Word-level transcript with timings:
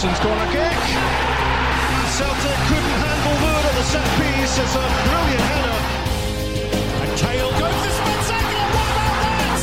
Brixton's 0.00 0.22
corner 0.24 0.46
kick. 0.52 0.78
Celtic 2.14 2.58
couldn't 2.70 2.98
handle 3.02 3.34
Wood 3.42 3.64
at 3.66 3.74
the 3.74 3.82
set 3.82 4.06
piece. 4.14 4.54
It's 4.62 4.76
a 4.76 4.86
brilliant 5.10 5.42
header. 5.50 5.78
And 7.02 7.10
Kale 7.18 7.50
goes 7.58 7.74
to 7.82 7.90
Spectacular. 7.98 8.68
What 8.78 8.88
about 8.94 9.18
that? 9.26 9.58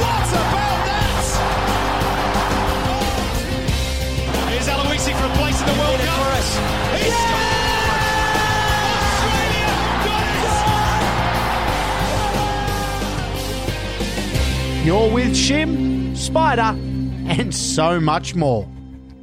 What 0.00 0.32
about 0.32 0.80
that? 0.88 1.28
Here's 4.48 4.68
Aloisi 4.68 5.12
for 5.12 5.26
a 5.26 5.34
place 5.36 5.60
in 5.60 5.66
the 5.66 5.76
World 5.76 6.00
Cup. 6.00 6.40
He's 6.96 7.12
scored! 7.12 8.00
Australia 9.12 9.68
got 10.08 10.24
it! 14.80 14.86
You're 14.86 15.10
with 15.12 15.32
Shim, 15.34 16.16
Spider, 16.16 16.74
and 17.28 17.54
so 17.54 18.00
much 18.00 18.34
more. 18.34 18.66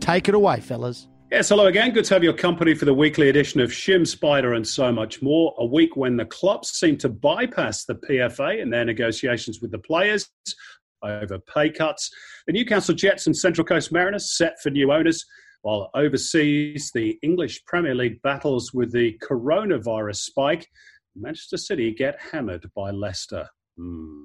Take 0.07 0.29
it 0.29 0.35
away, 0.35 0.61
fellas. 0.61 1.09
Yes, 1.29 1.49
hello 1.49 1.65
again. 1.65 1.91
Good 1.91 2.05
to 2.05 2.13
have 2.13 2.23
your 2.23 2.31
company 2.31 2.73
for 2.73 2.85
the 2.85 2.93
weekly 2.93 3.27
edition 3.27 3.59
of 3.59 3.71
Shim 3.71 4.07
Spider 4.07 4.53
and 4.53 4.65
so 4.65 4.89
much 4.89 5.21
more. 5.21 5.53
A 5.57 5.65
week 5.65 5.97
when 5.97 6.15
the 6.15 6.23
clubs 6.23 6.69
seem 6.69 6.95
to 6.99 7.09
bypass 7.09 7.83
the 7.83 7.95
PFA 7.95 8.61
in 8.61 8.69
their 8.69 8.85
negotiations 8.85 9.59
with 9.61 9.71
the 9.71 9.79
players 9.79 10.29
over 11.03 11.39
pay 11.53 11.69
cuts. 11.69 12.09
The 12.47 12.53
Newcastle 12.53 12.95
Jets 12.95 13.27
and 13.27 13.35
Central 13.35 13.65
Coast 13.65 13.91
Mariners 13.91 14.37
set 14.37 14.53
for 14.63 14.69
new 14.69 14.93
owners, 14.93 15.25
while 15.63 15.89
overseas 15.93 16.89
the 16.95 17.19
English 17.21 17.65
Premier 17.65 17.93
League 17.93 18.21
battles 18.21 18.73
with 18.73 18.93
the 18.93 19.19
coronavirus 19.29 20.19
spike. 20.19 20.69
Manchester 21.17 21.57
City 21.57 21.93
get 21.93 22.17
hammered 22.31 22.65
by 22.73 22.91
Leicester. 22.91 23.45
Hmm. 23.77 24.16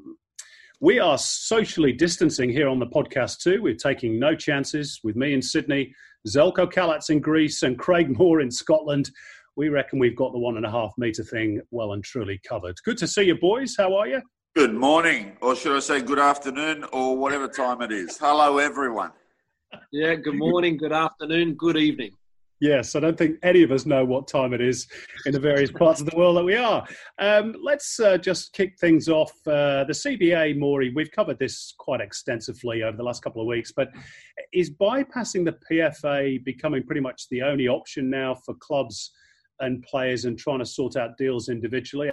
We 0.83 0.99
are 0.99 1.17
socially 1.17 1.93
distancing 1.93 2.51
here 2.51 2.69
on 2.69 2.81
the 2.81 2.89
podcast 2.89 3.39
too. 3.39 3.63
We're 3.63 3.77
taking 3.77 4.19
no 4.19 4.35
chances 4.35 4.99
with 5.05 5.15
me 5.15 5.33
in 5.33 5.41
Sydney, 5.41 5.95
Zeljko 6.27 6.73
Kalac 6.73 7.09
in 7.09 7.21
Greece, 7.21 7.63
and 7.63 7.79
Craig 7.79 8.19
Moore 8.19 8.41
in 8.41 8.51
Scotland. 8.51 9.09
We 9.55 9.69
reckon 9.69 10.01
we've 10.01 10.17
got 10.17 10.33
the 10.33 10.41
one 10.41 10.57
and 10.57 10.67
a 10.67 10.71
half 10.73 10.93
metre 10.99 11.23
thing 11.23 11.61
well 11.71 11.93
and 11.93 12.03
truly 12.03 12.41
covered. 12.45 12.75
Good 12.85 12.99
to 12.99 13.07
see 13.07 13.23
you, 13.23 13.39
boys. 13.39 13.77
How 13.79 13.95
are 13.95 14.09
you? 14.09 14.23
Good 14.57 14.75
morning, 14.75 15.37
or 15.41 15.55
should 15.55 15.77
I 15.77 15.79
say 15.79 16.03
good 16.03 16.19
afternoon, 16.19 16.85
or 16.93 17.17
whatever 17.17 17.47
time 17.47 17.81
it 17.81 17.93
is. 17.93 18.19
Hello, 18.19 18.59
everyone. 18.59 19.13
Yeah, 19.93 20.17
good 20.17 20.35
morning, 20.35 20.79
good 20.79 20.93
afternoon, 20.93 21.55
good 21.55 21.77
evening. 21.77 22.11
Yes, 22.63 22.95
I 22.95 23.01
don't 23.01 23.19
think 23.19 23.41
any 23.43 23.65
of 23.65 23.73
us 23.73 23.87
know 23.87 24.05
what 24.05 24.29
time 24.29 24.53
it 24.53 24.61
is 24.61 24.87
in 25.27 25.33
the 25.33 25.41
various 25.41 25.73
parts 25.73 26.01
of 26.01 26.09
the 26.09 26.17
world 26.17 26.37
that 26.37 26.45
we 26.45 26.55
are. 26.55 26.87
Um, 27.19 27.57
let's 27.61 27.99
uh, 27.99 28.17
just 28.19 28.53
kick 28.53 28.79
things 28.79 29.09
off. 29.09 29.33
Uh, 29.45 29.83
the 29.83 29.93
CBA, 29.93 30.57
Maury, 30.57 30.93
we've 30.95 31.11
covered 31.11 31.41
this 31.41 31.75
quite 31.77 32.01
extensively 32.01 32.85
over 32.85 32.97
the 32.97 33.03
last 33.03 33.21
couple 33.25 33.43
of 33.43 33.49
weeks, 33.49 33.73
but 33.73 33.89
is 34.53 34.71
bypassing 34.71 35.45
the 35.45 35.57
PFA 35.69 36.45
becoming 36.45 36.85
pretty 36.85 37.01
much 37.01 37.29
the 37.31 37.43
only 37.43 37.67
option 37.67 38.09
now 38.09 38.33
for 38.33 38.55
clubs 38.55 39.11
and 39.59 39.83
players 39.83 40.25
and 40.25 40.39
trying 40.39 40.61
to 40.61 40.65
sort 40.65 40.95
out 40.95 41.19
deals 41.19 41.49
individually? 41.49 42.13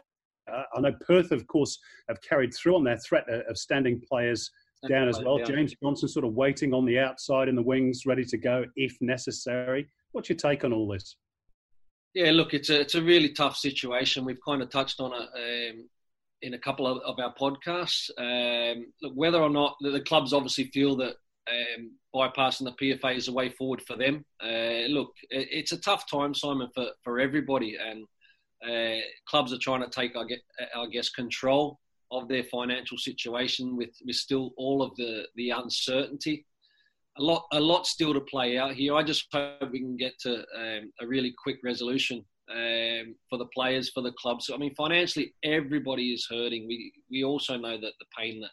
Uh, 0.51 0.63
I 0.75 0.81
know 0.81 0.93
Perth, 1.05 1.31
of 1.31 1.45
course, 1.45 1.77
have 2.07 2.19
carried 2.23 2.55
through 2.55 2.75
on 2.75 2.83
their 2.83 2.97
threat 2.97 3.29
of 3.29 3.55
standing 3.55 4.01
players 4.01 4.49
down 4.87 5.09
as 5.09 5.19
well. 5.21 5.39
James 5.39 5.75
Johnson 5.81 6.07
sort 6.07 6.25
of 6.25 6.33
waiting 6.33 6.73
on 6.73 6.85
the 6.85 6.99
outside 6.99 7.47
in 7.47 7.55
the 7.55 7.61
wings, 7.61 8.05
ready 8.05 8.23
to 8.25 8.37
go 8.37 8.65
if 8.75 8.95
necessary. 9.01 9.87
What's 10.11 10.29
your 10.29 10.37
take 10.37 10.63
on 10.63 10.73
all 10.73 10.87
this? 10.87 11.15
Yeah, 12.13 12.31
look, 12.31 12.53
it's 12.53 12.69
a 12.69 12.79
it's 12.79 12.95
a 12.95 13.01
really 13.01 13.29
tough 13.29 13.55
situation. 13.55 14.25
We've 14.25 14.43
kind 14.45 14.61
of 14.61 14.69
touched 14.69 14.99
on 14.99 15.11
it 15.13 15.71
um, 15.71 15.89
in 16.41 16.53
a 16.53 16.59
couple 16.59 16.87
of, 16.87 16.97
of 17.03 17.19
our 17.19 17.33
podcasts. 17.35 18.09
Um, 18.17 18.87
look, 19.01 19.13
whether 19.15 19.39
or 19.39 19.49
not 19.49 19.75
the, 19.81 19.91
the 19.91 20.01
clubs 20.01 20.33
obviously 20.33 20.65
feel 20.65 20.95
that 20.97 21.15
um, 21.49 21.91
bypassing 22.15 22.65
the 22.65 22.95
PFA 22.95 23.15
is 23.15 23.27
a 23.27 23.33
way 23.33 23.49
forward 23.49 23.81
for 23.81 23.95
them. 23.95 24.25
Uh, 24.43 24.87
look, 24.87 25.11
it, 25.29 25.47
it's 25.51 25.71
a 25.71 25.79
tough 25.81 26.09
time, 26.09 26.33
Simon, 26.33 26.69
for, 26.73 26.87
for 27.03 27.19
everybody, 27.19 27.77
and 27.77 28.05
uh, 28.67 29.01
clubs 29.27 29.53
are 29.53 29.59
trying 29.59 29.81
to 29.81 29.89
take, 29.89 30.15
I 30.15 30.23
guess, 30.25 30.39
I 30.75 30.85
guess, 30.87 31.09
control 31.09 31.79
of 32.11 32.27
their 32.27 32.43
financial 32.43 32.97
situation 32.97 33.75
with, 33.77 33.91
with 34.05 34.15
still 34.15 34.51
all 34.57 34.81
of 34.81 34.95
the, 34.95 35.23
the 35.35 35.51
uncertainty. 35.51 36.45
A 37.17 37.21
lot, 37.21 37.45
a 37.51 37.59
lot 37.59 37.85
still 37.85 38.13
to 38.13 38.21
play 38.21 38.57
out 38.57 38.73
here. 38.73 38.95
I 38.95 39.03
just 39.03 39.27
hope 39.31 39.71
we 39.71 39.79
can 39.79 39.97
get 39.97 40.13
to 40.21 40.39
um, 40.57 40.91
a 41.01 41.07
really 41.07 41.33
quick 41.43 41.57
resolution 41.63 42.23
um, 42.49 43.15
for 43.29 43.37
the 43.37 43.47
players, 43.53 43.89
for 43.89 44.01
the 44.01 44.13
clubs. 44.13 44.49
I 44.53 44.57
mean, 44.57 44.73
financially, 44.75 45.33
everybody 45.43 46.13
is 46.13 46.27
hurting. 46.29 46.67
We 46.67 46.91
we 47.11 47.23
also 47.23 47.57
know 47.57 47.79
that 47.79 47.93
the 47.99 48.05
pain 48.17 48.39
that 48.41 48.51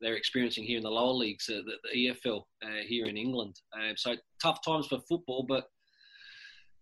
they're 0.00 0.16
experiencing 0.16 0.64
here 0.64 0.78
in 0.78 0.82
the 0.82 0.90
lower 0.90 1.12
leagues, 1.12 1.48
uh, 1.48 1.60
the, 1.64 1.74
the 1.92 2.06
EFL 2.08 2.42
uh, 2.64 2.82
here 2.86 3.06
in 3.06 3.16
England. 3.16 3.60
Um, 3.74 3.96
so 3.96 4.14
tough 4.42 4.64
times 4.64 4.86
for 4.86 4.98
football, 5.08 5.44
but 5.46 5.64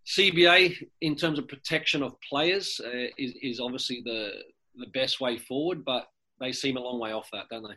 CBA 0.06 0.76
in 1.00 1.16
terms 1.16 1.38
of 1.38 1.48
protection 1.48 2.02
of 2.02 2.14
players 2.28 2.80
uh, 2.84 3.08
is, 3.18 3.34
is 3.42 3.60
obviously 3.60 4.02
the 4.04 4.30
the 4.78 4.86
best 4.86 5.20
way 5.20 5.38
forward, 5.38 5.84
but 5.84 6.06
they 6.40 6.52
seem 6.52 6.76
a 6.76 6.80
long 6.80 6.98
way 6.98 7.12
off 7.12 7.28
that, 7.32 7.44
don't 7.50 7.64
they? 7.64 7.76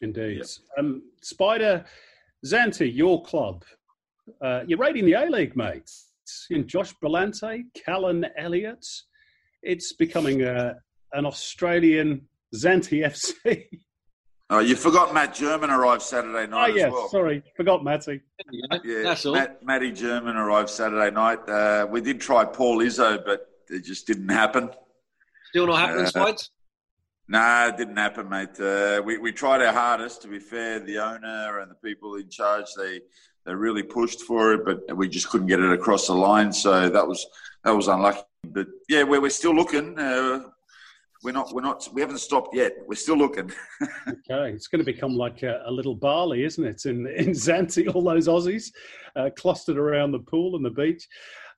Indeed. 0.00 0.44
Um, 0.78 1.02
Spider, 1.22 1.84
Xanthi, 2.46 2.94
your 2.94 3.22
club. 3.22 3.64
Uh, 4.40 4.62
you're 4.66 4.78
raiding 4.78 5.06
the 5.06 5.14
A 5.14 5.26
League, 5.26 5.56
mate. 5.56 5.90
In 6.50 6.66
Josh 6.66 6.94
Brillante, 7.02 7.64
Callan 7.74 8.26
Elliott. 8.36 8.86
It's 9.62 9.94
becoming 9.94 10.42
a, 10.42 10.76
an 11.12 11.26
Australian 11.26 12.28
Xanthi 12.54 13.04
FC. 13.04 13.64
Oh, 14.50 14.60
you 14.60 14.76
forgot 14.76 15.12
Matt 15.12 15.34
German 15.34 15.68
arrived 15.68 16.00
Saturday 16.00 16.44
oh, 16.44 16.46
night 16.46 16.74
yes. 16.74 16.86
as 16.86 16.92
well. 16.92 17.08
Sorry, 17.10 17.42
forgot 17.54 17.84
Matty. 17.84 18.22
Yeah, 18.82 19.02
That's 19.02 19.26
all. 19.26 19.34
Matt, 19.34 19.62
Matty 19.62 19.92
German 19.92 20.36
arrived 20.36 20.70
Saturday 20.70 21.14
night. 21.14 21.46
Uh, 21.46 21.86
we 21.90 22.00
did 22.00 22.18
try 22.18 22.46
Paul 22.46 22.78
Izzo, 22.78 23.22
but 23.26 23.46
it 23.68 23.84
just 23.84 24.06
didn't 24.06 24.30
happen. 24.30 24.70
Still 25.48 25.66
not 25.66 25.78
happening, 25.78 26.06
Uh, 26.06 26.10
Spides? 26.10 26.50
No, 27.30 27.68
it 27.68 27.76
didn't 27.76 27.96
happen, 27.96 28.28
mate. 28.28 28.58
Uh, 28.58 29.02
we, 29.04 29.18
we 29.18 29.32
tried 29.32 29.60
our 29.62 29.72
hardest. 29.72 30.22
To 30.22 30.28
be 30.28 30.38
fair, 30.38 30.80
the 30.80 30.98
owner 30.98 31.60
and 31.60 31.70
the 31.70 31.74
people 31.74 32.14
in 32.16 32.28
charge, 32.30 32.66
they 32.76 33.00
they 33.44 33.54
really 33.54 33.82
pushed 33.82 34.22
for 34.22 34.52
it, 34.54 34.64
but 34.64 34.96
we 34.96 35.08
just 35.08 35.28
couldn't 35.30 35.46
get 35.46 35.60
it 35.60 35.72
across 35.72 36.06
the 36.06 36.14
line. 36.14 36.52
So 36.52 36.88
that 36.88 37.06
was 37.06 37.26
that 37.64 37.72
was 37.74 37.88
unlucky. 37.88 38.20
But 38.44 38.68
yeah, 38.88 39.02
we're, 39.02 39.20
we're 39.20 39.30
still 39.30 39.54
looking. 39.54 39.98
Uh, 39.98 40.44
we're 41.22 41.32
not 41.32 41.52
we're 41.52 41.62
not 41.62 41.86
we 41.92 42.00
haven't 42.00 42.18
stopped 42.18 42.54
yet. 42.54 42.72
We're 42.86 42.94
still 42.94 43.16
looking. 43.16 43.52
Okay, 44.30 44.50
it's 44.52 44.68
going 44.68 44.84
to 44.84 44.84
become 44.92 45.14
like 45.14 45.42
a, 45.42 45.62
a 45.66 45.70
little 45.70 45.94
Bali, 45.94 46.44
isn't 46.44 46.64
it? 46.64 46.84
In 46.86 47.06
in 47.06 47.28
Xanthi, 47.30 47.94
all 47.94 48.02
those 48.02 48.28
Aussies 48.28 48.70
uh, 49.16 49.30
clustered 49.36 49.78
around 49.78 50.12
the 50.12 50.18
pool 50.18 50.56
and 50.56 50.64
the 50.64 50.70
beach. 50.70 51.06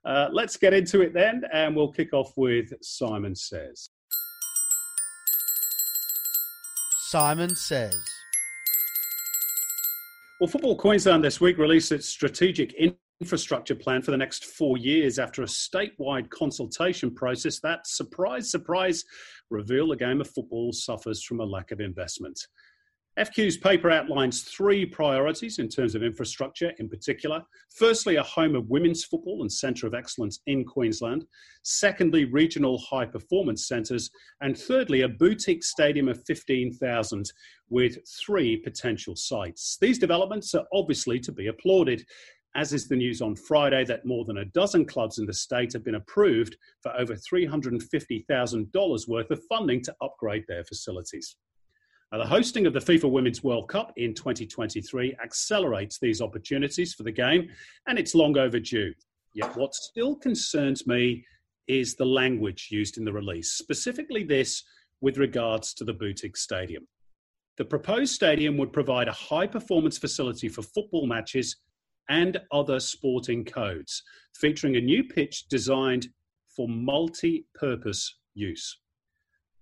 Uh, 0.04 0.28
let's 0.32 0.56
get 0.56 0.72
into 0.72 1.02
it 1.02 1.12
then, 1.12 1.42
and 1.52 1.76
we'll 1.76 1.92
kick 1.92 2.12
off 2.12 2.32
with 2.36 2.72
Simon 2.82 3.34
Says. 3.34 3.90
Simon 7.10 7.56
says. 7.56 7.96
Well, 10.40 10.46
Football 10.46 10.76
Queensland 10.76 11.24
this 11.24 11.40
week 11.40 11.58
released 11.58 11.90
its 11.90 12.06
strategic 12.06 12.72
infrastructure 13.20 13.74
plan 13.74 14.00
for 14.00 14.12
the 14.12 14.16
next 14.16 14.44
four 14.44 14.78
years 14.78 15.18
after 15.18 15.42
a 15.42 15.46
statewide 15.46 16.30
consultation 16.30 17.12
process 17.12 17.58
that, 17.60 17.86
surprise, 17.88 18.48
surprise, 18.48 19.04
revealed 19.50 19.90
the 19.90 19.96
game 19.96 20.20
of 20.20 20.30
football 20.30 20.72
suffers 20.72 21.20
from 21.24 21.40
a 21.40 21.44
lack 21.44 21.72
of 21.72 21.80
investment. 21.80 22.46
FQ's 23.18 23.56
paper 23.56 23.90
outlines 23.90 24.42
three 24.42 24.86
priorities 24.86 25.58
in 25.58 25.68
terms 25.68 25.94
of 25.94 26.02
infrastructure 26.02 26.72
in 26.78 26.88
particular. 26.88 27.42
Firstly, 27.74 28.16
a 28.16 28.22
home 28.22 28.54
of 28.54 28.70
women's 28.70 29.04
football 29.04 29.42
and 29.42 29.52
centre 29.52 29.86
of 29.86 29.94
excellence 29.94 30.40
in 30.46 30.64
Queensland. 30.64 31.26
Secondly, 31.62 32.24
regional 32.24 32.78
high 32.78 33.04
performance 33.04 33.66
centres. 33.66 34.10
And 34.40 34.56
thirdly, 34.56 35.02
a 35.02 35.08
boutique 35.08 35.64
stadium 35.64 36.08
of 36.08 36.22
15,000 36.24 37.32
with 37.68 37.98
three 38.24 38.56
potential 38.56 39.16
sites. 39.16 39.76
These 39.80 39.98
developments 39.98 40.54
are 40.54 40.66
obviously 40.72 41.18
to 41.20 41.32
be 41.32 41.48
applauded, 41.48 42.04
as 42.54 42.72
is 42.72 42.88
the 42.88 42.96
news 42.96 43.20
on 43.20 43.34
Friday 43.34 43.84
that 43.84 44.06
more 44.06 44.24
than 44.24 44.38
a 44.38 44.44
dozen 44.46 44.84
clubs 44.84 45.18
in 45.18 45.26
the 45.26 45.34
state 45.34 45.72
have 45.72 45.84
been 45.84 45.96
approved 45.96 46.56
for 46.80 46.92
over 46.96 47.14
$350,000 47.14 49.08
worth 49.08 49.30
of 49.30 49.42
funding 49.48 49.82
to 49.82 49.94
upgrade 50.00 50.44
their 50.48 50.64
facilities. 50.64 51.36
Now, 52.12 52.18
the 52.18 52.26
hosting 52.26 52.66
of 52.66 52.72
the 52.72 52.80
FIFA 52.80 53.08
Women's 53.08 53.44
World 53.44 53.68
Cup 53.68 53.92
in 53.96 54.14
2023 54.14 55.16
accelerates 55.22 55.98
these 56.00 56.20
opportunities 56.20 56.92
for 56.92 57.04
the 57.04 57.12
game, 57.12 57.48
and 57.86 58.00
it's 58.00 58.16
long 58.16 58.36
overdue. 58.36 58.92
Yet, 59.32 59.56
what 59.56 59.74
still 59.74 60.16
concerns 60.16 60.88
me 60.88 61.24
is 61.68 61.94
the 61.94 62.04
language 62.04 62.68
used 62.72 62.98
in 62.98 63.04
the 63.04 63.12
release, 63.12 63.52
specifically 63.52 64.24
this 64.24 64.64
with 65.00 65.18
regards 65.18 65.72
to 65.74 65.84
the 65.84 65.92
boutique 65.92 66.36
stadium. 66.36 66.88
The 67.58 67.64
proposed 67.64 68.12
stadium 68.12 68.56
would 68.56 68.72
provide 68.72 69.06
a 69.06 69.12
high 69.12 69.46
performance 69.46 69.96
facility 69.96 70.48
for 70.48 70.62
football 70.62 71.06
matches 71.06 71.58
and 72.08 72.40
other 72.50 72.80
sporting 72.80 73.44
codes, 73.44 74.02
featuring 74.34 74.74
a 74.74 74.80
new 74.80 75.04
pitch 75.04 75.46
designed 75.48 76.08
for 76.56 76.68
multi 76.68 77.46
purpose 77.54 78.18
use. 78.34 78.78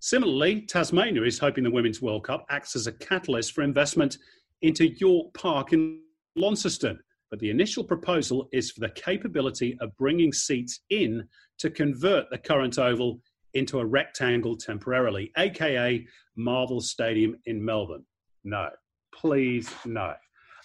Similarly, 0.01 0.63
Tasmania 0.63 1.23
is 1.25 1.39
hoping 1.39 1.65
the 1.65 1.71
Women's 1.71 2.01
World 2.01 2.25
Cup 2.25 2.47
acts 2.51 2.77
as 2.77 2.87
a 2.87 2.93
catalyst 2.93 3.53
for 3.53 3.63
investment 3.63 4.17
into 4.63 4.95
York 4.99 5.35
Park 5.35 5.73
in 5.73 6.01
Launceston. 6.37 6.99
But 7.31 7.41
the 7.41 7.51
initial 7.51 7.85
proposal 7.85 8.49
is 8.53 8.71
for 8.71 8.81
the 8.81 8.91
capability 8.91 9.77
of 9.81 9.97
bringing 9.97 10.33
seats 10.33 10.81
in 10.91 11.27
to 11.59 11.69
convert 11.69 12.31
the 12.31 12.39
current 12.39 12.79
oval 12.79 13.21
into 13.55 13.81
a 13.81 13.85
rectangle 13.85 14.57
temporarily, 14.57 15.33
aka 15.37 16.07
Marvel 16.37 16.81
Stadium 16.81 17.37
in 17.47 17.63
Melbourne. 17.63 18.05
No, 18.45 18.69
please 19.13 19.71
no. 19.85 20.15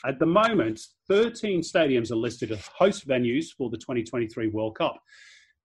At 0.06 0.20
the 0.20 0.26
moment, 0.26 0.80
13 1.08 1.62
stadiums 1.62 2.12
are 2.12 2.16
listed 2.16 2.52
as 2.52 2.68
host 2.68 3.08
venues 3.08 3.48
for 3.58 3.70
the 3.70 3.78
2023 3.78 4.50
World 4.50 4.78
Cup. 4.78 5.02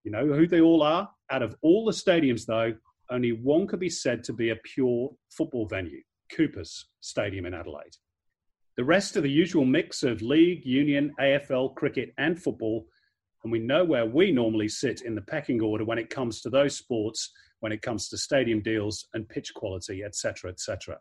You 0.03 0.11
know 0.11 0.25
who 0.25 0.47
they 0.47 0.61
all 0.61 0.81
are? 0.81 1.09
Out 1.29 1.43
of 1.43 1.55
all 1.61 1.85
the 1.85 1.91
stadiums, 1.91 2.45
though, 2.45 2.73
only 3.09 3.31
one 3.31 3.67
could 3.67 3.79
be 3.79 3.89
said 3.89 4.23
to 4.25 4.33
be 4.33 4.49
a 4.49 4.55
pure 4.55 5.09
football 5.29 5.67
venue 5.67 6.01
Coopers 6.35 6.85
Stadium 7.01 7.45
in 7.45 7.53
Adelaide. 7.53 7.95
The 8.77 8.83
rest 8.85 9.17
are 9.17 9.21
the 9.21 9.29
usual 9.29 9.65
mix 9.65 10.03
of 10.03 10.21
league, 10.21 10.65
union, 10.65 11.13
AFL, 11.19 11.75
cricket, 11.75 12.13
and 12.17 12.41
football. 12.41 12.85
And 13.43 13.51
we 13.51 13.59
know 13.59 13.83
where 13.83 14.05
we 14.05 14.31
normally 14.31 14.69
sit 14.69 15.01
in 15.01 15.15
the 15.15 15.21
pecking 15.21 15.61
order 15.61 15.83
when 15.83 15.97
it 15.97 16.09
comes 16.09 16.41
to 16.41 16.49
those 16.49 16.77
sports, 16.77 17.31
when 17.59 17.71
it 17.71 17.81
comes 17.81 18.07
to 18.09 18.17
stadium 18.17 18.61
deals 18.61 19.07
and 19.13 19.27
pitch 19.27 19.53
quality, 19.53 20.03
etc., 20.03 20.51
etc. 20.51 20.97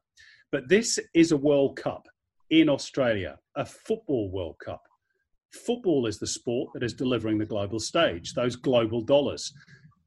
But 0.51 0.69
this 0.69 0.99
is 1.15 1.31
a 1.31 1.37
World 1.37 1.77
Cup 1.77 2.09
in 2.51 2.69
Australia, 2.69 3.39
a 3.55 3.65
football 3.65 4.31
World 4.31 4.57
Cup. 4.65 4.83
Football 5.53 6.07
is 6.07 6.19
the 6.19 6.27
sport 6.27 6.71
that 6.75 6.83
is 6.83 6.95
delivering 6.95 7.39
the 7.39 7.47
global 7.47 7.79
stage, 7.79 8.35
those 8.35 8.57
global 8.57 9.03
dollars. 9.03 9.53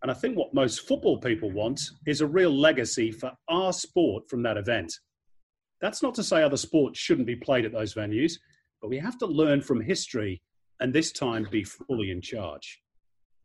And 0.02 0.10
I 0.10 0.16
think 0.16 0.36
what 0.36 0.54
most 0.54 0.88
football 0.88 1.18
people 1.18 1.52
want 1.52 1.82
is 2.08 2.22
a 2.22 2.28
real 2.28 2.52
legacy 2.52 3.12
for 3.12 3.32
our 3.50 3.72
sport 3.72 4.30
from 4.30 4.42
that 4.44 4.58
event. 4.58 4.94
That's 5.80 6.02
not 6.02 6.16
to 6.16 6.24
say 6.24 6.42
other 6.42 6.58
sports 6.58 7.00
shouldn't 7.00 7.28
be 7.28 7.36
played 7.36 7.66
at 7.66 7.72
those 7.72 7.94
venues, 7.94 8.34
but 8.82 8.90
we 8.90 8.98
have 8.98 9.18
to 9.20 9.28
learn 9.28 9.62
from 9.62 9.80
history 9.80 10.42
and 10.80 10.92
this 10.92 11.12
time 11.12 11.48
be 11.52 11.64
fully 11.64 12.10
in 12.10 12.22
charge. 12.22 12.82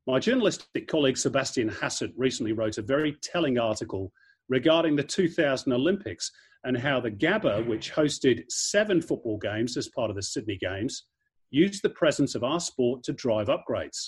My 0.07 0.19
journalistic 0.19 0.89
colleague 0.89 1.19
Sebastian 1.19 1.69
Hassett 1.69 2.13
recently 2.17 2.53
wrote 2.53 2.79
a 2.79 2.83
very 2.83 3.17
telling 3.23 3.59
article 3.59 4.13
regarding 4.49 4.97
the 4.97 5.03
2000 5.03 5.73
Olympics 5.73 6.31
and 6.65 6.77
how 6.77 7.01
the 7.01 7.11
Gabba, 7.11 7.67
which 7.67 7.93
hosted 7.93 8.45
seven 8.49 9.03
football 9.03 9.37
games 9.37 9.77
as 9.77 9.89
part 9.89 10.09
of 10.09 10.17
the 10.17 10.23
Sydney 10.23 10.57
Games, 10.57 11.05
used 11.51 11.83
the 11.83 11.91
presence 11.91 12.35
of 12.35 12.45
our 12.45 12.61
sport 12.61 13.03
to 13.05 13.13
drive 13.13 13.49
upgrades 13.49 14.07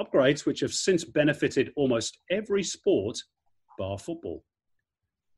upgrades 0.00 0.46
which 0.46 0.60
have 0.60 0.72
since 0.72 1.04
benefited 1.04 1.72
almost 1.76 2.18
every 2.30 2.62
sport 2.62 3.18
bar 3.78 3.98
football. 3.98 4.44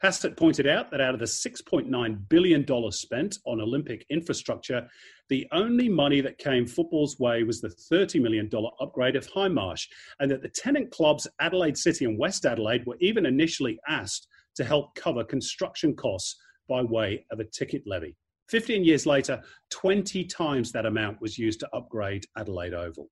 Hassett 0.02 0.36
pointed 0.36 0.66
out 0.66 0.90
that 0.90 1.00
out 1.00 1.14
of 1.14 1.20
the 1.20 1.26
$6.9 1.26 2.28
billion 2.28 2.90
spent 2.90 3.38
on 3.46 3.60
Olympic 3.60 4.04
infrastructure, 4.10 4.88
the 5.28 5.46
only 5.52 5.88
money 5.88 6.20
that 6.20 6.38
came 6.38 6.66
football's 6.66 7.20
way 7.20 7.44
was 7.44 7.60
the 7.60 7.68
$30 7.68 8.20
million 8.20 8.50
upgrade 8.80 9.14
of 9.14 9.28
Hindmarsh, 9.28 9.86
and 10.18 10.28
that 10.28 10.42
the 10.42 10.48
tenant 10.48 10.90
clubs 10.90 11.28
Adelaide 11.40 11.78
City 11.78 12.04
and 12.04 12.18
West 12.18 12.44
Adelaide 12.44 12.84
were 12.84 12.96
even 12.98 13.26
initially 13.26 13.78
asked 13.88 14.26
to 14.56 14.64
help 14.64 14.92
cover 14.96 15.22
construction 15.22 15.94
costs 15.94 16.36
by 16.68 16.82
way 16.82 17.24
of 17.30 17.38
a 17.38 17.44
ticket 17.44 17.82
levy. 17.86 18.16
15 18.48 18.84
years 18.84 19.06
later, 19.06 19.40
20 19.70 20.24
times 20.24 20.72
that 20.72 20.84
amount 20.84 21.20
was 21.20 21.38
used 21.38 21.60
to 21.60 21.68
upgrade 21.72 22.24
Adelaide 22.36 22.74
Oval. 22.74 23.08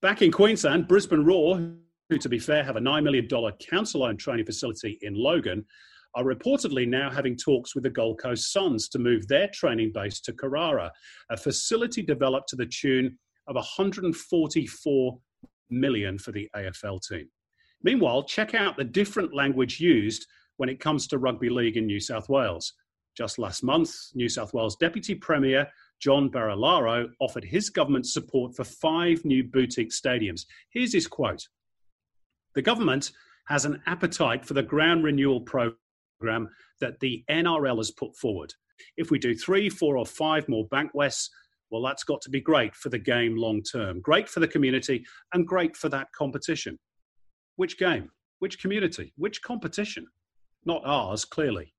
Back 0.00 0.22
in 0.22 0.30
Queensland, 0.30 0.86
Brisbane 0.86 1.24
Roar, 1.24 1.56
who, 2.08 2.18
to 2.18 2.28
be 2.28 2.38
fair, 2.38 2.62
have 2.62 2.76
a 2.76 2.80
$9 2.80 3.02
million 3.02 3.28
council 3.68 4.04
owned 4.04 4.20
training 4.20 4.46
facility 4.46 4.96
in 5.02 5.14
Logan, 5.14 5.64
are 6.14 6.22
reportedly 6.22 6.86
now 6.86 7.10
having 7.10 7.36
talks 7.36 7.74
with 7.74 7.82
the 7.82 7.90
Gold 7.90 8.20
Coast 8.20 8.52
Suns 8.52 8.88
to 8.90 9.00
move 9.00 9.26
their 9.26 9.48
training 9.52 9.90
base 9.92 10.20
to 10.20 10.32
Carrara, 10.32 10.92
a 11.30 11.36
facility 11.36 12.02
developed 12.02 12.48
to 12.50 12.56
the 12.56 12.66
tune 12.66 13.18
of 13.48 13.56
144 13.56 15.18
million 15.70 16.16
for 16.16 16.30
the 16.30 16.48
AFL 16.54 17.00
team. 17.02 17.28
Meanwhile, 17.82 18.22
check 18.22 18.54
out 18.54 18.76
the 18.76 18.84
different 18.84 19.34
language 19.34 19.80
used 19.80 20.26
when 20.58 20.68
it 20.68 20.78
comes 20.78 21.08
to 21.08 21.18
rugby 21.18 21.50
league 21.50 21.76
in 21.76 21.86
New 21.86 22.00
South 22.00 22.28
Wales. 22.28 22.72
Just 23.16 23.36
last 23.36 23.64
month, 23.64 23.92
New 24.14 24.28
South 24.28 24.54
Wales 24.54 24.76
Deputy 24.76 25.16
Premier 25.16 25.68
John 26.00 26.30
Barilaro 26.30 27.08
offered 27.20 27.44
his 27.44 27.70
government 27.70 28.06
support 28.06 28.54
for 28.54 28.64
five 28.64 29.24
new 29.24 29.44
boutique 29.44 29.90
stadiums. 29.90 30.46
Here's 30.70 30.92
his 30.92 31.06
quote 31.06 31.46
The 32.54 32.62
government 32.62 33.12
has 33.48 33.64
an 33.64 33.82
appetite 33.86 34.44
for 34.44 34.54
the 34.54 34.62
ground 34.62 35.04
renewal 35.04 35.40
program 35.40 36.48
that 36.80 37.00
the 37.00 37.24
NRL 37.30 37.78
has 37.78 37.90
put 37.90 38.16
forward. 38.16 38.52
If 38.96 39.10
we 39.10 39.18
do 39.18 39.34
three, 39.34 39.68
four, 39.68 39.96
or 39.96 40.06
five 40.06 40.48
more 40.48 40.68
Bankwest, 40.68 41.28
well, 41.70 41.82
that's 41.82 42.04
got 42.04 42.20
to 42.22 42.30
be 42.30 42.40
great 42.40 42.74
for 42.74 42.88
the 42.88 42.98
game 42.98 43.36
long 43.36 43.62
term, 43.62 44.00
great 44.00 44.28
for 44.28 44.40
the 44.40 44.48
community, 44.48 45.04
and 45.34 45.46
great 45.46 45.76
for 45.76 45.88
that 45.90 46.08
competition. 46.12 46.78
Which 47.56 47.78
game? 47.78 48.10
Which 48.38 48.60
community? 48.60 49.12
Which 49.16 49.42
competition? 49.42 50.06
Not 50.64 50.82
ours, 50.84 51.24
clearly. 51.24 51.74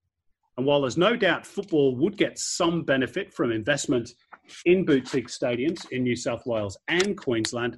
And 0.59 0.65
while 0.65 0.81
there's 0.81 0.97
no 0.97 1.15
doubt 1.15 1.47
football 1.47 1.95
would 1.95 2.17
get 2.17 2.37
some 2.37 2.83
benefit 2.83 3.33
from 3.33 3.53
investment 3.53 4.11
in 4.65 4.83
boutique 4.83 5.29
stadiums 5.29 5.89
in 5.91 6.03
New 6.03 6.17
South 6.17 6.45
Wales 6.45 6.77
and 6.89 7.17
Queensland, 7.17 7.77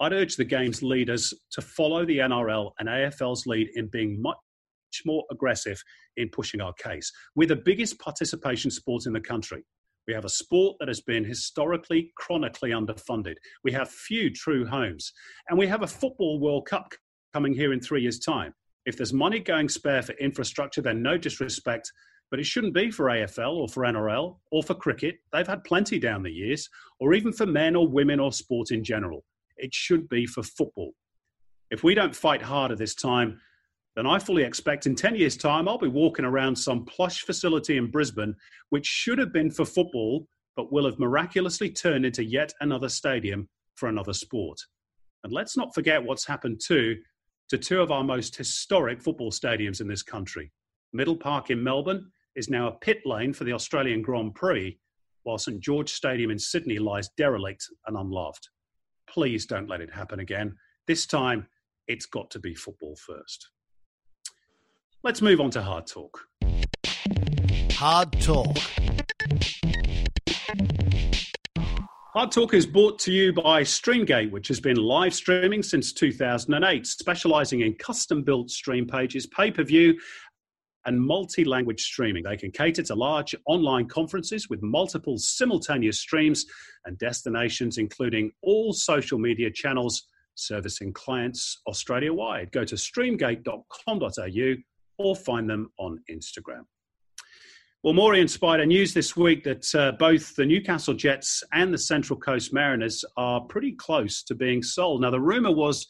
I'd 0.00 0.12
urge 0.12 0.36
the 0.36 0.44
game's 0.44 0.84
leaders 0.84 1.34
to 1.50 1.60
follow 1.60 2.06
the 2.06 2.18
NRL 2.18 2.70
and 2.78 2.88
AFL's 2.88 3.44
lead 3.48 3.70
in 3.74 3.88
being 3.88 4.22
much 4.22 4.36
more 5.04 5.24
aggressive 5.32 5.82
in 6.16 6.28
pushing 6.28 6.60
our 6.60 6.72
case. 6.74 7.10
We're 7.34 7.48
the 7.48 7.56
biggest 7.56 7.98
participation 7.98 8.70
sport 8.70 9.06
in 9.06 9.12
the 9.12 9.20
country. 9.20 9.64
We 10.06 10.14
have 10.14 10.24
a 10.24 10.28
sport 10.28 10.76
that 10.78 10.86
has 10.86 11.00
been 11.00 11.24
historically 11.24 12.12
chronically 12.16 12.70
underfunded. 12.70 13.34
We 13.64 13.72
have 13.72 13.90
few 13.90 14.30
true 14.30 14.64
homes. 14.64 15.12
And 15.48 15.58
we 15.58 15.66
have 15.66 15.82
a 15.82 15.88
football 15.88 16.38
World 16.38 16.66
Cup 16.66 16.92
coming 17.34 17.52
here 17.52 17.72
in 17.72 17.80
three 17.80 18.02
years' 18.02 18.20
time. 18.20 18.54
If 18.86 18.96
there's 18.96 19.12
money 19.12 19.40
going 19.40 19.68
spare 19.68 20.02
for 20.02 20.12
infrastructure, 20.12 20.82
then 20.82 21.02
no 21.02 21.18
disrespect, 21.18 21.90
but 22.32 22.40
it 22.40 22.46
shouldn't 22.46 22.72
be 22.72 22.90
for 22.90 23.04
AFL 23.08 23.56
or 23.56 23.68
for 23.68 23.82
NRL 23.82 24.38
or 24.50 24.62
for 24.62 24.72
cricket. 24.72 25.16
They've 25.34 25.46
had 25.46 25.64
plenty 25.64 25.98
down 25.98 26.22
the 26.22 26.32
years, 26.32 26.66
or 26.98 27.12
even 27.12 27.30
for 27.30 27.44
men 27.44 27.76
or 27.76 27.86
women 27.86 28.18
or 28.18 28.32
sport 28.32 28.70
in 28.70 28.82
general. 28.82 29.22
It 29.58 29.74
should 29.74 30.08
be 30.08 30.24
for 30.24 30.42
football. 30.42 30.94
If 31.70 31.84
we 31.84 31.94
don't 31.94 32.16
fight 32.16 32.40
harder 32.40 32.74
this 32.74 32.94
time, 32.94 33.38
then 33.96 34.06
I 34.06 34.18
fully 34.18 34.44
expect 34.44 34.86
in 34.86 34.94
10 34.94 35.14
years' 35.14 35.36
time, 35.36 35.68
I'll 35.68 35.76
be 35.76 35.88
walking 35.88 36.24
around 36.24 36.56
some 36.56 36.86
plush 36.86 37.20
facility 37.20 37.76
in 37.76 37.90
Brisbane, 37.90 38.34
which 38.70 38.86
should 38.86 39.18
have 39.18 39.34
been 39.34 39.50
for 39.50 39.66
football, 39.66 40.26
but 40.56 40.72
will 40.72 40.86
have 40.86 40.98
miraculously 40.98 41.68
turned 41.68 42.06
into 42.06 42.24
yet 42.24 42.50
another 42.62 42.88
stadium 42.88 43.46
for 43.74 43.90
another 43.90 44.14
sport. 44.14 44.58
And 45.22 45.34
let's 45.34 45.54
not 45.54 45.74
forget 45.74 46.02
what's 46.02 46.26
happened 46.26 46.62
too 46.64 46.96
to 47.50 47.58
two 47.58 47.82
of 47.82 47.90
our 47.90 48.02
most 48.02 48.34
historic 48.34 49.02
football 49.02 49.30
stadiums 49.30 49.82
in 49.82 49.86
this 49.86 50.02
country 50.02 50.50
Middle 50.94 51.16
Park 51.16 51.50
in 51.50 51.62
Melbourne 51.62 52.10
is 52.36 52.48
now 52.48 52.68
a 52.68 52.72
pit 52.72 53.00
lane 53.04 53.32
for 53.32 53.44
the 53.44 53.52
Australian 53.52 54.02
Grand 54.02 54.34
Prix, 54.34 54.78
while 55.24 55.38
St 55.38 55.60
George 55.60 55.92
Stadium 55.92 56.30
in 56.30 56.38
Sydney 56.38 56.78
lies 56.78 57.10
derelict 57.16 57.66
and 57.86 57.96
unloved. 57.96 58.48
Please 59.08 59.46
don't 59.46 59.68
let 59.68 59.80
it 59.80 59.92
happen 59.92 60.20
again. 60.20 60.54
This 60.86 61.06
time, 61.06 61.46
it's 61.86 62.06
got 62.06 62.30
to 62.30 62.38
be 62.38 62.54
football 62.54 62.96
first. 62.96 63.50
Let's 65.02 65.20
move 65.20 65.40
on 65.40 65.50
to 65.50 65.62
hard 65.62 65.86
talk. 65.86 66.26
Hard 67.72 68.12
talk. 68.20 68.56
Hard 72.14 72.30
Talk 72.30 72.52
is 72.52 72.66
brought 72.66 72.98
to 73.00 73.10
you 73.10 73.32
by 73.32 73.62
Streamgate, 73.62 74.30
which 74.30 74.46
has 74.48 74.60
been 74.60 74.76
live 74.76 75.14
streaming 75.14 75.62
since 75.62 75.94
2008, 75.94 76.86
specializing 76.86 77.62
in 77.62 77.72
custom 77.76 78.22
built 78.22 78.50
stream 78.50 78.86
pages, 78.86 79.26
pay 79.26 79.50
per 79.50 79.64
view, 79.64 79.98
and 80.86 81.00
multi 81.00 81.44
language 81.44 81.82
streaming. 81.82 82.24
They 82.24 82.36
can 82.36 82.50
cater 82.50 82.82
to 82.82 82.94
large 82.94 83.34
online 83.46 83.88
conferences 83.88 84.48
with 84.48 84.62
multiple 84.62 85.18
simultaneous 85.18 86.00
streams 86.00 86.46
and 86.84 86.98
destinations, 86.98 87.78
including 87.78 88.32
all 88.42 88.72
social 88.72 89.18
media 89.18 89.50
channels 89.50 90.08
servicing 90.34 90.92
clients 90.92 91.60
Australia 91.66 92.12
wide. 92.12 92.50
Go 92.52 92.64
to 92.64 92.74
streamgate.com.au 92.74 94.54
or 94.98 95.16
find 95.16 95.48
them 95.48 95.70
on 95.78 96.00
Instagram. 96.10 96.64
Well, 97.82 97.94
Maury 97.94 98.20
and 98.20 98.30
Spider 98.30 98.64
news 98.64 98.94
this 98.94 99.16
week 99.16 99.42
that 99.42 99.74
uh, 99.74 99.92
both 99.98 100.36
the 100.36 100.46
Newcastle 100.46 100.94
Jets 100.94 101.42
and 101.52 101.74
the 101.74 101.78
Central 101.78 102.16
Coast 102.16 102.52
Mariners 102.52 103.04
are 103.16 103.40
pretty 103.40 103.72
close 103.72 104.22
to 104.24 104.36
being 104.36 104.62
sold. 104.62 105.00
Now, 105.00 105.10
the 105.10 105.20
rumor 105.20 105.50
was 105.50 105.88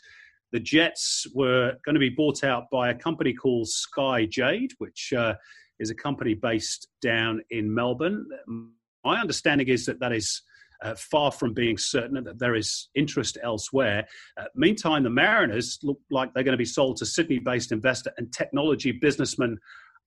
the 0.53 0.61
Jets 0.61 1.27
were 1.35 1.75
going 1.85 1.95
to 1.95 2.01
be 2.01 2.11
bought 2.11 2.45
out 2.45 2.71
by 2.71 2.91
a 2.91 2.95
company 2.95 3.33
called 3.33 3.69
Sky 3.69 4.27
Jade, 4.27 4.73
which 4.79 5.13
uh, 5.13 5.35
is 5.81 5.91
a 5.91 5.95
company 5.95 6.35
based 6.35 6.89
down 7.01 7.43
in 7.51 7.73
Melbourne. 7.73 8.27
My 9.05 9.21
understanding 9.21 9.69
is 9.69 9.87
that 9.87 9.99
that 10.01 10.13
is 10.13 10.43
uh, 10.83 10.95
far 10.97 11.31
from 11.31 11.55
being 11.55 11.79
certain 11.79 12.23
that 12.23 12.39
there 12.39 12.55
is 12.55 12.89
interest 12.95 13.39
elsewhere. 13.43 14.07
Uh, 14.37 14.45
meantime, 14.55 15.03
the 15.03 15.11
Mariners 15.11 15.79
look 15.83 16.01
like 16.11 16.35
they're 16.35 16.43
going 16.43 16.53
to 16.53 16.59
be 16.59 16.65
sold 16.65 16.97
to 16.99 17.07
Sydney 17.07 17.39
based 17.39 17.73
investor 17.73 18.13
and 18.19 18.33
technology 18.33 18.93
businessman 18.93 19.59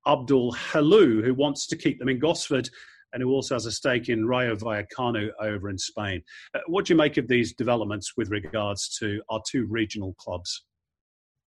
Abdul 0.08 0.54
Helu, 0.54 1.24
who 1.24 1.34
wants 1.34 1.66
to 1.68 1.76
keep 1.76 1.98
them 1.98 2.10
in 2.10 2.20
Gosford 2.20 2.70
and 3.14 3.22
who 3.22 3.30
also 3.30 3.56
has 3.56 3.66
a 3.66 3.72
stake 3.72 4.10
in 4.10 4.26
Rayo 4.26 4.56
Vallecano 4.56 5.30
over 5.42 5.70
in 5.70 5.78
Spain. 5.78 6.22
Uh, 6.54 6.60
what 6.68 6.86
do 6.86 6.94
you 6.94 6.98
make 6.98 7.18
of 7.18 7.28
these 7.28 7.54
developments 7.54 8.14
with 8.18 8.30
regards 8.30 8.98
to 9.00 9.22
our 9.30 9.42
two 9.50 9.66
regional 9.66 10.14
clubs? 10.16 10.66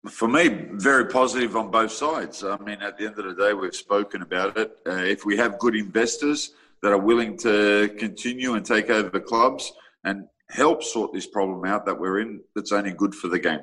For 0.09 0.27
me, 0.27 0.67
very 0.73 1.07
positive 1.07 1.55
on 1.55 1.71
both 1.71 1.91
sides. 1.91 2.43
I 2.43 2.57
mean, 2.57 2.81
at 2.81 2.97
the 2.97 3.07
end 3.07 3.19
of 3.19 3.25
the 3.25 3.35
day, 3.35 3.53
we've 3.53 3.75
spoken 3.75 4.21
about 4.21 4.57
it. 4.57 4.77
Uh, 4.87 4.91
if 4.91 5.25
we 5.25 5.35
have 5.37 5.59
good 5.59 5.75
investors 5.75 6.51
that 6.81 6.91
are 6.91 6.97
willing 6.97 7.37
to 7.39 7.93
continue 7.97 8.53
and 8.53 8.65
take 8.65 8.89
over 8.89 9.09
the 9.09 9.19
clubs 9.19 9.73
and 10.03 10.25
help 10.49 10.83
sort 10.83 11.11
this 11.13 11.27
problem 11.27 11.65
out 11.65 11.85
that 11.85 11.99
we're 11.99 12.19
in, 12.19 12.41
that's 12.55 12.71
only 12.71 12.93
good 12.93 13.13
for 13.13 13.27
the 13.27 13.39
game. 13.39 13.59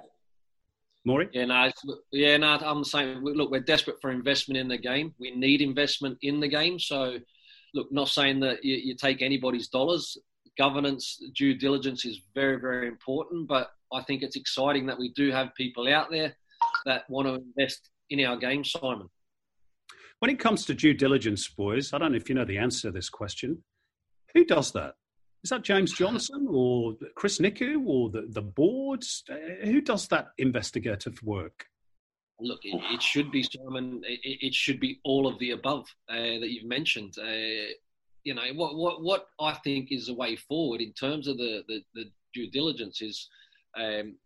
Maury? 1.07 1.29
Yeah, 1.33 1.45
no, 1.45 1.71
yeah, 2.13 2.37
no, 2.39 2.59
I'm 2.63 2.83
saying, 2.83 3.21
look, 3.23 3.51
we're 3.51 3.61
desperate 3.61 3.97
for 4.01 4.11
investment 4.11 4.59
in 4.59 4.69
the 4.69 4.79
game. 4.79 5.15
We 5.19 5.33
need 5.33 5.61
investment 5.61 6.19
in 6.23 6.41
the 6.41 6.49
game. 6.49 6.79
So, 6.79 7.19
look, 7.75 7.93
not 7.93 8.09
saying 8.09 8.41
that 8.41 8.65
you, 8.65 8.77
you 8.77 8.95
take 8.95 9.21
anybody's 9.21 9.69
dollars. 9.69 10.17
Governance, 10.57 11.21
due 11.37 11.55
diligence 11.55 12.05
is 12.05 12.21
very, 12.35 12.61
very 12.61 12.87
important. 12.89 13.49
But 13.49 13.71
I 13.93 14.03
think 14.03 14.23
it's 14.23 14.37
exciting 14.37 14.87
that 14.87 14.99
we 14.99 15.13
do 15.13 15.31
have 15.31 15.55
people 15.57 15.93
out 15.93 16.11
there 16.11 16.37
that 16.87 17.09
want 17.11 17.29
to 17.29 17.35
invest 17.35 17.91
in 18.11 18.25
our 18.25 18.37
game, 18.37 18.65
Simon. 18.65 19.09
When 20.21 20.31
it 20.31 20.39
comes 20.39 20.65
to 20.67 20.75
due 20.75 20.95
diligence, 20.95 21.49
boys, 21.49 21.93
I 21.93 21.99
don't 21.99 22.13
know 22.13 22.17
if 22.17 22.29
you 22.29 22.35
know 22.35 22.45
the 22.45 22.59
answer 22.59 22.89
to 22.89 22.93
this 22.93 23.11
question. 23.11 23.63
Who 24.35 24.45
does 24.45 24.73
that? 24.73 24.95
Is 25.43 25.51
that 25.51 25.63
James 25.63 25.93
Johnson 25.99 26.47
or 26.49 26.95
Chris 27.17 27.39
Nikou 27.39 27.87
or 27.87 28.11
the, 28.11 28.27
the 28.29 28.43
boards? 28.43 29.25
Who 29.65 29.81
does 29.81 30.09
that 30.09 30.29
investigative 30.39 31.23
work? 31.23 31.67
Look, 32.41 32.61
it, 32.65 32.81
it 32.93 33.03
should 33.03 33.31
be 33.31 33.45
Simon. 33.45 34.03
It, 34.05 34.39
it, 34.43 34.55
should 34.55 34.81
be 34.81 35.01
all 35.05 35.27
of 35.29 35.39
the 35.39 35.53
above 35.53 35.87
uh, 36.09 36.15
that 36.15 36.51
you've 36.51 36.67
mentioned. 36.67 37.15
Uh, 37.19 37.73
you 38.25 38.35
know 38.35 38.43
what, 38.55 38.75
what 38.75 39.03
what 39.03 39.27
I 39.39 39.53
think 39.65 39.93
is 39.93 40.07
the 40.07 40.15
way 40.15 40.35
forward 40.35 40.81
in 40.81 40.93
terms 40.95 41.29
of 41.29 41.37
the 41.37 41.63
the, 41.69 41.83
the 41.95 42.05
due 42.33 42.51
diligence 42.51 43.01
is 43.03 43.29
um, 43.79 44.17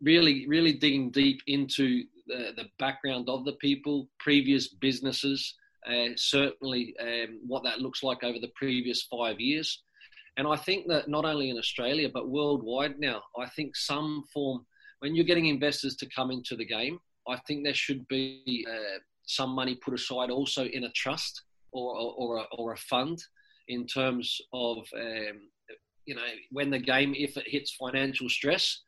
really 0.00 0.46
really 0.46 0.74
digging 0.74 1.10
deep 1.10 1.40
into 1.48 2.04
the, 2.30 2.52
the 2.56 2.68
background 2.78 3.28
of 3.28 3.44
the 3.44 3.54
people, 3.54 4.08
previous 4.20 4.68
businesses, 4.68 5.54
uh, 5.88 6.10
certainly 6.16 6.94
um, 7.00 7.40
what 7.46 7.64
that 7.64 7.80
looks 7.80 8.02
like 8.02 8.22
over 8.22 8.38
the 8.38 8.52
previous 8.54 9.02
five 9.02 9.40
years. 9.40 9.82
And 10.36 10.46
I 10.46 10.56
think 10.56 10.86
that 10.88 11.08
not 11.08 11.24
only 11.24 11.50
in 11.50 11.58
Australia, 11.58 12.08
but 12.12 12.28
worldwide 12.28 12.98
now, 12.98 13.22
I 13.36 13.46
think 13.46 13.76
some 13.76 14.24
form, 14.32 14.64
when 15.00 15.14
you're 15.14 15.24
getting 15.24 15.46
investors 15.46 15.96
to 15.96 16.08
come 16.14 16.30
into 16.30 16.56
the 16.56 16.64
game, 16.64 16.98
I 17.28 17.36
think 17.46 17.64
there 17.64 17.74
should 17.74 18.06
be 18.08 18.66
uh, 18.68 18.98
some 19.26 19.50
money 19.50 19.76
put 19.76 19.94
aside 19.94 20.30
also 20.30 20.64
in 20.64 20.84
a 20.84 20.90
trust 20.92 21.42
or, 21.72 21.94
or, 21.96 22.14
or, 22.16 22.36
a, 22.38 22.44
or 22.58 22.72
a 22.72 22.76
fund 22.76 23.22
in 23.68 23.86
terms 23.86 24.40
of, 24.52 24.78
um, 24.96 25.40
you 26.06 26.14
know, 26.14 26.22
when 26.50 26.70
the 26.70 26.78
game, 26.78 27.14
if 27.16 27.36
it 27.36 27.44
hits 27.46 27.72
financial 27.72 28.28
stress 28.28 28.82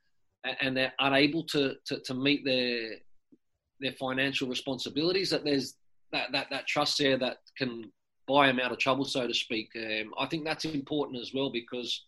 and 0.61 0.77
they're 0.77 0.93
unable 0.99 1.45
to, 1.45 1.75
to, 1.87 2.01
to 2.01 2.15
meet 2.15 2.45
their, 2.45 2.97
their 3.81 3.93
financial 3.93 4.49
responsibilities, 4.49 5.31
that 5.31 5.45
there's 5.45 5.75
that, 6.13 6.33
that, 6.33 6.49
that 6.51 6.67
trust 6.67 6.99
there 6.99 7.17
that 7.19 7.39
can 7.57 7.91
buy 8.29 8.47
them 8.47 8.61
out 8.61 8.73
of 8.73 8.79
trouble, 8.79 9.05
so 9.05 9.27
to 9.27 9.35
speak. 9.35 9.69
Um, 9.77 10.13
I 10.19 10.27
think 10.27 10.45
that's 10.45 10.65
important 10.65 11.21
as 11.21 11.33
well 11.35 11.51
because 11.51 12.05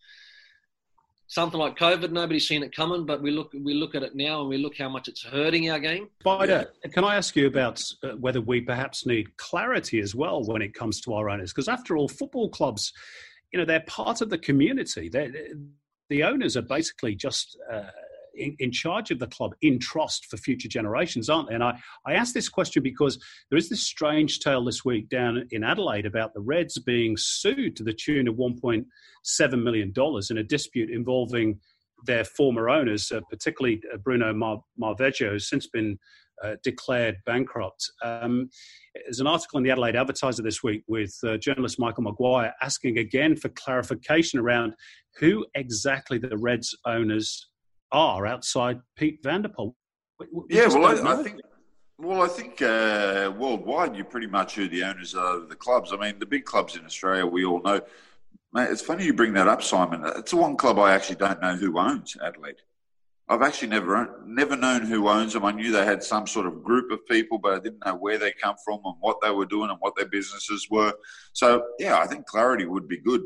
something 1.27 1.59
like 1.59 1.77
COVID, 1.77 2.11
nobody's 2.11 2.47
seen 2.47 2.63
it 2.63 2.75
coming, 2.75 3.05
but 3.05 3.21
we 3.21 3.31
look 3.31 3.51
we 3.53 3.73
look 3.73 3.95
at 3.95 4.03
it 4.03 4.15
now 4.15 4.41
and 4.41 4.49
we 4.49 4.57
look 4.57 4.77
how 4.77 4.89
much 4.89 5.07
it's 5.07 5.23
hurting 5.23 5.69
our 5.69 5.79
game. 5.79 6.09
Spider, 6.21 6.71
can 6.91 7.03
I 7.03 7.15
ask 7.15 7.35
you 7.35 7.47
about 7.47 7.81
uh, 8.03 8.09
whether 8.11 8.41
we 8.41 8.61
perhaps 8.61 9.05
need 9.05 9.35
clarity 9.37 9.99
as 9.99 10.15
well 10.15 10.43
when 10.43 10.61
it 10.61 10.73
comes 10.73 11.01
to 11.01 11.13
our 11.13 11.29
owners? 11.29 11.51
Because 11.51 11.67
after 11.67 11.97
all, 11.97 12.07
football 12.07 12.49
clubs, 12.49 12.93
you 13.51 13.59
know, 13.59 13.65
they're 13.65 13.81
part 13.81 14.21
of 14.21 14.29
the 14.29 14.37
community. 14.37 15.09
They're, 15.09 15.31
the 16.09 16.23
owners 16.23 16.55
are 16.55 16.61
basically 16.61 17.15
just 17.15 17.57
uh, 17.71 17.89
in, 18.37 18.55
in, 18.59 18.71
charge 18.71 19.11
of 19.11 19.19
the 19.19 19.27
club 19.27 19.53
in 19.61 19.79
trust 19.79 20.25
for 20.25 20.37
future 20.37 20.67
generations, 20.67 21.29
aren't 21.29 21.49
they? 21.49 21.55
And 21.55 21.63
I, 21.63 21.79
I 22.05 22.13
ask 22.13 22.33
this 22.33 22.49
question 22.49 22.83
because 22.83 23.17
there 23.49 23.57
is 23.57 23.69
this 23.69 23.81
strange 23.81 24.39
tale 24.39 24.63
this 24.63 24.83
week 24.83 25.09
down 25.09 25.47
in 25.51 25.63
Adelaide 25.63 26.05
about 26.05 26.33
the 26.33 26.41
Reds 26.41 26.77
being 26.79 27.15
sued 27.17 27.75
to 27.77 27.83
the 27.83 27.93
tune 27.93 28.27
of 28.27 28.35
$1.7 28.35 29.63
million 29.63 29.93
in 30.29 30.37
a 30.37 30.43
dispute 30.43 30.89
involving 30.89 31.59
their 32.05 32.23
former 32.23 32.69
owners, 32.69 33.11
uh, 33.11 33.21
particularly 33.29 33.81
uh, 33.93 33.97
Bruno 33.97 34.33
Mar- 34.33 34.63
Marveggio, 34.79 35.31
who's 35.31 35.49
since 35.49 35.67
been 35.67 35.97
uh, 36.43 36.55
declared 36.63 37.17
bankrupt. 37.25 37.89
Um, 38.03 38.49
there's 38.93 39.19
an 39.19 39.27
article 39.27 39.57
in 39.57 39.63
the 39.63 39.71
Adelaide 39.71 39.95
Advertiser 39.95 40.43
this 40.43 40.63
week 40.63 40.83
with 40.87 41.15
uh, 41.23 41.37
journalist 41.37 41.79
Michael 41.79 42.03
Maguire 42.03 42.53
asking 42.61 42.97
again 42.97 43.35
for 43.35 43.49
clarification 43.49 44.39
around 44.39 44.73
who 45.17 45.45
exactly 45.55 46.17
the 46.17 46.37
Reds 46.37 46.75
owners 46.85 47.47
are 47.95 48.27
outside 48.27 48.81
Piet 48.97 49.19
van 49.23 49.41
der 49.41 49.49
Pol. 49.49 49.75
yeah, 50.49 50.67
well, 50.67 50.85
I, 50.85 51.19
I, 51.19 51.23
think. 51.23 51.39
Well, 51.97 52.21
I 52.21 52.27
think 52.27 52.61
uh, 52.61 53.31
worldwide, 53.37 53.95
you're 53.95 54.05
pretty 54.05 54.27
much 54.27 54.55
who 54.55 54.67
the 54.67 54.83
owners 54.83 55.15
are 55.15 55.37
of 55.37 55.49
the 55.49 55.55
clubs. 55.55 55.93
I 55.93 55.97
mean, 55.97 56.19
the 56.19 56.25
big 56.25 56.45
clubs 56.45 56.75
in 56.75 56.85
Australia, 56.85 57.25
we 57.25 57.45
all 57.45 57.61
know. 57.61 57.81
Mate, 58.51 58.69
it's 58.69 58.81
funny 58.81 59.05
you 59.05 59.13
bring 59.13 59.33
that 59.33 59.47
up, 59.47 59.63
Simon. 59.63 60.01
It's 60.17 60.31
the 60.31 60.37
one 60.37 60.57
club 60.57 60.77
I 60.77 60.93
actually 60.93 61.15
don't 61.15 61.41
know 61.41 61.55
who 61.55 61.77
owns 61.79 62.15
Adelaide. 62.21 62.61
I've 63.27 63.41
actually 63.41 63.69
never 63.69 64.21
never 64.25 64.55
known 64.55 64.83
who 64.83 65.09
owns 65.09 65.33
them. 65.33 65.45
I 65.45 65.51
knew 65.51 65.71
they 65.71 65.83
had 65.83 66.03
some 66.03 66.27
sort 66.27 66.45
of 66.45 66.63
group 66.63 66.91
of 66.91 67.05
people, 67.07 67.39
but 67.39 67.53
I 67.53 67.59
didn't 67.59 67.83
know 67.85 67.95
where 67.95 68.19
they 68.19 68.31
come 68.31 68.55
from 68.63 68.81
and 68.85 68.95
what 68.99 69.17
they 69.21 69.31
were 69.31 69.47
doing 69.47 69.71
and 69.71 69.79
what 69.79 69.95
their 69.95 70.05
businesses 70.05 70.67
were. 70.69 70.93
So, 71.33 71.65
yeah, 71.79 71.97
I 71.97 72.05
think 72.05 72.27
clarity 72.27 72.65
would 72.65 72.87
be 72.87 72.99
good. 72.99 73.23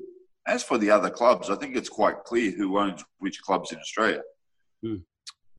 As 0.47 0.63
for 0.63 0.77
the 0.77 0.89
other 0.89 1.09
clubs, 1.09 1.49
I 1.49 1.55
think 1.55 1.75
it's 1.75 1.89
quite 1.89 2.23
clear 2.23 2.51
who 2.51 2.79
owns 2.79 3.03
which 3.17 3.41
clubs 3.41 3.73
in 3.73 3.79
Australia. 3.79 4.21
Mm. 4.85 5.03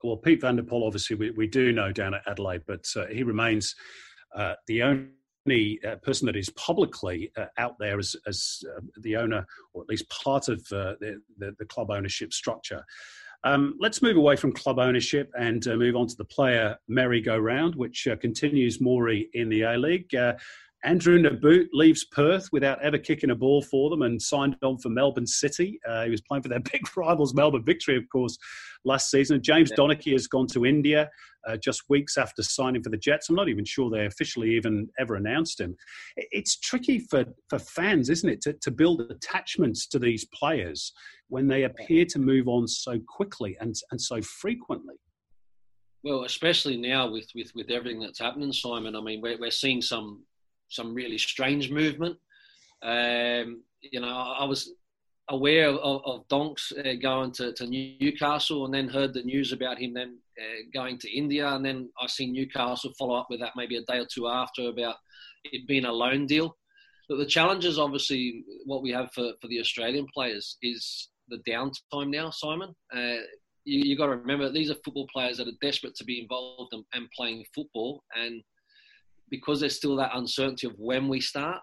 Well, 0.03 0.17
Piet 0.17 0.41
van 0.41 0.57
der 0.57 0.63
Pol, 0.63 0.87
obviously, 0.87 1.17
we, 1.17 1.31
we 1.31 1.47
do 1.47 1.73
know 1.73 1.93
down 1.93 2.15
at 2.15 2.27
Adelaide, 2.27 2.63
but 2.67 2.87
uh, 2.97 3.07
he 3.07 3.23
remains 3.23 3.75
uh, 4.35 4.55
the 4.67 4.83
only 4.83 5.79
uh, 5.87 5.97
person 5.97 6.27
that 6.27 6.37
is 6.37 6.49
publicly 6.51 7.31
uh, 7.37 7.47
out 7.59 7.77
there 7.79 7.99
as, 7.99 8.17
as 8.27 8.63
uh, 8.77 8.81
the 9.01 9.17
owner, 9.17 9.47
or 9.75 9.83
at 9.83 9.89
least 9.89 10.09
part 10.09 10.49
of 10.49 10.61
uh, 10.73 10.95
the, 11.01 11.21
the, 11.39 11.55
the, 11.59 11.67
club 11.67 11.91
ownership 11.91 12.33
structure. 12.33 12.83
Um, 13.45 13.77
let's 13.79 14.03
move 14.03 14.17
away 14.17 14.37
from 14.37 14.53
club 14.53 14.79
ownership 14.79 15.31
and 15.39 15.65
move 15.67 15.97
on 15.97 16.07
to 16.07 16.17
the 16.17 16.25
player 16.25 16.77
merry-go-round, 16.89 17.75
which 17.75 18.07
continues 18.21 18.81
Maury 18.81 19.31
in 19.33 19.49
the 19.49 19.63
A 19.63 19.77
League. 19.79 20.15
Andrew 20.83 21.19
Nabbout 21.19 21.67
leaves 21.73 22.07
Perth 22.07 22.49
without 22.53 22.83
ever 22.83 22.97
kicking 22.97 23.31
a 23.31 23.35
ball 23.35 23.61
for 23.61 23.91
them 23.91 24.03
and 24.03 24.21
signed 24.21 24.57
on 24.63 24.79
for 24.79 24.89
Melbourne 24.89 25.27
City. 25.27 25.79
Uh, 25.87 26.05
he 26.05 26.11
was 26.11 26.23
playing 26.23 26.43
for 26.43 26.49
their 26.49 26.61
big 26.73 26.97
rivals, 26.97 27.35
Melbourne 27.35 27.65
Victory, 27.65 27.97
of 27.97 28.09
course, 28.11 28.39
last 28.85 29.11
season. 29.11 29.43
James 29.43 29.71
yeah. 29.71 29.77
Donachie 29.77 30.13
has 30.13 30.27
gone 30.27 30.47
to 30.49 30.65
India 30.65 31.11
uh, 31.47 31.57
just 31.59 31.83
weeks 31.89 32.17
after 32.17 32.43
signing 32.43 32.83
for 32.83 32.89
the 32.89 32.97
Jets. 32.97 33.29
I'm 33.29 33.37
not 33.37 33.49
even 33.49 33.65
sure 33.65 33.91
they 33.91 34.07
officially 34.07 34.55
even 34.57 34.89
ever 34.99 35.17
announced 35.17 35.61
him. 35.61 35.77
It's 36.17 36.59
tricky 36.59 36.99
for, 36.99 37.27
for 37.51 37.59
fans, 37.59 38.09
isn't 38.09 38.29
it, 38.29 38.41
to, 38.43 38.55
to 38.55 38.71
build 38.71 39.03
attachments 39.03 39.87
to 39.89 39.99
these 39.99 40.27
players 40.35 40.93
when 41.29 41.47
they 41.47 41.65
appear 41.65 42.07
to 42.07 42.19
move 42.19 42.49
on 42.49 42.67
so 42.67 42.99
quickly 43.07 43.57
and, 43.61 43.75
and 43.91 44.01
so 44.01 44.23
frequently. 44.23 44.97
Well, 46.03 46.25
especially 46.25 46.79
now 46.79 47.11
with, 47.11 47.29
with, 47.35 47.53
with 47.55 47.69
everything 47.69 48.01
that's 48.01 48.19
happening, 48.19 48.55
Simon. 48.55 48.97
I 48.97 49.03
mean, 49.03 49.21
we're, 49.21 49.39
we're 49.39 49.51
seeing 49.51 49.83
some 49.83 50.23
some 50.71 50.95
really 50.95 51.19
strange 51.19 51.71
movement. 51.71 52.17
Um, 52.83 53.63
you 53.83 54.01
know, 54.01 54.09
I 54.09 54.45
was 54.45 54.73
aware 55.29 55.69
of, 55.69 56.03
of 56.05 56.29
Donks 56.29 56.73
uh, 56.73 56.95
going 57.01 57.33
to, 57.33 57.53
to, 57.53 57.67
Newcastle 57.67 58.65
and 58.65 58.75
then 58.75 58.89
heard 58.89 59.15
the 59.15 59.23
news 59.23 59.53
about 59.53 59.79
him 59.79 59.95
then 59.95 60.19
uh, 60.41 60.63
going 60.75 60.99
to 60.99 61.17
India. 61.17 61.49
And 61.49 61.65
then 61.65 61.89
I 62.01 62.07
seen 62.07 62.33
Newcastle 62.33 62.93
follow 62.99 63.15
up 63.15 63.29
with 63.31 63.41
that 63.41 63.53
maybe 63.57 63.77
a 63.77 63.83
day 63.83 63.99
or 63.99 64.07
two 64.13 64.29
after 64.29 64.69
about 64.69 64.97
it 65.45 65.67
being 65.69 65.85
a 65.85 65.93
loan 65.93 66.27
deal. 66.27 66.57
But 67.09 67.19
the 67.19 67.27
challenge 67.27 67.65
is 67.65 67.79
obviously 67.79 68.45
what 68.67 68.83
we 68.83 68.91
have 68.91 69.13
for, 69.13 69.33
for 69.41 69.49
the 69.49 69.61
Australian 69.61 70.07
players 70.13 70.57
is 70.63 71.09
the 71.29 71.39
downtime 71.49 72.11
now, 72.11 72.31
Simon. 72.31 72.75
Uh, 72.95 73.23
you, 73.65 73.83
you 73.85 73.97
got 73.97 74.07
to 74.07 74.17
remember 74.17 74.51
these 74.51 74.71
are 74.71 74.77
football 74.85 75.09
players 75.13 75.37
that 75.37 75.49
are 75.49 75.63
desperate 75.63 75.95
to 75.97 76.05
be 76.05 76.21
involved 76.21 76.73
and, 76.73 76.85
and 76.93 77.09
playing 77.17 77.45
football. 77.55 78.03
And 78.17 78.43
because 79.31 79.61
there's 79.61 79.77
still 79.77 79.97
that 79.97 80.15
uncertainty 80.15 80.67
of 80.67 80.75
when 80.79 81.09
we 81.09 81.21
start. 81.21 81.61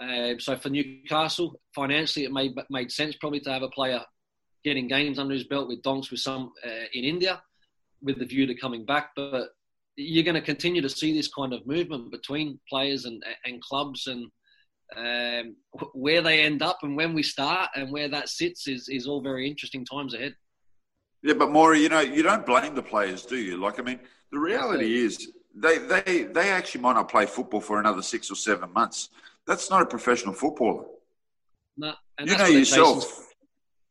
Uh, 0.00 0.34
so 0.38 0.56
for 0.56 0.68
Newcastle, 0.68 1.60
financially, 1.74 2.24
it 2.24 2.32
made 2.32 2.52
made 2.70 2.92
sense 2.92 3.16
probably 3.16 3.40
to 3.40 3.50
have 3.50 3.62
a 3.62 3.68
player 3.68 4.00
getting 4.64 4.88
games 4.88 5.18
under 5.18 5.34
his 5.34 5.44
belt 5.44 5.68
with 5.68 5.82
Donks 5.82 6.10
with 6.10 6.20
some 6.20 6.52
uh, 6.64 6.86
in 6.92 7.04
India, 7.04 7.42
with 8.02 8.18
the 8.18 8.26
view 8.26 8.46
to 8.46 8.54
coming 8.54 8.84
back. 8.84 9.10
But 9.16 9.48
you're 9.96 10.24
going 10.24 10.34
to 10.34 10.40
continue 10.40 10.82
to 10.82 10.88
see 10.88 11.12
this 11.12 11.28
kind 11.28 11.52
of 11.52 11.66
movement 11.66 12.12
between 12.12 12.60
players 12.68 13.04
and 13.04 13.22
and 13.44 13.60
clubs 13.62 14.06
and. 14.06 14.30
Um, 14.96 15.56
where 15.92 16.22
they 16.22 16.40
end 16.40 16.62
up 16.62 16.78
and 16.82 16.96
when 16.96 17.12
we 17.12 17.22
start 17.22 17.68
and 17.74 17.92
where 17.92 18.08
that 18.08 18.30
sits 18.30 18.66
is, 18.66 18.88
is 18.88 19.06
all 19.06 19.20
very 19.20 19.46
interesting 19.46 19.84
times 19.84 20.14
ahead. 20.14 20.34
Yeah, 21.22 21.34
but 21.34 21.50
Maury, 21.50 21.82
you 21.82 21.90
know, 21.90 22.00
you 22.00 22.22
don't 22.22 22.46
blame 22.46 22.74
the 22.74 22.82
players, 22.82 23.26
do 23.26 23.36
you? 23.36 23.58
Like, 23.58 23.78
I 23.78 23.82
mean, 23.82 24.00
the 24.32 24.38
reality 24.38 25.04
is 25.04 25.30
they, 25.54 25.78
they, 25.78 26.24
they 26.24 26.50
actually 26.50 26.80
might 26.80 26.94
not 26.94 27.08
play 27.08 27.26
football 27.26 27.60
for 27.60 27.80
another 27.80 28.02
six 28.02 28.30
or 28.30 28.34
seven 28.34 28.72
months. 28.72 29.10
That's 29.46 29.70
not 29.70 29.82
a 29.82 29.86
professional 29.86 30.34
footballer. 30.34 30.84
No, 31.76 31.94
you 32.24 32.36
know 32.36 32.46
yourself. 32.46 33.34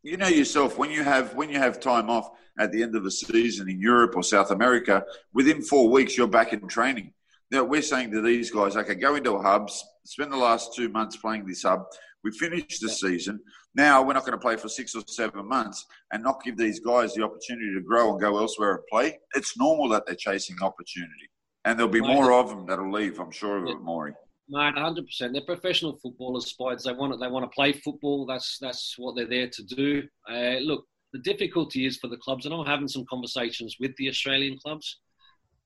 You 0.04 0.18
know 0.18 0.28
yourself 0.28 0.78
when 0.78 0.92
you 0.92 1.04
have 1.04 1.34
when 1.36 1.50
you 1.50 1.58
have 1.58 1.80
time 1.80 2.10
off 2.10 2.30
at 2.60 2.72
the 2.72 2.84
end 2.84 2.96
of 2.96 3.04
the 3.04 3.12
season 3.12 3.70
in 3.70 3.80
Europe 3.80 4.16
or 4.16 4.24
South 4.24 4.52
America. 4.52 5.04
Within 5.34 5.62
four 5.62 5.90
weeks, 5.90 6.18
you're 6.18 6.28
back 6.28 6.54
in 6.54 6.68
training. 6.68 7.14
Now 7.52 7.64
we're 7.64 7.82
saying 7.82 8.12
to 8.12 8.22
these 8.22 8.52
guys, 8.52 8.76
okay, 8.76 8.96
go 8.96 9.16
into 9.16 9.34
a 9.34 9.42
hub, 9.42 9.70
spend 10.06 10.32
the 10.32 10.38
last 10.38 10.76
two 10.76 10.90
months 10.90 11.18
playing 11.18 11.46
this 11.46 11.64
hub. 11.64 11.86
We 12.24 12.32
finished 12.32 12.82
the 12.82 12.90
season. 12.90 13.40
Now 13.74 14.02
we're 14.02 14.14
not 14.14 14.26
going 14.26 14.34
to 14.34 14.42
play 14.42 14.58
for 14.58 14.70
six 14.70 14.96
or 14.96 15.04
seven 15.08 15.48
months 15.48 15.86
and 16.12 16.24
not 16.24 16.44
give 16.44 16.58
these 16.58 16.80
guys 16.80 17.14
the 17.14 17.24
opportunity 17.24 17.74
to 17.74 17.82
grow 17.82 18.12
and 18.12 18.20
go 18.20 18.38
elsewhere 18.38 18.76
and 18.76 18.84
play. 18.92 19.20
It's 19.36 19.58
normal 19.58 19.88
that 19.90 20.06
they're 20.06 20.16
chasing 20.16 20.58
opportunity. 20.62 21.30
And 21.68 21.78
there'll 21.78 21.92
be 21.92 22.00
more 22.00 22.32
of 22.32 22.48
them 22.48 22.66
that'll 22.66 22.90
leave, 22.90 23.20
I'm 23.20 23.30
sure 23.30 23.58
of 23.58 23.68
it, 23.68 23.82
Maury. 23.82 24.14
Mate, 24.48 24.76
100%. 24.76 25.34
They're 25.34 25.42
professional 25.42 26.00
footballers, 26.02 26.46
Spides. 26.46 26.86
They 26.86 26.94
want, 26.94 27.14
it. 27.14 27.20
they 27.20 27.28
want 27.28 27.44
to 27.44 27.54
play 27.54 27.74
football. 27.74 28.26
That's, 28.26 28.58
that's 28.58 28.96
what 28.98 29.18
they're 29.18 29.28
there 29.28 29.50
to 29.50 29.64
do. 29.64 30.04
Uh, 30.32 30.60
look, 30.62 30.86
the 31.12 31.20
difficulty 31.20 31.86
is 31.86 31.98
for 31.98 32.08
the 32.08 32.16
clubs, 32.16 32.46
and 32.46 32.56
I'm 32.56 32.66
having 32.66 32.88
some 32.88 33.04
conversations 33.10 33.76
with 33.82 33.94
the 33.98 34.08
Australian 34.08 34.58
clubs, 34.60 35.00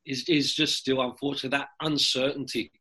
is, 0.07 0.27
is 0.27 0.55
just 0.55 0.75
still, 0.75 1.01
unfortunately, 1.01 1.55
that 1.55 1.67
uncertainty. 1.81 2.71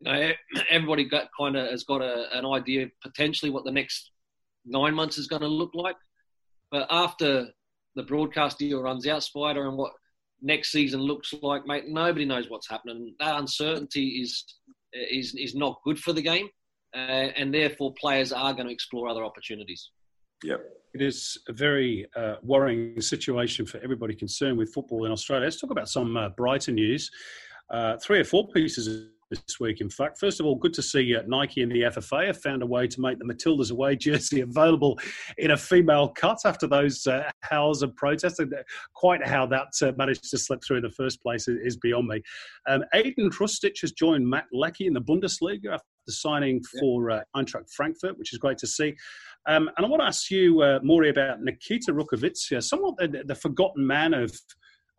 You 0.00 0.12
know, 0.12 0.32
everybody 0.68 1.04
got 1.04 1.28
kind 1.38 1.54
of 1.54 1.70
has 1.70 1.84
got 1.84 2.02
a, 2.02 2.36
an 2.36 2.44
idea 2.44 2.88
potentially 3.04 3.52
what 3.52 3.64
the 3.64 3.70
next 3.70 4.10
nine 4.66 4.94
months 4.94 5.16
is 5.16 5.28
going 5.28 5.42
to 5.42 5.48
look 5.48 5.70
like. 5.74 5.96
But 6.72 6.88
after 6.90 7.50
the 7.94 8.02
broadcast 8.02 8.58
deal 8.58 8.82
runs 8.82 9.06
out, 9.06 9.22
Spider, 9.22 9.68
and 9.68 9.76
what 9.76 9.92
next 10.42 10.72
season 10.72 11.00
looks 11.00 11.34
like, 11.42 11.66
mate, 11.66 11.88
nobody 11.88 12.24
knows 12.24 12.48
what's 12.48 12.68
happening. 12.68 13.14
That 13.18 13.38
uncertainty 13.38 14.20
is 14.22 14.44
is 14.92 15.34
is 15.34 15.54
not 15.54 15.80
good 15.84 15.98
for 15.98 16.12
the 16.12 16.22
game, 16.22 16.48
uh, 16.94 17.30
and 17.36 17.52
therefore 17.52 17.94
players 18.00 18.32
are 18.32 18.52
going 18.52 18.66
to 18.66 18.72
explore 18.72 19.08
other 19.08 19.24
opportunities. 19.24 19.90
Yep. 20.42 20.60
It 20.94 21.02
is 21.02 21.38
a 21.48 21.52
very 21.52 22.06
uh, 22.16 22.36
worrying 22.42 23.00
situation 23.00 23.66
for 23.66 23.78
everybody 23.78 24.14
concerned 24.14 24.58
with 24.58 24.72
football 24.72 25.06
in 25.06 25.12
Australia. 25.12 25.44
Let's 25.44 25.60
talk 25.60 25.70
about 25.70 25.88
some 25.88 26.16
uh, 26.16 26.28
brighter 26.30 26.72
news. 26.72 27.10
Uh, 27.70 27.96
three 27.96 28.20
or 28.20 28.24
four 28.24 28.46
pieces 28.48 29.08
this 29.34 29.60
week, 29.60 29.80
in 29.80 29.90
fact. 29.90 30.18
First 30.18 30.40
of 30.40 30.46
all, 30.46 30.54
good 30.54 30.74
to 30.74 30.82
see 30.82 31.14
uh, 31.16 31.22
Nike 31.26 31.62
and 31.62 31.70
the 31.70 31.82
FFA 31.82 32.26
have 32.26 32.40
found 32.40 32.62
a 32.62 32.66
way 32.66 32.86
to 32.86 33.00
make 33.00 33.18
the 33.18 33.24
Matildas 33.24 33.70
away 33.70 33.96
jersey 34.08 34.40
available 34.40 34.98
in 35.38 35.50
a 35.50 35.56
female 35.56 36.08
cut 36.08 36.38
after 36.44 36.66
those 36.66 37.06
uh, 37.06 37.30
howls 37.40 37.82
of 37.82 37.94
protest. 37.96 38.40
And 38.40 38.52
uh, 38.52 38.58
quite 38.94 39.26
how 39.26 39.46
that 39.46 39.68
uh, 39.82 39.92
managed 39.96 40.30
to 40.30 40.38
slip 40.38 40.62
through 40.64 40.78
in 40.78 40.82
the 40.82 40.90
first 40.90 41.22
place 41.22 41.48
is, 41.48 41.58
is 41.62 41.76
beyond 41.76 42.08
me. 42.08 42.22
Um, 42.68 42.84
Ajdin 42.94 43.30
Hrustic 43.30 43.80
has 43.80 43.92
joined 43.92 44.28
Matt 44.28 44.46
Leckie 44.52 44.86
in 44.86 44.94
the 44.94 45.00
Bundesliga 45.00 45.74
after 45.74 45.84
signing 46.08 46.62
for 46.80 47.10
uh, 47.10 47.20
Eintracht 47.36 47.72
Frankfurt, 47.74 48.18
which 48.18 48.32
is 48.32 48.38
great 48.38 48.58
to 48.58 48.66
see. 48.66 48.94
Um, 49.46 49.70
and 49.76 49.84
I 49.84 49.88
want 49.88 50.00
to 50.00 50.06
ask 50.06 50.30
you, 50.30 50.62
uh, 50.62 50.80
Maury, 50.82 51.10
about 51.10 51.42
Nikita 51.42 51.92
Rukavytsya, 51.92 52.62
somewhat 52.62 52.96
the, 52.96 53.24
the 53.26 53.34
forgotten 53.34 53.86
man 53.86 54.14
of 54.14 54.32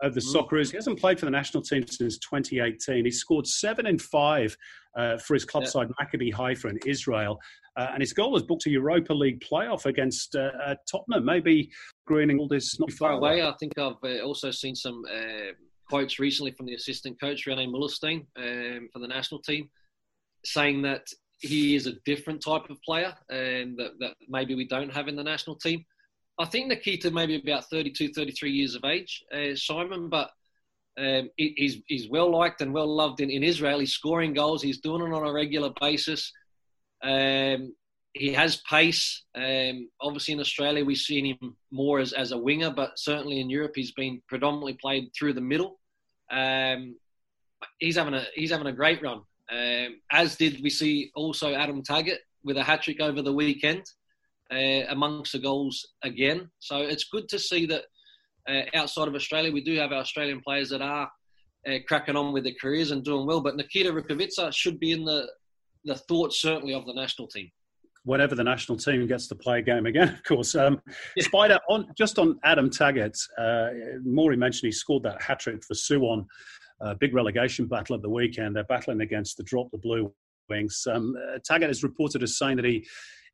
of 0.01 0.13
the 0.13 0.21
mm. 0.21 0.35
Socceroos. 0.35 0.71
He 0.71 0.77
hasn't 0.77 0.99
played 0.99 1.19
for 1.19 1.25
the 1.25 1.31
national 1.31 1.63
team 1.63 1.85
since 1.87 2.17
2018. 2.19 3.05
He 3.05 3.11
scored 3.11 3.47
seven 3.47 3.85
and 3.85 4.01
five 4.01 4.55
uh, 4.95 5.17
for 5.17 5.33
his 5.33 5.45
club 5.45 5.63
yeah. 5.63 5.69
side 5.69 5.87
Maccabi 5.99 6.33
Haifa 6.33 6.67
in 6.69 6.79
Israel. 6.85 7.39
Uh, 7.77 7.89
and 7.93 8.01
his 8.01 8.13
goal 8.13 8.31
was 8.31 8.43
booked 8.43 8.65
a 8.67 8.69
Europa 8.69 9.13
League 9.13 9.41
playoff 9.41 9.85
against 9.85 10.35
uh, 10.35 10.51
uh 10.65 10.75
Tottenham. 10.89 11.25
Maybe 11.25 11.69
Greening 12.07 12.39
all 12.39 12.51
is 12.53 12.77
not 12.79 12.91
far 12.91 13.13
away. 13.13 13.41
I 13.41 13.53
think 13.59 13.77
I've 13.77 13.95
uh, 14.03 14.21
also 14.23 14.51
seen 14.51 14.75
some 14.75 15.03
uh, 15.13 15.51
quotes 15.89 16.19
recently 16.19 16.51
from 16.51 16.65
the 16.67 16.75
assistant 16.75 17.19
coach, 17.19 17.45
Rene 17.45 17.67
Meulensteen, 17.67 18.25
um, 18.37 18.89
for 18.93 18.99
the 18.99 19.07
national 19.07 19.41
team, 19.41 19.69
saying 20.45 20.81
that 20.83 21.05
he 21.39 21.75
is 21.75 21.85
a 21.85 21.93
different 22.05 22.41
type 22.41 22.69
of 22.69 22.81
player 22.81 23.13
and 23.29 23.77
that, 23.77 23.91
that 23.99 24.15
maybe 24.29 24.55
we 24.55 24.65
don't 24.65 24.91
have 24.91 25.07
in 25.07 25.15
the 25.15 25.23
national 25.23 25.55
team. 25.57 25.85
I 26.37 26.45
think 26.45 26.67
Nikita 26.67 27.11
maybe 27.11 27.35
about 27.35 27.69
32, 27.69 28.13
33 28.13 28.51
years 28.51 28.75
of 28.75 28.83
age, 28.83 29.23
uh, 29.33 29.55
Simon, 29.55 30.09
but 30.09 30.31
um, 30.97 31.29
he's, 31.37 31.77
he's 31.87 32.09
well 32.09 32.31
liked 32.31 32.61
and 32.61 32.73
well 32.73 32.93
loved 32.93 33.21
in, 33.21 33.29
in 33.29 33.43
Israel. 33.43 33.79
He's 33.79 33.93
scoring 33.93 34.33
goals. 34.33 34.61
He's 34.61 34.79
doing 34.79 35.01
it 35.01 35.13
on 35.15 35.27
a 35.27 35.31
regular 35.31 35.71
basis. 35.79 36.31
Um, 37.01 37.73
he 38.13 38.31
has 38.33 38.61
pace. 38.69 39.23
Um, 39.35 39.89
obviously, 39.99 40.33
in 40.33 40.39
Australia, 40.39 40.85
we've 40.85 40.97
seen 40.97 41.25
him 41.25 41.57
more 41.71 41.99
as, 41.99 42.13
as 42.13 42.31
a 42.31 42.37
winger, 42.37 42.71
but 42.71 42.97
certainly 42.97 43.39
in 43.39 43.49
Europe, 43.49 43.73
he's 43.75 43.91
been 43.91 44.21
predominantly 44.27 44.73
played 44.73 45.11
through 45.17 45.33
the 45.33 45.41
middle. 45.41 45.79
Um, 46.31 46.95
he's 47.79 47.97
having 47.97 48.13
a 48.13 48.25
he's 48.33 48.51
having 48.51 48.67
a 48.67 48.73
great 48.73 49.01
run. 49.01 49.21
Um, 49.51 49.99
as 50.11 50.37
did 50.37 50.61
we 50.63 50.69
see 50.69 51.11
also 51.13 51.53
Adam 51.53 51.83
Taggart 51.83 52.19
with 52.43 52.57
a 52.57 52.63
hat 52.63 52.81
trick 52.81 53.01
over 53.01 53.21
the 53.21 53.33
weekend 53.33 53.83
uh, 54.51 54.83
amongst 54.89 55.31
the 55.31 55.39
goals 55.39 55.85
again. 56.03 56.49
So 56.59 56.77
it's 56.77 57.05
good 57.05 57.27
to 57.29 57.39
see 57.39 57.65
that 57.67 57.83
uh, 58.47 58.61
outside 58.73 59.07
of 59.07 59.15
Australia, 59.15 59.51
we 59.51 59.63
do 59.63 59.75
have 59.77 59.91
our 59.91 59.99
Australian 59.99 60.41
players 60.41 60.69
that 60.69 60.81
are 60.81 61.09
uh, 61.67 61.77
cracking 61.87 62.15
on 62.15 62.33
with 62.33 62.43
their 62.43 62.53
careers 62.61 62.91
and 62.91 63.03
doing 63.03 63.25
well. 63.25 63.41
But 63.41 63.55
Nikita 63.55 63.91
Rukavytsya 63.91 64.53
should 64.53 64.79
be 64.79 64.91
in 64.91 65.05
the 65.05 65.27
the 65.85 65.95
thoughts 65.95 66.41
certainly 66.41 66.73
of 66.73 66.85
the 66.85 66.93
national 66.93 67.27
team. 67.27 67.49
Whenever 68.05 68.33
the 68.35 68.43
national 68.43 68.77
team 68.77 69.05
gets 69.07 69.27
to 69.27 69.35
play 69.35 69.59
a 69.59 69.61
game 69.61 69.85
again, 69.85 70.09
of 70.13 70.23
course. 70.23 70.55
Um, 70.55 70.81
yeah. 71.15 71.23
Spider, 71.23 71.59
on 71.69 71.87
just 71.97 72.19
on 72.19 72.39
Adam 72.43 72.69
Taggart, 72.69 73.17
uh, 73.37 73.69
Maury 74.03 74.37
mentioned 74.37 74.67
he 74.67 74.71
scored 74.71 75.03
that 75.03 75.21
hat 75.21 75.39
trick 75.39 75.63
for 75.63 75.73
Suwon. 75.73 76.25
Uh, 76.81 76.93
big 76.95 77.13
relegation 77.13 77.67
battle 77.67 77.95
at 77.95 78.01
the 78.01 78.09
weekend. 78.09 78.55
They're 78.55 78.65
battling 78.65 79.01
against 79.01 79.37
the 79.37 79.43
drop 79.43 79.71
the 79.71 79.77
blue 79.77 80.13
wings. 80.49 80.85
Um, 80.91 81.15
uh, 81.33 81.39
Taggart 81.43 81.71
is 81.71 81.83
reported 81.83 82.21
as 82.21 82.37
saying 82.37 82.57
that 82.57 82.65
he 82.65 82.85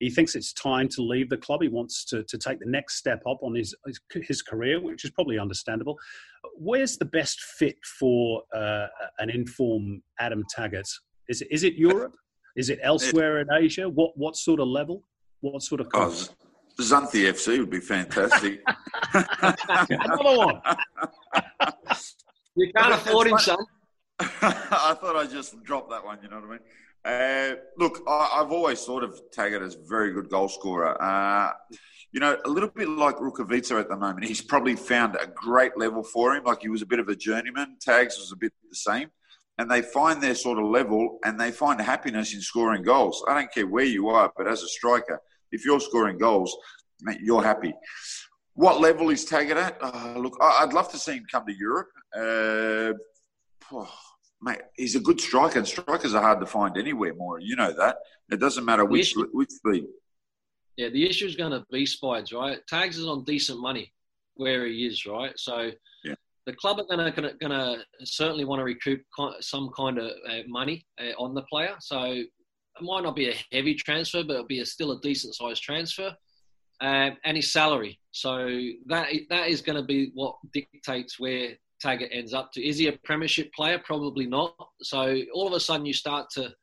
he 0.01 0.09
thinks 0.09 0.35
it's 0.35 0.51
time 0.51 0.89
to 0.89 1.01
leave 1.03 1.29
the 1.29 1.37
club. 1.37 1.61
He 1.61 1.67
wants 1.69 2.03
to, 2.05 2.23
to 2.23 2.37
take 2.37 2.59
the 2.59 2.69
next 2.69 2.95
step 2.95 3.21
up 3.29 3.37
on 3.43 3.53
his, 3.53 3.75
his 4.13 4.41
career, 4.41 4.81
which 4.81 5.05
is 5.05 5.11
probably 5.11 5.37
understandable. 5.37 5.97
Where's 6.55 6.97
the 6.97 7.05
best 7.05 7.39
fit 7.39 7.75
for 7.99 8.41
uh, 8.53 8.87
an 9.19 9.29
inform 9.29 10.01
Adam 10.19 10.43
Taggart? 10.49 10.87
Is 11.29 11.41
it, 11.41 11.47
is 11.51 11.63
it 11.63 11.75
Europe? 11.75 12.15
Is 12.57 12.69
it 12.69 12.79
elsewhere 12.81 13.39
in 13.39 13.47
Asia? 13.53 13.87
What 13.87 14.11
what 14.17 14.35
sort 14.35 14.59
of 14.59 14.67
level? 14.67 15.03
What 15.39 15.61
sort 15.61 15.79
of? 15.79 15.87
Oh, 15.93 16.13
Xanthi 16.79 17.29
FC 17.31 17.59
would 17.59 17.69
be 17.69 17.79
fantastic. 17.79 18.61
Another 19.13 20.37
one. 20.37 20.61
You 22.55 22.71
can't 22.75 22.93
afford 22.93 23.27
him, 23.27 23.37
son. 23.37 23.57
I 24.19 24.95
thought 24.99 25.15
I 25.15 25.25
just 25.25 25.63
dropped 25.63 25.89
that 25.91 26.03
one. 26.03 26.17
You 26.21 26.29
know 26.29 26.37
what 26.37 26.45
I 26.45 26.49
mean? 26.49 26.59
Uh, 27.03 27.55
look, 27.77 28.01
I, 28.07 28.37
have 28.37 28.51
always 28.51 28.83
thought 28.83 29.03
of 29.03 29.19
Taggart 29.31 29.63
as 29.63 29.75
a 29.75 29.79
very 29.87 30.13
good 30.13 30.29
goal 30.29 30.47
scorer. 30.47 31.01
Uh, 31.01 31.51
you 32.11 32.19
know, 32.19 32.37
a 32.45 32.49
little 32.49 32.69
bit 32.69 32.89
like 32.89 33.15
Rukavytsya 33.17 33.79
at 33.79 33.89
the 33.89 33.97
moment. 33.97 34.25
He's 34.25 34.41
probably 34.41 34.75
found 34.75 35.15
a 35.15 35.27
great 35.27 35.77
level 35.77 36.03
for 36.03 36.35
him. 36.35 36.43
Like 36.43 36.61
he 36.61 36.69
was 36.69 36.81
a 36.81 36.85
bit 36.85 36.99
of 36.99 37.07
a 37.07 37.15
journeyman. 37.15 37.77
Tags 37.79 38.17
was 38.17 38.31
a 38.31 38.35
bit 38.35 38.53
the 38.69 38.75
same. 38.75 39.09
And 39.57 39.69
they 39.69 39.81
find 39.81 40.21
their 40.21 40.35
sort 40.35 40.59
of 40.59 40.65
level 40.65 41.19
and 41.23 41.39
they 41.39 41.51
find 41.51 41.79
happiness 41.79 42.33
in 42.33 42.41
scoring 42.41 42.83
goals. 42.83 43.23
I 43.27 43.35
don't 43.35 43.51
care 43.51 43.67
where 43.67 43.85
you 43.85 44.09
are, 44.09 44.31
but 44.35 44.47
as 44.47 44.63
a 44.63 44.67
striker, 44.67 45.19
if 45.51 45.65
you're 45.65 45.79
scoring 45.79 46.17
goals, 46.17 46.55
mate, 47.01 47.19
you're 47.21 47.43
happy. 47.43 47.73
What 48.53 48.79
level 48.79 49.09
is 49.09 49.25
Taggart 49.25 49.57
at? 49.57 49.77
Uh, 49.81 50.17
look, 50.17 50.37
I'd 50.41 50.73
love 50.73 50.91
to 50.91 50.97
see 50.97 51.13
him 51.13 51.25
come 51.31 51.45
to 51.45 51.53
Europe. 51.53 51.89
Uh, 52.15 52.93
mate, 54.41 54.61
he's 54.75 54.95
a 54.95 54.99
good 54.99 55.21
striker, 55.21 55.59
and 55.59 55.67
strikers 55.67 56.13
are 56.13 56.21
hard 56.21 56.39
to 56.39 56.45
find 56.45 56.77
anywhere 56.77 57.13
more. 57.13 57.39
You 57.39 57.55
know 57.55 57.73
that. 57.73 57.97
It 58.31 58.39
doesn't 58.39 58.65
matter 58.65 58.85
which 58.85 59.15
which 59.33 59.51
league. 59.63 59.85
Yeah, 60.77 60.89
the 60.89 61.07
issue 61.07 61.25
is 61.25 61.35
going 61.35 61.51
to 61.51 61.65
be 61.71 61.85
Spides, 61.85 62.33
right? 62.33 62.59
Tags 62.67 62.97
is 62.97 63.05
on 63.05 63.23
decent 63.23 63.59
money 63.59 63.93
where 64.35 64.65
he 64.65 64.85
is, 64.85 65.05
right? 65.05 65.37
So 65.37 65.71
yeah. 66.03 66.15
the 66.45 66.53
club 66.53 66.79
are 66.79 66.85
going 66.85 67.13
to 67.13 67.33
going 67.33 67.51
to 67.51 67.83
certainly 68.05 68.45
want 68.45 68.59
to 68.59 68.63
recoup 68.63 69.01
some 69.41 69.69
kind 69.77 69.97
of 69.97 70.11
uh, 70.27 70.39
money 70.47 70.85
uh, 70.99 71.11
on 71.21 71.35
the 71.35 71.43
player. 71.43 71.75
So 71.79 72.01
it 72.03 72.27
might 72.81 73.03
not 73.03 73.15
be 73.15 73.29
a 73.29 73.35
heavy 73.51 73.75
transfer, 73.75 74.23
but 74.23 74.33
it'll 74.33 74.45
be 74.45 74.61
a, 74.61 74.65
still 74.65 74.93
a 74.93 75.01
decent 75.01 75.35
sized 75.35 75.61
transfer. 75.61 76.15
Um, 76.79 77.15
and 77.25 77.37
his 77.37 77.53
salary. 77.53 77.99
So 78.09 78.47
that 78.87 79.09
that 79.29 79.49
is 79.49 79.61
going 79.61 79.75
to 79.75 79.83
be 79.83 80.09
what 80.15 80.37
dictates 80.51 81.19
where 81.19 81.51
Taggart 81.81 82.09
ends 82.11 82.33
up 82.33 82.51
to. 82.53 82.65
Is 82.65 82.77
he 82.77 82.87
a 82.87 82.97
premiership 83.03 83.53
player? 83.53 83.79
Probably 83.79 84.27
not. 84.27 84.55
So 84.81 85.21
all 85.33 85.47
of 85.47 85.53
a 85.53 85.59
sudden 85.59 85.85
you 85.85 85.93
start 85.93 86.29
to, 86.31 86.53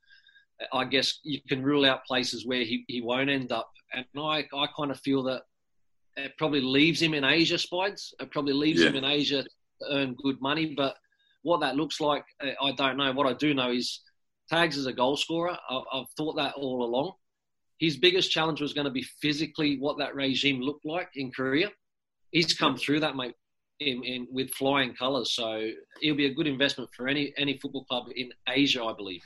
I 0.72 0.85
guess 0.85 1.18
you 1.24 1.40
can 1.48 1.62
rule 1.62 1.85
out 1.85 2.04
places 2.04 2.46
where 2.46 2.61
he, 2.64 2.85
he 2.88 3.00
won't 3.00 3.31
end 3.31 3.52
up. 3.52 3.70
And 3.92 4.04
I, 4.16 4.46
I 4.54 4.66
kind 4.76 4.90
of 4.90 5.00
feel 5.00 5.22
that 5.24 5.42
it 6.16 6.33
probably 6.38 6.61
leaves 6.61 7.02
him 7.02 7.14
in 7.14 7.24
Asia, 7.24 7.59
Spides. 7.59 8.14
It 8.20 8.31
probably 8.31 8.52
leaves 8.52 8.81
yeah. 8.81 8.88
him 8.88 8.96
in 8.96 9.04
Asia 9.04 9.42
to 9.42 9.48
earn 9.90 10.16
good 10.22 10.40
money. 10.40 10.74
But 10.76 10.96
what 11.42 11.61
that 11.61 11.76
looks 11.76 12.00
like, 12.00 12.24
uh, 12.42 12.50
I 12.62 12.72
don't 12.72 12.96
know. 12.96 13.12
What 13.12 13.26
I 13.26 13.35
do 13.35 13.54
know 13.54 13.72
is 13.72 14.00
Tags 14.48 14.76
is 14.76 14.87
a 14.87 14.92
goal 14.92 15.16
scorer. 15.16 15.57
I've 15.70 16.11
thought 16.16 16.37
that 16.37 16.54
all 16.54 16.85
along. 16.85 17.12
His 17.78 17.96
biggest 17.96 18.31
challenge 18.31 18.61
was 18.61 18.72
going 18.72 18.87
to 18.87 18.90
be 18.90 19.07
physically 19.20 19.78
what 19.78 19.98
that 19.98 20.14
regime 20.14 20.61
looked 20.61 20.85
like 20.85 21.11
in 21.14 21.31
Korea. 21.31 21.70
He's 22.33 22.52
come 22.52 22.76
through 22.76 23.00
that, 23.00 23.16
mate 23.16 23.35
in, 23.80 24.02
in, 24.04 24.28
with 24.30 24.50
flying 24.50 24.94
colours. 24.94 25.32
So 25.32 25.70
it'll 26.02 26.16
be 26.16 26.26
a 26.26 26.34
good 26.34 26.46
investment 26.46 26.90
for 26.96 27.08
any 27.08 27.32
any 27.36 27.58
football 27.58 27.84
club 27.84 28.06
in 28.14 28.30
Asia, 28.48 28.82
I 28.84 28.92
believe. 28.92 29.22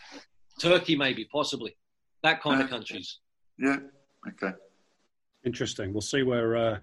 Turkey, 0.61 0.97
maybe, 0.97 1.27
possibly, 1.33 1.77
that 2.23 2.43
kind 2.43 2.61
uh, 2.61 2.65
of 2.65 2.71
countries. 2.71 3.19
Yeah. 3.59 3.79
Okay. 4.29 4.55
Interesting. 5.45 5.93
We'll 5.93 6.03
see 6.03 6.23
where 6.23 6.57
uh, 6.57 6.79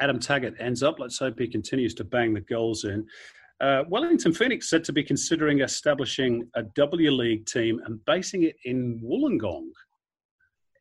Adam 0.00 0.18
Taggart 0.18 0.54
ends 0.58 0.82
up. 0.82 0.98
Let's 0.98 1.18
hope 1.18 1.38
he 1.38 1.46
continues 1.46 1.94
to 1.94 2.04
bang 2.04 2.34
the 2.34 2.40
goals 2.40 2.84
in. 2.84 3.06
Uh, 3.60 3.84
Wellington 3.88 4.32
Phoenix 4.32 4.70
said 4.70 4.82
to 4.84 4.92
be 4.92 5.02
considering 5.02 5.60
establishing 5.60 6.48
a 6.54 6.62
W 6.62 7.10
League 7.10 7.44
team 7.44 7.80
and 7.84 8.02
basing 8.06 8.44
it 8.44 8.56
in 8.64 8.98
Wollongong. 9.04 9.68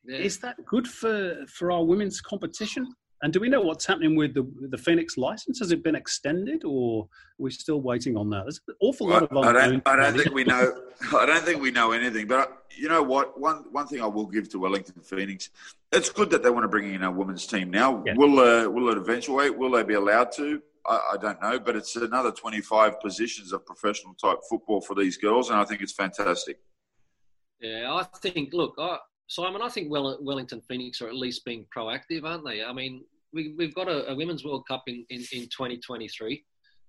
Yeah. 0.06 0.18
Is 0.18 0.40
that 0.40 0.56
good 0.66 0.88
for, 0.88 1.46
for 1.48 1.72
our 1.72 1.84
women's 1.84 2.22
competition? 2.22 2.96
And 3.22 3.34
do 3.34 3.40
we 3.40 3.50
know 3.50 3.60
what's 3.60 3.86
happening 3.86 4.16
with 4.16 4.34
the 4.34 4.50
the 4.70 4.78
Phoenix 4.78 5.18
license? 5.18 5.60
Has 5.60 5.72
it 5.72 5.84
been 5.84 5.96
extended, 5.96 6.64
or 6.64 7.04
are 7.04 7.08
we 7.38 7.52
still 7.52 7.82
waiting 7.82 8.16
on 8.16 8.30
that? 8.30 8.44
There's 8.44 8.62
an 8.68 8.76
awful 8.82 9.08
well, 9.08 9.28
lot 9.32 9.32
of 9.32 9.56
I 9.56 9.68
don't, 9.68 9.88
I 9.88 9.96
don't 9.98 10.18
think 10.18 10.34
we 10.34 10.46
know. 10.46 10.84
I 11.14 11.26
don't 11.26 11.44
think 11.44 11.62
we 11.62 11.72
know 11.72 11.92
anything. 11.92 12.28
But 12.28 12.64
you 12.76 12.88
know 12.88 13.04
what? 13.04 13.40
One 13.40 13.66
one 13.72 13.88
thing 13.88 14.02
I 14.02 14.06
will 14.06 14.28
give 14.28 14.50
to 14.50 14.60
Wellington 14.60 15.02
Phoenix, 15.02 15.50
it's 15.92 16.10
good 16.10 16.30
that 16.30 16.44
they 16.44 16.50
want 16.50 16.64
to 16.64 16.70
bring 16.70 16.94
in 16.94 17.04
a 17.04 17.12
women's 17.12 17.46
team 17.46 17.70
now. 17.70 18.02
Yeah. 18.06 18.14
Will 18.16 18.40
uh, 18.40 18.70
will 18.70 18.90
it 18.90 18.98
eventuate? 18.98 19.58
Will 19.58 19.72
they 19.72 19.84
be 19.84 19.96
allowed 19.96 20.32
to? 20.34 20.62
I, 20.88 21.00
I 21.14 21.18
don't 21.18 21.42
know, 21.42 21.60
but 21.60 21.76
it's 21.76 21.96
another 21.98 22.32
25 22.32 23.02
positions 23.02 23.52
of 23.52 23.66
professional 23.66 24.14
type 24.14 24.40
football 24.50 24.80
for 24.80 24.96
these 24.96 25.18
girls, 25.18 25.50
and 25.50 25.60
I 25.60 25.66
think 25.66 25.82
it's 25.82 25.92
fantastic. 25.92 26.60
Yeah, 27.60 27.94
I 27.94 28.04
think. 28.04 28.54
Look, 28.54 28.76
I, 28.80 28.98
Simon, 29.30 29.56
I 29.56 29.58
mean 29.60 29.68
I 29.68 29.70
think 29.72 29.92
Wellington 29.92 30.62
Phoenix 30.68 31.02
are 31.02 31.08
at 31.08 31.16
least 31.16 31.46
being 31.46 31.66
proactive, 31.76 32.24
aren't 32.26 32.46
they? 32.46 32.64
I 32.64 32.74
mean, 32.74 33.04
we, 33.32 33.56
have 33.60 33.76
got 33.76 33.88
a, 33.88 34.10
a, 34.10 34.16
Women's 34.16 34.44
World 34.44 34.68
Cup 34.68 34.84
in, 34.88 35.06
in, 35.12 35.20
in 35.32 35.44
2023. 35.44 36.44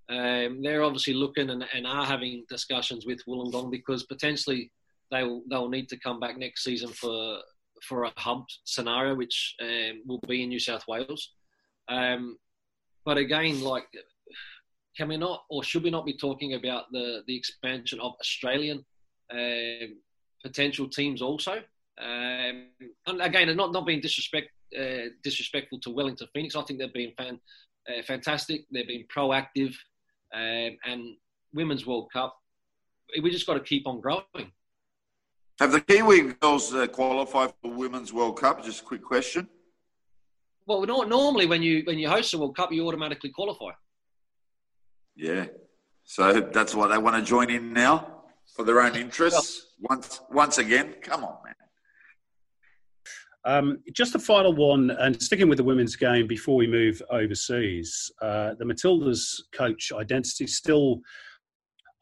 Um, 0.08 0.62
they're 0.62 0.82
obviously 0.82 1.12
looking 1.12 1.50
and, 1.50 1.64
and, 1.74 1.86
are 1.86 2.06
having 2.06 2.44
discussions 2.48 3.04
with 3.04 3.20
Wollongong 3.28 3.70
because 3.70 4.04
potentially 4.04 4.72
they 5.10 5.22
will, 5.22 5.42
they'll 5.50 5.68
need 5.68 5.88
to 5.90 5.98
come 5.98 6.18
back 6.18 6.38
next 6.38 6.64
season 6.64 6.88
for 6.88 7.38
for 7.82 8.04
a 8.04 8.12
hub 8.16 8.44
scenario, 8.64 9.14
which 9.14 9.54
um, 9.62 10.02
will 10.06 10.20
be 10.26 10.42
in 10.42 10.48
New 10.48 10.58
South 10.58 10.84
Wales. 10.88 11.32
Um, 11.88 12.36
but 13.04 13.16
again, 13.18 13.62
like, 13.62 13.86
can 14.96 15.08
we 15.08 15.16
not 15.16 15.44
or 15.48 15.62
should 15.62 15.82
we 15.82 15.90
not 15.90 16.06
be 16.06 16.16
talking 16.16 16.54
about 16.54 16.84
the, 16.92 17.22
the 17.26 17.36
expansion 17.36 18.00
of 18.00 18.14
Australian 18.20 18.84
uh, 19.32 19.86
potential 20.42 20.88
teams 20.88 21.22
also? 21.22 21.62
Um, 22.00 22.66
and 23.06 23.20
again, 23.20 23.54
not 23.56 23.72
not 23.72 23.86
being 23.86 24.00
disrespect 24.00 24.48
uh, 24.78 25.10
disrespectful 25.22 25.80
to 25.80 25.90
Wellington 25.90 26.28
Phoenix, 26.32 26.56
I 26.56 26.62
think 26.62 26.78
they've 26.78 26.92
been 26.92 27.12
fan, 27.16 27.40
uh, 27.88 28.02
fantastic. 28.02 28.64
They've 28.72 28.86
been 28.86 29.04
proactive, 29.14 29.74
um, 30.34 30.76
and 30.84 31.16
Women's 31.52 31.86
World 31.86 32.10
Cup. 32.12 32.36
We 33.20 33.30
just 33.30 33.46
got 33.46 33.54
to 33.54 33.60
keep 33.60 33.86
on 33.86 34.00
growing. 34.00 34.52
Have 35.58 35.72
the 35.72 35.80
Kiwi 35.80 36.34
girls 36.40 36.72
uh, 36.72 36.86
qualified 36.86 37.52
for 37.60 37.70
Women's 37.72 38.12
World 38.12 38.40
Cup? 38.40 38.64
Just 38.64 38.80
a 38.80 38.84
quick 38.84 39.02
question. 39.02 39.48
Well, 40.66 40.86
normally 40.86 41.46
when 41.46 41.62
you 41.62 41.82
when 41.84 41.98
you 41.98 42.08
host 42.08 42.32
a 42.32 42.38
World 42.38 42.56
Cup, 42.56 42.72
you 42.72 42.86
automatically 42.86 43.30
qualify. 43.30 43.72
Yeah, 45.16 45.46
so 46.04 46.40
that's 46.40 46.74
why 46.74 46.88
they 46.88 46.96
want 46.98 47.16
to 47.16 47.22
join 47.22 47.50
in 47.50 47.72
now 47.72 48.22
for 48.54 48.64
their 48.64 48.80
own 48.80 48.94
interests. 48.96 49.74
Once 49.80 50.20
once 50.30 50.58
again, 50.58 50.94
come 51.02 51.24
on, 51.24 51.36
man. 51.44 51.54
Um, 53.44 53.78
just 53.92 54.14
a 54.14 54.18
final 54.18 54.54
one, 54.54 54.90
and 54.90 55.20
sticking 55.20 55.48
with 55.48 55.58
the 55.58 55.64
women's 55.64 55.96
game 55.96 56.26
before 56.26 56.56
we 56.56 56.66
move 56.66 57.00
overseas. 57.10 58.10
Uh, 58.20 58.54
the 58.58 58.64
Matildas 58.64 59.40
coach 59.52 59.92
identity 59.92 60.44
is 60.44 60.56
still 60.56 61.00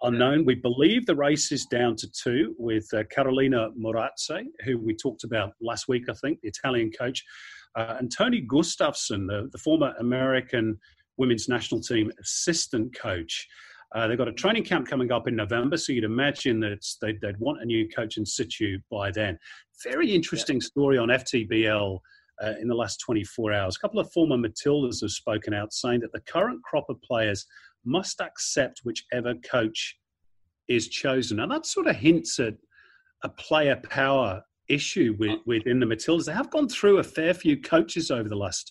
unknown. 0.02 0.44
We 0.44 0.56
believe 0.56 1.06
the 1.06 1.14
race 1.14 1.52
is 1.52 1.64
down 1.66 1.96
to 1.96 2.10
two 2.10 2.54
with 2.58 2.88
uh, 2.92 3.04
Carolina 3.04 3.68
Morace, 3.80 4.44
who 4.64 4.78
we 4.78 4.94
talked 4.94 5.24
about 5.24 5.52
last 5.60 5.88
week, 5.88 6.04
I 6.08 6.14
think, 6.14 6.40
the 6.40 6.48
Italian 6.48 6.90
coach, 6.90 7.24
uh, 7.76 7.96
and 7.98 8.10
Tony 8.10 8.44
Gustavsson, 8.46 9.26
the, 9.26 9.48
the, 9.52 9.58
former 9.58 9.94
American 10.00 10.78
women's 11.16 11.48
national 11.48 11.80
team 11.80 12.10
assistant 12.20 12.96
coach. 12.98 13.46
Uh, 13.94 14.06
they've 14.06 14.18
got 14.18 14.28
a 14.28 14.32
training 14.32 14.64
camp 14.64 14.86
coming 14.86 15.10
up 15.10 15.26
in 15.28 15.34
November, 15.34 15.76
so 15.76 15.92
you'd 15.92 16.04
imagine 16.04 16.60
that 16.60 16.84
they'd, 17.00 17.20
they'd, 17.20 17.38
want 17.38 17.62
a 17.62 17.64
new 17.64 17.88
coach 17.88 18.18
in 18.18 18.26
situ 18.26 18.78
by 18.90 19.10
then. 19.10 19.38
Very 19.82 20.12
interesting 20.14 20.60
story 20.60 20.98
on 20.98 21.08
FTBL 21.08 21.98
uh, 22.42 22.52
in 22.60 22.68
the 22.68 22.74
last 22.74 22.98
24 22.98 23.52
hours. 23.52 23.76
A 23.76 23.78
couple 23.80 23.98
of 23.98 24.12
former 24.12 24.36
Matildas 24.36 25.00
have 25.00 25.10
spoken 25.10 25.54
out 25.54 25.72
saying 25.72 26.00
that 26.00 26.12
the 26.12 26.20
current 26.20 26.62
crop 26.62 26.84
of 26.88 27.00
players 27.02 27.46
must 27.84 28.20
accept 28.20 28.82
whichever 28.84 29.34
coach 29.36 29.96
is 30.68 30.88
chosen. 30.88 31.40
And 31.40 31.50
that 31.50 31.64
sort 31.66 31.86
of 31.86 31.96
hints 31.96 32.38
at 32.38 32.54
a 33.24 33.28
player 33.28 33.80
power 33.88 34.42
issue 34.68 35.16
with, 35.18 35.40
within 35.46 35.80
the 35.80 35.86
Matildas. 35.86 36.26
They 36.26 36.32
have 36.32 36.50
gone 36.50 36.68
through 36.68 36.98
a 36.98 37.02
fair 37.02 37.32
few 37.32 37.60
coaches 37.60 38.10
over 38.10 38.28
the 38.28 38.36
last 38.36 38.70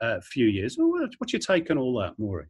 uh, 0.00 0.20
few 0.20 0.46
years. 0.46 0.76
What's 0.78 1.32
your 1.32 1.40
take 1.40 1.70
on 1.70 1.78
all 1.78 1.98
that, 2.00 2.18
Maury? 2.18 2.46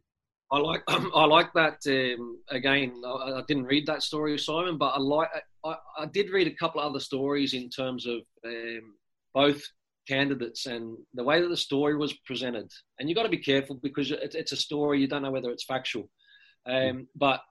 I 0.51 0.57
like 0.59 0.83
I 0.87 1.25
like 1.25 1.53
that. 1.53 1.79
Um, 1.87 2.39
again, 2.49 3.01
I, 3.05 3.09
I, 3.09 3.43
didn't 3.47 3.65
read 3.65 3.85
that 3.87 4.03
story, 4.03 4.37
Simon, 4.37 4.77
but 4.77 4.93
I 4.95 4.99
like 4.99 5.29
I, 5.63 5.75
I, 5.97 6.05
did 6.07 6.31
read 6.31 6.47
a 6.47 6.55
couple 6.55 6.81
of 6.81 6.89
other 6.89 6.99
stories 6.99 7.53
in 7.53 7.69
terms 7.69 8.07
of 8.07 8.21
um, 8.45 8.93
both 9.33 9.61
candidates 10.07 10.65
and 10.65 10.97
the 11.13 11.23
way 11.23 11.41
that 11.41 11.47
the 11.47 11.57
story 11.57 11.95
was 11.95 12.13
presented. 12.25 12.71
And 12.97 13.07
you've 13.07 13.15
got 13.15 13.23
to 13.23 13.29
be 13.29 13.37
careful 13.37 13.79
because 13.81 14.11
it's, 14.11 14.35
it's 14.35 14.51
a 14.51 14.57
story. 14.57 14.99
You 14.99 15.07
don't 15.07 15.21
know 15.21 15.31
whether 15.31 15.51
it's 15.51 15.65
factual, 15.65 16.09
um, 16.65 17.07
but 17.15 17.41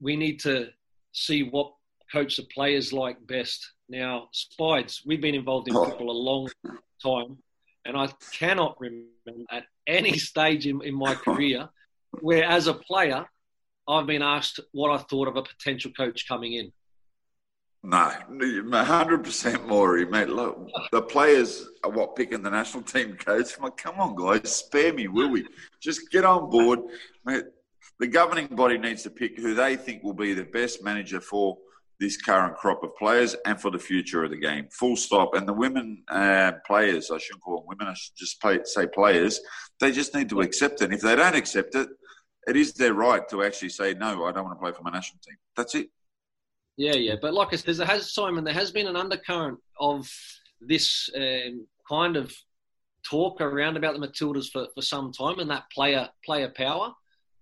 we 0.00 0.16
need 0.16 0.40
to 0.40 0.68
see 1.12 1.42
what 1.42 1.72
coach 2.10 2.36
the 2.36 2.44
players 2.54 2.92
like 2.92 3.24
best. 3.26 3.72
Now, 3.88 4.28
Spides, 4.32 5.02
we've 5.04 5.20
been 5.20 5.34
involved 5.34 5.68
in 5.68 5.76
oh. 5.76 5.84
football 5.84 6.10
a 6.10 6.12
long 6.12 6.48
time, 7.02 7.38
and 7.84 7.96
I 7.96 8.08
cannot 8.32 8.80
remember 8.80 9.44
at 9.50 9.64
any 9.86 10.16
stage 10.30 10.66
in, 10.66 10.82
in 10.82 10.94
my 10.94 11.14
career 11.14 11.68
where 12.20 12.44
as 12.44 12.66
a 12.66 12.74
player, 12.74 13.26
I've 13.88 14.06
been 14.06 14.22
asked 14.22 14.60
what 14.72 14.90
I 14.90 14.98
thought 14.98 15.28
of 15.28 15.36
a 15.36 15.42
potential 15.42 15.90
coach 15.96 16.26
coming 16.28 16.54
in. 16.54 16.72
No, 17.82 18.12
hundred 18.82 19.22
percent 19.22 19.68
Maury, 19.68 20.06
mate. 20.06 20.28
Look, 20.28 20.68
the 20.90 21.02
players 21.02 21.68
are 21.84 21.90
what 21.90 22.16
picking 22.16 22.42
the 22.42 22.50
national 22.50 22.82
team 22.82 23.16
coach. 23.16 23.56
I'm 23.56 23.64
like, 23.64 23.76
come 23.76 24.00
on, 24.00 24.16
guys, 24.16 24.52
spare 24.56 24.92
me, 24.92 25.06
will 25.06 25.30
we? 25.30 25.46
Just 25.80 26.10
get 26.10 26.24
on 26.24 26.50
board, 26.50 26.80
mate. 27.24 27.44
The 28.00 28.08
governing 28.08 28.48
body 28.48 28.76
needs 28.76 29.04
to 29.04 29.10
pick 29.10 29.38
who 29.38 29.54
they 29.54 29.76
think 29.76 30.02
will 30.02 30.14
be 30.14 30.34
the 30.34 30.44
best 30.44 30.82
manager 30.82 31.20
for 31.20 31.58
this 32.00 32.20
current 32.20 32.56
crop 32.56 32.82
of 32.82 32.94
players 32.96 33.36
and 33.46 33.60
for 33.60 33.70
the 33.70 33.78
future 33.78 34.24
of 34.24 34.30
the 34.30 34.36
game. 34.36 34.68
Full 34.70 34.96
stop. 34.96 35.34
And 35.34 35.48
the 35.48 35.52
women 35.52 36.02
uh, 36.08 36.52
players, 36.66 37.10
I 37.10 37.18
shouldn't 37.18 37.42
call 37.42 37.58
them 37.58 37.66
women, 37.68 37.86
I 37.86 37.94
should 37.94 38.16
just 38.16 38.42
say 38.74 38.86
players, 38.86 39.40
they 39.80 39.92
just 39.92 40.14
need 40.14 40.28
to 40.30 40.40
accept 40.40 40.82
it. 40.82 40.86
And 40.86 40.94
if 40.94 41.00
they 41.00 41.16
don't 41.16 41.36
accept 41.36 41.74
it, 41.74 41.88
it 42.46 42.56
is 42.56 42.72
their 42.72 42.94
right 42.94 43.28
to 43.28 43.42
actually 43.42 43.70
say, 43.70 43.94
no, 43.94 44.24
I 44.24 44.32
don't 44.32 44.44
want 44.44 44.58
to 44.58 44.62
play 44.62 44.72
for 44.72 44.82
my 44.82 44.90
national 44.90 45.20
team. 45.26 45.36
That's 45.56 45.74
it. 45.74 45.88
Yeah, 46.76 46.94
yeah. 46.94 47.14
But 47.20 47.34
like 47.34 47.52
I 47.52 47.56
said, 47.56 47.76
there 47.76 47.86
has, 47.86 48.12
Simon, 48.12 48.44
there 48.44 48.54
has 48.54 48.70
been 48.70 48.86
an 48.86 48.96
undercurrent 48.96 49.58
of 49.80 50.10
this 50.60 51.08
um, 51.16 51.66
kind 51.88 52.16
of 52.16 52.34
talk 53.02 53.40
around 53.40 53.76
about 53.76 53.98
the 53.98 54.06
Matildas 54.06 54.50
for, 54.50 54.66
for 54.74 54.82
some 54.82 55.12
time 55.12 55.38
and 55.38 55.50
that 55.50 55.70
player 55.72 56.08
player 56.24 56.52
power. 56.54 56.92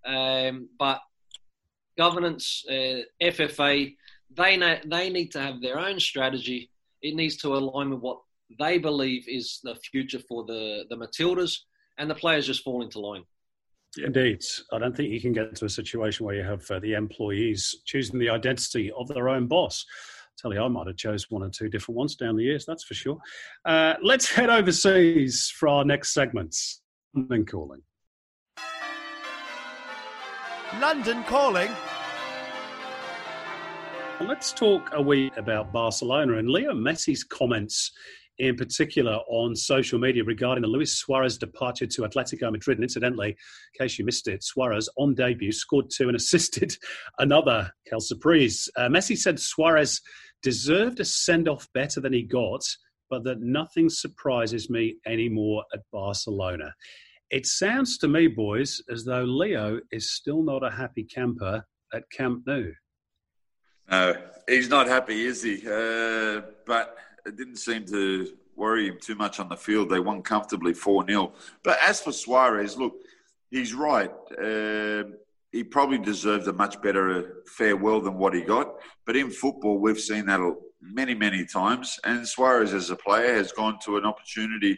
Um, 0.05 0.69
but 0.77 1.01
governance, 1.97 2.63
uh, 2.69 3.01
FFA, 3.21 3.95
they 4.35 4.57
know, 4.57 4.77
they 4.85 5.09
need 5.09 5.31
to 5.31 5.39
have 5.39 5.61
their 5.61 5.79
own 5.79 5.99
strategy. 5.99 6.69
It 7.01 7.15
needs 7.15 7.37
to 7.37 7.55
align 7.55 7.89
with 7.89 7.99
what 7.99 8.19
they 8.59 8.77
believe 8.77 9.27
is 9.27 9.59
the 9.63 9.75
future 9.75 10.19
for 10.19 10.45
the, 10.45 10.85
the 10.89 10.95
Matildas, 10.95 11.59
and 11.97 12.09
the 12.09 12.15
players 12.15 12.47
just 12.47 12.63
fall 12.63 12.83
into 12.83 12.99
line. 12.99 13.23
Indeed. 14.03 14.43
I 14.71 14.79
don't 14.79 14.95
think 14.95 15.11
you 15.11 15.21
can 15.21 15.33
get 15.33 15.55
to 15.55 15.65
a 15.65 15.69
situation 15.69 16.25
where 16.25 16.35
you 16.35 16.43
have 16.43 16.69
uh, 16.69 16.79
the 16.79 16.93
employees 16.93 17.75
choosing 17.85 18.19
the 18.19 18.29
identity 18.29 18.91
of 18.91 19.07
their 19.07 19.29
own 19.29 19.47
boss. 19.47 19.85
I 20.23 20.33
tell 20.41 20.53
you, 20.53 20.61
I 20.61 20.67
might 20.67 20.87
have 20.87 20.97
chose 20.97 21.31
one 21.31 21.43
or 21.43 21.49
two 21.49 21.69
different 21.69 21.97
ones 21.97 22.15
down 22.15 22.35
the 22.35 22.43
years, 22.43 22.65
that's 22.65 22.83
for 22.83 22.93
sure. 22.93 23.17
Uh, 23.63 23.93
let's 24.03 24.29
head 24.29 24.49
overseas 24.49 25.53
for 25.57 25.69
our 25.69 25.85
next 25.85 26.13
segments. 26.13 26.81
London 27.13 27.45
calling. 27.45 27.81
London 30.81 31.23
calling. 31.23 31.71
Let's 34.21 34.51
talk 34.53 34.91
a 34.93 35.01
wee 35.01 35.31
about 35.37 35.71
Barcelona 35.71 36.37
and 36.37 36.49
Leo 36.49 36.73
Messi's 36.73 37.23
comments 37.23 37.91
in 38.39 38.55
particular 38.55 39.19
on 39.27 39.55
social 39.55 39.99
media 39.99 40.23
regarding 40.23 40.61
the 40.61 40.67
Luis 40.67 40.93
Suarez 40.93 41.37
departure 41.37 41.87
to 41.87 42.01
Atletico 42.01 42.51
Madrid. 42.51 42.77
And 42.77 42.83
incidentally, 42.83 43.29
in 43.29 43.35
case 43.77 43.97
you 43.97 44.05
missed 44.05 44.27
it, 44.27 44.43
Suarez 44.43 44.89
on 44.97 45.15
debut 45.15 45.51
scored 45.51 45.89
two 45.89 46.07
and 46.07 46.15
assisted 46.15 46.75
another 47.19 47.71
Kel 47.87 47.99
surprise. 47.99 48.67
Uh, 48.75 48.87
Messi 48.87 49.17
said 49.17 49.39
Suarez 49.39 50.01
deserved 50.43 50.99
a 50.99 51.05
send 51.05 51.47
off 51.47 51.67
better 51.73 51.99
than 51.99 52.13
he 52.13 52.23
got, 52.23 52.63
but 53.09 53.23
that 53.23 53.41
nothing 53.41 53.89
surprises 53.89 54.69
me 54.69 54.97
anymore 55.05 55.63
at 55.73 55.81
Barcelona. 55.91 56.73
It 57.31 57.45
sounds 57.45 57.97
to 57.99 58.07
me, 58.07 58.27
boys, 58.27 58.81
as 58.89 59.03
though 59.03 59.23
Leo 59.23 59.79
is 59.91 60.11
still 60.11 60.43
not 60.43 60.63
a 60.63 60.69
happy 60.69 61.03
camper 61.03 61.65
at 61.93 62.09
Camp 62.11 62.43
Nou. 62.45 62.71
No, 63.89 64.15
he's 64.47 64.69
not 64.69 64.87
happy, 64.87 65.25
is 65.25 65.43
he? 65.43 65.61
Uh, 65.67 66.41
but 66.65 66.97
it 67.25 67.35
didn't 67.37 67.57
seem 67.57 67.85
to 67.85 68.27
worry 68.55 68.87
him 68.87 68.97
too 68.99 69.15
much 69.15 69.39
on 69.39 69.49
the 69.49 69.57
field. 69.57 69.89
They 69.89 69.99
won 69.99 70.21
comfortably 70.21 70.73
4 70.73 71.05
0. 71.07 71.33
But 71.63 71.77
as 71.81 72.01
for 72.01 72.11
Suarez, 72.11 72.77
look, 72.77 72.93
he's 73.51 73.73
right. 73.73 74.11
Uh, 74.41 75.03
he 75.51 75.63
probably 75.63 75.97
deserved 75.97 76.47
a 76.47 76.53
much 76.53 76.81
better 76.81 77.43
farewell 77.47 78.01
than 78.01 78.17
what 78.17 78.33
he 78.33 78.41
got. 78.41 78.75
But 79.05 79.15
in 79.15 79.29
football, 79.29 79.79
we've 79.79 79.99
seen 79.99 80.25
that 80.25 80.41
many, 80.81 81.13
many 81.13 81.45
times. 81.45 81.97
And 82.03 82.27
Suarez, 82.27 82.73
as 82.73 82.89
a 82.89 82.95
player, 82.95 83.33
has 83.35 83.51
gone 83.51 83.79
to 83.85 83.97
an 83.97 84.05
opportunity 84.05 84.73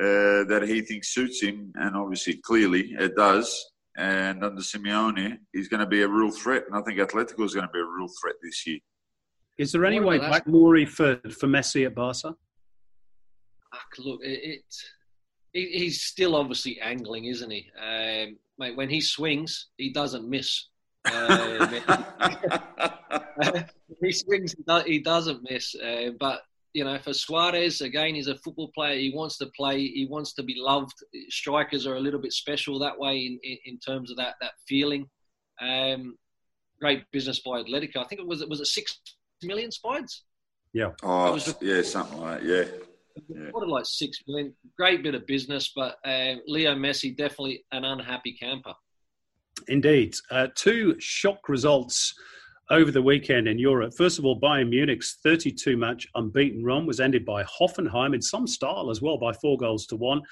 uh, 0.00 0.44
that 0.44 0.62
he 0.66 0.80
thinks 0.80 1.12
suits 1.12 1.42
him. 1.42 1.72
And 1.74 1.96
obviously, 1.96 2.36
clearly, 2.36 2.94
it 2.98 3.16
does. 3.16 3.70
And 3.96 4.42
under 4.44 4.62
Simeone, 4.62 5.38
he's 5.52 5.68
going 5.68 5.80
to 5.80 5.86
be 5.86 6.02
a 6.02 6.08
real 6.08 6.30
threat. 6.30 6.64
And 6.66 6.76
I 6.76 6.82
think 6.82 6.98
Atletico 6.98 7.44
is 7.44 7.54
going 7.54 7.66
to 7.66 7.72
be 7.72 7.80
a 7.80 7.84
real 7.84 8.08
threat 8.20 8.36
this 8.42 8.66
year. 8.66 8.78
Is 9.62 9.70
there 9.70 9.84
any 9.84 10.00
way 10.00 10.18
back, 10.18 10.48
Maury, 10.48 10.84
for, 10.84 11.20
for 11.30 11.46
Messi 11.46 11.86
at 11.86 11.94
Barca? 11.94 12.34
Look, 13.98 14.20
it, 14.24 14.64
it, 15.52 15.68
he's 15.78 16.02
still 16.02 16.34
obviously 16.34 16.80
angling, 16.80 17.26
isn't 17.26 17.48
he? 17.48 17.70
Um, 17.80 18.38
mate, 18.58 18.76
when 18.76 18.90
he 18.90 19.00
swings, 19.00 19.68
he 19.76 19.92
doesn't 19.92 20.28
miss. 20.28 20.66
Uh, 21.04 21.80
he 24.02 24.10
swings, 24.10 24.56
he 24.84 24.98
doesn't 24.98 25.48
miss. 25.48 25.76
Uh, 25.76 26.10
but 26.18 26.42
you 26.74 26.82
know, 26.82 26.98
for 26.98 27.12
Suarez, 27.12 27.82
again, 27.82 28.16
he's 28.16 28.26
a 28.26 28.36
football 28.38 28.72
player. 28.74 28.98
He 28.98 29.12
wants 29.14 29.38
to 29.38 29.46
play. 29.56 29.78
He 29.78 30.08
wants 30.10 30.32
to 30.34 30.42
be 30.42 30.56
loved. 30.58 30.94
Strikers 31.28 31.86
are 31.86 31.96
a 31.96 32.00
little 32.00 32.20
bit 32.20 32.32
special 32.32 32.80
that 32.80 32.98
way 32.98 33.18
in, 33.26 33.38
in, 33.44 33.58
in 33.66 33.78
terms 33.78 34.10
of 34.10 34.16
that 34.16 34.34
that 34.40 34.54
feeling. 34.66 35.08
Um, 35.60 36.16
great 36.80 37.04
business 37.12 37.38
by 37.38 37.62
Atletico. 37.62 37.98
I 37.98 38.04
think 38.04 38.20
it 38.20 38.26
was 38.26 38.42
it 38.42 38.48
was 38.48 38.60
a 38.60 38.66
six 38.66 38.98
million 39.42 39.70
spides. 39.70 40.24
Yeah. 40.72 40.90
Oh, 41.02 41.38
yeah, 41.60 41.82
something 41.82 42.18
like 42.18 42.40
that. 42.40 42.46
Yeah. 42.46 42.64
Yeah. 43.28 43.50
What 43.50 43.68
like 43.68 43.84
six 43.86 44.18
million. 44.26 44.54
Great 44.78 45.02
bit 45.02 45.14
of 45.14 45.26
business, 45.26 45.72
but 45.74 45.96
uh, 46.04 46.34
Leo 46.46 46.74
Messi 46.74 47.14
definitely 47.16 47.64
an 47.72 47.84
unhappy 47.84 48.32
camper. 48.32 48.74
Indeed, 49.68 50.14
uh, 50.30 50.48
two 50.54 50.96
shock 50.98 51.48
results 51.48 52.14
over 52.70 52.90
the 52.90 53.02
weekend 53.02 53.48
in 53.48 53.58
Europe. 53.58 53.92
First 53.96 54.18
of 54.18 54.24
all, 54.24 54.40
Bayern 54.40 54.70
Munich's 54.70 55.18
32 55.22 55.76
match 55.76 56.06
unbeaten 56.14 56.64
run 56.64 56.86
was 56.86 57.00
ended 57.00 57.24
by 57.24 57.44
Hoffenheim 57.44 58.14
in 58.14 58.22
some 58.22 58.46
style 58.46 58.90
as 58.90 59.02
well 59.02 59.18
by 59.18 59.32
four 59.34 59.58
goals 59.58 59.86
to 59.88 59.96
one. 59.96 60.22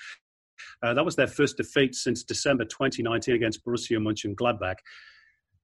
Uh, 0.83 0.95
that 0.95 1.05
was 1.05 1.17
their 1.17 1.27
first 1.27 1.57
defeat 1.57 1.95
since 1.95 2.23
December 2.23 2.65
2019 2.65 3.35
against 3.35 3.65
Borussia 3.65 3.99
Mönchengladbach. 3.99 4.77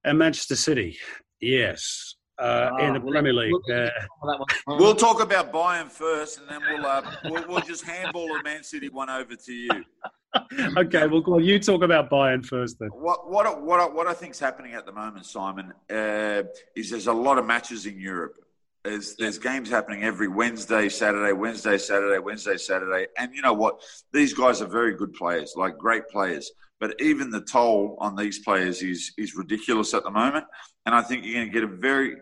And 0.03 0.19
Manchester 0.19 0.55
City, 0.55 0.97
yes, 1.41 2.15
uh, 2.39 2.69
oh, 2.71 2.85
in 2.85 2.93
the 2.93 2.99
Premier 2.99 3.33
League. 3.33 3.53
Uh, 3.71 3.89
we'll 4.67 4.95
talk 4.95 5.21
about 5.21 5.51
Bayern 5.51 5.89
first, 5.89 6.39
and 6.39 6.49
then 6.49 6.61
we'll, 6.69 6.85
uh, 6.85 7.01
we'll, 7.25 7.47
we'll 7.47 7.61
just 7.61 7.83
handball 7.83 8.29
a 8.35 8.43
Man 8.43 8.63
City 8.63 8.89
one 8.89 9.09
over 9.09 9.35
to 9.35 9.53
you. 9.53 9.83
okay, 10.77 11.07
well, 11.07 11.23
on, 11.33 11.43
you 11.43 11.59
talk 11.59 11.83
about 11.83 12.09
Bayern 12.09 12.45
first 12.45 12.77
then. 12.79 12.89
What 12.89 13.29
what 13.29 13.61
what 13.63 13.93
what 13.93 14.07
I 14.07 14.13
think's 14.13 14.39
happening 14.39 14.73
at 14.73 14.85
the 14.85 14.91
moment, 14.91 15.25
Simon, 15.25 15.73
uh, 15.89 16.43
is 16.75 16.89
there's 16.89 17.07
a 17.07 17.13
lot 17.13 17.37
of 17.37 17.45
matches 17.45 17.85
in 17.85 17.99
Europe. 17.99 18.35
There's 18.83 19.15
there's 19.15 19.39
games 19.39 19.69
happening 19.69 20.03
every 20.03 20.27
Wednesday, 20.27 20.89
Saturday, 20.89 21.33
Wednesday, 21.33 21.77
Saturday, 21.77 22.19
Wednesday, 22.19 22.57
Saturday, 22.57 23.07
and 23.17 23.33
you 23.33 23.41
know 23.41 23.53
what? 23.53 23.81
These 24.13 24.33
guys 24.33 24.61
are 24.61 24.67
very 24.67 24.95
good 24.95 25.13
players, 25.13 25.53
like 25.55 25.77
great 25.77 26.07
players. 26.09 26.51
But 26.79 26.95
even 27.01 27.31
the 27.31 27.41
toll 27.41 27.97
on 27.99 28.15
these 28.15 28.39
players 28.39 28.83
is 28.83 29.13
is 29.17 29.35
ridiculous 29.35 29.93
at 29.93 30.03
the 30.03 30.11
moment, 30.11 30.45
and 30.85 30.93
I 30.93 31.01
think 31.01 31.25
you're 31.25 31.35
going 31.35 31.47
to 31.47 31.53
get 31.53 31.63
a 31.63 31.67
very 31.67 32.17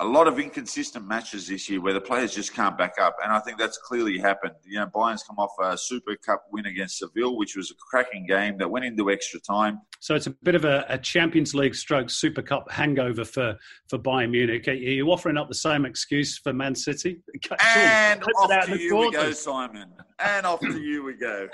a 0.00 0.04
lot 0.04 0.26
of 0.26 0.38
inconsistent 0.38 1.06
matches 1.06 1.46
this 1.46 1.68
year 1.68 1.80
where 1.80 1.92
the 1.92 2.00
players 2.00 2.34
just 2.34 2.54
can't 2.54 2.76
back 2.76 2.94
up, 3.00 3.16
and 3.22 3.30
I 3.30 3.38
think 3.38 3.58
that's 3.58 3.76
clearly 3.76 4.18
happened. 4.18 4.54
You 4.64 4.80
know, 4.80 4.86
Bayern's 4.86 5.22
come 5.22 5.38
off 5.38 5.52
a 5.60 5.76
Super 5.76 6.16
Cup 6.16 6.44
win 6.50 6.64
against 6.64 6.98
Seville, 6.98 7.36
which 7.36 7.54
was 7.54 7.70
a 7.70 7.74
cracking 7.74 8.26
game 8.26 8.56
that 8.58 8.70
went 8.70 8.86
into 8.86 9.10
extra 9.10 9.38
time. 9.40 9.80
So 10.00 10.14
it's 10.14 10.26
a 10.26 10.30
bit 10.42 10.54
of 10.54 10.64
a, 10.64 10.86
a 10.88 10.96
Champions 10.96 11.54
League 11.54 11.74
stroke 11.74 12.08
Super 12.08 12.40
Cup 12.40 12.70
hangover 12.70 13.26
for 13.26 13.58
for 13.88 13.98
Bayern 13.98 14.30
Munich. 14.30 14.66
Are 14.68 14.72
you 14.72 15.10
offering 15.12 15.36
up 15.36 15.48
the 15.48 15.54
same 15.54 15.84
excuse 15.84 16.38
for 16.38 16.52
Man 16.52 16.74
City? 16.74 17.20
And 17.62 18.22
off 18.22 18.66
to 18.66 18.78
you 18.78 18.96
we 18.96 19.10
go, 19.12 19.32
Simon. 19.32 19.92
And 20.18 20.46
off 20.46 20.60
to 20.60 20.80
you 20.80 21.04
we 21.04 21.14
go. 21.14 21.48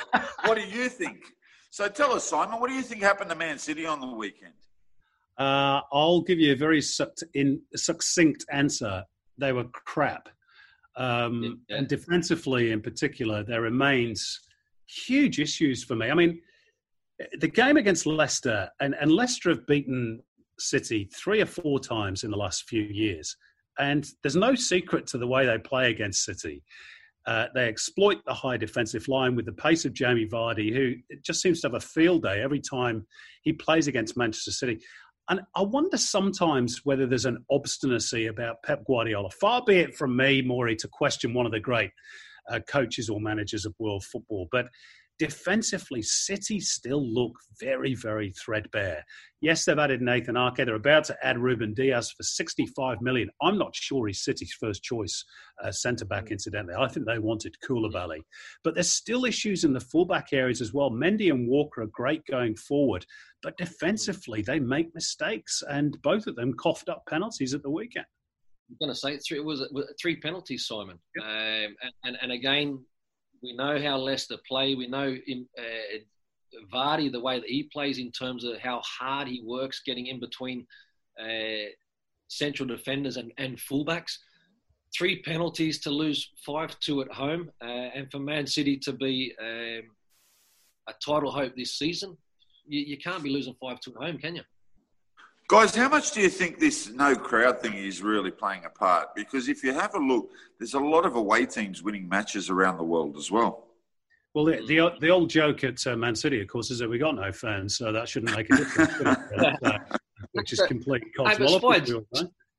What 0.44 0.56
do 0.56 0.62
you 0.62 0.88
think? 0.88 1.18
So 1.70 1.88
tell 1.88 2.12
us, 2.12 2.24
Simon, 2.24 2.60
what 2.60 2.68
do 2.68 2.74
you 2.74 2.82
think 2.82 3.02
happened 3.02 3.30
to 3.30 3.36
Man 3.36 3.58
City 3.58 3.86
on 3.86 4.00
the 4.00 4.06
weekend? 4.06 4.54
Uh, 5.38 5.80
I'll 5.92 6.22
give 6.22 6.38
you 6.38 6.52
a 6.52 6.56
very 6.56 6.82
in, 7.34 7.60
succinct 7.74 8.44
answer. 8.50 9.04
They 9.38 9.52
were 9.52 9.64
crap. 9.64 10.28
Um, 10.96 11.60
yeah. 11.68 11.76
And 11.76 11.88
defensively, 11.88 12.72
in 12.72 12.80
particular, 12.80 13.42
there 13.42 13.60
remains 13.60 14.40
huge 14.86 15.40
issues 15.40 15.84
for 15.84 15.94
me. 15.94 16.10
I 16.10 16.14
mean, 16.14 16.40
the 17.38 17.48
game 17.48 17.76
against 17.76 18.06
Leicester, 18.06 18.70
and, 18.80 18.94
and 19.00 19.12
Leicester 19.12 19.50
have 19.50 19.66
beaten 19.66 20.22
City 20.58 21.08
three 21.14 21.42
or 21.42 21.46
four 21.46 21.78
times 21.80 22.24
in 22.24 22.30
the 22.30 22.36
last 22.36 22.68
few 22.68 22.82
years. 22.82 23.36
And 23.78 24.06
there's 24.22 24.36
no 24.36 24.54
secret 24.54 25.06
to 25.08 25.18
the 25.18 25.26
way 25.26 25.44
they 25.44 25.58
play 25.58 25.90
against 25.90 26.24
City. 26.24 26.62
Uh, 27.26 27.46
they 27.54 27.66
exploit 27.66 28.18
the 28.24 28.32
high 28.32 28.56
defensive 28.56 29.08
line 29.08 29.34
with 29.34 29.46
the 29.46 29.52
pace 29.52 29.84
of 29.84 29.92
Jamie 29.92 30.28
Vardy, 30.28 30.72
who 30.72 30.94
just 31.22 31.42
seems 31.42 31.60
to 31.60 31.66
have 31.66 31.74
a 31.74 31.80
field 31.80 32.22
day 32.22 32.40
every 32.40 32.60
time 32.60 33.04
he 33.42 33.52
plays 33.52 33.88
against 33.88 34.16
Manchester 34.16 34.52
City. 34.52 34.78
And 35.28 35.40
I 35.54 35.62
wonder 35.62 35.96
sometimes 35.96 36.82
whether 36.84 37.06
there's 37.06 37.24
an 37.24 37.44
obstinacy 37.50 38.26
about 38.26 38.62
Pep 38.62 38.84
Guardiola. 38.86 39.30
Far 39.30 39.62
be 39.66 39.78
it 39.78 39.96
from 39.96 40.16
me, 40.16 40.40
Maury, 40.40 40.76
to 40.76 40.88
question 40.88 41.34
one 41.34 41.46
of 41.46 41.52
the 41.52 41.60
great 41.60 41.90
uh, 42.50 42.60
coaches 42.68 43.08
or 43.08 43.20
managers 43.20 43.66
of 43.66 43.74
world 43.78 44.04
football. 44.04 44.48
But 44.52 44.68
defensively, 45.18 46.02
City 46.02 46.60
still 46.60 47.04
look 47.06 47.32
very, 47.60 47.94
very 47.94 48.32
threadbare. 48.32 49.04
Yes, 49.40 49.64
they've 49.64 49.78
added 49.78 50.00
Nathan 50.00 50.36
Ake. 50.36 50.56
They're 50.56 50.74
about 50.74 51.04
to 51.04 51.16
add 51.22 51.38
Ruben 51.38 51.74
Dias 51.74 52.10
for 52.10 52.22
65 52.22 53.00
million. 53.00 53.28
I'm 53.42 53.58
not 53.58 53.74
sure 53.74 54.06
he's 54.06 54.24
City's 54.24 54.54
first 54.58 54.82
choice 54.82 55.24
uh, 55.62 55.72
centre 55.72 56.04
back, 56.04 56.26
mm. 56.26 56.32
incidentally. 56.32 56.74
I 56.78 56.88
think 56.88 57.06
they 57.06 57.18
wanted 57.18 57.54
Koulibaly. 57.66 58.20
But 58.64 58.74
there's 58.74 58.90
still 58.90 59.24
issues 59.24 59.64
in 59.64 59.72
the 59.72 59.80
fullback 59.80 60.28
areas 60.32 60.60
as 60.60 60.72
well. 60.72 60.90
Mendy 60.90 61.30
and 61.30 61.48
Walker 61.48 61.82
are 61.82 61.88
great 61.88 62.24
going 62.30 62.56
forward, 62.56 63.06
but 63.42 63.56
defensively, 63.56 64.42
they 64.42 64.58
make 64.58 64.94
mistakes, 64.94 65.62
and 65.68 66.00
both 66.02 66.26
of 66.26 66.36
them 66.36 66.54
coughed 66.54 66.88
up 66.88 67.04
penalties 67.08 67.54
at 67.54 67.62
the 67.62 67.70
weekend. 67.70 68.06
I'm 68.68 68.76
going 68.80 68.92
to 68.92 68.98
say 68.98 69.16
three. 69.18 69.40
Was 69.40 69.60
it 69.60 69.70
three 70.00 70.16
penalties, 70.16 70.66
Simon? 70.66 70.98
Yep. 71.16 71.24
Um, 71.24 71.30
and, 71.30 71.92
and, 72.04 72.16
and 72.22 72.32
again, 72.32 72.84
we 73.42 73.54
know 73.54 73.80
how 73.80 73.96
Leicester 73.96 74.36
play. 74.48 74.74
We 74.74 74.86
know 74.86 75.16
in, 75.26 75.46
uh, 75.58 75.98
Vardy 76.72 77.10
the 77.10 77.20
way 77.20 77.38
that 77.38 77.48
he 77.48 77.64
plays 77.64 77.98
in 77.98 78.10
terms 78.10 78.44
of 78.44 78.58
how 78.58 78.80
hard 78.80 79.28
he 79.28 79.42
works 79.44 79.82
getting 79.84 80.06
in 80.06 80.20
between 80.20 80.66
uh, 81.20 81.70
central 82.28 82.66
defenders 82.66 83.16
and, 83.16 83.32
and 83.38 83.58
fullbacks. 83.58 84.18
Three 84.96 85.22
penalties 85.22 85.80
to 85.80 85.90
lose 85.90 86.30
five 86.44 86.78
two 86.80 87.02
at 87.02 87.12
home, 87.12 87.50
uh, 87.62 87.66
and 87.66 88.10
for 88.10 88.18
Man 88.18 88.46
City 88.46 88.78
to 88.78 88.92
be 88.92 89.34
um, 89.40 89.82
a 90.88 90.94
title 91.04 91.30
hope 91.30 91.54
this 91.56 91.74
season, 91.74 92.16
you, 92.66 92.80
you 92.80 92.96
can't 92.96 93.22
be 93.22 93.30
losing 93.30 93.56
five 93.60 93.80
two 93.80 93.94
at 93.96 94.02
home, 94.02 94.18
can 94.18 94.36
you? 94.36 94.42
Guys, 95.48 95.76
how 95.76 95.88
much 95.88 96.10
do 96.10 96.20
you 96.20 96.28
think 96.28 96.58
this 96.58 96.90
no 96.90 97.14
crowd 97.14 97.60
thing 97.60 97.74
is 97.74 98.02
really 98.02 98.32
playing 98.32 98.64
a 98.64 98.70
part? 98.70 99.14
Because 99.14 99.48
if 99.48 99.62
you 99.62 99.72
have 99.72 99.94
a 99.94 99.98
look, 99.98 100.30
there's 100.58 100.74
a 100.74 100.80
lot 100.80 101.06
of 101.06 101.14
away 101.14 101.46
teams 101.46 101.84
winning 101.84 102.08
matches 102.08 102.50
around 102.50 102.78
the 102.78 102.84
world 102.84 103.16
as 103.16 103.30
well. 103.30 103.68
Well, 104.34 104.44
the 104.44 104.66
the, 104.66 104.90
the 105.00 105.08
old 105.08 105.30
joke 105.30 105.62
at 105.62 105.86
uh, 105.86 105.96
Man 105.96 106.16
City, 106.16 106.40
of 106.40 106.48
course, 106.48 106.72
is 106.72 106.80
that 106.80 106.90
we 106.90 106.98
got 106.98 107.14
no 107.14 107.30
fans, 107.30 107.76
so 107.76 107.92
that 107.92 108.08
shouldn't 108.08 108.36
make 108.36 108.50
a 108.50 108.56
difference, 108.56 108.92
uh, 109.62 109.78
which 110.32 110.52
is 110.52 110.60
completely 110.62 111.10
cosmological. 111.16 112.04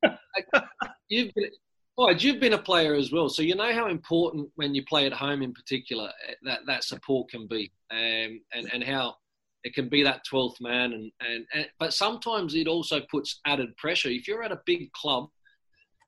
you've 1.08 1.34
been, 1.34 1.50
Boyd, 1.94 2.22
you've 2.22 2.40
been 2.40 2.54
a 2.54 2.58
player 2.58 2.94
as 2.94 3.12
well, 3.12 3.28
so 3.28 3.42
you 3.42 3.54
know 3.54 3.72
how 3.72 3.88
important 3.88 4.48
when 4.54 4.74
you 4.74 4.82
play 4.86 5.04
at 5.04 5.12
home, 5.12 5.42
in 5.42 5.52
particular, 5.52 6.10
eh, 6.26 6.34
that 6.44 6.60
that 6.66 6.84
support 6.84 7.28
can 7.28 7.46
be, 7.46 7.70
um, 7.90 8.40
and 8.54 8.72
and 8.72 8.82
how 8.82 9.16
it 9.64 9.74
can 9.74 9.88
be 9.88 10.02
that 10.02 10.22
12th 10.30 10.60
man 10.60 10.92
and, 10.92 11.12
and, 11.20 11.44
and, 11.52 11.66
but 11.78 11.92
sometimes 11.92 12.54
it 12.54 12.68
also 12.68 13.00
puts 13.10 13.40
added 13.46 13.76
pressure. 13.76 14.08
If 14.08 14.28
you're 14.28 14.42
at 14.42 14.52
a 14.52 14.60
big 14.66 14.90
club 14.92 15.28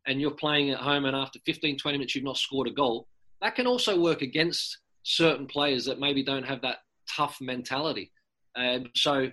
and 0.07 0.21
you're 0.21 0.31
playing 0.31 0.71
at 0.71 0.79
home 0.79 1.05
and 1.05 1.17
after 1.17 1.39
15 1.45 1.79
20 1.79 1.99
minutes 1.99 2.15
you've 2.15 2.25
not 2.25 2.37
scored 2.37 2.69
a 2.69 2.73
goal 2.73 3.07
that 3.43 3.55
can 3.55 3.67
also 3.67 3.99
work 3.99 4.23
against 4.23 4.79
certain 5.03 5.47
players 5.47 5.85
that 5.87 6.01
maybe 6.01 6.23
don't 6.23 6.47
have 6.47 6.63
that 6.63 6.79
tough 7.09 7.39
mentality. 7.41 8.13
Um, 8.57 8.87
so 8.95 9.31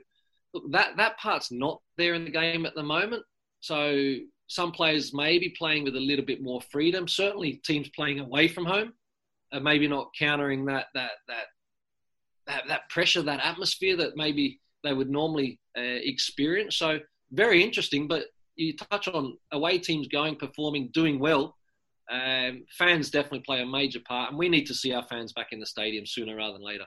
look, 0.53 0.71
that 0.71 0.97
that 0.97 1.17
part's 1.17 1.51
not 1.51 1.81
there 1.97 2.13
in 2.13 2.23
the 2.23 2.31
game 2.31 2.65
at 2.65 2.75
the 2.75 2.83
moment. 2.83 3.23
So 3.59 4.15
some 4.47 4.71
players 4.71 5.13
may 5.13 5.39
be 5.39 5.53
playing 5.57 5.83
with 5.83 5.95
a 5.95 5.99
little 5.99 6.25
bit 6.25 6.41
more 6.41 6.61
freedom. 6.71 7.07
Certainly 7.07 7.61
teams 7.65 7.89
playing 7.89 8.19
away 8.19 8.47
from 8.47 8.65
home 8.65 8.93
are 9.53 9.59
maybe 9.59 9.87
not 9.87 10.09
countering 10.17 10.65
that 10.65 10.87
that 10.93 11.11
that 11.27 11.45
that, 12.47 12.63
that 12.67 12.89
pressure, 12.89 13.21
that 13.21 13.39
atmosphere 13.41 13.95
that 13.97 14.15
maybe 14.15 14.59
they 14.83 14.93
would 14.93 15.09
normally 15.09 15.59
uh, 15.77 15.81
experience. 15.81 16.77
So 16.77 16.99
very 17.31 17.63
interesting. 17.63 18.07
But 18.07 18.25
you 18.55 18.75
touch 18.75 19.07
on 19.07 19.37
away 19.51 19.77
teams 19.79 20.07
going, 20.07 20.35
performing, 20.35 20.89
doing 20.93 21.19
well. 21.19 21.55
Um, 22.09 22.63
fans 22.77 23.09
definitely 23.09 23.41
play 23.41 23.61
a 23.61 23.65
major 23.65 23.99
part, 24.07 24.29
and 24.29 24.39
we 24.39 24.49
need 24.49 24.65
to 24.67 24.73
see 24.73 24.93
our 24.93 25.03
fans 25.03 25.33
back 25.33 25.47
in 25.51 25.59
the 25.59 25.65
stadium 25.65 26.05
sooner 26.05 26.35
rather 26.35 26.53
than 26.53 26.63
later. 26.63 26.85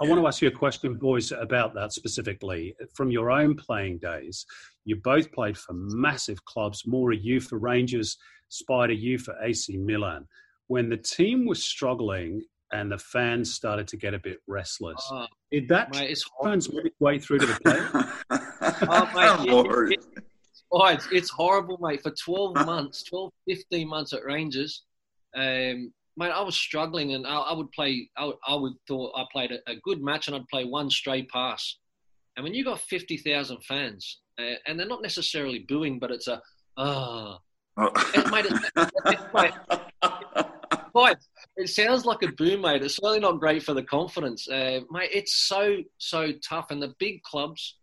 I 0.00 0.08
want 0.08 0.20
to 0.20 0.26
ask 0.26 0.42
you 0.42 0.48
a 0.48 0.50
question, 0.50 0.94
boys, 0.94 1.30
about 1.30 1.72
that 1.74 1.92
specifically. 1.92 2.74
From 2.94 3.10
your 3.10 3.30
own 3.30 3.54
playing 3.54 3.98
days, 3.98 4.44
you 4.84 4.96
both 4.96 5.30
played 5.30 5.56
for 5.56 5.72
massive 5.72 6.44
clubs. 6.44 6.82
Maury, 6.84 7.18
you 7.18 7.40
for 7.40 7.58
Rangers, 7.58 8.16
Spider, 8.48 8.92
you 8.92 9.18
for 9.18 9.34
AC 9.40 9.76
Milan. 9.76 10.26
When 10.66 10.88
the 10.88 10.96
team 10.96 11.46
was 11.46 11.64
struggling 11.64 12.42
and 12.74 12.90
the 12.90 12.98
fans 12.98 13.54
started 13.54 13.86
to 13.88 13.96
get 13.96 14.14
a 14.14 14.18
bit 14.18 14.38
restless. 14.48 15.00
Oh, 15.10 15.26
Did 15.52 15.68
that 15.68 15.92
mate, 15.94 16.10
it's 16.10 16.28
transmit 16.42 16.86
its 16.86 17.00
way 17.00 17.20
through 17.20 17.38
to 17.38 17.46
the 17.46 17.60
players? 17.60 17.88
oh, 18.88 19.10
mate, 19.14 19.92
it, 19.92 19.98
it, 20.16 20.24
oh, 20.72 20.86
it's, 20.86 21.06
it's, 21.12 21.30
horrible, 21.30 21.78
mate. 21.80 22.02
For 22.02 22.10
12 22.10 22.54
months, 22.66 23.04
12, 23.04 23.30
15 23.48 23.88
months 23.88 24.12
at 24.12 24.24
Rangers, 24.24 24.82
um, 25.36 25.92
mate, 26.16 26.30
I 26.30 26.40
was 26.40 26.56
struggling 26.56 27.14
and 27.14 27.26
I, 27.26 27.36
I 27.36 27.52
would 27.54 27.70
play, 27.70 28.10
I 28.16 28.24
would, 28.26 28.36
I 28.46 28.54
would, 28.56 28.72
thought 28.88 29.12
I 29.16 29.24
played 29.32 29.52
a, 29.52 29.70
a, 29.70 29.76
good 29.84 30.02
match 30.02 30.26
and 30.26 30.34
I'd 30.36 30.48
play 30.48 30.64
one 30.64 30.90
stray 30.90 31.22
pass. 31.22 31.78
And 32.36 32.42
when 32.42 32.54
you 32.54 32.64
got 32.64 32.80
50,000 32.80 33.58
fans, 33.62 34.20
uh, 34.40 34.56
and 34.66 34.78
they're 34.78 34.88
not 34.88 35.02
necessarily 35.02 35.60
booing, 35.68 36.00
but 36.00 36.10
it's 36.10 36.26
a, 36.26 36.42
ah. 36.76 37.38
Oh. 37.76 37.90
oh. 37.94 38.30
mate, 38.32 38.46
it, 38.46 38.90
it, 39.06 39.20
mate, 39.32 39.52
quite. 40.94 41.16
It 41.56 41.68
sounds 41.68 42.04
like 42.04 42.22
a 42.22 42.32
boom, 42.32 42.62
mate. 42.62 42.82
It's 42.82 42.96
certainly 42.96 43.20
not 43.20 43.40
great 43.40 43.62
for 43.62 43.74
the 43.74 43.82
confidence, 43.82 44.48
uh, 44.48 44.80
mate. 44.90 45.10
It's 45.12 45.46
so 45.48 45.78
so 45.98 46.32
tough, 46.48 46.70
and 46.70 46.82
the 46.82 46.94
big 46.98 47.22
clubs, 47.22 47.78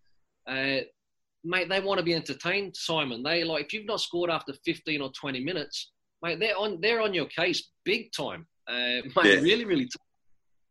uh, 0.47 0.79
mate, 1.43 1.69
they 1.69 1.79
want 1.79 1.99
to 1.99 2.05
be 2.05 2.15
entertained. 2.15 2.75
Simon, 2.75 3.23
they 3.23 3.43
like 3.43 3.65
if 3.65 3.73
you've 3.73 3.85
not 3.85 4.01
scored 4.01 4.29
after 4.29 4.53
fifteen 4.65 5.01
or 5.01 5.11
twenty 5.11 5.43
minutes, 5.43 5.91
mate, 6.23 6.39
they're 6.39 6.57
on 6.57 6.79
they're 6.81 7.01
on 7.01 7.13
your 7.13 7.27
case 7.27 7.71
big 7.83 8.11
time, 8.11 8.47
uh, 8.67 9.01
mate. 9.15 9.25
Yeah. 9.25 9.41
Really, 9.41 9.65
really. 9.65 9.85
Tough. 9.85 10.07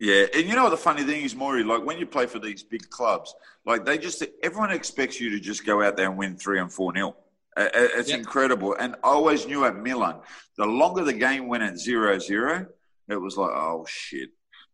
Yeah, 0.00 0.24
and 0.35 0.48
you 0.48 0.55
know 0.55 0.62
what 0.64 0.70
the 0.70 0.79
funny 0.79 1.03
thing 1.03 1.22
is, 1.22 1.37
Maury? 1.37 1.62
Like 1.62 1.85
when 1.85 1.98
you 1.98 2.07
play 2.07 2.24
for 2.24 2.38
these 2.38 2.62
big 2.62 2.88
clubs, 2.88 3.35
like 3.66 3.85
they 3.85 3.98
just 3.98 4.24
everyone 4.42 4.70
expects 4.70 5.20
you 5.20 5.29
to 5.31 5.38
just 5.38 5.66
go 5.66 5.83
out 5.83 5.98
there 5.98 6.09
and 6.09 6.16
win 6.16 6.37
three 6.37 6.59
and 6.59 6.72
four 6.72 6.92
nil. 6.94 7.14
It's 7.57 8.11
yep. 8.11 8.19
incredible. 8.19 8.77
And 8.79 8.95
I 9.03 9.09
always 9.09 9.47
knew 9.47 9.65
at 9.65 9.77
Milan, 9.77 10.21
the 10.57 10.67
longer 10.67 11.05
the 11.05 11.13
game 11.13 11.49
went 11.49 11.63
at 11.63 11.79
0 11.79 12.19
0, 12.19 12.67
it 13.09 13.17
was 13.17 13.37
like, 13.37 13.51
oh, 13.51 13.85
shit. 13.89 14.31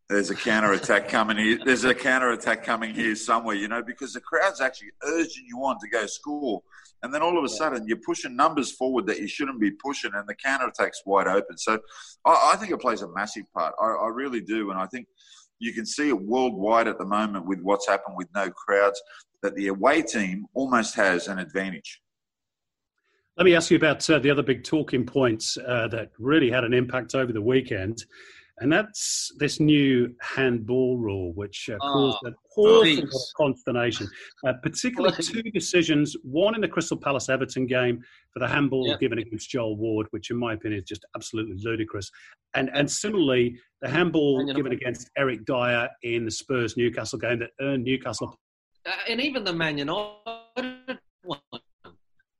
There's 0.09 0.31
a 0.31 0.37
counter 0.37 0.73
attack 0.73 1.09
coming 1.17 1.37
here. 1.37 1.59
There's 1.65 1.85
a 1.85 1.95
counter 1.95 2.31
attack 2.31 2.65
coming 2.65 2.95
here 2.95 3.17
somewhere, 3.17 3.57
you 3.57 3.69
know, 3.69 3.83
because 3.83 4.13
the 4.13 4.21
crowd's 4.21 4.61
actually 4.61 4.91
urging 5.03 5.47
you 5.49 5.59
on 5.65 5.79
to 5.81 5.89
go 5.89 6.07
score. 6.07 6.63
And 7.03 7.13
then 7.13 7.23
all 7.23 7.37
of 7.37 7.45
a 7.45 7.49
sudden, 7.49 7.87
you're 7.87 7.99
pushing 7.99 8.37
numbers 8.37 8.73
forward 8.73 9.07
that 9.07 9.21
you 9.21 9.29
shouldn't 9.29 9.61
be 9.61 9.71
pushing, 9.71 10.13
and 10.15 10.27
the 10.27 10.35
counter 10.35 10.67
attack's 10.67 11.03
wide 11.05 11.27
open. 11.27 11.59
So 11.59 11.79
I, 12.25 12.53
I 12.55 12.57
think 12.57 12.73
it 12.73 12.81
plays 12.81 13.03
a 13.03 13.09
massive 13.13 13.45
part. 13.53 13.75
I, 13.81 13.87
I 13.87 14.09
really 14.09 14.41
do. 14.41 14.71
And 14.71 14.79
I 14.79 14.87
think 14.87 15.07
you 15.59 15.73
can 15.73 15.87
see 15.87 16.09
it 16.09 16.21
worldwide 16.21 16.89
at 16.89 16.99
the 16.99 17.05
moment 17.05 17.47
with 17.47 17.61
what's 17.61 17.89
happened 17.89 18.17
with 18.17 18.29
no 18.35 18.51
crowds, 18.51 19.01
that 19.43 19.55
the 19.55 19.69
away 19.69 20.03
team 20.03 20.47
almost 20.55 20.95
has 20.95 21.29
an 21.29 21.39
advantage. 21.39 22.01
Let 23.37 23.45
me 23.45 23.55
ask 23.55 23.71
you 23.71 23.77
about 23.77 24.09
uh, 24.09 24.19
the 24.19 24.31
other 24.31 24.43
big 24.43 24.65
talking 24.65 25.05
points 25.05 25.59
uh, 25.59 25.89
that 25.89 26.11
really 26.19 26.51
had 26.51 26.65
an 26.65 26.73
impact 26.73 27.15
over 27.15 27.33
the 27.33 27.43
weekend. 27.43 28.03
And 28.61 28.73
that's 28.73 29.31
this 29.37 29.61
new 29.61 30.15
handball 30.23 30.97
rule, 30.97 31.35
which 31.35 31.69
uh, 31.69 31.77
caused 31.77 32.19
oh, 32.23 32.29
an 32.29 32.35
awful 32.57 33.21
consternation. 33.37 34.09
Uh, 34.47 34.55
particularly 34.63 35.15
two 35.23 35.43
decisions: 35.43 36.17
one 36.23 36.55
in 36.55 36.63
the 36.63 36.69
Crystal 36.69 36.97
Palace 36.97 37.29
Everton 37.29 37.67
game 37.67 38.03
for 38.33 38.39
the 38.39 38.49
handball 38.49 38.97
given 38.97 39.19
against 39.19 39.51
Joel 39.51 39.77
Ward, 39.77 40.07
which, 40.13 40.31
in 40.31 40.39
my 40.39 40.55
opinion, 40.55 40.81
is 40.81 40.89
just 40.89 41.05
absolutely 41.15 41.57
ludicrous, 41.63 42.11
and 42.55 42.71
and 42.73 42.91
similarly 42.91 43.59
the 43.83 43.91
handball 43.91 44.51
given 44.55 44.73
against 44.73 45.11
Eric 45.19 45.45
Dier 45.45 45.91
in 46.03 46.25
the 46.25 46.31
Spurs 46.31 46.79
Newcastle 46.79 47.19
game 47.19 47.41
that 47.41 47.51
earned 47.61 47.85
Newcastle. 47.85 48.41
Uh, 48.87 48.93
and 49.11 49.21
even 49.21 49.45
the 49.45 49.53
Man 49.53 49.77
United 49.77 50.99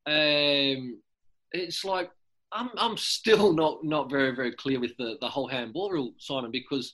um, 0.07 1.01
it's 1.53 1.85
like 1.85 2.11
I'm 2.53 2.71
I'm 2.79 2.97
still 2.97 3.53
not 3.63 3.85
not 3.85 4.11
very 4.11 4.35
very 4.35 4.53
clear 4.53 4.81
with 4.81 4.97
the 4.97 5.17
the 5.21 5.29
whole 5.29 5.49
handball 5.49 5.91
rule, 5.91 6.15
Simon, 6.19 6.51
because 6.51 6.93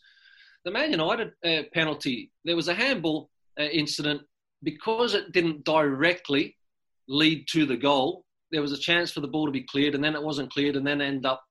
the 0.64 0.70
Man 0.70 0.90
United 0.90 1.32
uh, 1.44 1.62
penalty 1.72 2.30
there 2.44 2.56
was 2.56 2.68
a 2.68 2.74
handball 2.74 3.30
uh, 3.58 3.64
incident 3.64 4.22
because 4.62 5.14
it 5.14 5.32
didn't 5.32 5.64
directly 5.64 6.56
lead 7.08 7.46
to 7.48 7.66
the 7.66 7.76
goal. 7.76 8.24
There 8.50 8.62
was 8.62 8.72
a 8.72 8.78
chance 8.78 9.10
for 9.10 9.20
the 9.20 9.28
ball 9.28 9.46
to 9.46 9.52
be 9.52 9.64
cleared, 9.64 9.94
and 9.94 10.04
then 10.04 10.14
it 10.14 10.22
wasn't 10.22 10.52
cleared, 10.52 10.76
and 10.76 10.86
then 10.86 11.00
end 11.00 11.26
up 11.26 11.42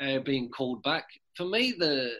uh, 0.00 0.18
being 0.18 0.50
called 0.50 0.82
back. 0.82 1.04
For 1.36 1.46
me, 1.46 1.74
the 1.78 2.12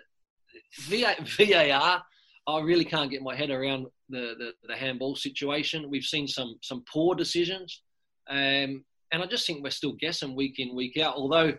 VAR, 0.81 2.03
I 2.49 2.61
really 2.61 2.85
can't 2.85 3.11
get 3.11 3.23
my 3.23 3.35
head 3.35 3.51
around 3.51 3.87
the, 4.09 4.35
the, 4.39 4.53
the 4.67 4.77
handball 4.77 5.17
situation. 5.17 5.91
We've 5.91 6.05
seen 6.05 6.27
some 6.27 6.57
some 6.63 6.85
poor 6.91 7.15
decisions. 7.15 7.83
Um, 8.31 8.85
and 9.13 9.23
I 9.23 9.27
just 9.27 9.47
think 9.47 9.63
we're 9.63 9.71
still 9.71 9.93
guessing 9.93 10.37
week 10.37 10.59
in, 10.59 10.75
week 10.75 10.99
out. 10.99 11.17
Although 11.17 11.55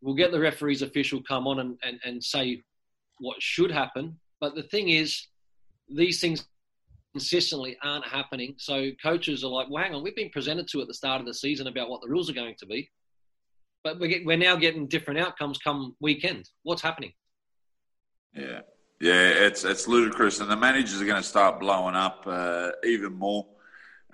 we'll 0.00 0.14
get 0.14 0.32
the 0.32 0.40
referee's 0.40 0.82
official 0.82 1.22
come 1.26 1.46
on 1.46 1.60
and, 1.60 1.78
and, 1.82 1.98
and 2.04 2.22
say 2.22 2.62
what 3.18 3.40
should 3.40 3.70
happen. 3.70 4.18
But 4.40 4.54
the 4.54 4.62
thing 4.64 4.90
is, 4.90 5.28
these 5.88 6.20
things 6.20 6.46
consistently 7.12 7.76
aren't 7.82 8.06
happening. 8.06 8.54
So 8.58 8.90
coaches 9.02 9.44
are 9.44 9.50
like, 9.50 9.68
well, 9.70 9.82
hang 9.82 9.94
on, 9.94 10.02
we've 10.02 10.16
been 10.16 10.30
presented 10.30 10.68
to 10.68 10.80
at 10.80 10.88
the 10.88 10.94
start 10.94 11.20
of 11.20 11.26
the 11.26 11.34
season 11.34 11.66
about 11.66 11.88
what 11.88 12.00
the 12.02 12.08
rules 12.08 12.28
are 12.28 12.34
going 12.34 12.56
to 12.58 12.66
be. 12.66 12.90
But 13.82 14.00
we're 14.00 14.36
now 14.36 14.56
getting 14.56 14.88
different 14.88 15.20
outcomes 15.20 15.58
come 15.58 15.94
weekend. 16.00 16.48
What's 16.62 16.82
happening? 16.82 17.12
Yeah. 18.34 18.60
Yeah, 19.00 19.28
it's 19.28 19.64
it's 19.64 19.88
ludicrous, 19.88 20.40
and 20.40 20.50
the 20.50 20.56
managers 20.56 21.02
are 21.02 21.04
going 21.04 21.20
to 21.20 21.28
start 21.28 21.60
blowing 21.60 21.96
up 21.96 22.22
uh, 22.26 22.70
even 22.84 23.12
more. 23.12 23.44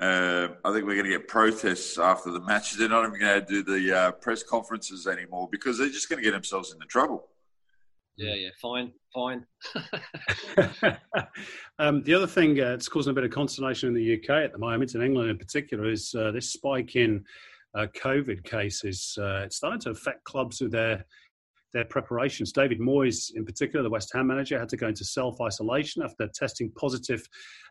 Uh, 0.01 0.49
I 0.65 0.73
think 0.73 0.87
we're 0.87 0.95
going 0.95 1.05
to 1.05 1.11
get 1.11 1.29
protests 1.29 1.99
after 1.99 2.31
the 2.31 2.41
match. 2.41 2.73
They're 2.73 2.89
not 2.89 3.07
even 3.07 3.21
going 3.21 3.45
to 3.45 3.47
do 3.47 3.63
the 3.63 3.97
uh, 3.97 4.13
press 4.13 4.43
conferences 4.43 5.07
anymore 5.07 5.49
because 5.53 5.77
they're 5.77 5.89
just 5.89 6.09
going 6.09 6.19
to 6.19 6.25
get 6.25 6.33
themselves 6.33 6.73
into 6.73 6.87
trouble. 6.87 7.29
Yeah, 8.17 8.35
yeah, 8.35 8.49
fine, 8.61 8.93
fine. 9.15 9.47
um, 11.79 12.03
the 12.03 12.15
other 12.15 12.27
thing 12.27 12.59
uh, 12.61 12.79
causing 12.91 13.11
a 13.11 13.15
bit 13.15 13.25
of 13.25 13.31
consternation 13.31 13.89
in 13.89 13.95
the 13.95 14.15
UK 14.15 14.43
at 14.43 14.53
the 14.53 14.59
moment, 14.59 14.95
in 14.95 15.03
England 15.03 15.31
in 15.31 15.39
particular, 15.39 15.91
is 15.91 16.15
uh, 16.15 16.31
this 16.31 16.53
spike 16.53 16.97
in 16.97 17.23
uh, 17.75 17.87
COVID 17.95 18.43
cases. 18.43 19.19
Uh, 19.21 19.43
it's 19.45 19.57
starting 19.57 19.81
to 19.81 19.91
affect 19.91 20.25
clubs 20.25 20.63
with 20.63 20.73
their 20.73 21.05
their 21.73 21.85
preparations. 21.85 22.53
David 22.53 22.81
Moyes, 22.81 23.31
in 23.35 23.45
particular, 23.45 23.83
the 23.83 23.91
West 23.91 24.11
Ham 24.15 24.27
manager, 24.27 24.59
had 24.59 24.69
to 24.71 24.77
go 24.77 24.89
into 24.89 25.05
self 25.05 25.41
isolation 25.41 26.03
after 26.03 26.29
testing 26.35 26.71
positive 26.73 27.23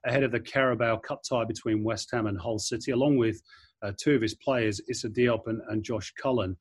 ahead 0.06 0.24
of 0.24 0.32
the 0.32 0.40
Carabao 0.40 0.98
Cup 0.98 1.22
tie 1.28 1.46
between 1.46 1.84
West 1.84 2.10
Ham 2.12 2.28
and 2.28 2.40
Hull 2.40 2.60
City, 2.60 2.92
along 2.92 3.18
with 3.18 3.42
uh, 3.82 3.92
two 3.98 4.16
of 4.16 4.22
his 4.22 4.36
players, 4.36 4.82
Issa 4.90 5.10
Diop 5.10 5.48
and, 5.48 5.62
and 5.70 5.84
Josh 5.84 6.14
Cullen. 6.22 6.56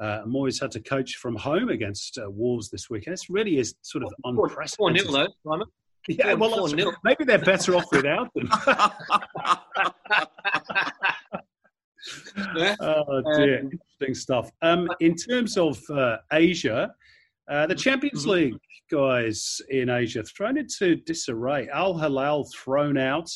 Uh, 0.00 0.22
Moyes 0.26 0.60
had 0.60 0.70
to 0.72 0.80
coach 0.80 1.16
from 1.16 1.36
home 1.36 1.68
against 1.68 2.18
uh, 2.18 2.30
Wolves 2.30 2.70
this 2.70 2.90
weekend. 2.90 3.12
This 3.12 3.30
really 3.30 3.58
is 3.58 3.74
sort 3.82 4.04
of 4.04 4.12
unprecedented. 4.24 4.76
Four 4.76 4.90
nil 4.90 5.12
though, 5.12 5.28
Simon. 5.48 5.68
Yeah, 6.08 6.34
well, 6.34 6.68
maybe 7.04 7.24
they're 7.24 7.38
better 7.38 7.76
off 7.76 7.84
without 7.92 8.28
them. 8.34 8.48
oh 12.80 13.22
dear, 13.36 13.60
um, 13.60 13.70
interesting 13.70 14.14
stuff. 14.14 14.50
Um, 14.62 14.88
in 15.00 15.14
terms 15.14 15.56
of 15.56 15.78
uh, 15.90 16.18
Asia, 16.32 16.92
uh, 17.48 17.66
the 17.66 17.74
Champions 17.74 18.22
mm-hmm. 18.22 18.30
League 18.30 18.60
guys 18.90 19.60
in 19.70 19.88
Asia 19.88 20.22
thrown 20.22 20.58
into 20.58 20.96
disarray. 20.96 21.68
Al 21.68 21.96
Hilal 21.96 22.44
thrown 22.54 22.98
out 22.98 23.30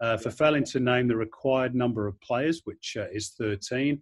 uh, 0.00 0.16
for 0.16 0.30
failing 0.30 0.64
to 0.64 0.80
name 0.80 1.08
the 1.08 1.16
required 1.16 1.74
number 1.74 2.06
of 2.06 2.20
players, 2.20 2.62
which 2.64 2.96
uh, 2.98 3.06
is 3.12 3.34
13. 3.38 4.00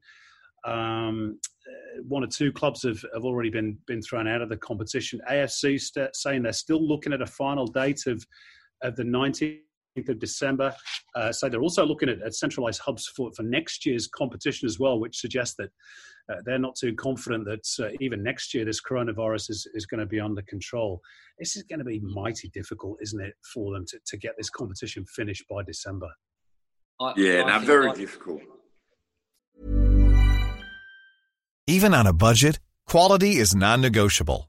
Um, 0.64 1.38
uh, 1.66 2.02
one 2.06 2.22
or 2.22 2.28
two 2.28 2.52
clubs 2.52 2.82
have, 2.82 3.04
have 3.14 3.24
already 3.24 3.50
been 3.50 3.78
been 3.86 4.02
thrown 4.02 4.28
out 4.28 4.42
of 4.42 4.48
the 4.48 4.56
competition. 4.56 5.20
AFC 5.30 5.80
st- 5.80 6.14
saying 6.14 6.42
they're 6.42 6.52
still 6.52 6.86
looking 6.86 7.12
at 7.12 7.22
a 7.22 7.26
final 7.26 7.66
date 7.66 8.06
of 8.06 8.24
of 8.82 8.96
the 8.96 9.04
19th 9.04 9.60
of 9.97 10.18
December. 10.18 10.74
Uh, 11.14 11.32
so 11.32 11.49
they're 11.49 11.62
also 11.62 11.84
looking 11.84 12.09
at, 12.09 12.22
at 12.22 12.34
centralized 12.34 12.80
hubs 12.80 13.07
for, 13.07 13.30
for 13.36 13.43
next 13.43 13.84
year's 13.86 14.07
competition 14.07 14.66
as 14.66 14.78
well, 14.78 14.99
which 14.99 15.18
suggests 15.18 15.55
that 15.57 15.70
uh, 16.30 16.36
they're 16.45 16.59
not 16.59 16.76
too 16.76 16.95
confident 16.95 17.45
that 17.45 17.66
uh, 17.84 17.90
even 18.01 18.22
next 18.22 18.55
year 18.55 18.64
this 18.64 18.80
coronavirus 18.80 19.51
is, 19.51 19.68
is 19.74 19.86
going 19.86 20.01
to 20.01 20.07
be 20.07 20.20
under 20.20 20.43
control. 20.43 21.01
This 21.38 21.57
is 21.57 21.64
going 21.64 21.80
to 21.80 21.84
be 21.84 22.01
mighty 22.01 22.49
difficult, 22.51 22.99
isn't 23.03 23.20
it, 23.20 23.34
for 23.53 23.74
them 23.74 23.84
to, 23.88 23.99
to 24.07 24.16
get 24.16 24.32
this 24.36 24.51
competition 24.51 25.05
finished 25.05 25.45
by 25.51 25.62
December? 25.64 26.09
I, 27.01 27.12
yeah, 27.16 27.43
now 27.43 27.59
very 27.59 27.88
I, 27.88 27.95
difficult. 27.95 28.40
Even 31.66 31.95
on 31.95 32.07
a 32.07 32.12
budget, 32.12 32.59
quality 32.86 33.36
is 33.36 33.55
non-negotiable. 33.55 34.49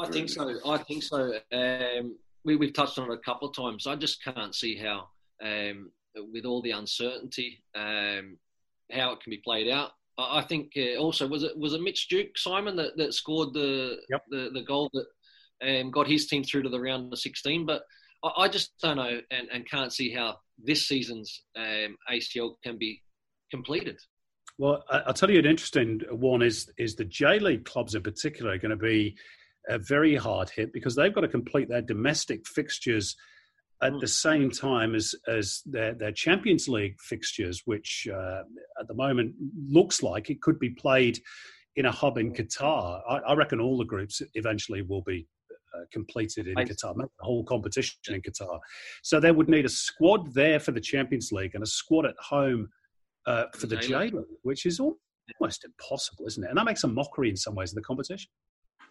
I 0.00 0.10
think 0.10 0.28
so. 0.28 0.58
I 0.66 0.78
think 0.78 1.02
so. 1.02 1.32
Um, 1.52 2.16
we, 2.44 2.56
we've 2.56 2.72
touched 2.72 2.98
on 2.98 3.10
it 3.10 3.14
a 3.14 3.18
couple 3.18 3.48
of 3.48 3.56
times. 3.56 3.86
I 3.86 3.96
just 3.96 4.22
can't 4.22 4.54
see 4.54 4.76
how, 4.76 5.08
um, 5.42 5.90
with 6.32 6.44
all 6.44 6.62
the 6.62 6.70
uncertainty, 6.70 7.62
um, 7.74 8.38
how 8.92 9.12
it 9.12 9.20
can 9.20 9.30
be 9.30 9.42
played 9.44 9.68
out. 9.68 9.92
I, 10.18 10.38
I 10.38 10.42
think 10.42 10.72
uh, 10.76 10.96
also 10.98 11.26
was 11.26 11.42
it 11.42 11.58
was 11.58 11.74
it 11.74 11.82
Mitch 11.82 12.08
Duke 12.08 12.36
Simon 12.36 12.76
that, 12.76 12.96
that 12.96 13.14
scored 13.14 13.52
the, 13.52 13.98
yep. 14.08 14.22
the 14.30 14.50
the 14.52 14.62
goal 14.62 14.90
that 14.92 15.06
um, 15.62 15.90
got 15.90 16.06
his 16.06 16.26
team 16.26 16.44
through 16.44 16.62
to 16.62 16.68
the 16.68 16.80
round 16.80 17.12
of 17.12 17.18
16. 17.18 17.66
But 17.66 17.82
I, 18.24 18.42
I 18.42 18.48
just 18.48 18.72
don't 18.82 18.96
know 18.96 19.20
and, 19.30 19.48
and 19.52 19.68
can't 19.68 19.92
see 19.92 20.12
how 20.12 20.36
this 20.62 20.86
season's 20.86 21.42
um, 21.56 21.96
ACL 22.10 22.54
can 22.62 22.78
be 22.78 23.02
completed. 23.50 23.98
Well, 24.58 24.84
I'll 24.88 25.12
tell 25.12 25.30
you 25.30 25.38
an 25.38 25.46
interesting 25.46 26.00
one 26.10 26.40
is 26.40 26.70
is 26.78 26.94
the 26.94 27.04
J 27.04 27.38
League 27.38 27.64
clubs 27.64 27.94
in 27.94 28.02
particular 28.02 28.52
are 28.52 28.58
going 28.58 28.70
to 28.70 28.76
be 28.76 29.16
a 29.68 29.78
very 29.78 30.14
hard 30.14 30.50
hit 30.50 30.72
because 30.72 30.94
they've 30.94 31.14
got 31.14 31.22
to 31.22 31.28
complete 31.28 31.68
their 31.68 31.82
domestic 31.82 32.46
fixtures 32.46 33.16
at 33.82 33.92
mm. 33.92 34.00
the 34.00 34.06
same 34.06 34.50
time 34.50 34.94
as 34.94 35.14
as 35.28 35.62
their, 35.66 35.94
their 35.94 36.12
Champions 36.12 36.68
League 36.68 36.96
fixtures, 37.00 37.62
which 37.64 38.08
uh, 38.12 38.42
at 38.80 38.88
the 38.88 38.94
moment 38.94 39.34
looks 39.68 40.02
like 40.02 40.30
it 40.30 40.40
could 40.40 40.58
be 40.58 40.70
played 40.70 41.18
in 41.76 41.86
a 41.86 41.92
hub 41.92 42.16
in 42.18 42.32
Qatar. 42.32 43.00
I, 43.08 43.16
I 43.18 43.34
reckon 43.34 43.60
all 43.60 43.76
the 43.76 43.84
groups 43.84 44.22
eventually 44.34 44.82
will 44.82 45.02
be 45.02 45.26
uh, 45.74 45.82
completed 45.92 46.46
in 46.48 46.56
I, 46.56 46.64
Qatar, 46.64 46.96
the 46.96 47.08
whole 47.20 47.44
competition 47.44 47.96
in 48.08 48.22
Qatar. 48.22 48.58
So 49.02 49.20
they 49.20 49.32
would 49.32 49.48
need 49.48 49.66
a 49.66 49.70
squad 49.70 50.32
there 50.32 50.58
for 50.58 50.72
the 50.72 50.80
Champions 50.80 51.32
League 51.32 51.54
and 51.54 51.62
a 51.62 51.66
squad 51.66 52.06
at 52.06 52.14
home 52.18 52.68
uh, 53.26 53.44
for 53.54 53.66
the 53.66 53.76
J 53.76 54.10
League, 54.10 54.14
which 54.42 54.64
is 54.64 54.80
almost 54.80 55.64
impossible, 55.64 56.26
isn't 56.26 56.44
it? 56.44 56.48
And 56.48 56.56
that 56.56 56.64
makes 56.64 56.84
a 56.84 56.88
mockery 56.88 57.28
in 57.28 57.36
some 57.36 57.54
ways 57.54 57.72
of 57.72 57.74
the 57.74 57.82
competition. 57.82 58.30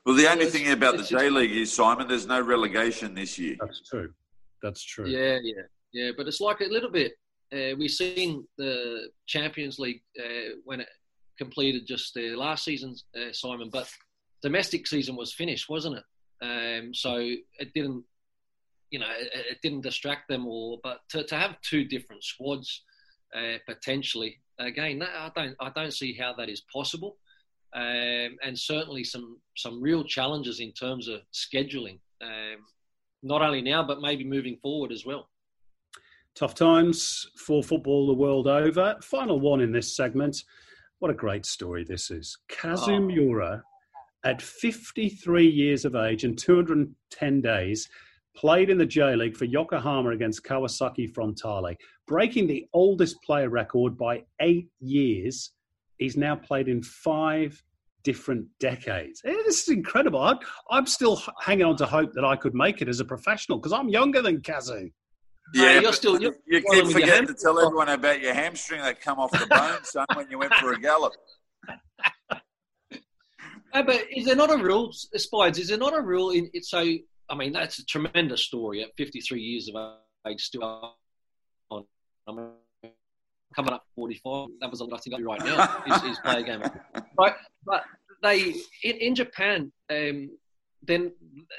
Well, 0.06 0.16
the 0.16 0.30
only 0.30 0.46
thing 0.46 0.72
about 0.72 0.98
the 0.98 1.04
J 1.04 1.30
League 1.30 1.52
is 1.52 1.74
Simon. 1.74 2.08
There's 2.08 2.28
no 2.28 2.40
relegation 2.40 3.16
this 3.16 3.40
year. 3.40 3.56
That's 3.60 3.82
true. 3.82 4.14
That's 4.62 4.84
true. 4.84 5.08
Yeah, 5.08 5.40
yeah, 5.42 5.64
yeah. 5.94 6.12
But 6.16 6.28
it's 6.28 6.40
like 6.40 6.62
a 6.62 6.66
little 6.66 6.92
bit. 6.92 7.14
Uh, 7.52 7.76
we've 7.78 7.90
seen 7.90 8.46
the 8.58 9.10
Champions 9.26 9.80
League 9.80 10.02
uh, 10.20 10.58
when 10.64 10.82
it 10.82 10.90
completed 11.40 11.88
just 11.88 12.16
uh, 12.18 12.38
last 12.38 12.66
season, 12.66 12.96
uh, 13.20 13.32
Simon. 13.32 13.70
But 13.72 13.90
domestic 14.44 14.86
season 14.86 15.16
was 15.16 15.34
finished, 15.34 15.70
wasn't 15.70 15.98
it? 15.98 16.04
Um, 16.42 16.94
so 16.94 17.16
it 17.18 17.74
didn't, 17.74 18.04
you 18.92 19.00
know, 19.00 19.10
it, 19.20 19.32
it, 19.34 19.62
didn't 19.64 19.82
distract 19.82 20.28
them 20.28 20.46
all. 20.46 20.80
But 20.84 21.00
to, 21.10 21.24
to 21.24 21.36
have 21.36 21.60
two 21.62 21.84
different 21.84 22.24
squads 22.24 22.84
uh, 23.36 23.58
potentially, 23.66 24.40
again, 24.60 25.02
I 25.02 25.32
don't, 25.36 25.56
I 25.60 25.72
don't 25.72 25.94
see 25.94 26.14
how 26.14 26.34
that 26.38 26.50
is 26.50 26.62
possible 26.72 27.18
um, 27.76 28.38
and 28.44 28.58
certainly 28.58 29.04
some 29.04 29.38
some 29.58 29.82
real 29.82 30.04
challenges 30.04 30.60
in 30.62 30.72
terms 30.72 31.08
of 31.10 31.20
scheduling, 31.34 32.00
um, 32.22 32.58
not 33.22 33.42
only 33.42 33.62
now 33.62 33.84
but 33.84 34.02
maybe 34.02 34.24
moving 34.24 34.58
forward 34.62 34.92
as 34.92 35.06
well. 35.06 35.30
Tough 36.36 36.56
times 36.56 37.28
for 37.38 37.64
football 37.64 38.08
the 38.08 38.14
world 38.14 38.48
over. 38.48 38.96
Final 39.02 39.40
one 39.40 39.62
in 39.62 39.72
this 39.72 39.96
segment. 39.96 40.44
What 41.00 41.12
a 41.12 41.14
great 41.14 41.46
story 41.46 41.84
this 41.84 42.12
is. 42.12 42.38
Kazu 42.50 42.94
oh. 42.94 43.60
At 44.24 44.42
53 44.42 45.48
years 45.48 45.86
of 45.86 45.96
age 45.96 46.24
and 46.24 46.38
210 46.38 47.42
days, 47.42 47.88
played 48.36 48.70
in 48.70 48.78
the 48.78 48.86
J 48.86 49.16
League 49.16 49.38
for 49.38 49.46
Yokohama 49.46 50.10
against 50.10 50.44
Kawasaki 50.44 51.14
Frontale, 51.14 51.76
breaking 52.08 52.48
the 52.48 52.66
oldest 52.74 53.22
player 53.24 53.50
record 53.50 53.98
by 53.98 54.24
eight 54.42 54.68
years 54.80 55.52
he's 55.98 56.18
now 56.18 56.36
played 56.36 56.68
in 56.68 56.82
five 56.84 57.62
different 58.04 58.48
decades. 58.60 59.22
This 59.24 59.64
is 59.64 59.70
incredible. 59.70 60.22
I'm, 60.22 60.38
I'm 60.70 60.86
still 60.86 61.22
hanging 61.42 61.66
on 61.66 61.76
to 61.78 61.86
hope 61.86 62.14
that 62.14 62.24
I 62.24 62.36
could 62.36 62.54
make 62.54 62.82
it 62.82 62.88
as 62.88 63.00
a 63.00 63.06
professional 63.06 63.58
because 63.58 63.74
I'm 63.74 63.90
younger 63.90 64.22
than 64.22 64.42
Kazu. 64.42 64.90
Yeah, 65.54 65.80
you're 65.80 65.94
still. 65.94 66.20
You're 66.20 66.36
you 66.48 66.62
keep 66.72 66.88
forgetting 66.88 67.28
to 67.28 67.36
tell 67.36 67.60
everyone 67.60 67.90
about 67.90 68.20
your 68.20 68.34
hamstring 68.34 68.82
that 68.82 69.00
come 69.00 69.20
off 69.20 69.32
the 69.32 69.46
bone, 69.48 69.78
son, 69.84 70.06
when 70.16 70.30
you 70.30 70.40
went 70.40 70.54
for 70.56 70.74
a 70.74 70.80
gallop. 70.80 71.14
No, 73.76 73.84
but 73.84 74.06
is 74.10 74.26
there 74.26 74.36
not 74.36 74.52
a 74.52 74.58
rule, 74.58 74.92
Spides? 74.94 75.60
Is 75.60 75.68
there 75.68 75.78
not 75.78 75.96
a 75.96 76.02
rule 76.02 76.32
in 76.32 76.50
it? 76.54 76.66
So, 76.66 76.80
I 77.30 77.36
mean, 77.36 77.52
that's 77.52 77.78
a 77.78 77.86
tremendous 77.86 78.44
story 78.46 78.82
at 78.82 78.90
53 78.98 79.40
years 79.40 79.70
of 79.74 79.98
age, 80.28 80.42
still 80.42 80.64
on. 80.64 81.84
I 82.28 82.32
mean, 82.32 82.52
coming 83.56 83.74
up 83.74 83.84
44. 83.96 84.48
That 84.62 84.72
was 84.72 84.82
a 84.82 84.86
lot 84.86 85.02
to 85.04 85.10
go 85.10 85.18
right 85.18 85.44
now. 85.44 85.84
is, 85.88 86.04
is 86.04 86.20
play 86.20 86.42
a 86.42 86.44
game. 86.44 86.64
But, 87.18 87.38
but 87.66 87.84
they 88.22 88.56
in, 88.84 88.96
in 88.98 89.16
Japan, 89.16 89.72
um, 89.90 90.30
then 90.84 91.12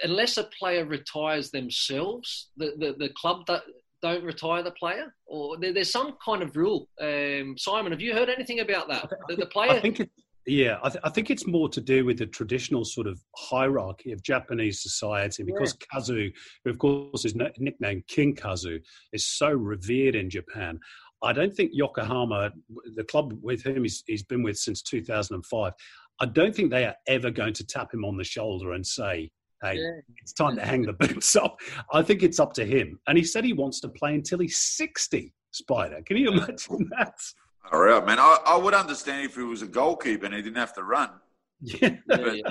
unless 0.03 0.37
a 0.37 0.45
player 0.45 0.85
retires 0.85 1.51
themselves, 1.51 2.51
the, 2.57 2.75
the, 2.79 2.95
the 2.99 3.09
club 3.11 3.47
that 3.47 3.63
don't 4.03 4.25
retire 4.25 4.63
the 4.63 4.71
player, 4.73 5.13
or 5.27 5.57
there, 5.59 5.73
there's 5.73 5.91
some 5.91 6.17
kind 6.25 6.43
of 6.43 6.57
rule. 6.57 6.89
Um, 7.01 7.57
Simon, 7.59 7.93
have 7.93 8.01
you 8.01 8.13
heard 8.13 8.29
anything 8.29 8.61
about 8.61 8.89
that? 8.89 9.11
The, 9.29 9.37
the 9.37 9.47
player. 9.47 9.73
I 9.73 9.81
think 9.81 10.01
it, 10.01 10.11
yeah, 10.47 10.79
I, 10.83 10.91
th- 10.91 11.01
I, 11.03 11.11
think 11.11 11.31
it's 11.31 11.47
more 11.47 11.69
to 11.69 11.81
do 11.81 12.05
with 12.05 12.19
the 12.19 12.27
traditional 12.27 12.85
sort 12.85 13.09
of 13.09 13.21
hierarchy 13.35 14.13
of 14.13 14.23
Japanese 14.23 14.81
society 14.81 15.43
because 15.43 15.77
yeah. 15.81 15.87
Kazu, 15.93 16.31
who 16.65 16.71
of 16.71 16.79
course 16.79 17.25
is 17.25 17.35
nicknamed 17.35 18.07
King 18.07 18.37
Kazu, 18.37 18.79
is 19.13 19.27
so 19.27 19.51
revered 19.51 20.15
in 20.15 20.31
Japan. 20.31 20.79
I 21.23 21.33
don't 21.33 21.55
think 21.55 21.71
Yokohama, 21.73 22.53
the 22.95 23.05
club 23.05 23.39
with 23.43 23.63
whom 23.63 23.83
he's, 23.83 24.03
he's 24.07 24.23
been 24.23 24.43
with 24.43 24.59
since 24.59 24.83
2005, 24.83 25.73
I 26.21 26.27
don't 26.27 26.55
think 26.55 26.71
they 26.71 26.85
are 26.85 26.95
ever 27.07 27.31
going 27.31 27.55
to 27.55 27.67
tap 27.67 27.93
him 27.93 28.05
on 28.05 28.17
the 28.17 28.25
shoulder 28.25 28.73
and 28.73 28.87
say, 28.87 29.31
hey, 29.63 29.75
yeah. 29.75 30.01
it's 30.23 30.33
time 30.33 30.57
to 30.57 30.65
hang 30.65 30.83
the 30.83 30.93
boots 30.93 31.37
up. 31.37 31.59
I 31.93 32.03
think 32.03 32.23
it's 32.23 32.41
up 32.41 32.53
to 32.55 32.65
him. 32.65 32.99
And 33.07 33.17
he 33.17 33.25
said 33.25 33.45
he 33.45 33.53
wants 33.53 33.81
to 33.81 33.89
play 33.89 34.15
until 34.15 34.39
he's 34.39 34.59
60, 34.59 35.33
Spider. 35.53 36.01
Can 36.05 36.17
you 36.17 36.31
imagine 36.31 36.89
that? 36.99 37.15
All 37.73 37.81
right, 37.81 38.05
man. 38.07 38.19
I, 38.19 38.39
I 38.47 38.57
would 38.57 38.75
understand 38.75 39.25
if 39.25 39.37
he 39.37 39.43
was 39.43 39.63
a 39.63 39.67
goalkeeper 39.67 40.27
and 40.27 40.35
he 40.35 40.43
didn't 40.43 40.59
have 40.59 40.75
to 40.75 40.83
run. 40.83 41.11
Yeah. 41.61 41.97
Yeah, 42.09 42.33
yeah. 42.33 42.51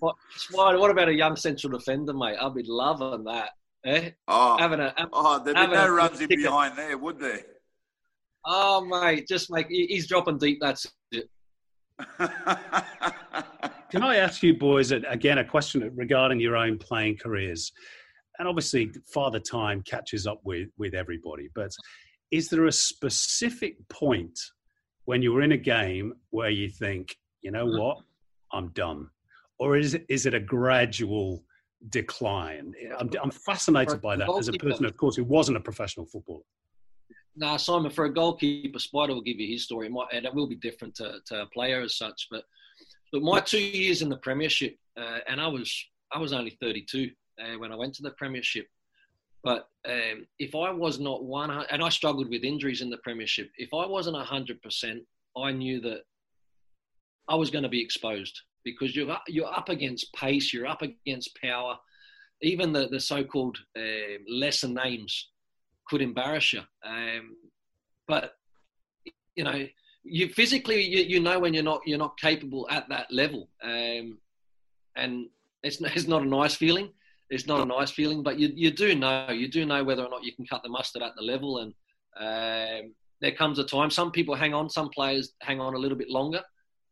what, 0.00 0.16
Spider, 0.36 0.78
what 0.78 0.90
about 0.90 1.08
a 1.08 1.14
young 1.14 1.36
central 1.36 1.78
defender, 1.78 2.12
mate? 2.12 2.36
I'd 2.40 2.54
be 2.54 2.64
loving 2.66 3.24
that. 3.24 3.50
Eh? 3.84 4.10
Oh, 4.26 4.58
Having 4.58 4.80
a, 4.80 4.94
oh 5.12 5.38
there'd 5.38 5.56
be 5.56 5.66
no 5.66 5.86
a 5.86 5.90
runs 5.90 6.20
in 6.20 6.28
behind 6.28 6.76
there, 6.76 6.98
would 6.98 7.18
there? 7.18 7.44
Oh, 8.48 8.84
mate, 8.84 9.28
just 9.28 9.50
make 9.50 9.68
he- 9.68 9.86
he's 9.86 10.08
dropping 10.08 10.38
deep. 10.38 10.58
That's 10.60 10.86
it. 11.12 11.28
Can 13.90 14.02
I 14.02 14.16
ask 14.16 14.42
you, 14.42 14.54
boys, 14.54 14.90
again, 14.92 15.38
a 15.38 15.44
question 15.44 15.90
regarding 15.94 16.40
your 16.40 16.56
own 16.56 16.78
playing 16.78 17.18
careers? 17.18 17.72
And 18.38 18.48
obviously, 18.48 18.90
Father 19.12 19.40
Time 19.40 19.82
catches 19.82 20.26
up 20.26 20.40
with, 20.44 20.68
with 20.78 20.94
everybody, 20.94 21.48
but 21.54 21.70
is 22.30 22.48
there 22.48 22.66
a 22.66 22.72
specific 22.72 23.76
point 23.88 24.38
when 25.06 25.22
you're 25.22 25.42
in 25.42 25.52
a 25.52 25.56
game 25.56 26.14
where 26.30 26.50
you 26.50 26.68
think, 26.68 27.16
you 27.40 27.50
know 27.50 27.66
what, 27.66 27.98
I'm 28.52 28.68
done? 28.68 29.08
Or 29.58 29.76
is 29.76 29.94
it, 29.94 30.04
is 30.08 30.26
it 30.26 30.34
a 30.34 30.40
gradual 30.40 31.42
decline? 31.88 32.74
I'm, 32.98 33.10
I'm 33.22 33.30
fascinated 33.30 34.00
by 34.00 34.16
that 34.16 34.28
as 34.38 34.48
a 34.48 34.52
person, 34.52 34.84
of 34.84 34.96
course, 34.96 35.16
who 35.16 35.24
wasn't 35.24 35.56
a 35.56 35.60
professional 35.60 36.06
footballer. 36.06 36.42
Nah, 37.38 37.56
Simon, 37.56 37.92
for 37.92 38.04
a 38.04 38.12
goalkeeper, 38.12 38.80
Spider 38.80 39.14
will 39.14 39.20
give 39.22 39.38
you 39.38 39.46
his 39.46 39.62
story, 39.62 39.88
might- 39.88 40.12
and 40.12 40.26
it 40.26 40.34
will 40.34 40.48
be 40.48 40.56
different 40.56 40.96
to, 40.96 41.20
to 41.26 41.42
a 41.42 41.46
player 41.46 41.80
as 41.80 41.96
such. 41.96 42.26
But 42.32 42.44
look, 43.12 43.22
my 43.22 43.38
two 43.40 43.60
years 43.62 44.02
in 44.02 44.08
the 44.08 44.16
Premiership, 44.16 44.76
uh, 44.96 45.20
and 45.28 45.40
I 45.40 45.46
was 45.46 45.72
I 46.10 46.18
was 46.18 46.32
only 46.32 46.50
32 46.60 47.10
uh, 47.40 47.58
when 47.58 47.70
I 47.70 47.76
went 47.76 47.94
to 47.94 48.02
the 48.02 48.10
Premiership. 48.12 48.66
But 49.44 49.68
um, 49.86 50.26
if 50.40 50.54
I 50.56 50.70
was 50.72 50.98
not 50.98 51.22
one, 51.24 51.50
and 51.70 51.82
I 51.82 51.90
struggled 51.90 52.28
with 52.28 52.42
injuries 52.42 52.80
in 52.80 52.90
the 52.90 52.96
Premiership, 52.98 53.50
if 53.56 53.72
I 53.72 53.86
wasn't 53.86 54.16
100%, 54.16 55.00
I 55.36 55.52
knew 55.52 55.80
that 55.82 56.00
I 57.28 57.36
was 57.36 57.50
going 57.50 57.62
to 57.62 57.68
be 57.68 57.80
exposed 57.80 58.40
because 58.64 58.96
you're 58.96 59.12
up, 59.12 59.22
you're 59.28 59.46
up 59.52 59.68
against 59.68 60.12
pace, 60.12 60.52
you're 60.52 60.66
up 60.66 60.82
against 60.82 61.38
power. 61.40 61.78
Even 62.42 62.72
the, 62.72 62.88
the 62.88 62.98
so-called 63.00 63.58
um 63.76 64.18
lesser 64.28 64.68
names 64.68 65.28
could 65.88 66.02
embarrass 66.02 66.52
you. 66.52 66.60
Um, 66.84 67.36
but 68.06 68.32
you 69.34 69.44
know, 69.44 69.66
you 70.04 70.28
physically 70.28 70.82
you, 70.82 71.04
you 71.04 71.20
know 71.20 71.38
when 71.38 71.54
you're 71.54 71.62
not 71.62 71.80
you're 71.86 71.98
not 71.98 72.18
capable 72.18 72.66
at 72.70 72.88
that 72.88 73.06
level, 73.10 73.48
um, 73.62 74.18
and 74.96 75.26
it's 75.62 75.80
it's 75.96 76.08
not 76.08 76.22
a 76.22 76.28
nice 76.28 76.54
feeling. 76.54 76.90
It's 77.30 77.46
not 77.46 77.60
a 77.60 77.66
nice 77.66 77.90
feeling, 77.90 78.22
but 78.22 78.38
you 78.38 78.50
you 78.54 78.70
do 78.70 78.94
know 78.94 79.30
you 79.30 79.48
do 79.48 79.66
know 79.66 79.84
whether 79.84 80.04
or 80.04 80.10
not 80.10 80.24
you 80.24 80.34
can 80.34 80.46
cut 80.46 80.62
the 80.62 80.68
mustard 80.68 81.02
at 81.02 81.14
the 81.16 81.22
level, 81.22 81.58
and 81.58 81.74
um, 82.18 82.94
there 83.20 83.32
comes 83.32 83.58
a 83.58 83.64
time. 83.64 83.90
Some 83.90 84.10
people 84.10 84.34
hang 84.34 84.54
on, 84.54 84.70
some 84.70 84.88
players 84.90 85.32
hang 85.42 85.60
on 85.60 85.74
a 85.74 85.78
little 85.78 85.98
bit 85.98 86.08
longer, 86.08 86.42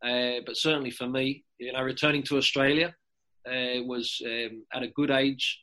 uh, 0.05 0.41
but 0.45 0.57
certainly 0.57 0.91
for 0.91 1.09
me, 1.09 1.45
you 1.59 1.73
know, 1.73 1.83
returning 1.83 2.23
to 2.25 2.37
Australia 2.37 2.95
uh, 3.47 3.83
was 3.85 4.21
um, 4.27 4.65
at 4.75 4.83
a 4.83 4.89
good 4.89 5.11
age. 5.11 5.63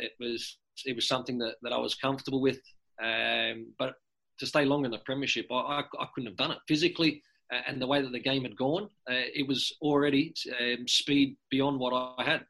It 0.00 0.12
was 0.18 0.58
it 0.84 0.94
was 0.96 1.08
something 1.08 1.38
that, 1.38 1.56
that 1.62 1.72
I 1.72 1.78
was 1.78 1.94
comfortable 1.94 2.40
with. 2.40 2.60
Um, 3.02 3.72
but 3.78 3.94
to 4.38 4.46
stay 4.46 4.64
long 4.64 4.84
in 4.84 4.90
the 4.90 4.98
Premiership, 4.98 5.46
I, 5.50 5.54
I, 5.54 5.80
I 6.00 6.06
couldn't 6.14 6.30
have 6.30 6.36
done 6.36 6.50
it 6.50 6.58
physically. 6.66 7.22
Uh, 7.52 7.58
and 7.66 7.80
the 7.80 7.86
way 7.86 8.00
that 8.00 8.12
the 8.12 8.20
game 8.20 8.42
had 8.42 8.56
gone, 8.56 8.84
uh, 9.10 9.28
it 9.34 9.46
was 9.46 9.72
already 9.82 10.34
um, 10.60 10.88
speed 10.88 11.36
beyond 11.50 11.78
what 11.78 11.92
I 11.92 12.24
had. 12.24 12.46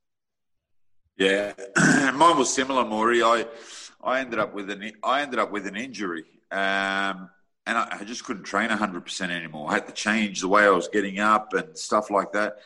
Yeah, 1.17 1.53
mine 2.15 2.39
was 2.39 2.53
similar, 2.53 2.85
Maury. 2.85 3.23
I 3.23 3.47
I 4.03 4.21
ended 4.21 4.39
up 4.39 4.55
with 4.55 4.71
an 4.71 4.93
I 5.03 5.23
ended 5.23 5.39
up 5.39 5.51
with 5.53 5.67
an 5.67 5.77
injury, 5.77 6.25
um, 6.51 7.31
and 7.67 7.79
I, 7.79 7.99
I 8.01 8.05
just 8.05 8.25
couldn't 8.25 8.45
train 8.45 8.71
hundred 8.71 9.05
percent 9.05 9.31
anymore. 9.31 9.71
I 9.71 9.75
had 9.75 9.87
to 9.87 9.93
change 9.93 10.41
the 10.41 10.49
way 10.49 10.65
I 10.65 10.71
was 10.71 10.89
getting 10.89 11.21
up 11.21 11.53
and 11.55 11.77
stuff 11.77 12.11
like 12.11 12.33
that. 12.33 12.59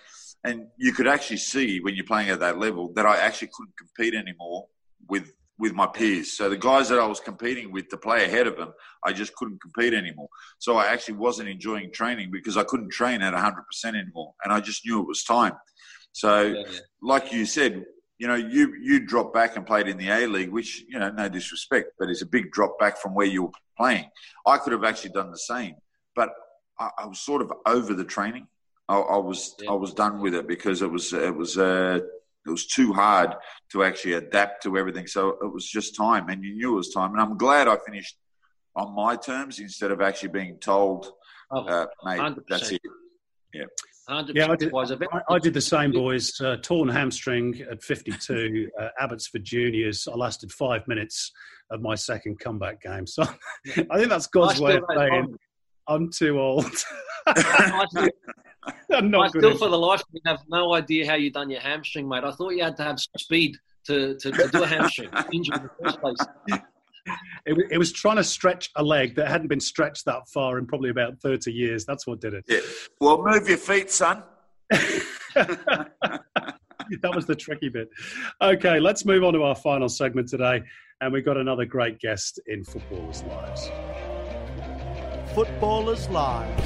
And 0.45 0.69
you 0.77 0.93
could 0.93 1.07
actually 1.07 1.39
see 1.39 1.81
when 1.81 1.95
you're 1.95 2.07
playing 2.07 2.31
at 2.31 2.41
that 2.41 2.59
level 2.59 2.93
that 2.95 3.05
I 3.05 3.19
actually 3.19 3.51
couldn't 3.53 3.77
compete 3.77 4.15
anymore 4.15 4.67
with 5.09 5.33
with 5.59 5.73
my 5.75 5.87
peers. 5.87 6.33
So 6.37 6.49
the 6.49 6.57
guys 6.57 6.89
that 6.89 6.99
I 7.01 7.07
was 7.07 7.21
competing 7.21 7.73
with 7.73 7.89
to 7.89 7.97
play 7.97 8.25
ahead 8.25 8.47
of 8.47 8.57
them, 8.57 8.73
I 9.05 9.13
just 9.13 9.35
couldn't 9.35 9.61
compete 9.61 9.93
anymore. 9.93 10.29
So 10.59 10.77
I 10.77 10.87
actually 10.87 11.15
wasn't 11.15 11.49
enjoying 11.49 11.93
training 11.93 12.31
because 12.31 12.57
I 12.57 12.65
couldn't 12.65 12.91
train 12.91 13.23
at 13.23 13.35
100% 13.35 13.55
anymore, 13.87 14.35
and 14.45 14.53
I 14.53 14.61
just 14.61 14.87
knew 14.87 15.01
it 15.01 15.07
was 15.09 15.25
time. 15.25 15.55
So, 16.13 16.43
Yeah, 16.43 16.63
yeah. 16.71 16.79
like 17.03 17.33
you 17.33 17.45
said, 17.45 17.85
you 18.19 18.27
know, 18.27 18.35
you 18.35 18.75
you 18.81 18.99
dropped 19.07 19.33
back 19.33 19.57
and 19.57 19.65
played 19.65 19.87
in 19.87 19.97
the 19.97 20.09
A 20.09 20.27
League, 20.27 20.51
which 20.51 20.81
you 20.89 20.99
know, 20.99 21.09
no 21.11 21.29
disrespect, 21.29 21.93
but 21.99 22.09
it's 22.11 22.23
a 22.23 22.27
big 22.27 22.51
drop 22.51 22.77
back 22.79 22.99
from 22.99 23.15
where 23.15 23.27
you 23.27 23.45
were 23.45 23.51
playing. 23.77 24.07
I 24.45 24.59
could 24.59 24.73
have 24.73 24.83
actually 24.83 25.11
done 25.11 25.31
the 25.31 25.39
same, 25.39 25.75
but 26.17 26.31
I, 26.81 26.91
I 26.99 27.07
was 27.07 27.21
sort 27.21 27.43
of 27.43 27.53
over 27.67 27.95
the 27.95 28.05
training. 28.05 28.49
I, 28.89 28.97
I 28.99 29.19
was 29.19 29.55
Yeah. 29.61 29.71
I 29.71 29.75
was 29.75 29.93
done 29.95 30.21
with 30.21 30.35
it 30.35 30.49
because 30.49 30.83
it 30.83 30.91
was 30.91 31.13
it 31.13 31.35
was 31.37 31.59
uh, 31.59 32.01
it 32.49 32.53
was 32.53 32.67
too 32.67 32.93
hard 32.93 33.35
to 33.73 33.85
actually 33.85 34.15
adapt 34.15 34.63
to 34.65 34.77
everything. 34.77 35.07
So 35.07 35.39
it 35.43 35.53
was 35.53 35.67
just 35.67 35.95
time, 35.95 36.29
and 36.29 36.43
you 36.43 36.55
knew 36.55 36.73
it 36.73 36.77
was 36.77 36.91
time. 36.91 37.13
And 37.13 37.21
I'm 37.21 37.37
glad 37.37 37.69
I 37.69 37.77
finished 37.85 38.17
on 38.75 38.95
my 38.95 39.17
terms 39.17 39.59
instead 39.59 39.91
of 39.91 40.01
actually 40.01 40.31
being 40.31 40.59
told, 40.59 41.13
Oh, 41.51 41.65
uh, 41.65 41.87
"Mate, 42.05 42.19
100%. 42.21 42.45
that's 42.49 42.73
it." 42.73 42.81
100% 44.09 44.35
Yeah, 44.35 44.51
I 44.51 44.57
did, 44.57 44.73
was 44.73 44.91
a 44.91 44.99
I, 45.13 45.35
I 45.35 45.39
did 45.39 45.55
the 45.55 45.61
same, 45.61 45.93
boys. 45.93 46.41
Uh, 46.41 46.57
torn 46.63 46.89
hamstring 46.89 47.63
at 47.71 47.83
52, 47.83 48.71
uh, 48.81 48.89
Abbotsford 48.99 49.45
Juniors. 49.45 50.09
I 50.09 50.17
lasted 50.17 50.51
five 50.53 50.87
minutes 50.89 51.31
of 51.71 51.83
my 51.83 51.95
second 51.95 52.39
comeback 52.41 52.81
game. 52.81 53.07
So 53.07 53.23
I 53.91 53.99
think 53.99 54.09
that's 54.09 54.27
God's 54.27 54.61
way 54.61 54.77
of 54.77 54.85
don't 54.89 54.99
saying 54.99 55.31
know. 55.31 55.37
I'm 55.89 56.11
too 56.11 56.39
old. 56.39 56.71
I 57.27 57.87
still, 57.91 58.99
I'm 58.99 59.11
not 59.11 59.33
good. 59.33 59.41
still 59.41 59.57
for 59.57 59.69
the 59.69 59.79
life 59.79 60.01
of 60.01 60.13
me, 60.13 60.21
have 60.27 60.43
no 60.49 60.75
idea 60.75 61.07
how 61.07 61.15
you 61.15 61.31
done 61.31 61.51
your 61.51 61.61
hamstring, 61.61 62.09
mate. 62.09 62.25
I 62.25 62.33
thought 62.33 62.51
you 62.51 62.63
had 62.63 62.77
to 62.77 62.85
have 62.85 63.01
speed 63.01 63.57
to, 63.87 64.15
to, 64.17 64.31
to 64.31 64.49
do 64.49 64.63
a 64.63 64.67
hamstring 64.67 65.11
injury 65.33 65.57
in 65.57 65.63
the 65.63 65.71
first 65.83 66.01
place. 66.01 66.17
It, 67.47 67.57
it 67.71 67.79
was 67.79 67.91
trying 67.91 68.17
to 68.17 68.25
stretch 68.25 68.71
a 68.77 68.83
leg 68.83 69.15
that 69.17 69.29
hadn't 69.29 69.49
been 69.49 69.61
stretched 69.61 70.05
that 70.05 70.29
far 70.29 70.59
in 70.59 70.67
probably 70.67 70.91
about 70.91 71.19
30 71.21 71.51
years. 71.51 71.87
That's 71.87 72.07
what 72.07 72.21
did 72.21 72.35
it. 72.35 72.45
Yeah. 72.47 72.61
Well, 73.01 73.23
move 73.25 73.49
your 73.49 73.57
feet, 73.57 73.91
son. 73.91 74.23
that 74.71 75.89
was 77.15 77.25
the 77.25 77.35
tricky 77.35 77.71
bit. 77.71 77.89
Okay, 78.43 78.79
let's 78.79 79.07
move 79.07 79.25
on 79.25 79.33
to 79.33 79.43
our 79.43 79.55
final 79.55 79.89
segment 79.89 80.29
today. 80.29 80.63
And 81.01 81.13
we've 81.13 81.25
got 81.25 81.39
another 81.39 81.65
great 81.65 81.99
guest 82.01 82.41
in 82.47 82.65
Footballers' 82.65 83.23
Lives. 83.23 83.71
Footballers 85.35 86.09
Lives. 86.09 86.63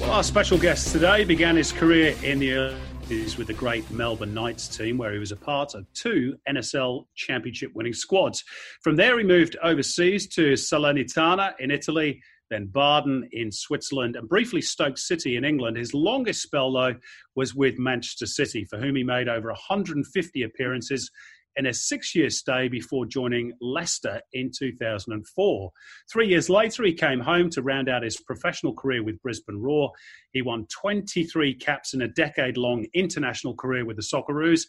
Well, 0.00 0.10
our 0.10 0.22
special 0.22 0.58
guest 0.58 0.92
today 0.92 1.24
began 1.24 1.56
his 1.56 1.72
career 1.72 2.14
in 2.22 2.38
the 2.38 2.52
early 2.52 2.76
80s 3.04 3.36
with 3.36 3.46
the 3.46 3.54
great 3.54 3.90
Melbourne 3.90 4.32
Knights 4.32 4.66
team, 4.68 4.96
where 4.96 5.12
he 5.12 5.18
was 5.18 5.32
a 5.32 5.36
part 5.36 5.74
of 5.74 5.86
two 5.92 6.36
NSL 6.48 7.06
championship 7.14 7.70
winning 7.74 7.92
squads. 7.92 8.42
From 8.82 8.96
there, 8.96 9.18
he 9.18 9.24
moved 9.24 9.56
overseas 9.62 10.26
to 10.28 10.54
Salernitana 10.54 11.52
in 11.58 11.70
Italy, 11.70 12.22
then 12.50 12.66
Baden 12.66 13.28
in 13.32 13.50
Switzerland, 13.50 14.16
and 14.16 14.28
briefly 14.28 14.60
Stoke 14.60 14.98
City 14.98 15.36
in 15.36 15.44
England. 15.44 15.76
His 15.76 15.94
longest 15.94 16.42
spell, 16.42 16.72
though, 16.72 16.94
was 17.34 17.54
with 17.54 17.78
Manchester 17.78 18.26
City, 18.26 18.64
for 18.64 18.78
whom 18.78 18.96
he 18.96 19.04
made 19.04 19.28
over 19.28 19.48
150 19.48 20.42
appearances 20.42 21.10
in 21.56 21.66
a 21.66 21.74
six 21.74 22.14
year 22.14 22.30
stay 22.30 22.68
before 22.68 23.06
joining 23.06 23.52
Leicester 23.60 24.20
in 24.32 24.50
2004. 24.56 25.70
Three 26.12 26.28
years 26.28 26.50
later, 26.50 26.84
he 26.84 26.92
came 26.92 27.20
home 27.20 27.50
to 27.50 27.62
round 27.62 27.88
out 27.88 28.02
his 28.02 28.16
professional 28.20 28.74
career 28.74 29.02
with 29.02 29.20
Brisbane 29.22 29.60
Roar. 29.60 29.90
He 30.32 30.42
won 30.42 30.66
23 30.66 31.54
caps 31.54 31.94
in 31.94 32.02
a 32.02 32.08
decade 32.08 32.56
long 32.56 32.86
international 32.94 33.54
career 33.54 33.84
with 33.84 33.96
the 33.96 34.02
Socceroos 34.02 34.62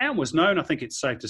and 0.00 0.18
was 0.18 0.34
known, 0.34 0.58
I 0.58 0.62
think 0.62 0.82
it's 0.82 1.00
safe 1.00 1.18
to 1.20 1.28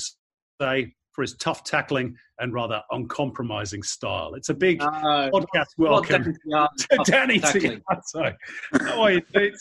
say, 0.60 0.94
for 1.12 1.22
his 1.22 1.34
tough 1.36 1.62
tackling 1.64 2.16
and 2.40 2.52
rather 2.52 2.82
uncompromising 2.90 3.82
style. 3.82 4.34
It's 4.34 4.48
a 4.48 4.54
big 4.54 4.82
Uh, 4.82 5.30
podcast 5.30 5.66
welcome 5.78 6.34
yeah, 6.44 6.66
to 6.78 6.98
Danny 7.04 7.38
tackling. 7.38 7.82
Tiatto. 7.90 8.34
How 8.80 9.02
are 9.02 9.12
you, 9.12 9.20
Pete? 9.20 9.54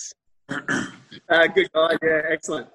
Uh, 0.49 1.47
good 1.47 1.71
guy, 1.73 1.97
yeah, 2.01 2.21
excellent. 2.31 2.67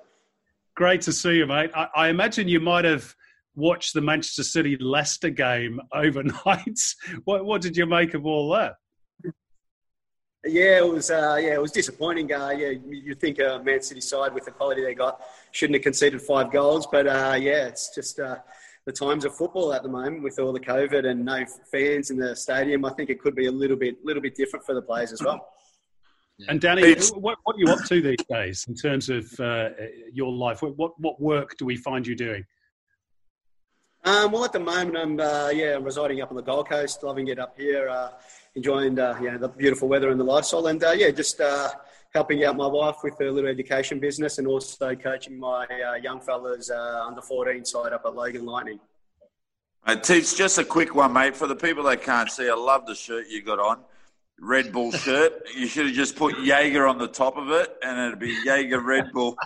Great 0.78 1.00
to 1.00 1.12
see 1.12 1.38
you, 1.38 1.44
mate. 1.44 1.72
I, 1.74 1.88
I 1.96 2.08
imagine 2.08 2.46
you 2.46 2.60
might 2.60 2.84
have 2.84 3.12
watched 3.56 3.94
the 3.94 4.00
Manchester 4.00 4.44
City 4.44 4.76
Leicester 4.76 5.28
game 5.28 5.80
overnight. 5.92 6.78
what, 7.24 7.44
what 7.44 7.60
did 7.60 7.76
you 7.76 7.84
make 7.84 8.14
of 8.14 8.24
all 8.24 8.48
that? 8.50 8.74
Yeah, 10.46 10.78
it 10.78 10.88
was. 10.88 11.10
Uh, 11.10 11.36
yeah, 11.40 11.54
it 11.54 11.60
was 11.60 11.72
disappointing. 11.72 12.32
Uh, 12.32 12.50
yeah, 12.50 12.74
you 12.88 13.16
think 13.16 13.40
a 13.40 13.60
Man 13.64 13.82
City 13.82 14.00
side 14.00 14.32
with 14.32 14.44
the 14.44 14.52
quality 14.52 14.84
they 14.84 14.94
got 14.94 15.20
shouldn't 15.50 15.74
have 15.74 15.82
conceded 15.82 16.22
five 16.22 16.52
goals, 16.52 16.86
but 16.86 17.08
uh, 17.08 17.36
yeah, 17.36 17.66
it's 17.66 17.92
just 17.92 18.20
uh, 18.20 18.36
the 18.86 18.92
times 18.92 19.24
of 19.24 19.34
football 19.34 19.72
at 19.72 19.82
the 19.82 19.88
moment 19.88 20.22
with 20.22 20.38
all 20.38 20.52
the 20.52 20.60
COVID 20.60 21.04
and 21.06 21.24
no 21.24 21.44
fans 21.72 22.10
in 22.10 22.18
the 22.18 22.36
stadium. 22.36 22.84
I 22.84 22.90
think 22.90 23.10
it 23.10 23.20
could 23.20 23.34
be 23.34 23.46
a 23.46 23.52
little 23.52 23.76
bit, 23.76 23.96
little 24.04 24.22
bit 24.22 24.36
different 24.36 24.64
for 24.64 24.76
the 24.76 24.82
players 24.82 25.10
as 25.10 25.24
well. 25.24 25.44
And 26.46 26.60
Danny, 26.60 26.94
what, 27.14 27.38
what 27.42 27.56
are 27.56 27.58
you 27.58 27.66
up 27.66 27.84
to 27.86 28.00
these 28.00 28.24
days 28.30 28.66
in 28.68 28.74
terms 28.76 29.08
of 29.08 29.28
uh, 29.40 29.70
your 30.12 30.32
life? 30.32 30.62
What, 30.62 30.78
what 30.78 30.92
what 31.00 31.20
work 31.20 31.56
do 31.58 31.64
we 31.64 31.76
find 31.76 32.06
you 32.06 32.14
doing? 32.14 32.44
Um, 34.04 34.30
well, 34.30 34.44
at 34.44 34.52
the 34.52 34.60
moment, 34.60 34.96
I'm 34.96 35.18
uh, 35.18 35.48
yeah, 35.48 35.74
I'm 35.74 35.82
residing 35.82 36.20
up 36.20 36.30
on 36.30 36.36
the 36.36 36.42
Gold 36.42 36.68
Coast, 36.68 37.02
loving 37.02 37.28
it 37.28 37.40
up 37.40 37.58
here, 37.58 37.88
uh, 37.88 38.12
enjoying 38.54 38.98
uh, 38.98 39.18
yeah, 39.20 39.36
the 39.36 39.48
beautiful 39.48 39.88
weather 39.88 40.10
and 40.10 40.20
the 40.20 40.24
lifestyle, 40.24 40.68
and 40.68 40.82
uh, 40.84 40.92
yeah, 40.92 41.10
just 41.10 41.40
uh, 41.40 41.70
helping 42.14 42.44
out 42.44 42.56
my 42.56 42.68
wife 42.68 42.96
with 43.02 43.18
her 43.18 43.32
little 43.32 43.50
education 43.50 43.98
business, 43.98 44.38
and 44.38 44.46
also 44.46 44.94
coaching 44.94 45.38
my 45.38 45.66
uh, 45.66 45.94
young 45.94 46.20
fellas 46.20 46.70
under 46.70 47.20
14 47.20 47.64
side 47.64 47.92
up 47.92 48.02
at 48.06 48.14
Logan 48.14 48.46
Lightning. 48.46 48.78
Uh, 49.84 49.96
Teach, 49.96 50.36
just 50.36 50.58
a 50.58 50.64
quick 50.64 50.94
one, 50.94 51.12
mate. 51.12 51.36
For 51.36 51.48
the 51.48 51.56
people 51.56 51.82
that 51.84 52.02
can't 52.02 52.30
see, 52.30 52.48
I 52.48 52.54
love 52.54 52.86
the 52.86 52.94
shirt 52.94 53.28
you 53.28 53.42
got 53.42 53.58
on. 53.58 53.80
Red 54.40 54.72
Bull 54.72 54.92
shirt. 54.92 55.48
You 55.54 55.66
should 55.66 55.86
have 55.86 55.94
just 55.94 56.16
put 56.16 56.38
Jaeger 56.38 56.86
on 56.86 56.98
the 56.98 57.08
top 57.08 57.36
of 57.36 57.50
it, 57.50 57.76
and 57.82 57.98
it'd 57.98 58.18
be 58.18 58.38
Jaeger 58.44 58.80
Red 58.80 59.12
Bull. 59.12 59.36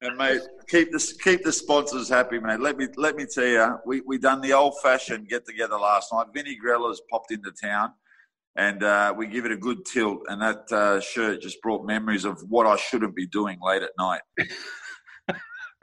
And 0.00 0.16
mate, 0.16 0.40
keep 0.68 0.90
the 0.90 1.14
keep 1.22 1.44
the 1.44 1.52
sponsors 1.52 2.08
happy, 2.08 2.38
mate. 2.38 2.60
Let 2.60 2.78
me 2.78 2.88
let 2.96 3.16
me 3.16 3.26
tell 3.26 3.46
you, 3.46 3.78
we 3.84 4.00
we 4.02 4.18
done 4.18 4.40
the 4.40 4.52
old 4.52 4.74
fashioned 4.82 5.28
get 5.28 5.46
together 5.46 5.76
last 5.76 6.12
night. 6.12 6.26
Vinny 6.32 6.56
Grella's 6.56 7.02
popped 7.10 7.30
into 7.30 7.52
town, 7.52 7.92
and 8.56 8.82
uh, 8.82 9.12
we 9.16 9.26
give 9.26 9.44
it 9.44 9.52
a 9.52 9.56
good 9.56 9.84
tilt. 9.84 10.20
And 10.28 10.40
that 10.40 10.72
uh, 10.72 11.00
shirt 11.00 11.42
just 11.42 11.60
brought 11.62 11.84
memories 11.84 12.24
of 12.24 12.42
what 12.48 12.66
I 12.66 12.76
shouldn't 12.76 13.14
be 13.14 13.26
doing 13.26 13.58
late 13.60 13.82
at 13.82 13.90
night. 13.98 14.22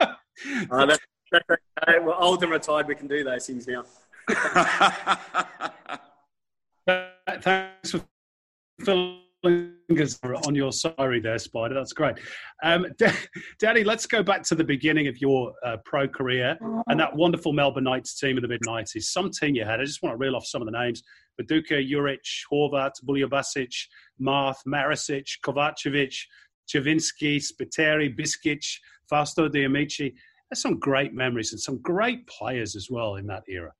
that's, 0.86 0.98
that's 1.30 1.44
okay. 1.50 1.98
We're 2.00 2.14
old 2.14 2.42
and 2.42 2.50
retired. 2.50 2.88
We 2.88 2.96
can 2.96 3.06
do 3.06 3.22
those 3.22 3.46
things 3.46 3.68
now. 3.68 3.84
Thanks 7.42 7.90
for 7.90 8.00
us 10.00 10.18
on 10.46 10.54
your 10.54 10.72
sorry 10.72 11.20
there, 11.20 11.38
Spider. 11.38 11.74
That's 11.74 11.92
great. 11.92 12.16
Um, 12.62 12.86
Danny, 13.58 13.84
let's 13.84 14.06
go 14.06 14.22
back 14.22 14.42
to 14.44 14.54
the 14.54 14.64
beginning 14.64 15.06
of 15.08 15.20
your 15.20 15.52
uh, 15.64 15.76
pro 15.84 16.08
career 16.08 16.58
and 16.88 16.98
that 16.98 17.14
wonderful 17.14 17.52
Melbourne 17.52 17.84
Knights 17.84 18.18
team 18.18 18.36
in 18.36 18.42
the 18.42 18.48
mid 18.48 18.62
90s. 18.62 19.04
Some 19.04 19.30
team 19.30 19.54
you 19.54 19.64
had. 19.64 19.80
I 19.80 19.84
just 19.84 20.02
want 20.02 20.14
to 20.14 20.18
reel 20.18 20.36
off 20.36 20.46
some 20.46 20.62
of 20.62 20.66
the 20.66 20.78
names. 20.78 21.02
Viduka, 21.40 21.88
Juric, 21.88 22.26
Horvat, 22.50 22.92
Buljobasic, 23.04 23.72
Marth, 24.20 24.56
Maricic, 24.66 25.26
Kovacevic, 25.44 26.14
Chavinsky, 26.68 27.40
Spiteri, 27.40 28.16
Biskic, 28.18 28.64
Fausto 29.08 29.48
De 29.48 29.64
Amicis. 29.64 30.12
There's 30.50 30.62
some 30.62 30.78
great 30.78 31.12
memories 31.12 31.52
and 31.52 31.60
some 31.60 31.80
great 31.82 32.26
players 32.26 32.76
as 32.76 32.88
well 32.90 33.16
in 33.16 33.26
that 33.26 33.42
era. 33.48 33.72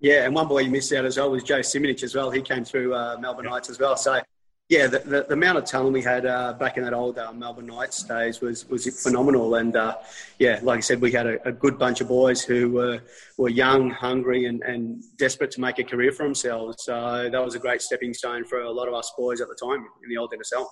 Yeah, 0.00 0.24
and 0.24 0.34
one 0.34 0.46
boy 0.46 0.60
you 0.60 0.70
missed 0.70 0.92
out 0.92 1.06
as 1.06 1.16
well 1.16 1.30
was 1.30 1.42
Joe 1.42 1.60
Simunic 1.60 2.02
as 2.02 2.14
well. 2.14 2.30
He 2.30 2.42
came 2.42 2.64
through 2.64 2.94
uh, 2.94 3.16
Melbourne 3.18 3.46
Knights 3.46 3.70
as 3.70 3.78
well. 3.78 3.96
So, 3.96 4.20
yeah, 4.68 4.88
the, 4.88 4.98
the, 4.98 5.22
the 5.28 5.32
amount 5.32 5.56
of 5.56 5.64
talent 5.64 5.92
we 5.92 6.02
had 6.02 6.26
uh, 6.26 6.52
back 6.52 6.76
in 6.76 6.84
that 6.84 6.92
old 6.92 7.18
uh, 7.18 7.32
Melbourne 7.32 7.66
Knights 7.66 8.02
days 8.02 8.42
was 8.42 8.68
was 8.68 9.02
phenomenal. 9.02 9.54
And 9.54 9.74
uh, 9.74 9.96
yeah, 10.38 10.60
like 10.62 10.78
I 10.78 10.80
said, 10.80 11.00
we 11.00 11.12
had 11.12 11.26
a, 11.26 11.48
a, 11.48 11.52
good 11.52 11.78
bunch 11.78 12.02
of 12.02 12.08
boys 12.08 12.42
who 12.42 12.72
were 12.72 13.00
were 13.38 13.48
young, 13.48 13.90
hungry, 13.90 14.46
and, 14.46 14.62
and 14.64 15.02
desperate 15.16 15.50
to 15.52 15.60
make 15.60 15.78
a 15.78 15.84
career 15.84 16.12
for 16.12 16.24
themselves. 16.24 16.84
So 16.84 17.30
that 17.32 17.42
was 17.42 17.54
a 17.54 17.58
great 17.58 17.80
stepping 17.80 18.12
stone 18.12 18.44
for 18.44 18.60
a 18.60 18.70
lot 18.70 18.88
of 18.88 18.94
us 18.94 19.10
boys 19.16 19.40
at 19.40 19.48
the 19.48 19.54
time 19.54 19.86
in 20.02 20.10
the 20.10 20.18
old 20.18 20.32
NSL. 20.32 20.66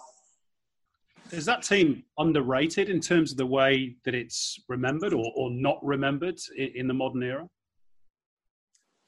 Is 1.31 1.47
that 1.47 1.63
team 1.63 2.05
underrated 2.19 2.91
in 2.91 3.01
terms 3.01 3.31
of 3.31 3.39
the 3.39 3.47
way 3.47 3.97
that 4.05 4.15
it's 4.15 4.61
remembered 4.69 5.15
or, 5.15 5.33
or 5.35 5.51
not 5.51 5.83
remembered 5.83 6.39
in, 6.57 6.73
in 6.75 6.89
the 6.89 6.95
modern 6.95 7.23
era? 7.23 7.49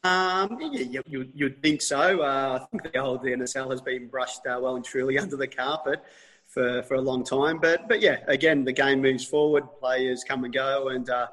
Um, 0.07 0.59
yeah, 0.73 1.01
you, 1.07 1.29
you'd 1.35 1.63
think 1.63 1.83
so. 1.83 2.21
Uh, 2.21 2.61
I 2.61 2.67
think 2.67 2.93
the 2.93 2.99
old 2.99 3.25
NSL 3.25 3.71
has 3.71 3.81
been 3.81 4.07
brushed 4.07 4.47
uh, 4.47 4.59
well 4.61 4.77
and 4.77 4.85
truly 4.85 5.19
under 5.25 5.37
the 5.37 5.49
carpet 5.49 6.05
for, 6.47 6.83
for 6.85 6.95
a 6.95 7.01
long 7.01 7.25
time. 7.25 7.59
But 7.59 7.89
but 7.89 8.01
yeah, 8.01 8.19
again, 8.29 8.65
the 8.65 8.73
game 8.73 9.03
moves 9.03 9.25
forward. 9.25 9.65
Players 9.81 10.23
come 10.23 10.45
and 10.45 10.55
go, 10.55 10.89
and 10.89 11.09
uh, 11.11 11.27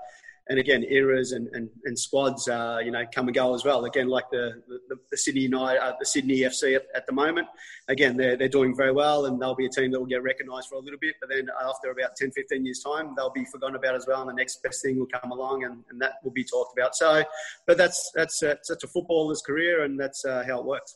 and 0.50 0.60
again, 0.60 0.84
eras 0.90 1.32
and, 1.32 1.48
and, 1.54 1.70
and 1.86 1.98
squads, 1.98 2.50
uh, 2.50 2.80
you 2.84 2.92
know, 2.92 3.06
come 3.16 3.28
and 3.28 3.36
go 3.36 3.56
as 3.56 3.64
well. 3.64 3.86
Again, 3.86 4.10
like 4.10 4.30
the, 4.30 4.62
the, 4.90 4.98
the 5.10 5.18
Sydney 5.18 5.42
United, 5.42 5.80
uh, 5.80 5.94
the 5.98 6.06
Sydney 6.06 6.40
FC 6.40 6.76
at, 6.76 6.84
at, 6.94 7.08
the 7.08 7.14
moment. 7.14 7.48
Again, 7.88 8.18
they're, 8.18 8.36
they're 8.36 8.50
doing 8.50 8.76
very 8.76 8.92
well 8.92 9.26
and 9.26 9.42
they'll 9.42 9.56
be 9.56 9.66
a 9.66 9.70
team 9.70 9.92
that 9.92 10.00
will 10.00 10.06
get 10.06 10.22
recognised 10.22 10.68
for 10.68 10.76
a 10.76 10.80
little 10.80 11.00
bit. 11.00 11.16
But 11.22 11.30
then 11.30 11.48
after 11.66 11.92
about 11.92 12.18
10, 12.18 12.32
15 12.32 12.66
years' 12.66 12.82
time, 12.86 13.14
they'll 13.16 13.32
be 13.32 13.46
forgotten 13.46 13.78
about 13.78 13.96
as 13.96 14.06
well. 14.06 14.20
And 14.22 14.30
the 14.30 14.34
next 14.34 14.62
best 14.64 14.84
thing 14.84 15.00
will 15.00 15.08
come 15.08 15.32
along 15.32 15.64
and, 15.64 15.82
and 15.90 16.02
that 16.02 16.16
will 16.26 16.32
be 16.32 16.44
talked 16.44 16.78
about. 16.78 16.94
So, 16.96 17.24
but 17.66 17.78
that's, 17.78 18.12
that's, 18.14 18.44
uh, 18.44 18.56
a 18.70 18.88
footballer's 18.88 19.42
career 19.42 19.84
and 19.84 19.98
that's 19.98 20.26
uh, 20.26 20.44
how 20.46 20.60
it 20.60 20.66
works. 20.66 20.94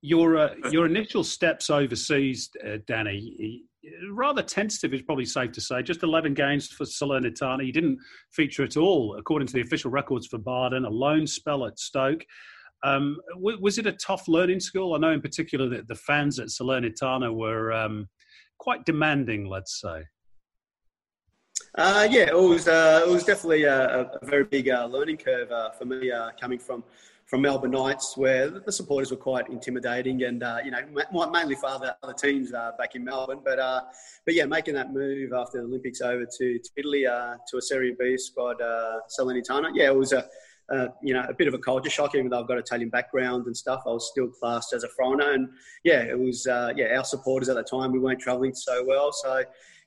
Your, 0.00 0.38
uh, 0.38 0.54
your 0.70 0.86
initial 0.86 1.24
steps 1.24 1.68
overseas, 1.68 2.48
uh, 2.66 2.78
Danny, 2.86 3.64
rather 4.10 4.42
tentative, 4.42 4.94
is 4.94 5.02
probably 5.02 5.24
safe 5.24 5.52
to 5.52 5.60
say. 5.60 5.82
Just 5.82 6.02
11 6.02 6.34
games 6.34 6.68
for 6.68 6.84
Salernitana. 6.84 7.62
He 7.62 7.72
didn't 7.72 7.98
feature 8.30 8.64
at 8.64 8.76
all, 8.76 9.16
according 9.18 9.48
to 9.48 9.54
the 9.54 9.60
official 9.60 9.90
records 9.90 10.26
for 10.26 10.38
Baden. 10.38 10.84
A 10.84 10.90
lone 10.90 11.26
spell 11.26 11.66
at 11.66 11.78
Stoke. 11.78 12.24
Um, 12.84 13.18
was 13.36 13.78
it 13.78 13.86
a 13.86 13.92
tough 13.92 14.26
learning 14.26 14.60
school? 14.60 14.94
I 14.94 14.98
know 14.98 15.12
in 15.12 15.20
particular 15.20 15.68
that 15.68 15.86
the 15.86 15.94
fans 15.94 16.38
at 16.40 16.48
Salernitana 16.48 17.32
were 17.32 17.72
um, 17.72 18.08
quite 18.58 18.84
demanding, 18.84 19.48
let's 19.48 19.80
say. 19.80 20.02
Uh, 21.78 22.06
yeah, 22.10 22.26
it 22.28 22.36
was. 22.36 22.68
Uh, 22.68 23.04
it 23.06 23.10
was 23.10 23.24
definitely 23.24 23.64
a, 23.64 24.02
a 24.02 24.26
very 24.26 24.44
big 24.44 24.68
uh, 24.68 24.86
learning 24.86 25.16
curve 25.16 25.50
uh, 25.50 25.70
for 25.70 25.84
me 25.84 26.10
uh, 26.10 26.30
coming 26.40 26.58
from 26.58 26.82
from 27.32 27.40
Melbourne 27.40 27.70
Knights, 27.70 28.14
where 28.14 28.50
the 28.50 28.70
supporters 28.70 29.10
were 29.10 29.16
quite 29.16 29.48
intimidating, 29.48 30.22
and 30.24 30.42
uh, 30.42 30.58
you 30.62 30.70
know 30.70 31.30
mainly 31.32 31.54
for 31.54 31.64
other, 31.64 31.94
other 32.02 32.12
teams 32.12 32.52
uh, 32.52 32.72
back 32.76 32.94
in 32.94 33.02
Melbourne. 33.02 33.40
But 33.42 33.58
uh, 33.58 33.80
but 34.26 34.34
yeah, 34.34 34.44
making 34.44 34.74
that 34.74 34.92
move 34.92 35.32
after 35.32 35.62
the 35.62 35.64
Olympics 35.64 36.02
over 36.02 36.26
to, 36.26 36.58
to 36.58 36.70
Italy 36.76 37.06
uh, 37.06 37.36
to 37.48 37.56
a 37.56 37.62
Serie 37.62 37.96
B 37.98 38.18
squad, 38.18 38.60
uh, 38.60 38.98
Salernitana, 39.18 39.70
yeah, 39.72 39.86
it 39.86 39.96
was 39.96 40.12
a 40.12 40.28
you 41.02 41.14
know 41.14 41.24
a 41.26 41.32
bit 41.32 41.48
of 41.48 41.54
a 41.54 41.58
culture 41.58 41.88
shock. 41.88 42.14
Even 42.14 42.28
though 42.28 42.40
I've 42.40 42.48
got 42.48 42.58
Italian 42.58 42.90
background 42.90 43.46
and 43.46 43.56
stuff, 43.56 43.84
I 43.86 43.92
was 43.92 44.10
still 44.10 44.28
classed 44.28 44.74
as 44.74 44.84
a 44.84 44.88
foreigner, 44.88 45.32
and 45.32 45.48
yeah, 45.84 46.02
it 46.02 46.18
was 46.18 46.44
yeah 46.46 46.94
our 46.98 47.04
supporters 47.04 47.48
at 47.48 47.56
the 47.56 47.62
time 47.62 47.92
we 47.92 47.98
weren't 47.98 48.20
travelling 48.20 48.54
so 48.54 48.84
well, 48.84 49.10
so 49.10 49.42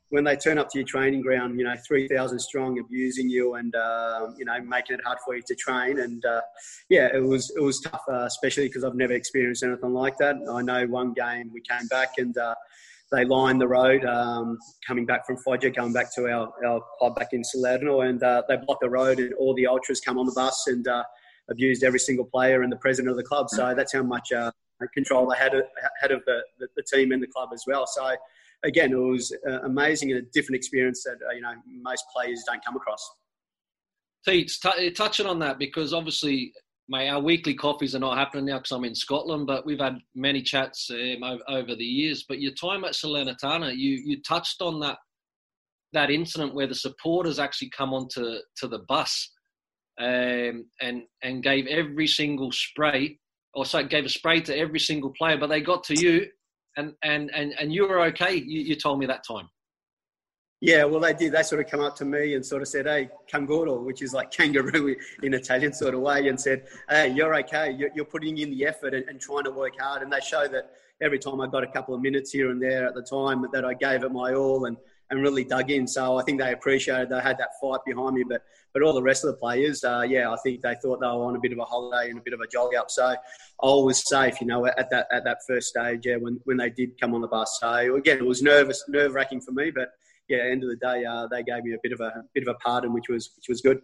when 0.09 0.23
they 0.23 0.35
turn 0.35 0.57
up 0.57 0.69
to 0.69 0.77
your 0.77 0.87
training 0.87 1.21
ground, 1.21 1.57
you 1.57 1.65
know, 1.65 1.75
3,000 1.87 2.39
strong 2.39 2.79
abusing 2.79 3.29
you 3.29 3.55
and, 3.55 3.75
uh, 3.75 4.27
you 4.37 4.45
know, 4.45 4.59
making 4.61 4.95
it 4.95 5.01
hard 5.03 5.17
for 5.25 5.35
you 5.35 5.41
to 5.47 5.55
train. 5.55 5.99
And, 5.99 6.23
uh, 6.25 6.41
yeah, 6.89 7.09
it 7.13 7.23
was, 7.23 7.51
it 7.55 7.61
was 7.61 7.81
tough, 7.81 8.01
uh, 8.09 8.25
especially 8.25 8.67
because 8.67 8.83
I've 8.83 8.95
never 8.95 9.13
experienced 9.13 9.63
anything 9.63 9.93
like 9.93 10.17
that. 10.19 10.35
I 10.51 10.61
know 10.61 10.85
one 10.85 11.13
game 11.13 11.51
we 11.53 11.61
came 11.61 11.87
back 11.87 12.13
and, 12.17 12.37
uh, 12.37 12.55
they 13.11 13.23
lined 13.23 13.61
the 13.61 13.67
road 13.67 14.03
um, 14.03 14.57
coming 14.85 15.05
back 15.05 15.27
from 15.27 15.37
Foggia, 15.37 15.69
going 15.69 15.93
back 15.93 16.13
to 16.15 16.27
our, 16.27 16.51
our 16.65 16.81
club 16.97 17.15
back 17.15 17.33
in 17.33 17.43
Salerno, 17.43 18.01
and 18.01 18.21
uh, 18.23 18.41
they 18.49 18.57
blocked 18.57 18.81
the 18.81 18.89
road, 18.89 19.19
and 19.19 19.31
all 19.35 19.53
the 19.53 19.67
ultras 19.67 20.01
come 20.01 20.17
on 20.17 20.25
the 20.25 20.31
bus 20.31 20.65
and 20.65 20.87
uh, 20.87 21.03
abused 21.49 21.83
every 21.83 21.99
single 21.99 22.25
player 22.25 22.63
and 22.63 22.71
the 22.71 22.77
president 22.77 23.11
of 23.11 23.15
the 23.15 23.23
club. 23.23 23.47
So 23.51 23.75
that's 23.75 23.93
how 23.93 24.01
much 24.01 24.31
control 24.93 25.27
they 25.29 25.37
had, 25.37 25.53
had 26.01 26.11
of 26.11 26.25
the, 26.25 26.41
the, 26.59 26.67
the 26.75 26.83
team 26.83 27.11
and 27.11 27.21
the 27.21 27.27
club 27.27 27.49
as 27.53 27.63
well. 27.67 27.85
So 27.85 28.15
again, 28.65 28.91
it 28.91 28.95
was 28.95 29.31
uh, 29.47 29.61
amazing 29.61 30.11
and 30.11 30.19
a 30.19 30.25
different 30.33 30.57
experience 30.57 31.03
that 31.03 31.17
uh, 31.29 31.33
you 31.33 31.41
know 31.41 31.53
most 31.81 32.03
players 32.15 32.43
don't 32.45 32.63
come 32.65 32.75
across. 32.75 33.09
Teats, 34.27 34.59
t- 34.59 34.91
touching 34.91 35.27
on 35.27 35.39
that 35.39 35.59
because 35.59 35.93
obviously, 35.93 36.51
my 36.89 37.09
our 37.09 37.21
weekly 37.21 37.53
coffees 37.53 37.95
are 37.95 37.99
not 37.99 38.17
happening 38.17 38.45
now 38.45 38.57
because 38.57 38.71
I'm 38.71 38.83
in 38.83 38.95
Scotland, 38.95 39.47
but 39.47 39.65
we've 39.65 39.79
had 39.79 39.97
many 40.15 40.41
chats 40.41 40.89
um, 40.91 41.23
over, 41.23 41.43
over, 41.47 41.75
the 41.75 41.85
years. 41.85 42.25
But 42.27 42.41
your 42.41 42.53
time 42.53 42.83
at 42.83 42.93
Salernitana, 42.93 43.75
you 43.77 44.01
you 44.03 44.21
touched 44.21 44.61
on 44.61 44.79
that 44.81 44.97
that 45.93 46.09
incident 46.09 46.55
where 46.55 46.67
the 46.67 46.75
supporters 46.75 47.39
actually 47.39 47.69
come 47.69 47.93
onto 47.93 48.39
to 48.57 48.67
the 48.67 48.79
bus 48.87 49.31
um, 49.99 50.65
and 50.81 51.03
and 51.23 51.43
gave 51.43 51.67
every 51.67 52.07
single 52.07 52.51
spray 52.51 53.19
or 53.53 53.65
so 53.65 53.81
gave 53.83 54.05
a 54.05 54.09
spray 54.09 54.41
to 54.41 54.57
every 54.57 54.79
single 54.79 55.11
player, 55.17 55.37
but 55.37 55.47
they 55.47 55.61
got 55.61 55.83
to 55.85 55.95
you 55.95 56.27
and 56.77 56.93
and 57.03 57.31
and, 57.33 57.53
and 57.59 57.73
you 57.73 57.87
were 57.87 58.01
okay. 58.05 58.35
You, 58.35 58.61
you 58.61 58.75
told 58.75 58.99
me 58.99 59.05
that 59.05 59.23
time. 59.25 59.49
Yeah, 60.61 60.85
well, 60.85 61.01
they 61.01 61.13
did. 61.13 61.33
They 61.33 61.43
sort 61.43 61.63
of 61.63 61.69
come 61.69 61.81
up 61.81 61.95
to 61.97 62.05
me 62.05 62.33
and 62.35 62.45
sort 62.45 62.61
of 62.61 62.67
said, 62.67 62.85
"Hey, 62.85 63.09
canguro," 63.31 63.83
which 63.83 64.01
is 64.01 64.13
like 64.13 64.31
kangaroo 64.37 64.95
in 65.21 65.33
Italian 65.33 65.73
sort 65.73 65.93
of 65.93 66.01
way, 66.01 66.27
and 66.27 66.39
said, 66.39 66.67
"Hey, 66.89 67.09
you're 67.09 67.35
okay. 67.39 67.71
You're, 67.71 67.89
you're 67.93 68.05
putting 68.05 68.37
in 68.37 68.49
the 68.49 68.65
effort 68.65 68.93
and, 68.93 69.07
and, 69.07 69.19
trying 69.19 69.43
to 69.43 69.51
work 69.51 69.73
hard." 69.79 70.01
And 70.01 70.11
they 70.11 70.21
show 70.21 70.47
that 70.47 70.71
every 71.01 71.19
time 71.19 71.41
I 71.41 71.47
got 71.47 71.63
a 71.63 71.67
couple 71.67 71.93
of 71.93 72.01
minutes 72.01 72.31
here 72.31 72.51
and 72.51 72.61
there 72.61 72.87
at 72.87 72.95
the 72.95 73.03
time 73.03 73.45
that 73.51 73.65
I 73.65 73.73
gave 73.73 74.03
it 74.03 74.11
my 74.11 74.33
all 74.33 74.65
and 74.65 74.77
and 75.11 75.21
really 75.21 75.43
dug 75.43 75.69
in. 75.69 75.87
So 75.87 76.17
I 76.17 76.23
think 76.23 76.39
they 76.39 76.51
appreciated 76.51 77.09
they 77.09 77.21
had 77.21 77.37
that 77.37 77.59
fight 77.61 77.81
behind 77.85 78.15
me. 78.15 78.23
But 78.23 78.43
but 78.75 78.83
all 78.83 78.91
the 78.91 79.01
rest 79.01 79.23
of 79.23 79.31
the 79.31 79.37
players, 79.37 79.85
uh, 79.85 80.03
yeah, 80.05 80.29
I 80.29 80.35
think 80.43 80.61
they 80.61 80.75
thought 80.83 80.99
they 80.99 81.07
were 81.07 81.23
on 81.23 81.37
a 81.37 81.39
bit 81.39 81.53
of 81.53 81.59
a 81.59 81.63
holiday 81.63 82.09
and 82.09 82.19
a 82.19 82.21
bit 82.21 82.33
of 82.33 82.41
a 82.41 82.47
jolly 82.47 82.75
up. 82.75 82.91
So 82.91 83.05
I 83.05 83.15
was 83.61 84.05
safe, 84.05 84.41
you 84.41 84.47
know, 84.47 84.65
at 84.65 84.89
that 84.89 85.07
at 85.13 85.23
that 85.23 85.37
first 85.47 85.69
stage, 85.69 86.01
yeah, 86.03 86.17
when 86.17 86.41
when 86.43 86.57
they 86.57 86.69
did 86.69 86.99
come 86.99 87.15
on 87.15 87.21
the 87.21 87.27
bus. 87.29 87.57
So 87.61 87.95
again, 87.95 88.17
it 88.17 88.25
was 88.25 88.41
nervous, 88.41 88.83
nerve 88.89 89.13
wracking 89.13 89.39
for 89.39 89.53
me, 89.53 89.71
but 89.71 89.91
yeah, 90.27 90.39
end 90.39 90.63
of 90.63 90.69
the 90.69 90.75
day, 90.75 91.05
uh, 91.05 91.25
they 91.31 91.41
gave 91.41 91.63
me 91.63 91.73
a 91.73 91.77
bit 91.81 91.93
of 91.93 92.01
a 92.01 92.25
bit 92.33 92.45
of 92.45 92.53
a 92.53 92.55
pardon, 92.55 92.91
which 92.91 93.07
was 93.07 93.31
which 93.37 93.47
was 93.47 93.61
good. 93.61 93.79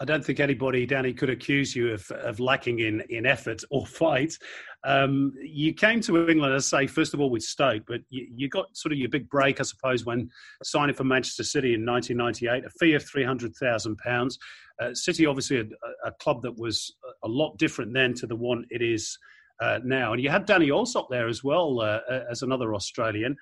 I 0.00 0.04
don't 0.04 0.24
think 0.24 0.40
anybody, 0.40 0.86
Danny, 0.86 1.12
could 1.12 1.30
accuse 1.30 1.76
you 1.76 1.92
of, 1.92 2.10
of 2.10 2.40
lacking 2.40 2.80
in, 2.80 3.02
in 3.10 3.26
effort 3.26 3.62
or 3.70 3.86
fight. 3.86 4.36
Um, 4.84 5.32
you 5.40 5.72
came 5.72 6.00
to 6.02 6.28
England, 6.28 6.52
I 6.52 6.58
say, 6.58 6.86
first 6.86 7.14
of 7.14 7.20
all 7.20 7.30
with 7.30 7.42
Stoke, 7.42 7.84
but 7.86 8.00
you, 8.10 8.26
you, 8.34 8.48
got 8.48 8.76
sort 8.76 8.92
of 8.92 8.98
your 8.98 9.08
big 9.08 9.30
break, 9.30 9.60
I 9.60 9.62
suppose, 9.62 10.04
when 10.04 10.28
signing 10.62 10.94
for 10.94 11.04
Manchester 11.04 11.44
City 11.44 11.74
in 11.74 11.86
1998, 11.86 12.64
a 12.66 12.70
fee 12.70 12.94
of 12.94 13.04
£300,000. 13.04 14.38
Uh, 14.80 14.94
City, 14.94 15.26
obviously, 15.26 15.60
a, 15.60 15.64
a, 16.04 16.12
club 16.12 16.42
that 16.42 16.58
was 16.58 16.94
a 17.22 17.28
lot 17.28 17.56
different 17.56 17.94
then 17.94 18.12
to 18.14 18.26
the 18.26 18.36
one 18.36 18.66
it 18.70 18.82
is 18.82 19.16
uh, 19.60 19.78
now. 19.84 20.12
And 20.12 20.22
you 20.22 20.28
had 20.28 20.44
Danny 20.44 20.68
Allsopp 20.68 21.06
there 21.08 21.28
as 21.28 21.42
well 21.42 21.80
uh, 21.80 22.00
as 22.30 22.42
another 22.42 22.74
Australian. 22.74 23.36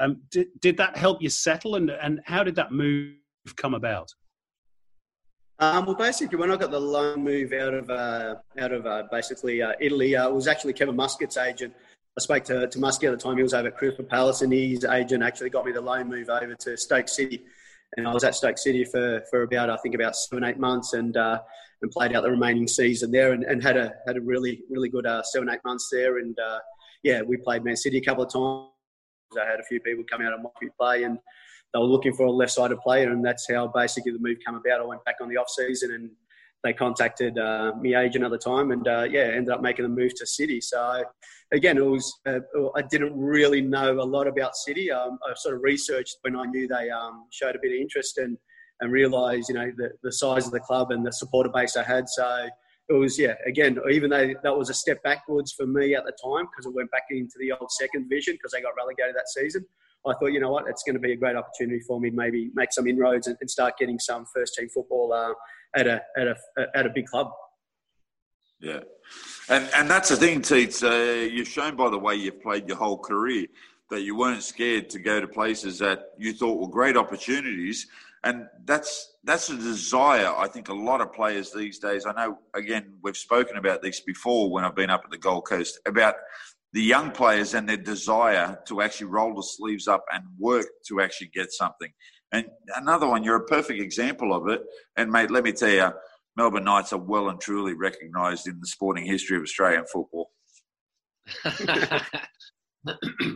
Um, 0.00 0.20
did, 0.30 0.48
did 0.60 0.76
that 0.78 0.96
help 0.96 1.22
you 1.22 1.30
settle, 1.30 1.76
and, 1.76 1.90
and 1.90 2.20
how 2.24 2.42
did 2.42 2.56
that 2.56 2.72
move 2.72 3.14
come 3.56 3.74
about? 3.74 4.12
Um, 5.58 5.86
well, 5.86 5.94
basically, 5.94 6.38
when 6.38 6.50
I 6.50 6.56
got 6.56 6.70
the 6.70 6.80
loan 6.80 7.22
move 7.22 7.52
out 7.52 7.74
of 7.74 7.90
uh, 7.90 8.36
out 8.58 8.72
of 8.72 8.86
uh, 8.86 9.04
basically 9.10 9.62
uh, 9.62 9.72
Italy, 9.80 10.16
uh, 10.16 10.28
it 10.28 10.34
was 10.34 10.48
actually 10.48 10.72
Kevin 10.72 10.96
Muscat's 10.96 11.36
agent. 11.36 11.74
I 12.18 12.20
spoke 12.20 12.44
to, 12.44 12.66
to 12.66 12.78
Muscat 12.78 13.12
at 13.12 13.18
the 13.18 13.22
time. 13.22 13.36
He 13.36 13.42
was 13.42 13.54
over 13.54 13.68
at 13.68 13.76
Crystal 13.76 14.04
Palace, 14.04 14.42
and 14.42 14.52
his 14.52 14.84
agent 14.84 15.22
actually 15.22 15.50
got 15.50 15.64
me 15.64 15.72
the 15.72 15.80
loan 15.80 16.08
move 16.08 16.28
over 16.28 16.54
to 16.54 16.76
Stoke 16.76 17.08
City. 17.08 17.42
And 17.96 18.08
I 18.08 18.12
was 18.12 18.24
at 18.24 18.34
Stoke 18.34 18.58
City 18.58 18.84
for, 18.84 19.22
for 19.30 19.42
about 19.42 19.70
I 19.70 19.76
think 19.76 19.94
about 19.94 20.16
seven 20.16 20.44
eight 20.44 20.58
months, 20.58 20.94
and 20.94 21.16
uh, 21.16 21.40
and 21.80 21.90
played 21.90 22.14
out 22.14 22.22
the 22.22 22.30
remaining 22.30 22.66
season 22.66 23.10
there, 23.10 23.32
and, 23.32 23.44
and 23.44 23.62
had 23.62 23.76
a 23.76 23.94
had 24.06 24.16
a 24.16 24.20
really 24.20 24.62
really 24.70 24.88
good 24.88 25.06
uh, 25.06 25.22
seven 25.22 25.48
eight 25.48 25.60
months 25.64 25.88
there. 25.92 26.18
And 26.18 26.36
yeah, 27.02 27.22
we 27.22 27.36
played 27.36 27.64
Man 27.64 27.76
City 27.76 27.98
a 27.98 28.02
couple 28.02 28.24
of 28.24 28.32
times. 28.32 28.68
I 29.40 29.48
had 29.48 29.60
a 29.60 29.64
few 29.64 29.80
people 29.80 30.04
come 30.10 30.22
out 30.22 30.32
and 30.32 30.42
watch 30.42 30.54
me 30.60 30.68
play, 30.78 31.04
and 31.04 31.18
they 31.72 31.78
were 31.78 31.86
looking 31.86 32.12
for 32.12 32.26
a 32.26 32.30
left-sided 32.30 32.78
player, 32.80 33.10
and 33.10 33.24
that's 33.24 33.50
how 33.50 33.68
basically 33.68 34.12
the 34.12 34.18
move 34.18 34.38
came 34.44 34.54
about. 34.54 34.80
I 34.80 34.84
went 34.84 35.04
back 35.04 35.16
on 35.20 35.28
the 35.28 35.36
off-season, 35.36 35.92
and 35.92 36.10
they 36.62 36.72
contacted 36.72 37.38
uh, 37.38 37.72
me 37.80 37.94
agent 37.94 38.24
at 38.24 38.30
the 38.30 38.38
time, 38.38 38.70
and 38.70 38.86
uh, 38.86 39.06
yeah, 39.10 39.22
ended 39.22 39.50
up 39.50 39.62
making 39.62 39.84
the 39.84 39.88
move 39.88 40.14
to 40.16 40.26
City. 40.26 40.60
So 40.60 41.04
again, 41.52 41.76
it 41.78 41.84
was 41.84 42.20
uh, 42.26 42.40
I 42.76 42.82
didn't 42.82 43.18
really 43.18 43.60
know 43.60 44.00
a 44.00 44.04
lot 44.04 44.26
about 44.26 44.56
City. 44.56 44.90
Um, 44.90 45.18
I 45.28 45.34
sort 45.34 45.56
of 45.56 45.62
researched 45.62 46.18
when 46.22 46.36
I 46.36 46.44
knew 46.44 46.68
they 46.68 46.90
um, 46.90 47.26
showed 47.30 47.56
a 47.56 47.58
bit 47.60 47.72
of 47.72 47.80
interest 47.80 48.18
and 48.18 48.36
and 48.80 48.92
realised 48.92 49.48
you 49.48 49.54
know 49.54 49.72
the, 49.76 49.90
the 50.02 50.12
size 50.12 50.46
of 50.46 50.52
the 50.52 50.60
club 50.60 50.90
and 50.90 51.06
the 51.06 51.12
supporter 51.12 51.50
base 51.52 51.76
I 51.76 51.84
had. 51.84 52.08
So 52.08 52.48
it 52.88 52.94
was 52.94 53.18
yeah 53.18 53.34
again 53.46 53.78
even 53.90 54.10
though 54.10 54.34
that 54.42 54.56
was 54.56 54.68
a 54.68 54.74
step 54.74 55.02
backwards 55.02 55.52
for 55.52 55.66
me 55.66 55.94
at 55.94 56.04
the 56.04 56.12
time 56.12 56.46
because 56.46 56.66
I 56.66 56.70
went 56.74 56.90
back 56.90 57.04
into 57.10 57.34
the 57.38 57.52
old 57.52 57.70
second 57.70 58.08
division 58.08 58.34
because 58.34 58.52
they 58.52 58.60
got 58.60 58.76
relegated 58.76 59.14
that 59.14 59.28
season. 59.28 59.64
I 60.06 60.14
thought, 60.14 60.32
you 60.32 60.40
know 60.40 60.50
what, 60.50 60.64
it's 60.68 60.82
going 60.82 60.94
to 60.94 61.00
be 61.00 61.12
a 61.12 61.16
great 61.16 61.36
opportunity 61.36 61.80
for 61.86 62.00
me 62.00 62.10
maybe 62.10 62.50
make 62.54 62.72
some 62.72 62.86
inroads 62.86 63.26
and, 63.26 63.36
and 63.40 63.50
start 63.50 63.74
getting 63.78 63.98
some 63.98 64.26
first 64.34 64.54
team 64.54 64.68
football 64.68 65.12
uh, 65.12 65.32
at 65.78 65.86
a 65.86 66.02
at 66.16 66.26
a 66.26 66.36
at 66.74 66.86
a 66.86 66.90
big 66.90 67.06
club. 67.06 67.30
Yeah, 68.60 68.80
and 69.48 69.68
and 69.74 69.90
that's 69.90 70.08
the 70.08 70.16
thing, 70.16 70.40
Teets. 70.40 70.82
Uh, 70.82 71.26
you've 71.26 71.48
shown 71.48 71.76
by 71.76 71.90
the 71.90 71.98
way 71.98 72.14
you've 72.14 72.40
played 72.40 72.68
your 72.68 72.76
whole 72.76 72.98
career 72.98 73.46
that 73.90 74.02
you 74.02 74.16
weren't 74.16 74.42
scared 74.42 74.88
to 74.88 74.98
go 74.98 75.20
to 75.20 75.28
places 75.28 75.78
that 75.78 76.12
you 76.16 76.32
thought 76.32 76.58
were 76.58 76.68
great 76.68 76.96
opportunities, 76.96 77.86
and 78.24 78.46
that's 78.64 79.14
that's 79.24 79.50
a 79.50 79.56
desire. 79.56 80.32
I 80.36 80.48
think 80.48 80.68
a 80.68 80.74
lot 80.74 81.00
of 81.00 81.12
players 81.12 81.52
these 81.52 81.78
days. 81.78 82.06
I 82.06 82.12
know. 82.12 82.38
Again, 82.54 82.94
we've 83.02 83.16
spoken 83.16 83.56
about 83.56 83.82
this 83.82 84.00
before 84.00 84.50
when 84.50 84.64
I've 84.64 84.74
been 84.74 84.90
up 84.90 85.02
at 85.04 85.10
the 85.10 85.18
Gold 85.18 85.46
Coast 85.46 85.78
about 85.86 86.14
the 86.72 86.82
young 86.82 87.10
players 87.10 87.54
and 87.54 87.68
their 87.68 87.76
desire 87.76 88.58
to 88.66 88.80
actually 88.80 89.08
roll 89.08 89.34
the 89.34 89.42
sleeves 89.42 89.88
up 89.88 90.04
and 90.12 90.24
work 90.38 90.66
to 90.88 91.00
actually 91.00 91.30
get 91.34 91.52
something. 91.52 91.90
And 92.32 92.46
another 92.76 93.06
one, 93.06 93.22
you're 93.22 93.36
a 93.36 93.44
perfect 93.44 93.80
example 93.80 94.34
of 94.34 94.48
it. 94.48 94.62
And 94.96 95.10
mate, 95.10 95.30
let 95.30 95.44
me 95.44 95.52
tell 95.52 95.68
you, 95.68 95.90
Melbourne 96.36 96.64
Knights 96.64 96.94
are 96.94 96.98
well 96.98 97.28
and 97.28 97.38
truly 97.38 97.74
recognised 97.74 98.46
in 98.46 98.58
the 98.58 98.66
sporting 98.66 99.04
history 99.04 99.36
of 99.36 99.42
Australian 99.42 99.84
football. 99.84 100.30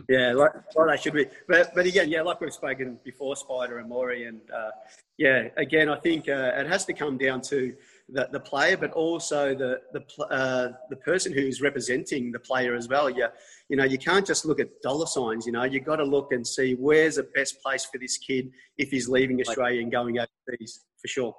yeah, 0.09 0.33
like, 0.33 0.51
like 0.75 0.89
they 0.89 0.97
should 0.97 1.13
be. 1.13 1.25
But 1.47 1.73
but 1.75 1.85
again, 1.85 2.09
yeah, 2.09 2.23
like 2.23 2.41
we've 2.41 2.51
spoken 2.51 2.99
before, 3.03 3.35
Spider 3.35 3.77
and 3.77 3.87
Maury, 3.87 4.25
and 4.25 4.41
uh, 4.51 4.71
yeah, 5.17 5.49
again, 5.57 5.89
I 5.89 5.99
think 5.99 6.27
uh, 6.27 6.53
it 6.55 6.67
has 6.67 6.85
to 6.85 6.93
come 6.93 7.17
down 7.17 7.41
to 7.41 7.75
the, 8.09 8.29
the 8.31 8.39
player, 8.39 8.77
but 8.77 8.91
also 8.91 9.53
the 9.53 9.81
the 9.93 10.23
uh, 10.25 10.69
the 10.89 10.95
person 10.97 11.33
who's 11.33 11.61
representing 11.61 12.31
the 12.31 12.39
player 12.39 12.75
as 12.75 12.87
well. 12.87 13.09
You, 13.09 13.27
you 13.69 13.75
know, 13.75 13.83
you 13.83 13.97
can't 13.97 14.25
just 14.25 14.45
look 14.45 14.59
at 14.59 14.81
dollar 14.81 15.05
signs. 15.05 15.45
You 15.45 15.51
know, 15.51 15.63
you 15.63 15.79
got 15.79 15.97
to 15.97 16.05
look 16.05 16.31
and 16.31 16.45
see 16.45 16.75
where's 16.75 17.17
the 17.17 17.27
best 17.35 17.61
place 17.61 17.85
for 17.85 17.97
this 17.97 18.17
kid 18.17 18.49
if 18.77 18.89
he's 18.89 19.09
leaving 19.09 19.41
Australia 19.41 19.81
and 19.81 19.91
going 19.91 20.17
overseas 20.19 20.85
for 21.01 21.07
sure. 21.07 21.35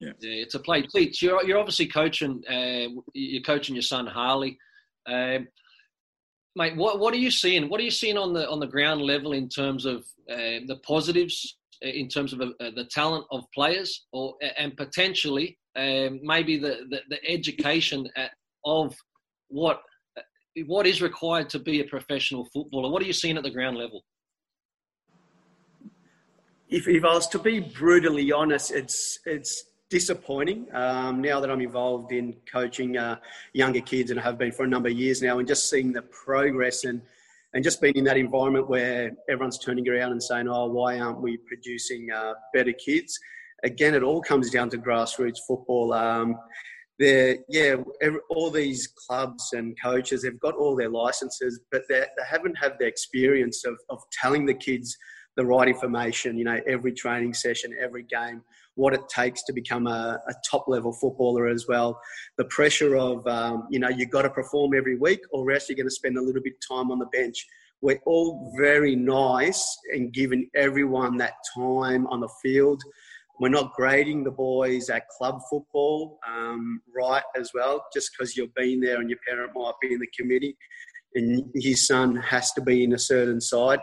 Yeah, 0.00 0.12
yeah 0.20 0.42
it's 0.42 0.54
a 0.54 0.60
play. 0.60 0.82
Please, 0.82 1.22
you're 1.22 1.42
you're 1.44 1.58
obviously 1.58 1.86
coaching. 1.86 2.42
Uh, 2.48 3.00
you're 3.14 3.42
coaching 3.42 3.74
your 3.74 3.82
son 3.82 4.06
Harley. 4.06 4.58
Um, 5.06 5.48
mate, 6.54 6.76
what 6.76 7.00
what 7.00 7.14
are 7.14 7.18
you 7.18 7.30
seeing? 7.30 7.70
What 7.70 7.80
are 7.80 7.84
you 7.84 7.90
seeing 7.90 8.18
on 8.18 8.34
the 8.34 8.48
on 8.48 8.60
the 8.60 8.66
ground 8.66 9.00
level 9.00 9.32
in 9.32 9.48
terms 9.48 9.86
of 9.86 10.04
uh, 10.30 10.60
the 10.66 10.78
positives, 10.86 11.56
uh, 11.82 11.88
in 11.88 12.08
terms 12.08 12.34
of 12.34 12.42
uh, 12.42 12.52
the 12.58 12.86
talent 12.90 13.24
of 13.30 13.44
players, 13.54 14.06
or 14.12 14.34
and 14.58 14.76
potentially 14.76 15.58
um, 15.78 16.20
maybe 16.22 16.58
the, 16.58 16.86
the, 16.90 17.00
the 17.08 17.30
education 17.30 18.08
at, 18.16 18.32
of 18.64 18.94
what 19.48 19.80
what 20.66 20.88
is 20.88 21.00
required 21.00 21.48
to 21.50 21.58
be 21.58 21.80
a 21.80 21.84
professional 21.84 22.44
footballer? 22.52 22.90
What 22.90 23.00
are 23.00 23.06
you 23.06 23.12
seeing 23.12 23.36
at 23.36 23.44
the 23.44 23.50
ground 23.50 23.76
level? 23.76 24.02
If, 26.68 26.88
if 26.88 27.04
I 27.04 27.14
was 27.14 27.28
to 27.28 27.38
be 27.38 27.60
brutally 27.60 28.32
honest, 28.32 28.72
it's 28.72 29.20
it's 29.24 29.64
disappointing. 29.88 30.66
Um, 30.74 31.22
now 31.22 31.40
that 31.40 31.50
I'm 31.50 31.60
involved 31.60 32.12
in 32.12 32.34
coaching 32.50 32.96
uh, 32.96 33.16
younger 33.52 33.80
kids 33.80 34.10
and 34.10 34.20
have 34.20 34.36
been 34.36 34.52
for 34.52 34.64
a 34.64 34.68
number 34.68 34.88
of 34.88 34.94
years 34.94 35.22
now, 35.22 35.38
and 35.38 35.48
just 35.48 35.70
seeing 35.70 35.92
the 35.92 36.02
progress 36.02 36.84
and 36.84 37.00
and 37.54 37.64
just 37.64 37.80
being 37.80 37.96
in 37.96 38.04
that 38.04 38.18
environment 38.18 38.68
where 38.68 39.12
everyone's 39.30 39.58
turning 39.58 39.88
around 39.88 40.12
and 40.12 40.22
saying, 40.22 40.48
"Oh, 40.48 40.66
why 40.66 40.98
aren't 40.98 41.22
we 41.22 41.38
producing 41.38 42.10
uh, 42.14 42.34
better 42.52 42.72
kids?" 42.72 43.18
Again, 43.64 43.94
it 43.94 44.02
all 44.02 44.22
comes 44.22 44.50
down 44.50 44.70
to 44.70 44.78
grassroots 44.78 45.38
football. 45.46 45.92
Um, 45.92 46.36
yeah, 46.98 47.76
every, 48.00 48.20
all 48.28 48.50
these 48.50 48.88
clubs 48.88 49.52
and 49.52 49.76
coaches, 49.80 50.22
they've 50.22 50.40
got 50.40 50.54
all 50.54 50.74
their 50.74 50.88
licenses, 50.88 51.60
but 51.70 51.82
they 51.88 52.04
haven't 52.28 52.56
had 52.56 52.74
the 52.78 52.86
experience 52.86 53.64
of, 53.64 53.76
of 53.88 54.02
telling 54.20 54.46
the 54.46 54.54
kids 54.54 54.96
the 55.36 55.46
right 55.46 55.68
information, 55.68 56.36
you 56.36 56.44
know, 56.44 56.60
every 56.66 56.92
training 56.92 57.32
session, 57.32 57.72
every 57.80 58.02
game, 58.02 58.42
what 58.74 58.92
it 58.92 59.08
takes 59.08 59.44
to 59.44 59.52
become 59.52 59.86
a, 59.86 60.18
a 60.28 60.34
top 60.50 60.64
level 60.66 60.92
footballer 60.92 61.46
as 61.46 61.66
well. 61.68 62.00
The 62.38 62.44
pressure 62.46 62.96
of, 62.96 63.24
um, 63.28 63.68
you 63.70 63.78
know, 63.78 63.88
you've 63.88 64.10
got 64.10 64.22
to 64.22 64.30
perform 64.30 64.72
every 64.76 64.96
week 64.98 65.20
or 65.30 65.50
else 65.52 65.68
you're 65.68 65.76
going 65.76 65.86
to 65.86 65.94
spend 65.94 66.18
a 66.18 66.22
little 66.22 66.42
bit 66.42 66.54
of 66.54 66.76
time 66.76 66.90
on 66.90 66.98
the 66.98 67.06
bench. 67.06 67.46
We're 67.80 68.00
all 68.04 68.52
very 68.58 68.96
nice 68.96 69.78
and 69.94 70.12
giving 70.12 70.50
everyone 70.56 71.16
that 71.18 71.34
time 71.56 72.08
on 72.08 72.18
the 72.18 72.28
field 72.42 72.82
we're 73.40 73.48
not 73.48 73.72
grading 73.74 74.24
the 74.24 74.30
boys 74.30 74.90
at 74.90 75.08
club 75.08 75.40
football 75.50 76.18
um, 76.28 76.80
right 76.94 77.22
as 77.36 77.50
well, 77.54 77.84
just 77.92 78.10
because 78.12 78.36
you've 78.36 78.54
been 78.54 78.80
there 78.80 79.00
and 79.00 79.08
your 79.08 79.18
parent 79.26 79.52
might 79.54 79.72
be 79.80 79.92
in 79.92 80.00
the 80.00 80.08
committee 80.18 80.56
and 81.14 81.44
his 81.54 81.86
son 81.86 82.16
has 82.16 82.52
to 82.52 82.60
be 82.60 82.84
in 82.84 82.92
a 82.92 82.98
certain 82.98 83.40
side 83.40 83.80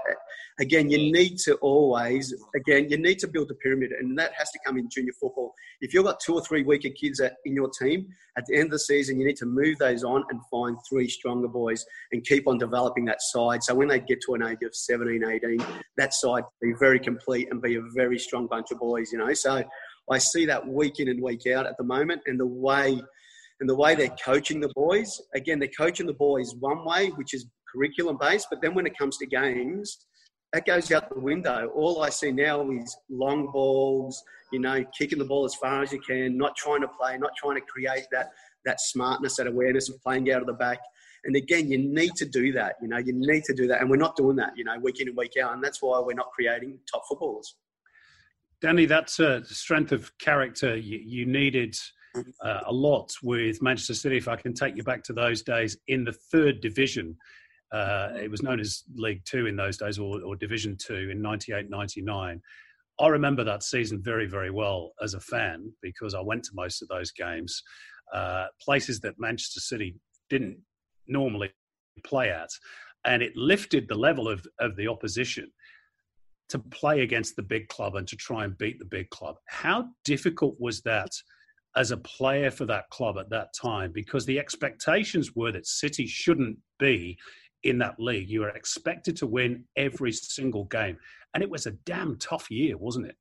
again, 0.59 0.89
you 0.89 1.11
need 1.11 1.37
to 1.39 1.55
always, 1.55 2.33
again, 2.55 2.87
you 2.89 2.97
need 2.97 3.19
to 3.19 3.27
build 3.27 3.51
a 3.51 3.55
pyramid, 3.55 3.91
and 3.91 4.17
that 4.17 4.31
has 4.37 4.49
to 4.51 4.59
come 4.65 4.77
in 4.77 4.89
junior 4.89 5.11
football. 5.19 5.53
If 5.81 5.93
you've 5.93 6.05
got 6.05 6.19
two 6.19 6.33
or 6.33 6.41
three 6.41 6.63
weaker 6.63 6.89
kids 6.89 7.19
in 7.19 7.55
your 7.55 7.69
team, 7.79 8.07
at 8.37 8.45
the 8.45 8.55
end 8.55 8.65
of 8.65 8.71
the 8.71 8.79
season, 8.79 9.19
you 9.19 9.25
need 9.25 9.37
to 9.37 9.45
move 9.45 9.77
those 9.77 10.03
on 10.03 10.23
and 10.29 10.39
find 10.51 10.77
three 10.89 11.09
stronger 11.09 11.47
boys 11.47 11.85
and 12.11 12.23
keep 12.23 12.47
on 12.47 12.57
developing 12.57 13.05
that 13.05 13.21
side. 13.21 13.63
So 13.63 13.75
when 13.75 13.87
they 13.87 13.99
get 13.99 14.19
to 14.27 14.35
an 14.35 14.43
age 14.43 14.63
of 14.63 14.75
17, 14.75 15.23
18, 15.23 15.57
that 15.97 16.13
side 16.13 16.43
be 16.61 16.73
very 16.79 16.99
complete 16.99 17.49
and 17.51 17.61
be 17.61 17.75
a 17.75 17.81
very 17.93 18.19
strong 18.19 18.47
bunch 18.47 18.71
of 18.71 18.79
boys, 18.79 19.11
you 19.11 19.19
know. 19.19 19.33
So 19.33 19.63
I 20.11 20.17
see 20.17 20.45
that 20.45 20.67
week 20.67 20.99
in 20.99 21.09
and 21.09 21.21
week 21.21 21.47
out 21.47 21.65
at 21.65 21.77
the 21.77 21.83
moment, 21.83 22.21
and 22.25 22.39
the 22.39 22.47
way 22.47 23.01
and 23.59 23.69
the 23.69 23.75
way 23.75 23.95
they're 23.95 24.15
coaching 24.23 24.59
the 24.59 24.71
boys. 24.75 25.21
Again, 25.33 25.59
they're 25.59 25.69
coaching 25.77 26.05
the 26.05 26.13
boys 26.13 26.53
one 26.59 26.85
way, 26.85 27.09
which 27.09 27.33
is 27.33 27.47
curriculum 27.73 28.17
based, 28.19 28.47
but 28.49 28.61
then 28.61 28.73
when 28.73 28.85
it 28.85 28.97
comes 28.97 29.17
to 29.17 29.25
games, 29.25 30.05
that 30.53 30.65
goes 30.65 30.91
out 30.91 31.13
the 31.13 31.19
window. 31.19 31.69
All 31.75 32.01
I 32.01 32.09
see 32.09 32.31
now 32.31 32.69
is 32.71 32.95
long 33.09 33.51
balls, 33.51 34.23
you 34.53 34.59
know, 34.59 34.85
kicking 34.97 35.19
the 35.19 35.25
ball 35.25 35.43
as 35.45 35.55
far 35.55 35.83
as 35.83 35.91
you 35.91 35.99
can, 35.99 36.37
not 36.37 36.55
trying 36.55 36.81
to 36.81 36.87
play, 36.87 37.17
not 37.17 37.31
trying 37.37 37.55
to 37.55 37.61
create 37.61 38.05
that 38.11 38.29
that 38.65 38.79
smartness, 38.81 39.35
that 39.35 39.47
awareness 39.47 39.89
of 39.89 40.01
playing 40.01 40.31
out 40.31 40.41
of 40.41 40.47
the 40.47 40.53
back. 40.53 40.79
And 41.25 41.35
again, 41.35 41.69
you 41.69 41.77
need 41.77 42.11
to 42.15 42.25
do 42.25 42.51
that. 42.53 42.75
You 42.81 42.87
know, 42.87 42.97
you 42.97 43.13
need 43.13 43.43
to 43.43 43.53
do 43.53 43.67
that, 43.67 43.81
and 43.81 43.89
we're 43.89 43.97
not 43.97 44.15
doing 44.15 44.35
that. 44.37 44.53
You 44.55 44.63
know, 44.63 44.77
week 44.79 45.01
in 45.01 45.07
and 45.07 45.17
week 45.17 45.33
out, 45.41 45.53
and 45.53 45.63
that's 45.63 45.81
why 45.81 45.99
we're 45.99 46.13
not 46.13 46.31
creating 46.31 46.79
top 46.91 47.03
footballers. 47.09 47.55
Danny, 48.61 48.85
that's 48.85 49.19
a 49.19 49.43
strength 49.45 49.91
of 49.91 50.17
character 50.17 50.75
you, 50.75 50.99
you 51.03 51.25
needed 51.25 51.77
uh, 52.41 52.61
a 52.65 52.71
lot 52.71 53.11
with 53.23 53.61
Manchester 53.61 53.93
City. 53.93 54.17
If 54.17 54.27
I 54.27 54.35
can 54.35 54.53
take 54.53 54.75
you 54.75 54.83
back 54.83 55.03
to 55.03 55.13
those 55.13 55.41
days 55.41 55.77
in 55.87 56.03
the 56.03 56.13
third 56.13 56.61
division, 56.61 57.17
uh, 57.71 58.09
it 58.15 58.29
was 58.29 58.43
known 58.43 58.59
as 58.59 58.83
League 58.95 59.23
Two 59.25 59.47
in 59.47 59.55
those 59.55 59.77
days, 59.77 59.99
or, 59.99 60.21
or 60.21 60.35
Division 60.35 60.77
Two 60.77 61.09
in 61.11 61.21
98 61.21 61.69
99. 61.69 62.41
I 62.99 63.07
remember 63.07 63.43
that 63.43 63.63
season 63.63 64.01
very, 64.01 64.25
very 64.25 64.51
well 64.51 64.93
as 65.01 65.13
a 65.13 65.19
fan 65.19 65.71
because 65.81 66.13
I 66.13 66.21
went 66.21 66.43
to 66.45 66.51
most 66.53 66.81
of 66.81 66.87
those 66.87 67.11
games, 67.11 67.61
uh, 68.13 68.45
places 68.61 69.01
that 69.01 69.19
Manchester 69.19 69.59
City 69.59 69.95
didn't 70.29 70.57
normally 71.07 71.51
play 72.05 72.29
at. 72.29 72.49
And 73.05 73.21
it 73.21 73.35
lifted 73.35 73.87
the 73.87 73.95
level 73.95 74.27
of, 74.29 74.45
of 74.59 74.75
the 74.77 74.87
opposition 74.87 75.51
to 76.49 76.59
play 76.59 77.01
against 77.01 77.35
the 77.35 77.43
big 77.43 77.67
club 77.67 77.95
and 77.95 78.07
to 78.07 78.15
try 78.15 78.45
and 78.45 78.57
beat 78.57 78.79
the 78.79 78.85
big 78.85 79.09
club. 79.09 79.35
How 79.47 79.89
difficult 80.03 80.55
was 80.59 80.81
that 80.81 81.09
as 81.75 81.91
a 81.91 81.97
player 81.97 82.51
for 82.51 82.65
that 82.65 82.89
club 82.89 83.17
at 83.17 83.29
that 83.29 83.53
time? 83.53 83.91
Because 83.91 84.25
the 84.25 84.39
expectations 84.39 85.35
were 85.35 85.51
that 85.51 85.67
City 85.67 86.07
shouldn't 86.07 86.57
be 86.79 87.17
in 87.63 87.79
that 87.79 87.99
league. 87.99 88.29
You 88.29 88.41
were 88.41 88.49
expected 88.49 89.15
to 89.17 89.27
win 89.27 89.65
every 89.75 90.11
single 90.11 90.65
game. 90.65 90.97
And 91.33 91.43
it 91.43 91.49
was 91.49 91.65
a 91.65 91.71
damn 91.71 92.17
tough 92.17 92.49
year, 92.49 92.77
wasn't 92.77 93.07
it? 93.07 93.17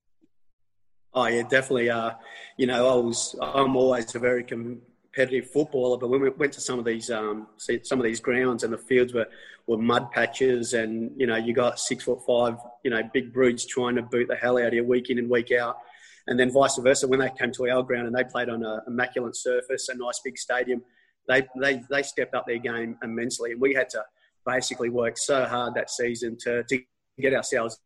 Oh 1.15 1.27
yeah, 1.27 1.43
definitely. 1.43 1.91
Uh, 1.91 2.13
you 2.57 2.67
know, 2.67 2.89
I 2.89 2.97
was 2.97 3.37
I'm 3.41 3.77
always 3.77 4.15
a 4.15 4.19
very 4.19 4.43
competitive 4.43 5.51
footballer, 5.51 5.97
but 5.97 6.09
when 6.09 6.21
we 6.21 6.29
went 6.31 6.53
to 6.55 6.61
some 6.61 6.79
of 6.79 6.85
these 6.85 7.11
um, 7.11 7.47
some 7.57 8.01
of 8.01 8.05
these 8.05 8.21
grounds 8.21 8.65
and 8.65 8.73
the 8.73 8.79
fields 8.79 9.15
were, 9.15 9.29
were 9.69 9.79
mud 9.79 10.11
patches, 10.11 10.75
and 10.75 11.13
you 11.17 11.27
know, 11.29 11.37
you 11.37 11.55
got 11.55 11.79
six 11.79 12.05
foot 12.05 12.21
five, 12.27 12.57
you 12.83 12.91
know, 12.91 13.01
big 13.13 13.33
brutes 13.33 13.65
trying 13.65 13.95
to 13.95 14.03
boot 14.03 14.27
the 14.29 14.35
hell 14.35 14.59
out 14.59 14.69
of 14.69 14.75
you 14.75 14.85
week 14.85 15.09
in 15.09 15.19
and 15.19 15.31
week 15.31 15.53
out, 15.53 15.79
and 16.27 16.39
then 16.39 16.51
vice 16.51 16.79
versa 16.79 17.07
when 17.07 17.21
they 17.21 17.31
came 17.39 17.53
to 17.53 17.69
our 17.69 17.83
ground 17.83 18.07
and 18.07 18.15
they 18.15 18.25
played 18.25 18.49
on 18.49 18.65
an 18.65 18.81
immaculate 18.87 19.37
surface, 19.37 19.89
a 19.89 19.97
nice 19.97 20.21
big 20.25 20.39
stadium, 20.39 20.83
they 21.29 21.47
they 21.61 21.83
they 21.91 22.03
stepped 22.03 22.35
up 22.35 22.47
their 22.47 22.59
game 22.59 22.97
immensely, 23.03 23.53
and 23.53 23.61
we 23.61 23.75
had 23.75 23.89
to 23.91 24.03
basically 24.47 24.91
work 24.91 25.17
so 25.17 25.45
hard 25.45 25.75
that 25.75 25.91
season 25.91 26.37
to 26.41 26.63
to 26.65 26.83
get 27.21 27.35
ourselves 27.35 27.81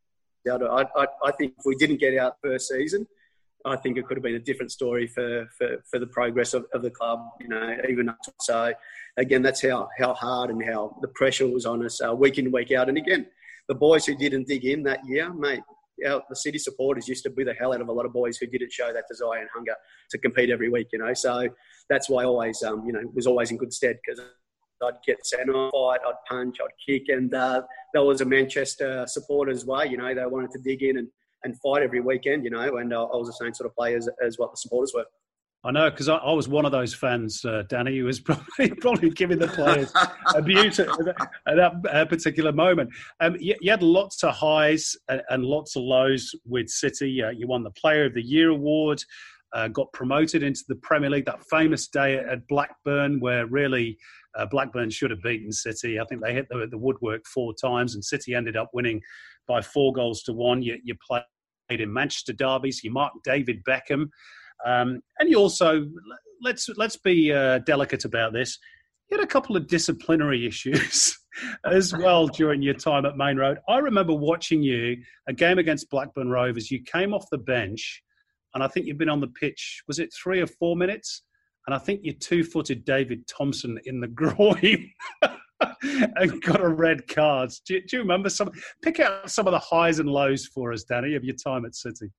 out. 0.51 0.63
I, 0.63 0.87
I, 0.97 1.07
I 1.27 1.33
think 1.33 1.55
if 1.59 1.65
we 1.67 1.77
didn't 1.77 2.01
get 2.01 2.17
out 2.17 2.37
first 2.43 2.69
season 2.69 3.07
I 3.65 3.77
think 3.77 3.99
it 3.99 4.07
could 4.07 4.17
have 4.17 4.23
been 4.23 4.35
a 4.35 4.41
different 4.41 4.71
story 4.71 5.07
for, 5.07 5.49
for, 5.57 5.83
for 5.91 5.99
the 5.99 6.07
progress 6.07 6.55
of, 6.55 6.67
of 6.73 6.83
the 6.83 6.91
club, 6.91 7.21
you 7.41 7.49
know, 7.49 7.77
even 7.89 8.09
up 8.09 8.19
to, 8.25 8.33
so 8.41 8.73
again, 9.17 9.43
that's 9.43 9.63
how, 9.63 9.89
how 9.99 10.15
hard 10.15 10.51
and 10.51 10.65
how 10.65 10.97
the 11.03 11.09
pressure 11.09 11.47
was 11.47 11.67
on 11.67 11.85
us 11.85 12.01
uh, 12.01 12.15
week 12.15 12.39
in, 12.39 12.53
week 12.53 12.73
out. 12.73 12.89
And 12.89 12.99
again, 12.99 13.27
the 13.69 13.75
boys 13.75 14.07
who 14.07 14.17
didn't 14.17 14.47
dig 14.47 14.65
in 14.65 14.83
that 14.85 15.01
year, 15.07 15.33
mate, 15.33 15.61
our, 16.07 16.23
the 16.29 16.37
city 16.37 16.59
supporters 16.59 17.09
used 17.09 17.23
to 17.25 17.31
be 17.31 17.45
the 17.45 17.55
hell 17.55 17.73
out 17.73 17.81
of 17.81 17.89
a 17.89 17.93
lot 17.93 18.07
of 18.07 18.13
boys 18.13 18.37
who 18.37 18.47
didn't 18.47 18.73
show 18.73 18.93
that 18.93 19.05
desire 19.09 19.41
and 19.41 19.49
hunger 19.55 19.75
to 20.11 20.19
compete 20.19 20.51
every 20.51 20.69
week, 20.69 20.89
you 20.93 20.99
know. 20.99 21.15
So 21.15 21.49
that's 21.89 22.09
why 22.09 22.23
I 22.23 22.27
always, 22.27 22.63
um, 22.63 22.85
you 22.87 22.93
know, 22.93 23.03
was 23.15 23.27
always 23.27 23.51
in 23.51 23.57
good 23.57 23.73
stead 23.73 23.99
because 24.05 24.25
I'd 24.83 24.95
get 25.07 25.27
sent 25.27 25.51
off, 25.51 25.73
fight, 25.73 26.01
I'd 26.07 26.15
punch, 26.29 26.59
I'd 26.61 26.71
kick, 26.85 27.09
and 27.09 27.33
uh, 27.35 27.63
that 27.95 28.03
was 28.03 28.21
a 28.21 28.25
Manchester 28.25 29.05
supporters' 29.09 29.67
way. 29.67 29.87
You 29.87 29.97
know, 29.97 30.15
they 30.15 30.27
wanted 30.27 30.51
to 30.53 30.59
dig 30.59 30.83
in 30.83 30.99
and 30.99 31.09
and 31.45 31.59
fight 31.61 31.83
every 31.83 32.01
weekend, 32.01 32.45
you 32.45 32.51
know, 32.51 32.79
and 32.79 32.93
uh, 32.93 33.05
I 33.05 33.17
was 33.17 33.29
the 33.29 33.45
same 33.45 33.55
sort 33.55 33.71
of 33.71 33.77
player 33.77 33.97
as, 33.97 34.09
as 34.25 34.39
what 34.39 34.51
the 34.51 34.57
supporters 34.57 34.93
were. 34.95 35.05
I 35.65 35.73
know 35.73 35.91
because 35.91 36.09
I, 36.09 36.17
I, 36.17 36.33
was 36.33 36.49
one 36.49 36.65
of 36.65 36.73
those 36.73 36.95
fans, 36.95 37.45
uh, 37.45 37.65
Danny, 37.69 37.99
who 37.99 38.05
was 38.05 38.21
probably 38.21 38.71
probably 38.81 39.11
giving 39.11 39.39
the 39.39 39.49
players 39.49 39.93
abuse 40.35 40.79
at, 40.79 40.89
at 40.89 41.57
that 41.57 41.73
uh, 41.91 42.05
particular 42.05 42.53
moment. 42.53 42.91
Um, 43.21 43.37
you, 43.41 43.57
you, 43.61 43.71
had 43.71 43.83
lots 43.83 44.23
of 44.23 44.35
highs 44.35 44.97
and, 45.09 45.23
and 45.31 45.45
lots 45.45 45.75
of 45.75 45.83
lows 45.83 46.33
with 46.47 46.69
City. 46.69 47.23
Uh, 47.23 47.31
you 47.31 47.49
won 47.49 47.65
the 47.65 47.73
Player 47.73 48.05
of 48.07 48.15
the 48.15 48.23
Year 48.23 48.51
award, 48.51 49.03
uh, 49.53 49.69
got 49.69 49.93
promoted 49.93 50.43
into 50.43 50.63
the 50.69 50.77
Premier 50.77 51.11
League. 51.11 51.27
That 51.27 51.43
famous 51.51 51.89
day 51.89 52.19
at 52.19 52.47
Blackburn, 52.47 53.19
where 53.19 53.47
really 53.47 53.99
uh, 54.37 54.47
Blackburn 54.47 54.91
should 54.91 55.11
have 55.11 55.23
beaten 55.23 55.51
City. 55.51 55.99
I 55.99 56.05
think 56.05 56.23
they 56.23 56.35
hit 56.35 56.47
the, 56.51 56.69
the 56.71 56.79
woodwork 56.79 57.27
four 57.27 57.53
times, 57.61 57.95
and 57.95 58.05
City 58.05 58.35
ended 58.35 58.57
up 58.57 58.71
winning 58.73 59.01
by 59.49 59.61
four 59.61 59.93
goals 59.93 60.23
to 60.25 60.33
one. 60.33 60.63
You, 60.63 60.79
you 60.85 60.95
played 61.05 61.25
in 61.71 61.93
Manchester 61.93 62.33
derbies. 62.33 62.85
You 62.85 62.93
marked 62.93 63.25
David 63.25 63.65
Beckham, 63.69 64.07
um, 64.67 65.01
and 65.19 65.31
you 65.31 65.39
also 65.39 65.87
let's 66.43 66.69
let's 66.77 66.97
be 66.97 67.33
uh, 67.33 67.59
delicate 67.59 68.05
about 68.05 68.33
this. 68.33 68.59
You 69.11 69.19
had 69.19 69.25
a 69.25 69.29
couple 69.29 69.57
of 69.57 69.67
disciplinary 69.67 70.47
issues 70.49 71.17
as 71.65 71.97
well 71.97 72.27
during 72.27 72.63
your 72.63 72.75
time 72.75 73.07
at 73.07 73.17
Maine 73.17 73.37
Road. 73.37 73.59
I 73.69 73.79
remember 73.79 74.15
watching 74.15 74.63
you 74.63 74.97
a 75.29 75.33
game 75.33 75.59
against 75.59 75.91
Blackburn 75.91 76.29
Rovers. 76.29 76.71
You 76.71 76.83
came 76.83 77.15
off 77.15 77.27
the 77.31 77.39
bench, 77.39 78.03
and 78.55 78.63
I 78.63 78.69
think 78.69 78.87
you've 78.87 78.99
been 78.99 79.09
on 79.09 79.21
the 79.21 79.29
pitch. 79.29 79.83
Was 79.87 79.99
it 79.99 80.11
three 80.13 80.41
or 80.41 80.47
four 80.47 80.77
minutes? 80.77 81.23
And 81.67 81.75
I 81.75 81.79
think 81.79 82.01
you 82.03 82.15
two-footed 82.15 82.87
David 82.87 83.27
Thompson 83.27 83.79
in 83.85 84.01
the 84.01 84.09
groin. 84.09 84.91
and 85.91 86.43
got 86.43 86.63
a 86.63 86.69
red 86.69 87.07
card. 87.09 87.51
Do 87.67 87.75
you, 87.75 87.81
do 87.83 87.97
you, 87.97 88.03
remember 88.03 88.31
some? 88.31 88.51
Pick 88.83 89.01
out 89.01 89.31
some 89.31 89.47
of 89.47 89.53
the 89.53 89.59
highs 89.59 89.99
and 89.99 90.09
lows 90.09 90.47
for 90.47 90.73
us, 90.73 90.85
Danny, 90.85 91.15
of 91.15 91.25
your 91.25 91.35
time 91.35 91.67
at 91.67 91.75
City. 91.75 92.11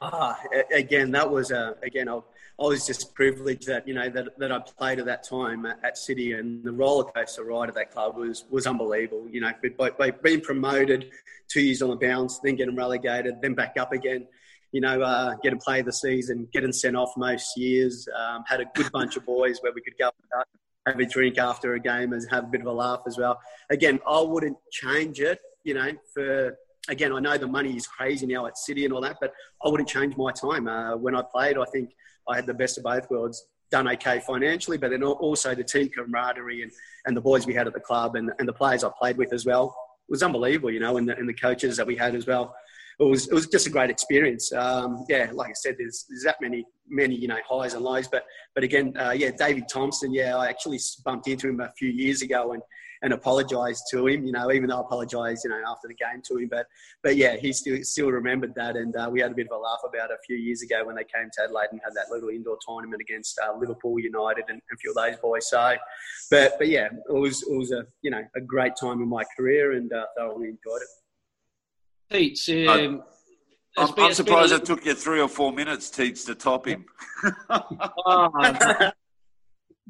Ah, 0.00 0.40
again, 0.74 1.10
that 1.12 1.30
was 1.30 1.52
uh, 1.52 1.74
again. 1.82 2.08
I, 2.08 2.14
I, 2.14 2.64
was 2.64 2.86
just 2.86 3.14
privileged 3.14 3.66
that 3.66 3.86
you 3.86 3.92
know 3.92 4.08
that, 4.08 4.38
that 4.38 4.50
I 4.50 4.58
played 4.60 4.98
at 4.98 5.04
that 5.06 5.22
time 5.22 5.66
at, 5.66 5.98
City, 5.98 6.32
and 6.32 6.64
the 6.64 6.72
roller 6.72 7.04
coaster 7.04 7.44
ride 7.44 7.68
at 7.68 7.74
that 7.74 7.90
club 7.90 8.16
was 8.16 8.44
was 8.50 8.66
unbelievable. 8.66 9.28
You 9.30 9.42
know, 9.42 9.52
by, 9.76 9.90
by 9.90 10.10
being 10.10 10.40
promoted, 10.40 11.10
two 11.48 11.60
years 11.60 11.82
on 11.82 11.90
the 11.90 11.96
bounce, 11.96 12.38
then 12.38 12.56
getting 12.56 12.74
relegated, 12.74 13.42
then 13.42 13.54
back 13.54 13.76
up 13.78 13.92
again 13.92 14.26
you 14.72 14.80
know, 14.80 15.02
uh, 15.02 15.34
getting 15.42 15.58
play 15.58 15.82
the 15.82 15.92
season, 15.92 16.48
getting 16.50 16.72
sent 16.72 16.96
off 16.96 17.12
most 17.18 17.58
years. 17.58 18.08
Um, 18.18 18.42
had 18.46 18.62
a 18.62 18.64
good 18.74 18.90
bunch 18.90 19.16
of 19.16 19.26
boys 19.26 19.58
where 19.60 19.70
we 19.74 19.82
could 19.82 19.98
go 19.98 20.10
have 20.86 20.98
a 20.98 21.06
drink 21.06 21.38
after 21.38 21.74
a 21.74 21.80
game 21.80 22.12
and 22.12 22.24
have 22.30 22.44
a 22.44 22.46
bit 22.48 22.60
of 22.60 22.66
a 22.66 22.72
laugh 22.72 23.02
as 23.06 23.18
well. 23.18 23.38
Again, 23.70 24.00
I 24.08 24.20
wouldn't 24.20 24.56
change 24.70 25.20
it, 25.20 25.40
you 25.64 25.74
know, 25.74 25.92
for 26.12 26.58
again, 26.88 27.12
I 27.12 27.20
know 27.20 27.38
the 27.38 27.46
money 27.46 27.76
is 27.76 27.86
crazy 27.86 28.26
now 28.26 28.46
at 28.46 28.58
City 28.58 28.84
and 28.84 28.92
all 28.92 29.00
that, 29.02 29.16
but 29.20 29.32
I 29.64 29.68
wouldn't 29.68 29.88
change 29.88 30.16
my 30.16 30.32
time. 30.32 30.68
Uh, 30.68 30.96
when 30.96 31.14
I 31.14 31.22
played, 31.22 31.56
I 31.58 31.64
think 31.66 31.90
I 32.28 32.36
had 32.36 32.46
the 32.46 32.54
best 32.54 32.78
of 32.78 32.84
both 32.84 33.10
worlds. 33.10 33.44
Done 33.70 33.88
okay 33.88 34.20
financially, 34.20 34.76
but 34.76 34.90
then 34.90 35.02
also 35.02 35.54
the 35.54 35.64
team 35.64 35.88
camaraderie 35.88 36.62
and, 36.62 36.70
and 37.06 37.16
the 37.16 37.22
boys 37.22 37.46
we 37.46 37.54
had 37.54 37.66
at 37.66 37.72
the 37.72 37.80
club 37.80 38.16
and, 38.16 38.30
and 38.38 38.46
the 38.46 38.52
players 38.52 38.84
I 38.84 38.90
played 38.98 39.16
with 39.16 39.32
as 39.32 39.46
well 39.46 39.74
it 40.08 40.12
was 40.12 40.22
unbelievable, 40.22 40.70
you 40.70 40.80
know, 40.80 40.98
and 40.98 41.08
the, 41.08 41.16
and 41.16 41.28
the 41.28 41.32
coaches 41.32 41.76
that 41.78 41.86
we 41.86 41.96
had 41.96 42.14
as 42.14 42.26
well 42.26 42.54
it 43.00 43.04
was 43.04 43.28
it 43.28 43.34
was 43.34 43.46
just 43.46 43.66
a 43.66 43.70
great 43.70 43.90
experience. 43.90 44.52
Um, 44.52 45.04
yeah, 45.08 45.30
like 45.32 45.50
I 45.50 45.54
said, 45.54 45.76
there's 45.78 46.04
there's 46.08 46.22
that 46.24 46.36
many 46.40 46.64
many 46.88 47.14
you 47.14 47.28
know 47.28 47.38
highs 47.48 47.74
and 47.74 47.82
lows, 47.82 48.08
but 48.08 48.24
but 48.54 48.64
again, 48.64 48.94
uh, 48.98 49.10
yeah, 49.10 49.30
David 49.30 49.64
Thompson. 49.68 50.12
Yeah, 50.12 50.36
I 50.36 50.48
actually 50.48 50.78
bumped 51.04 51.28
into 51.28 51.48
him 51.48 51.60
a 51.60 51.72
few 51.78 51.88
years 51.88 52.22
ago 52.22 52.52
and 52.52 52.62
and 53.02 53.12
apologised 53.12 53.84
to 53.90 54.06
him. 54.06 54.24
You 54.24 54.32
know, 54.32 54.50
even 54.52 54.68
though 54.68 54.78
I 54.78 54.80
apologised, 54.80 55.44
you 55.44 55.50
know, 55.50 55.60
after 55.68 55.88
the 55.88 55.94
game 55.94 56.22
to 56.28 56.38
him, 56.38 56.48
but 56.48 56.66
but 57.02 57.16
yeah, 57.16 57.36
he 57.36 57.52
still 57.52 57.82
still 57.82 58.10
remembered 58.10 58.54
that, 58.54 58.76
and 58.76 58.94
uh, 58.96 59.08
we 59.10 59.20
had 59.20 59.32
a 59.32 59.34
bit 59.34 59.48
of 59.50 59.58
a 59.58 59.60
laugh 59.60 59.80
about 59.86 60.10
it 60.10 60.14
a 60.14 60.22
few 60.26 60.36
years 60.36 60.62
ago 60.62 60.84
when 60.84 60.96
they 60.96 61.04
came 61.04 61.28
to 61.34 61.42
Adelaide 61.44 61.68
and 61.72 61.80
had 61.84 61.94
that 61.94 62.10
little 62.10 62.28
indoor 62.28 62.56
tournament 62.66 63.02
against 63.02 63.38
uh, 63.38 63.52
Liverpool 63.58 63.98
United 63.98 64.44
and, 64.48 64.60
and, 64.70 64.74
a 64.74 64.76
few 64.76 64.90
of 64.90 64.96
those 64.96 65.16
boys. 65.20 65.48
So, 65.48 65.74
but 66.30 66.54
but 66.58 66.68
yeah, 66.68 66.86
it 66.86 67.12
was 67.12 67.42
it 67.42 67.56
was 67.56 67.72
a 67.72 67.84
you 68.02 68.10
know 68.10 68.22
a 68.36 68.40
great 68.40 68.72
time 68.80 69.02
in 69.02 69.08
my 69.08 69.24
career, 69.36 69.72
and 69.72 69.92
uh, 69.92 70.04
thoroughly 70.16 70.48
enjoyed 70.48 70.82
it. 70.82 70.88
Teats, 72.10 72.48
um, 72.68 73.02
I'm, 73.76 73.88
I'm 73.96 74.12
surprised 74.12 74.52
it 74.52 74.64
took 74.64 74.84
you 74.84 74.94
three 74.94 75.20
or 75.20 75.28
four 75.28 75.50
minutes, 75.50 75.88
Teats, 75.88 76.24
to 76.24 76.34
top 76.34 76.66
him. 76.66 76.84
oh, 77.50 78.92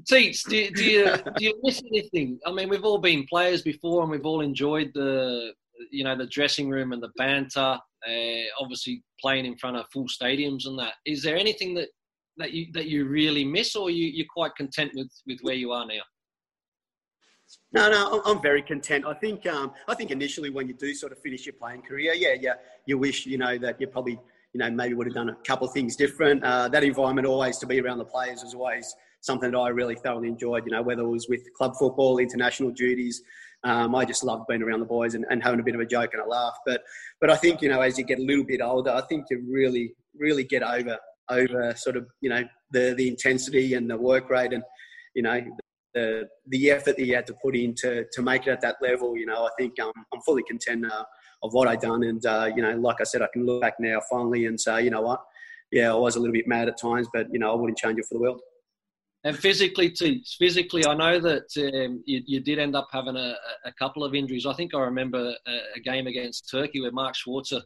Teats, 0.09 0.43
do, 0.45 0.71
do, 0.71 0.85
you 0.85 1.05
do 1.37 1.45
you 1.45 1.61
miss 1.63 1.83
anything? 1.87 2.39
I 2.47 2.53
mean, 2.53 2.69
we've 2.69 2.85
all 2.85 2.99
been 2.99 3.27
players 3.29 3.63
before, 3.63 4.03
and 4.03 4.11
we've 4.11 4.25
all 4.25 4.41
enjoyed 4.41 4.91
the 4.95 5.53
you 5.91 6.03
know 6.03 6.17
the 6.17 6.27
dressing 6.27 6.71
room 6.71 6.93
and 6.93 7.03
the 7.03 7.11
banter. 7.17 7.79
Uh, 8.07 8.43
obviously, 8.59 9.03
playing 9.21 9.45
in 9.45 9.57
front 9.57 9.77
of 9.77 9.87
full 9.93 10.07
stadiums 10.07 10.67
and 10.67 10.79
that. 10.79 10.95
Is 11.05 11.23
there 11.23 11.37
anything 11.37 11.75
that 11.75 11.89
that 12.39 12.53
you 12.53 12.67
that 12.73 12.87
you 12.87 13.07
really 13.07 13.45
miss, 13.45 13.77
or 13.77 13.91
you 13.91 14.07
you're 14.07 14.27
quite 14.35 14.55
content 14.57 14.93
with 14.95 15.11
with 15.27 15.39
where 15.43 15.55
you 15.55 15.73
are 15.73 15.87
now? 15.87 16.01
No, 17.73 17.91
no, 17.91 18.23
I'm 18.25 18.41
very 18.41 18.63
content. 18.63 19.05
I 19.07 19.15
think, 19.15 19.47
um, 19.47 19.73
I 19.89 19.95
think 19.95 20.11
initially 20.11 20.51
when 20.51 20.69
you 20.69 20.75
do 20.75 20.95
sort 20.95 21.13
of 21.13 21.19
finish 21.19 21.47
your 21.47 21.55
playing 21.55 21.83
career, 21.83 22.15
yeah, 22.15 22.35
yeah, 22.41 22.55
you 22.87 22.97
wish, 22.99 23.27
you 23.27 23.37
know, 23.39 23.59
that 23.59 23.81
you 23.81 23.87
probably, 23.87 24.19
you 24.53 24.59
know, 24.59 24.71
maybe 24.71 24.95
would 24.95 25.07
have 25.07 25.15
done 25.15 25.29
a 25.29 25.37
couple 25.47 25.67
of 25.67 25.75
things 25.75 25.97
different. 25.97 26.43
Uh, 26.45 26.69
that 26.69 26.83
environment 26.83 27.27
always 27.27 27.59
to 27.59 27.67
be 27.67 27.81
around 27.81 27.99
the 27.99 28.05
players 28.05 28.43
was 28.43 28.55
always 28.55 28.95
something 29.23 29.51
that 29.51 29.59
I 29.59 29.69
really 29.69 29.95
thoroughly 29.95 30.29
enjoyed. 30.29 30.65
You 30.67 30.73
know, 30.73 30.83
whether 30.83 31.03
it 31.03 31.09
was 31.09 31.29
with 31.29 31.43
club 31.55 31.75
football, 31.79 32.19
international 32.19 32.71
duties, 32.71 33.23
um, 33.65 33.95
I 33.95 34.05
just 34.05 34.23
loved 34.23 34.47
being 34.49 34.63
around 34.63 34.81
the 34.81 34.87
boys 34.87 35.15
and, 35.15 35.25
and 35.31 35.43
having 35.43 35.61
a 35.61 35.63
bit 35.63 35.75
of 35.75 35.81
a 35.81 35.87
joke 35.87 36.11
and 36.13 36.23
a 36.23 36.29
laugh. 36.29 36.57
But, 36.67 36.83
but 37.21 37.31
I 37.31 37.37
think 37.37 37.63
you 37.63 37.71
know, 37.71 37.81
as 37.81 37.99
you 37.99 38.05
get 38.05 38.19
a 38.19 38.23
little 38.23 38.45
bit 38.45 38.61
older, 38.61 38.91
I 38.91 39.01
think 39.03 39.25
you 39.31 39.43
really, 39.51 39.95
really 40.15 40.45
get 40.45 40.63
over 40.63 40.99
over 41.31 41.73
sort 41.77 41.97
of 41.97 42.07
you 42.21 42.29
know 42.29 42.45
the 42.73 42.95
the 42.97 43.09
intensity 43.09 43.75
and 43.75 43.89
the 43.89 43.97
work 43.97 44.29
rate 44.29 44.53
and 44.53 44.63
you 45.15 45.23
know 45.23 45.41
the 45.95 46.29
the 46.49 46.71
effort 46.71 46.97
that 46.97 47.05
you 47.05 47.15
had 47.15 47.27
to 47.27 47.35
put 47.35 47.57
in 47.57 47.75
to, 47.75 48.05
to 48.13 48.23
make 48.23 48.47
it 48.47 48.51
at 48.51 48.61
that 48.63 48.77
level, 48.83 49.17
you 49.17 49.27
know, 49.27 49.45
I 49.45 49.51
think 49.59 49.79
um, 49.81 49.93
I'm 50.13 50.21
fully 50.23 50.43
content 50.43 50.87
uh, 50.91 51.05
of 51.43 51.53
what 51.53 51.69
I've 51.69 51.81
done. 51.81 52.03
And, 52.03 52.25
uh, 52.25 52.51
you 52.55 52.63
know, 52.63 52.75
like 52.77 53.01
I 53.01 53.05
said, 53.05 53.23
I 53.23 53.29
can 53.33 53.45
look 53.45 53.61
back 53.61 53.75
now 53.79 54.01
finally 54.11 54.47
and 54.47 54.61
say, 54.61 54.83
you 54.83 54.91
know 54.91 55.03
what, 55.03 55.23
yeah, 55.71 55.91
I 55.91 55.95
was 55.95 56.17
a 56.17 56.21
little 56.21 56.33
bit 56.33 56.49
mad 56.49 56.69
at 56.69 56.81
times, 56.81 57.09
but, 57.13 57.27
you 57.33 57.39
know, 57.39 57.53
I 57.53 57.55
wouldn't 57.55 57.79
change 57.79 57.99
it 57.99 58.07
for 58.07 58.15
the 58.15 58.21
world. 58.21 58.41
And 59.25 59.39
physically, 59.39 59.91
too, 59.91 60.21
physically, 60.37 60.85
I 60.85 60.95
know 60.95 61.21
that 61.21 61.45
um, 61.57 62.03
you, 62.07 62.23
you, 62.27 62.41
did 62.41 62.59
end 62.59 62.75
up 62.75 62.89
having 62.91 63.17
a, 63.17 63.37
a, 63.65 63.73
couple 63.79 64.03
of 64.03 64.17
injuries. 64.17 64.47
I 64.47 64.55
think 64.55 64.75
I 64.75 64.81
remember 64.81 65.35
a, 65.47 65.59
a, 65.77 65.81
game 65.81 66.09
against 66.09 66.51
Turkey 66.51 66.81
where 66.81 66.91
Mark 66.91 67.15
Schwarzer 67.15 67.63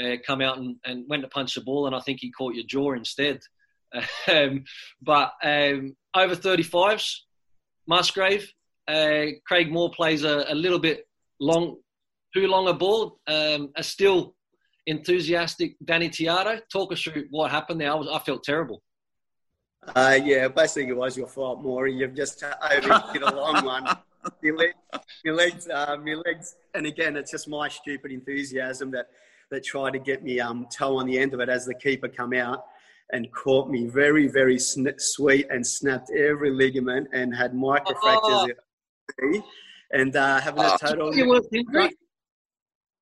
uh, 0.00 0.16
come 0.24 0.40
out 0.40 0.58
and, 0.58 0.76
and 0.84 1.04
went 1.08 1.22
to 1.22 1.28
punch 1.28 1.56
the 1.56 1.60
ball, 1.60 1.86
and 1.86 1.96
I 1.96 2.00
think 2.00 2.20
he 2.20 2.30
caught 2.30 2.54
your 2.54 2.66
jaw 2.66 2.92
instead. 2.92 3.40
Um, 4.26 4.64
but 5.02 5.32
um, 5.44 5.94
over 6.16 6.34
35s, 6.34 7.14
Musgrave, 7.86 8.50
uh, 8.88 9.26
Craig 9.46 9.70
Moore 9.70 9.90
plays 9.90 10.24
a, 10.24 10.46
a, 10.48 10.54
little 10.54 10.78
bit 10.78 11.06
long, 11.40 11.76
too 12.32 12.46
long 12.46 12.68
a 12.68 12.72
ball. 12.72 13.18
Um, 13.26 13.70
a 13.76 13.82
still 13.82 14.34
enthusiastic 14.86 15.76
Danny 15.84 16.08
Tiatto. 16.08 16.60
Talk 16.72 16.92
us 16.92 17.02
through 17.02 17.26
what 17.30 17.50
happened 17.50 17.82
there. 17.82 17.92
I, 17.92 17.94
was, 17.94 18.08
I 18.10 18.18
felt 18.20 18.44
terrible. 18.44 18.82
Uh, 19.88 20.18
yeah, 20.22 20.48
basically 20.48 20.88
it 20.88 20.96
was 20.96 21.16
your 21.16 21.26
fault, 21.26 21.62
Maury. 21.62 21.92
You've 21.92 22.14
just 22.14 22.40
overhit 22.40 23.30
a 23.30 23.34
long 23.34 23.64
one. 23.64 23.86
Your 24.40 24.56
legs, 24.56 24.74
your 25.24 25.34
legs, 25.34 25.68
um, 25.68 26.06
your 26.06 26.18
legs, 26.18 26.54
and 26.74 26.86
again, 26.86 27.16
it's 27.16 27.32
just 27.32 27.48
my 27.48 27.68
stupid 27.68 28.12
enthusiasm 28.12 28.92
that 28.92 29.08
that 29.50 29.64
tried 29.64 29.94
to 29.94 29.98
get 29.98 30.22
me 30.22 30.38
um, 30.38 30.68
toe 30.72 30.96
on 30.96 31.06
the 31.06 31.18
end 31.18 31.34
of 31.34 31.40
it 31.40 31.48
as 31.48 31.66
the 31.66 31.74
keeper 31.74 32.06
come 32.06 32.32
out 32.32 32.64
and 33.10 33.30
caught 33.32 33.68
me 33.68 33.86
very, 33.86 34.28
very 34.28 34.58
sn- 34.58 34.94
sweet 34.96 35.46
and 35.50 35.66
snapped 35.66 36.10
every 36.10 36.50
ligament 36.50 37.08
and 37.12 37.34
had 37.34 37.52
microfractures. 37.52 38.52
Oh. 39.22 39.42
And 39.92 40.14
uh, 40.16 40.40
having 40.40 40.64
a 40.64 40.78
total. 40.78 41.14
Your 41.14 41.28
worst 41.28 41.48
injury? 41.52 41.90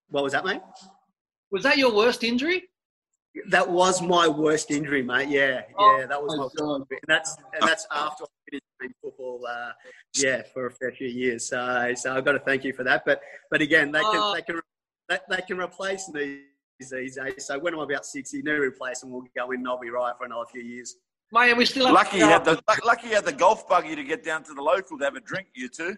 What 0.09 0.25
was 0.25 0.33
that, 0.33 0.45
mate? 0.45 0.61
Was 1.53 1.63
that 1.63 1.79
your 1.79 1.95
worst 1.95 2.25
injury? 2.25 2.70
That 3.49 3.69
was 3.69 4.03
my 4.03 4.27
worst 4.27 4.71
injury, 4.71 5.03
mate. 5.03 5.29
Yeah, 5.29 5.63
oh, 5.79 5.99
yeah, 5.99 6.07
that 6.07 6.21
was 6.21 6.37
my, 6.37 6.65
my 6.65 6.79
worst. 6.79 6.91
And 6.91 7.01
that's 7.07 7.37
and 7.55 7.69
that's 7.69 7.87
after 7.93 8.25
I 8.25 8.27
finished 8.51 8.65
playing 8.79 8.95
football. 9.03 9.41
Uh, 9.49 9.71
yeah, 10.17 10.43
for 10.53 10.67
a 10.67 10.71
fair 10.71 10.91
few 10.91 11.07
years. 11.07 11.49
So, 11.49 11.93
so 11.95 12.17
I've 12.17 12.25
got 12.25 12.33
to 12.33 12.41
thank 12.41 12.65
you 12.65 12.73
for 12.73 12.83
that. 12.85 13.05
But 13.07 13.21
but 13.51 13.61
again, 13.61 13.93
they 13.93 14.01
can 14.01 14.11
oh. 14.15 14.35
they 14.35 14.43
can 14.43 14.61
they, 15.09 15.19
they 15.29 15.43
can 15.43 15.59
replace 15.59 16.09
me 16.09 16.41
these 16.81 17.17
days. 17.17 17.47
So 17.47 17.59
when 17.59 17.75
I'm 17.75 17.81
about 17.81 18.07
60, 18.07 18.43
new 18.43 18.61
replacement 18.61 19.13
will 19.13 19.25
go 19.37 19.51
in 19.53 19.61
and 19.61 19.69
I'll 19.69 19.79
be 19.79 19.91
right 19.91 20.15
for 20.17 20.25
another 20.25 20.47
few 20.51 20.63
years. 20.63 20.97
Mate, 21.33 21.57
we 21.57 21.65
still 21.65 21.93
lucky 21.93 22.19
you 22.19 22.25
had 22.25 22.45
the 22.45 22.61
lucky 22.85 23.09
you 23.09 23.15
had 23.15 23.25
the 23.25 23.33
golf 23.33 23.69
buggy 23.69 23.95
to 23.95 24.03
get 24.03 24.25
down 24.25 24.43
to 24.43 24.55
the 24.55 24.63
local 24.63 24.99
to 24.99 25.05
have 25.05 25.15
a 25.15 25.21
drink. 25.21 25.47
You 25.55 25.69
two. 25.69 25.97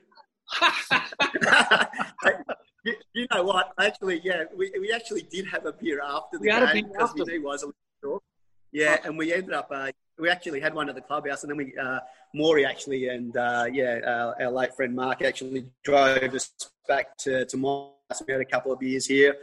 you, 2.84 2.94
you, 3.14 3.26
know 3.32 3.44
what? 3.44 3.72
Actually, 3.78 4.20
yeah, 4.24 4.44
we, 4.56 4.72
we 4.80 4.92
actually 4.92 5.22
did 5.22 5.46
have 5.46 5.66
a 5.66 5.72
beer 5.72 6.00
after 6.02 6.38
the 6.38 6.42
we 6.42 6.48
game 6.48 6.88
because 6.88 7.14
we 7.14 7.24
knew 7.24 7.44
was 7.44 7.62
a 7.62 7.66
little 7.66 7.78
short. 8.02 8.22
Yeah, 8.72 8.96
and 9.04 9.18
we 9.18 9.32
ended 9.32 9.52
up. 9.52 9.68
Uh, 9.70 9.92
we 10.18 10.28
actually 10.28 10.60
had 10.60 10.74
one 10.74 10.88
at 10.88 10.94
the 10.94 11.00
clubhouse, 11.00 11.42
and 11.42 11.50
then 11.50 11.56
we 11.56 11.74
uh, 11.76 12.00
Maury 12.34 12.66
actually 12.66 13.08
and 13.08 13.36
uh, 13.36 13.66
yeah, 13.70 14.00
our, 14.06 14.42
our, 14.42 14.50
late 14.50 14.74
friend 14.74 14.94
Mark 14.94 15.22
actually 15.22 15.66
drove 15.84 16.34
us 16.34 16.50
back 16.88 17.16
to 17.18 17.44
to 17.46 17.56
Moss. 17.56 18.22
We 18.26 18.32
had 18.32 18.42
a 18.42 18.46
couple 18.46 18.72
of 18.72 18.78
beers 18.78 19.06
here, 19.06 19.36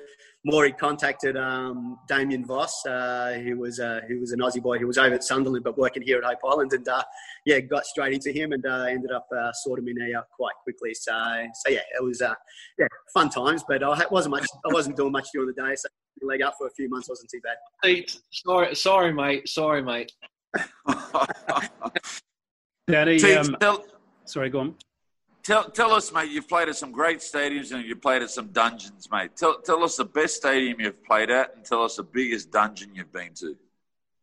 Maury 0.46 0.72
contacted 0.72 1.36
um, 1.36 2.00
Damien 2.08 2.46
Voss, 2.46 2.86
uh, 2.86 3.34
who 3.44 3.58
was 3.58 3.80
uh, 3.80 4.00
who 4.08 4.20
was 4.20 4.32
an 4.32 4.40
Aussie 4.40 4.62
boy 4.62 4.78
who 4.78 4.88
was 4.88 4.98
over 4.98 5.16
at 5.16 5.24
Sunderland 5.24 5.66
but 5.66 5.78
working 5.78 6.02
here 6.02 6.18
at 6.18 6.24
Hope 6.24 6.40
Island, 6.48 6.72
and 6.72 6.88
uh, 6.88 7.04
yeah, 7.46 7.60
got 7.60 7.86
straight 7.86 8.14
into 8.14 8.32
him 8.32 8.54
and 8.54 8.66
uh, 8.66 8.86
ended 8.88 9.12
up 9.12 9.28
uh, 9.38 9.52
sorting 9.52 9.84
me 9.86 10.14
out 10.14 10.28
quite 10.36 10.56
quickly. 10.64 10.94
So 10.94 11.12
so 11.56 11.70
yeah, 11.70 11.82
it 11.94 12.04
was 12.04 12.22
uh, 12.22 12.36
yeah 12.78 12.88
fun 13.14 13.30
times, 13.30 13.66
but 13.68 13.84
I 13.84 14.06
wasn't 14.12 14.32
much. 14.32 14.48
I 14.70 14.74
wasn't 14.74 14.96
doing 14.96 15.12
much 15.12 15.28
during 15.34 15.54
the 15.54 15.62
day, 15.62 15.76
so 15.76 15.90
leg 16.22 16.42
up 16.42 16.56
for 16.58 16.68
a 16.68 16.72
few 16.72 16.90
months 16.90 17.10
wasn't 17.10 17.30
too 17.30 17.42
bad. 17.42 17.58
Sorry, 18.32 18.76
sorry, 18.76 19.14
mate. 19.14 19.48
Sorry, 19.48 19.82
mate. 19.82 20.12
Danny, 22.88 23.22
um, 23.36 23.56
sorry, 24.26 24.50
go 24.50 24.60
on. 24.62 24.76
Tell, 25.44 25.70
tell 25.70 25.92
us, 25.94 26.12
mate, 26.12 26.32
you've 26.32 26.48
played 26.48 26.70
at 26.70 26.76
some 26.76 26.92
great 26.92 27.20
stadiums 27.20 27.72
and 27.72 27.86
you've 27.86 28.02
played 28.02 28.22
at 28.22 28.30
some 28.30 28.48
dungeons, 28.48 29.10
mate. 29.12 29.32
Tell, 29.36 29.60
tell 29.62 29.84
us 29.84 29.96
the 29.96 30.06
best 30.06 30.36
stadium 30.36 30.80
you've 30.80 31.04
played 31.04 31.30
at 31.30 31.56
and 31.56 31.66
tell 31.66 31.84
us 31.84 31.96
the 31.96 32.04
biggest 32.04 32.52
dungeon 32.52 32.94
you've 32.94 33.12
been 33.12 33.34
to. 33.36 33.56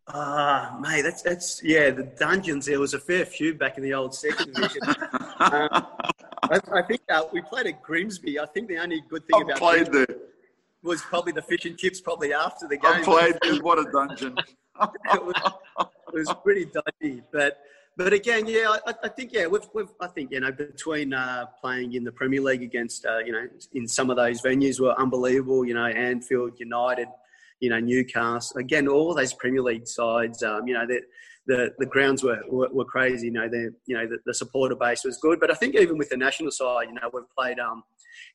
Ah, 0.09 0.77
uh, 0.77 0.81
mate, 0.81 1.03
that's, 1.03 1.23
that's, 1.23 1.63
yeah, 1.65 1.91
the 1.91 2.05
dungeons, 2.05 2.67
there 2.67 2.79
was 2.79 2.95
a 2.95 2.99
fair 2.99 3.25
few 3.27 3.55
back 3.55 3.77
in 3.77 3.83
the 3.83 3.93
old 3.93 4.15
second 4.15 4.55
division. 4.55 4.83
um, 5.41 5.87
I, 6.45 6.61
I, 6.73 6.83
think 6.83 7.01
uh, 7.11 7.25
we 7.33 7.41
played 7.41 7.67
at 7.67 7.83
Grimsby. 7.83 8.39
I 8.39 8.47
think 8.47 8.69
the 8.69 8.79
only 8.79 9.03
good 9.09 9.27
thing 9.27 9.41
I 9.41 9.43
about 9.43 9.59
played 9.59 9.91
Grimsby 9.91 10.15
there. 10.15 10.17
was 10.85 11.03
probably 11.03 11.33
the 11.33 11.43
fish 11.43 11.65
and 11.65 11.77
chips 11.77 12.01
probably 12.01 12.33
after 12.33 12.69
the 12.69 12.77
game. 12.77 12.93
I 12.93 13.03
played 13.03 13.37
there. 13.43 13.57
What 13.63 13.81
a 13.81 13.91
dungeon. 13.91 14.37
it, 14.83 15.25
was, 15.25 15.35
it 15.81 16.15
was 16.15 16.35
pretty 16.45 16.67
dodgy, 16.67 17.23
but 17.33 17.59
but 17.97 18.13
again, 18.13 18.47
yeah, 18.47 18.77
I, 18.87 18.95
I, 19.05 19.09
think 19.09 19.33
yeah, 19.33 19.47
we've, 19.47 19.67
we've 19.75 19.89
I 20.01 20.07
think 20.09 20.31
you 20.31 20.41
know 20.41 20.53
between 20.53 21.15
uh, 21.15 21.47
playing 21.61 21.95
in 21.95 22.05
the 22.05 22.13
Premier 22.13 22.43
League 22.43 22.63
against 22.63 23.07
uh, 23.07 23.19
you 23.19 23.33
know 23.33 23.49
in 23.73 23.89
some 23.89 24.11
of 24.11 24.17
those 24.17 24.43
venues 24.43 24.79
were 24.79 24.99
unbelievable. 25.01 25.65
You 25.65 25.75
know, 25.75 25.87
Anfield, 25.87 26.61
United, 26.61 27.09
you 27.61 27.71
know 27.71 27.81
Newcastle. 27.81 28.59
Again, 28.59 28.87
all 28.87 29.15
those 29.15 29.33
Premier 29.33 29.63
League 29.63 29.89
sides. 29.89 30.43
Um, 30.43 30.67
you 30.67 30.75
know 30.75 30.87
that. 30.87 31.03
The, 31.49 31.73
the 31.79 31.87
grounds 31.87 32.25
were, 32.25 32.43
were, 32.49 32.69
were 32.73 32.85
crazy, 32.85 33.27
you 33.27 33.33
know. 33.33 33.49
The 33.49 33.73
you 33.87 33.97
know 33.97 34.05
the, 34.05 34.19
the, 34.27 34.35
supporter 34.35 34.75
base 34.75 35.05
was 35.05 35.17
good, 35.19 35.39
but 35.39 35.49
I 35.49 35.55
think 35.55 35.77
even 35.77 35.97
with 35.97 36.09
the 36.09 36.17
national 36.17 36.51
side, 36.51 36.89
you 36.89 36.95
know, 36.95 37.09
we've 37.13 37.23
played 37.39 37.61
um, 37.61 37.85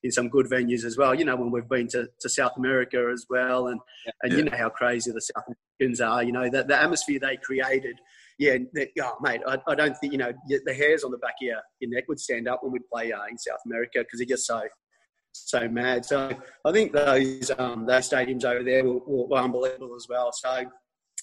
in 0.02 0.14
some 0.14 0.30
good 0.30 0.46
venues 0.46 0.86
as 0.86 0.98
well. 0.98 1.14
You 1.14 1.26
know, 1.26 1.36
when 1.36 1.52
we've 1.52 1.68
been 1.68 1.90
to, 1.90 2.08
to 2.22 2.30
South 2.30 2.54
America 2.56 3.10
as 3.12 3.26
well, 3.30 3.68
and 3.68 3.82
yeah. 4.06 4.12
and 4.24 4.32
you 4.32 4.44
know 4.46 4.58
how 4.58 4.70
crazy 4.70 5.12
the 5.12 5.20
South 5.20 5.44
Americans 5.46 6.00
are. 6.00 6.24
You 6.24 6.32
know, 6.32 6.50
the, 6.50 6.64
the 6.64 6.82
atmosphere 6.82 7.20
they 7.20 7.36
created 7.36 7.98
yeah, 8.42 8.58
oh, 9.04 9.18
mate, 9.22 9.42
I, 9.48 9.60
I, 9.68 9.76
don't 9.76 9.96
think, 9.98 10.14
you 10.14 10.18
know, 10.18 10.34
the 10.48 10.74
hairs 10.74 11.04
on 11.04 11.12
the 11.12 11.20
back 11.20 11.36
of 11.40 11.46
your, 11.46 11.60
your 11.80 11.92
neck 11.92 12.06
would 12.08 12.20
stand 12.20 12.48
up 12.48 12.64
when 12.64 12.72
we'd 12.72 12.90
play 12.92 13.12
uh, 13.12 13.26
in 13.30 13.38
South 13.38 13.60
America 13.68 14.00
because 14.00 14.18
they're 14.18 14.26
just 14.26 14.48
so, 14.48 14.64
so 15.32 15.70
mad. 15.70 16.04
So 16.04 16.32
I 16.66 16.72
think 16.72 16.92
those, 16.92 17.52
um, 17.60 17.86
those 17.86 18.10
stadiums 18.10 18.44
over 18.44 18.64
there 18.64 18.84
were, 18.84 18.98
were, 19.06 19.28
were, 19.28 19.38
unbelievable 19.38 19.94
as 19.96 20.08
well. 20.10 20.32
So, 20.34 20.66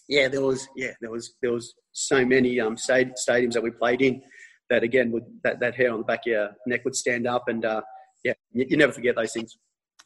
yeah, 0.09 0.29
there 0.29 0.43
was, 0.43 0.69
yeah, 0.77 0.93
there 1.01 1.11
was, 1.11 1.35
there 1.43 1.51
was 1.51 1.75
so 1.91 2.25
many 2.25 2.61
um, 2.61 2.77
stadiums 2.77 3.53
that 3.55 3.65
we 3.65 3.73
played 3.73 4.01
in 4.01 4.23
that, 4.71 4.85
again, 4.85 5.11
would 5.11 5.25
that, 5.43 5.59
that 5.59 5.75
hair 5.75 5.91
on 5.93 5.99
the 5.99 6.05
back 6.05 6.21
of 6.21 6.31
your 6.31 6.51
neck 6.69 6.85
would 6.85 6.95
stand 6.95 7.27
up. 7.27 7.49
And, 7.49 7.65
uh, 7.65 7.81
yeah, 8.25 8.35
you, 8.53 8.65
you 8.69 8.77
never 8.77 8.93
forget 8.93 9.17
those 9.17 9.33
things. 9.33 9.59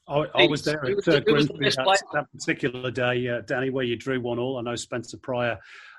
I, 0.09 0.25
I 0.35 0.47
was 0.47 0.65
there 0.65 0.83
at 0.83 1.09
uh, 1.09 1.21
Grimsby 1.21 1.59
that, 1.61 2.03
that, 2.15 2.27
particular 2.33 2.91
day, 2.91 3.29
uh, 3.29 3.43
Danny, 3.43 3.69
where 3.69 3.85
you 3.85 3.97
drew 3.97 4.19
one 4.19 4.39
all. 4.39 4.59
I 4.59 4.63
know 4.63 4.77
Spencer 4.77 5.19
Prior 5.19 5.59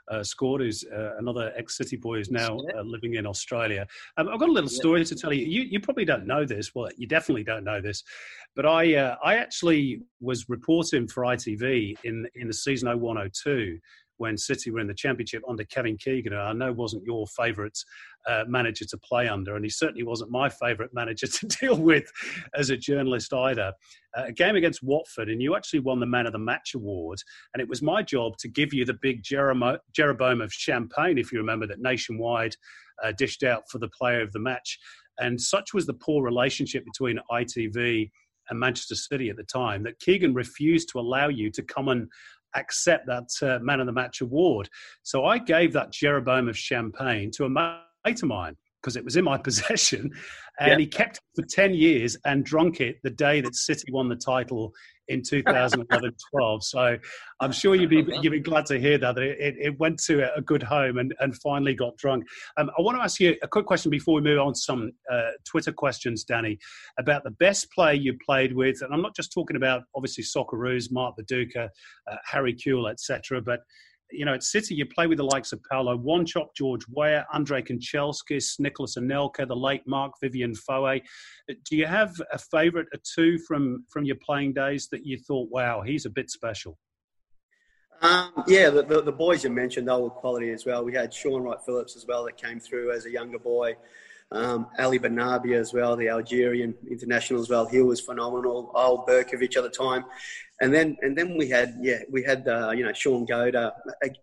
uh, 0.10 0.24
scored, 0.24 0.62
who's 0.62 0.84
uh, 0.84 1.12
another 1.18 1.54
ex 1.56 1.78
City 1.78 1.95
boy 1.95 2.18
who's 2.18 2.32
now 2.32 2.58
uh, 2.76 2.82
living 2.82 3.16
in 3.16 3.26
Australia. 3.26 3.88
Um, 4.18 4.30
I've 4.30 4.39
got 4.39 4.49
a 4.49 4.51
little 4.51 4.70
story 4.70 5.04
to 5.06 5.16
tell 5.16 5.34
you. 5.34 5.45
you. 5.45 5.62
You 5.62 5.80
probably 5.80 6.06
don't 6.06 6.26
know 6.26 6.45
this. 6.45 6.74
Well, 6.76 6.89
you 6.97 7.08
definitely 7.08 7.43
don't 7.43 7.64
know 7.64 7.82
this, 7.82 8.04
but 8.56 8.66
I 8.66 8.95
uh, 8.95 9.16
I 9.24 9.36
actually 9.36 10.01
was 10.22 10.49
reporting 10.49 11.08
for 11.08 11.24
ITV 11.24 11.97
in 12.04 12.28
in 12.36 12.47
the 12.47 12.54
season 12.54 12.88
0102 12.89 13.80
when 14.18 14.38
City 14.38 14.72
were 14.72 14.80
in 14.80 14.88
the 14.88 14.93
Championship 14.93 15.43
under 15.47 15.64
Kevin 15.64 15.97
Keegan. 15.97 16.34
I 16.34 16.53
know 16.53 16.72
wasn't 16.72 17.05
your 17.05 17.28
favourite 17.28 17.78
uh, 18.28 18.43
manager 18.47 18.86
to 18.86 18.97
play 18.97 19.28
under, 19.28 19.55
and 19.55 19.66
he 19.66 19.70
certainly 19.70 20.03
wasn't 20.03 20.32
my 20.32 20.49
favourite 20.49 20.91
manager 20.93 21.28
to 21.28 21.47
deal 21.47 21.78
with 21.78 22.11
as 22.55 22.70
a 22.70 22.78
journalist 22.78 23.34
either. 23.34 23.74
Uh, 24.18 24.26
a 24.26 24.32
game 24.32 24.55
against 24.55 24.84
Watford, 24.84 25.30
and 25.30 25.41
you 25.41 25.55
actually 25.55 25.80
won 25.80 25.99
the 25.99 26.05
Man 26.05 26.28
of 26.28 26.34
the 26.34 26.39
Match 26.39 26.74
award, 26.76 27.20
and 27.53 27.61
it 27.61 27.68
was 27.68 27.82
my 27.82 28.01
job 28.01 28.38
to 28.38 28.47
give 28.47 28.74
you 28.74 28.86
the 28.86 28.97
big 29.01 29.24
Jeroboam 29.24 30.41
of 30.41 30.53
champagne, 30.53 31.18
if 31.18 31.32
you 31.32 31.39
remember 31.39 31.68
that 31.68 31.82
nationwide 31.82 32.55
uh, 33.03 33.11
dished 33.18 33.43
out 33.43 33.64
for 33.70 33.80
the 33.80 33.89
player 33.89 34.22
of 34.22 34.32
the 34.32 34.39
match. 34.39 34.80
And 35.20 35.39
such 35.39 35.74
was 35.74 35.86
the 35.86 35.93
poor 35.93 36.24
relationship 36.24 36.86
between 36.86 37.20
ITV 37.32 38.09
and 38.49 38.59
Manchester 38.59 38.95
City 38.95 39.30
at 39.30 39.38
the 39.38 39.43
time 39.43 39.84
that 39.84 39.99
Keegan 39.99 40.34
refused 40.34 40.89
to 40.89 40.99
allow 40.99 41.30
you 41.30 41.49
to 41.51 41.61
come 41.61 41.89
and 41.89 42.07
accept 42.56 43.08
that 43.08 43.30
uh, 43.41 43.60
man 43.64 43.80
of 43.80 43.86
the 43.86 43.91
match 43.91 44.22
award. 44.22 44.70
So 45.04 45.26
I 45.26 45.38
gave 45.38 45.74
that 45.74 45.91
Jeroboam 45.91 46.47
of 46.47 46.58
champagne 46.58 47.32
to 47.32 47.45
a 47.45 47.49
mate 47.49 48.22
of 48.22 48.24
mine 48.24 48.56
because 48.84 48.95
it 48.97 49.05
was 49.05 49.15
in 49.15 49.23
my 49.23 49.38
possession. 49.43 50.11
And 50.59 50.71
yeah. 50.71 50.77
he 50.77 50.88
kept 50.88 51.17
it 51.17 51.41
for 51.41 51.47
10 51.47 51.73
years 51.73 52.15
and 52.25 52.45
drunk 52.45 52.79
it 52.79 52.97
the 53.03 53.09
day 53.09 53.41
that 53.41 53.55
City 53.55 53.91
won 53.91 54.09
the 54.09 54.15
title 54.15 54.71
in 55.07 55.21
2011 55.27 56.11
12. 56.31 56.63
So 56.63 56.97
I'm 57.39 57.51
sure 57.51 57.75
you'd 57.75 57.89
be, 57.89 58.05
you'd 58.21 58.31
be 58.31 58.39
glad 58.39 58.67
to 58.67 58.79
hear 58.79 58.97
that, 58.99 59.15
that 59.15 59.23
it, 59.23 59.55
it 59.59 59.79
went 59.79 60.01
to 60.03 60.31
a 60.36 60.41
good 60.41 60.61
home 60.61 60.99
and, 60.99 61.13
and 61.19 61.36
finally 61.41 61.73
got 61.73 61.97
drunk. 61.97 62.25
Um, 62.57 62.69
I 62.77 62.81
want 62.81 62.97
to 62.97 63.03
ask 63.03 63.19
you 63.19 63.36
a 63.41 63.47
quick 63.47 63.65
question 63.65 63.89
before 63.89 64.13
we 64.13 64.21
move 64.21 64.39
on 64.39 64.53
to 64.53 64.59
some 64.59 64.91
uh, 65.11 65.31
Twitter 65.43 65.71
questions, 65.71 66.23
Danny, 66.23 66.59
about 66.99 67.23
the 67.23 67.31
best 67.31 67.71
player 67.71 67.93
you 67.93 68.15
played 68.23 68.53
with. 68.53 68.81
And 68.81 68.93
I'm 68.93 69.01
not 69.01 69.15
just 69.15 69.34
talking 69.34 69.57
about 69.57 69.84
obviously 69.95 70.23
Socceroos, 70.23 70.91
Mark 70.91 71.15
Viduka, 71.19 71.69
uh, 72.09 72.15
Harry 72.25 72.53
Kewell, 72.53 72.91
etc., 72.91 73.41
but 73.41 73.61
you 74.14 74.26
know, 74.26 74.34
at 74.34 74.43
City, 74.43 74.76
you 74.76 74.86
play 74.86 75.07
with 75.07 75.18
the 75.18 75.24
likes 75.24 75.51
of 75.51 75.61
Paulo 75.70 75.97
Wanchope, 75.97 76.55
George 76.55 76.86
Weah, 76.89 77.26
Andre 77.34 77.61
Kanchelskis, 77.61 78.59
Nicolas 78.59 78.95
Anelka, 78.97 79.47
the 79.47 79.55
late 79.55 79.82
Marc-Vivien 79.88 80.53
Foé. 80.53 81.01
Do 81.47 81.76
you 81.76 81.86
have 81.86 82.14
a 82.32 82.38
favourite 82.38 82.88
or 82.93 82.99
two 83.03 83.38
from, 83.39 83.86
from 83.89 84.05
your 84.05 84.18
playing 84.26 84.53
days 84.53 84.88
that 84.91 85.05
you 85.05 85.18
thought, 85.18 85.49
wow, 85.51 85.82
he's 85.82 86.05
a 86.05 86.09
bit 86.09 86.30
special? 86.30 86.78
Um, 88.01 88.43
yeah, 88.47 88.70
the, 88.70 88.84
the, 88.84 89.01
the, 89.01 89.11
boys 89.11 89.43
you 89.43 89.49
mentioned, 89.49 89.88
they 89.88 89.95
were 89.95 90.09
quality 90.09 90.49
as 90.51 90.66
well. 90.66 90.84
We 90.84 90.93
had 90.93 91.14
Shaun 91.14 91.41
Wright-Phillips 91.41 91.95
as 91.95 92.05
well 92.05 92.26
that 92.26 92.36
came 92.36 92.59
through 92.59 92.91
as 92.91 93.05
a 93.05 93.11
younger 93.11 93.39
boy. 93.39 93.76
Um, 94.34 94.67
Ali 94.79 94.99
Benarbia 94.99 95.57
as 95.59 95.73
well, 95.73 95.95
the 95.95 96.09
Algerian 96.09 96.73
international 96.89 97.39
as 97.39 97.49
well. 97.49 97.65
He 97.67 97.81
was 97.81 98.01
phenomenal. 98.01 98.71
Eyal 98.75 99.07
Berkovic 99.07 99.55
at 99.55 99.63
the 99.63 99.69
time, 99.69 100.05
and 100.61 100.73
then 100.73 100.97
and 101.01 101.15
then 101.17 101.38
we 101.38 101.47
had 101.47 101.77
yeah 101.79 101.99
we 102.11 102.23
had 102.23 102.47
uh, 102.47 102.71
you 102.71 102.84
know 102.84 102.93
Shaun 102.93 103.27
Goater. 103.27 103.71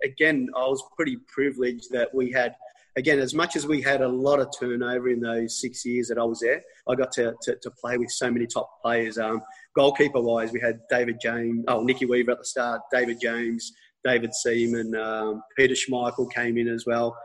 Again, 0.05 0.49
I 0.57 0.67
was 0.67 0.83
pretty 0.97 1.17
privileged 1.29 1.91
that 1.93 2.13
we 2.13 2.33
had 2.33 2.57
again 2.97 3.21
as 3.21 3.35
much 3.35 3.55
as 3.55 3.67
we 3.67 3.81
had 3.81 4.01
a 4.03 4.09
lot 4.09 4.41
of 4.41 4.49
turnover 4.59 5.11
in 5.11 5.21
those 5.21 5.61
six 5.61 5.87
years 5.87 6.09
that 6.09 6.19
I 6.19 6.25
was 6.25 6.41
there. 6.41 6.61
I 6.89 6.97
got 6.97 7.13
to 7.13 7.35
to, 7.43 7.57
to 7.57 7.71
play 7.71 7.97
with 7.97 8.11
so 8.11 8.31
many 8.31 8.47
top 8.47 8.83
players. 8.83 9.17
Um, 9.17 9.43
goalkeeper 9.77 10.21
wise, 10.21 10.51
we 10.53 10.61
had 10.61 10.81
David 10.91 11.19
James, 11.23 11.65
oh 11.69 11.83
Nicky 11.83 12.07
Weaver 12.07 12.33
at 12.33 12.39
the 12.39 12.45
start, 12.45 12.81
David 12.93 13.19
James, 13.21 13.73
David 14.05 14.35
Seaman, 14.35 14.95
um, 14.97 15.43
Peter 15.57 15.75
Schmeichel 15.75 16.33
came 16.33 16.59
in 16.59 16.69
as 16.69 16.85
well. 16.87 17.17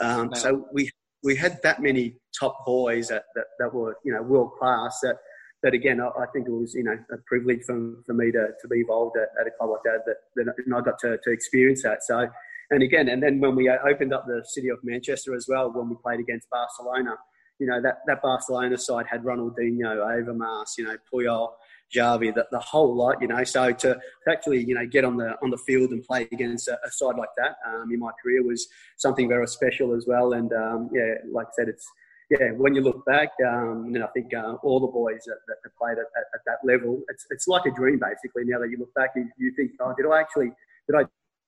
Um, 0.00 0.34
So 0.34 0.66
we 0.72 0.90
we 1.22 1.36
had 1.36 1.60
that 1.62 1.82
many 1.82 2.16
top 2.38 2.64
boys 2.64 3.08
that, 3.08 3.24
that, 3.34 3.44
that 3.58 3.74
were 3.74 3.96
you 4.04 4.12
know 4.12 4.22
world 4.22 4.52
class 4.58 4.98
that 5.02 5.16
that 5.62 5.74
again 5.74 6.00
I, 6.00 6.08
I, 6.08 6.26
think 6.32 6.46
it 6.48 6.52
was 6.52 6.74
you 6.74 6.84
know 6.84 6.96
a 7.12 7.18
privilege 7.26 7.60
for, 7.66 7.94
for 8.06 8.14
me 8.14 8.32
to, 8.32 8.48
to 8.60 8.68
be 8.68 8.80
involved 8.80 9.16
at, 9.16 9.28
at 9.40 9.46
a 9.46 9.50
club 9.58 9.70
like 9.70 9.82
that, 9.84 10.04
that, 10.06 10.16
that 10.36 10.54
and 10.64 10.74
I 10.74 10.80
got 10.80 10.98
to, 11.00 11.18
to 11.22 11.30
experience 11.30 11.82
that. 11.82 11.98
So 12.02 12.28
and 12.70 12.82
again 12.82 13.08
and 13.08 13.22
then 13.22 13.40
when 13.40 13.54
we 13.54 13.68
uh, 13.68 13.76
opened 13.88 14.14
up 14.14 14.26
the 14.26 14.42
city 14.46 14.68
of 14.68 14.78
Manchester 14.82 15.34
as 15.34 15.46
well 15.48 15.72
when 15.72 15.88
we 15.88 15.96
played 16.02 16.20
against 16.20 16.48
Barcelona 16.50 17.16
you 17.58 17.66
know 17.66 17.80
that, 17.82 17.98
that 18.06 18.22
Barcelona 18.22 18.78
side 18.78 19.06
had 19.10 19.22
Ronaldinho 19.22 19.96
Overmars 19.96 20.78
you 20.78 20.84
know 20.84 20.96
Puyol 21.12 21.50
Xavi, 21.94 22.34
the, 22.34 22.46
the 22.50 22.58
whole 22.58 22.94
lot, 22.94 23.20
you 23.20 23.28
know. 23.28 23.42
So 23.44 23.72
to, 23.72 23.98
actually, 24.28 24.64
you 24.64 24.74
know, 24.74 24.86
get 24.86 25.04
on 25.04 25.16
the 25.16 25.36
on 25.42 25.50
the 25.50 25.58
field 25.58 25.90
and 25.90 26.02
play 26.02 26.28
against 26.32 26.68
a, 26.68 26.78
a 26.84 26.90
side 26.90 27.16
like 27.16 27.30
that 27.36 27.56
um, 27.66 27.90
in 27.92 27.98
my 27.98 28.10
career 28.22 28.42
was 28.44 28.68
something 28.96 29.28
very 29.28 29.46
special 29.46 29.94
as 29.94 30.06
well. 30.06 30.32
And 30.32 30.52
um, 30.52 30.90
yeah, 30.92 31.14
like 31.30 31.48
I 31.48 31.50
said, 31.56 31.68
it's 31.68 31.86
yeah. 32.30 32.52
When 32.56 32.74
you 32.74 32.82
look 32.82 33.04
back, 33.06 33.30
um, 33.46 33.90
and 33.92 34.04
I 34.04 34.06
think 34.08 34.32
uh, 34.32 34.54
all 34.62 34.78
the 34.80 34.86
boys 34.86 35.22
that, 35.26 35.38
that 35.46 35.70
played 35.76 35.98
at, 35.98 36.06
at, 36.16 36.24
at, 36.34 36.40
that 36.46 36.58
level, 36.64 37.02
it's 37.08 37.26
it's 37.30 37.48
like 37.48 37.66
a 37.66 37.72
dream 37.72 37.98
basically. 37.98 38.44
Now 38.44 38.60
that 38.60 38.70
you 38.70 38.78
look 38.78 38.94
back, 38.94 39.10
you, 39.16 39.28
you 39.36 39.52
think, 39.56 39.72
oh, 39.80 39.92
did 39.96 40.06
I 40.06 40.20
actually 40.20 40.52
did 40.88 40.96
I 40.96 41.04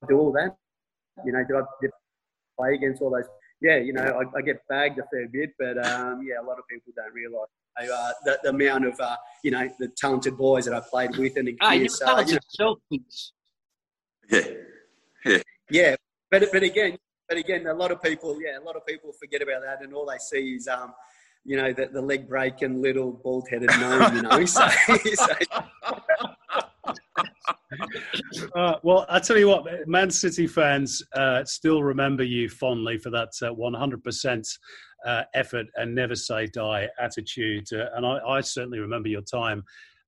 do 0.09 0.19
all 0.19 0.33
that? 0.33 0.57
You 1.25 1.33
know, 1.33 1.45
did 1.45 1.57
I, 1.57 1.63
did 1.81 1.91
I 1.91 2.61
play 2.61 2.75
against 2.75 3.01
all 3.01 3.11
those? 3.11 3.29
Yeah, 3.61 3.77
you 3.77 3.93
know, 3.93 4.03
I, 4.03 4.39
I, 4.39 4.43
get 4.43 4.61
bagged 4.69 4.99
a 4.99 5.05
fair 5.13 5.29
bit, 5.29 5.51
but 5.57 5.79
um, 5.87 6.27
yeah, 6.27 6.43
a 6.43 6.45
lot 6.45 6.59
of 6.59 6.67
people 6.67 6.93
don't 6.97 7.15
realise 7.15 7.49
uh, 7.79 8.13
the, 8.25 8.39
the, 8.43 8.51
amount 8.51 8.87
of 8.87 8.99
uh, 9.01 9.17
you 9.43 9.51
know 9.51 9.69
the 9.79 9.89
talented 9.97 10.37
boys 10.37 10.65
that 10.65 10.75
I 10.75 10.81
played 10.81 11.17
with 11.17 11.37
and 11.37 11.49
the 11.49 11.57
you're 11.75 11.89
so, 11.89 12.07
talented 12.07 12.41
you 12.59 12.65
know, 12.65 12.77
yeah, 14.31 14.41
yeah, 15.25 15.43
yeah. 15.71 15.97
But 16.31 16.49
but 16.53 16.63
again, 16.63 16.97
but 17.29 17.39
again, 17.39 17.67
a 17.67 17.75
lot 17.75 17.91
of 17.91 18.03
people, 18.03 18.39
yeah, 18.41 18.59
a 18.59 18.65
lot 18.65 18.77
of 18.77 18.87
people 18.87 19.13
forget 19.13 19.43
about 19.43 19.63
that, 19.63 19.83
and 19.83 19.95
all 19.95 20.07
they 20.07 20.19
see 20.19 20.55
is 20.55 20.69
um, 20.69 20.93
you 21.45 21.57
know, 21.57 21.73
the, 21.73 21.87
the 21.87 22.01
leg 22.01 22.29
breaking 22.29 22.81
little 22.81 23.13
bald 23.13 23.49
headed 23.51 23.71
gnome, 23.81 24.17
you 24.17 24.23
know. 24.23 24.45
so, 24.47 24.69
so 24.69 25.27
uh, 28.57 28.77
well, 28.83 29.07
I 29.09 29.19
tell 29.19 29.39
you 29.39 29.49
what, 29.49 29.65
Man 29.89 30.11
City 30.11 30.47
fans 30.47 31.03
uh, 31.15 31.45
still 31.45 31.83
remember 31.83 32.23
you 32.23 32.49
fondly 32.49 32.99
for 32.99 33.11
that 33.11 33.31
uh, 33.43 33.53
100% 33.55 34.59
uh, 35.07 35.23
effort 35.35 35.67
and 35.77 35.95
never 35.95 36.15
say 36.15 36.47
die 36.47 36.89
attitude. 37.01 37.67
Uh, 37.73 37.87
and 37.97 38.07
I, 38.07 38.19
I, 38.19 38.41
certainly 38.41 38.79
remember 38.79 39.09
your 39.09 39.23
time 39.23 39.65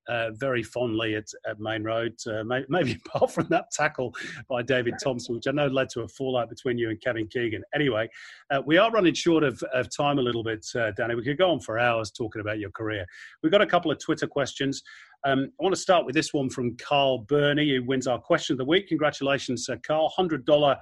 uh, 0.08 0.30
very 0.32 0.62
fondly 0.62 1.14
at, 1.14 1.26
at 1.48 1.58
Maine 1.60 1.82
Road, 1.82 2.14
uh, 2.26 2.44
may, 2.44 2.64
maybe 2.68 2.98
apart 3.06 3.30
from 3.32 3.46
that 3.50 3.70
tackle 3.72 4.14
by 4.48 4.62
David 4.62 4.94
Thompson, 5.02 5.34
which 5.34 5.46
I 5.46 5.52
know 5.52 5.66
led 5.66 5.88
to 5.90 6.02
a 6.02 6.08
fallout 6.08 6.48
between 6.48 6.78
you 6.78 6.90
and 6.90 7.00
Kevin 7.00 7.26
Keegan. 7.26 7.62
Anyway, 7.74 8.08
uh, 8.50 8.60
we 8.64 8.76
are 8.76 8.90
running 8.90 9.14
short 9.14 9.44
of, 9.44 9.62
of 9.72 9.94
time 9.94 10.18
a 10.18 10.22
little 10.22 10.44
bit, 10.44 10.66
uh, 10.76 10.90
Danny. 10.92 11.14
We 11.14 11.24
could 11.24 11.38
go 11.38 11.50
on 11.50 11.60
for 11.60 11.78
hours 11.78 12.10
talking 12.10 12.40
about 12.40 12.58
your 12.58 12.70
career. 12.70 13.06
We've 13.42 13.52
got 13.52 13.62
a 13.62 13.66
couple 13.66 13.90
of 13.90 13.98
Twitter 13.98 14.26
questions. 14.26 14.82
Um, 15.26 15.50
I 15.58 15.62
want 15.62 15.74
to 15.74 15.80
start 15.80 16.04
with 16.04 16.14
this 16.14 16.34
one 16.34 16.50
from 16.50 16.76
Carl 16.76 17.18
Burney, 17.18 17.74
who 17.74 17.82
wins 17.82 18.06
our 18.06 18.18
question 18.18 18.54
of 18.54 18.58
the 18.58 18.64
week. 18.66 18.88
Congratulations, 18.88 19.68
Carl. 19.86 20.12
$100 20.18 20.76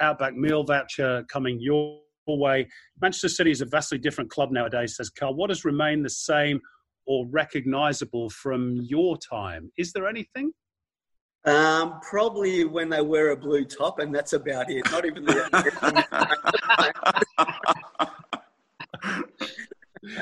Outback 0.00 0.34
meal 0.34 0.64
voucher 0.64 1.24
coming 1.30 1.60
your 1.60 2.00
way. 2.26 2.68
Manchester 3.00 3.28
City 3.28 3.50
is 3.50 3.60
a 3.60 3.66
vastly 3.66 3.98
different 3.98 4.30
club 4.30 4.50
nowadays, 4.50 4.96
says 4.96 5.10
Carl. 5.10 5.34
What 5.34 5.50
has 5.50 5.64
remained 5.64 6.04
the 6.04 6.10
same 6.10 6.60
or 7.06 7.26
recognizable 7.26 8.30
from 8.30 8.76
your 8.82 9.16
time? 9.18 9.70
Is 9.76 9.92
there 9.92 10.08
anything? 10.08 10.52
Um, 11.44 12.00
probably 12.00 12.64
when 12.64 12.88
they 12.88 13.02
wear 13.02 13.30
a 13.30 13.36
blue 13.36 13.66
top, 13.66 13.98
and 13.98 14.14
that's 14.14 14.32
about 14.32 14.70
it. 14.70 14.90
Not 14.90 15.04
even 15.04 15.24
the. 15.24 16.14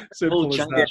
Simple 0.12 0.52
as 0.52 0.66
that. 0.66 0.88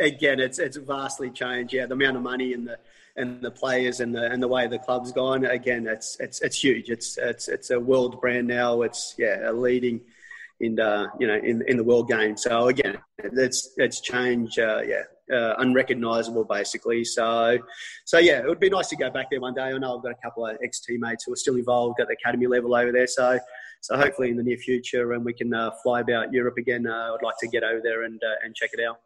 Again, 0.00 0.40
it's 0.40 0.58
it's 0.60 0.76
vastly 0.76 1.30
changed. 1.30 1.72
Yeah, 1.72 1.86
the 1.86 1.94
amount 1.94 2.16
of 2.16 2.22
money 2.22 2.52
and 2.52 2.66
the 2.66 2.78
and 3.18 3.42
the 3.42 3.50
players 3.50 4.00
and 4.00 4.14
the 4.14 4.30
and 4.30 4.42
the 4.42 4.48
way 4.48 4.66
the 4.66 4.78
club's 4.78 5.12
gone. 5.12 5.44
Again, 5.44 5.86
it's 5.86 6.16
it's 6.20 6.40
it's 6.40 6.62
huge. 6.62 6.88
It's 6.88 7.18
it's 7.18 7.48
it's 7.48 7.70
a 7.70 7.78
world 7.78 8.20
brand 8.20 8.46
now. 8.46 8.82
It's 8.82 9.14
yeah, 9.18 9.50
a 9.50 9.52
leading 9.52 10.00
in 10.60 10.76
the 10.76 11.08
you 11.20 11.26
know 11.26 11.36
in 11.36 11.62
in 11.68 11.76
the 11.76 11.84
world 11.84 12.08
game. 12.08 12.36
So 12.36 12.68
again, 12.68 12.98
it's 13.18 13.70
it's 13.76 14.00
changed. 14.00 14.58
Uh, 14.58 14.82
yeah, 14.86 15.02
uh, 15.36 15.54
unrecognizable 15.58 16.44
basically. 16.44 17.04
So 17.04 17.58
so 18.04 18.18
yeah, 18.18 18.38
it 18.38 18.46
would 18.46 18.60
be 18.60 18.70
nice 18.70 18.88
to 18.88 18.96
go 18.96 19.10
back 19.10 19.26
there 19.30 19.40
one 19.40 19.54
day. 19.54 19.62
I 19.62 19.78
know 19.78 19.96
I've 19.96 20.02
got 20.02 20.12
a 20.12 20.22
couple 20.22 20.46
of 20.46 20.56
ex 20.62 20.80
teammates 20.80 21.24
who 21.24 21.32
are 21.32 21.36
still 21.36 21.56
involved 21.56 22.00
at 22.00 22.08
the 22.08 22.14
academy 22.14 22.46
level 22.46 22.74
over 22.74 22.92
there. 22.92 23.06
So. 23.06 23.38
So 23.80 23.96
hopefully 23.96 24.30
in 24.30 24.36
the 24.36 24.42
near 24.42 24.56
future, 24.56 25.12
and 25.12 25.24
we 25.24 25.32
can 25.32 25.54
uh, 25.54 25.70
fly 25.84 26.00
about 26.00 26.32
Europe 26.32 26.56
again. 26.58 26.84
Uh, 26.84 27.14
I'd 27.14 27.22
like 27.22 27.36
to 27.38 27.46
get 27.46 27.62
over 27.62 27.80
there 27.80 28.02
and 28.02 28.20
uh, 28.20 28.44
and 28.44 28.52
check 28.52 28.70
it 28.72 28.80
out. 28.84 28.98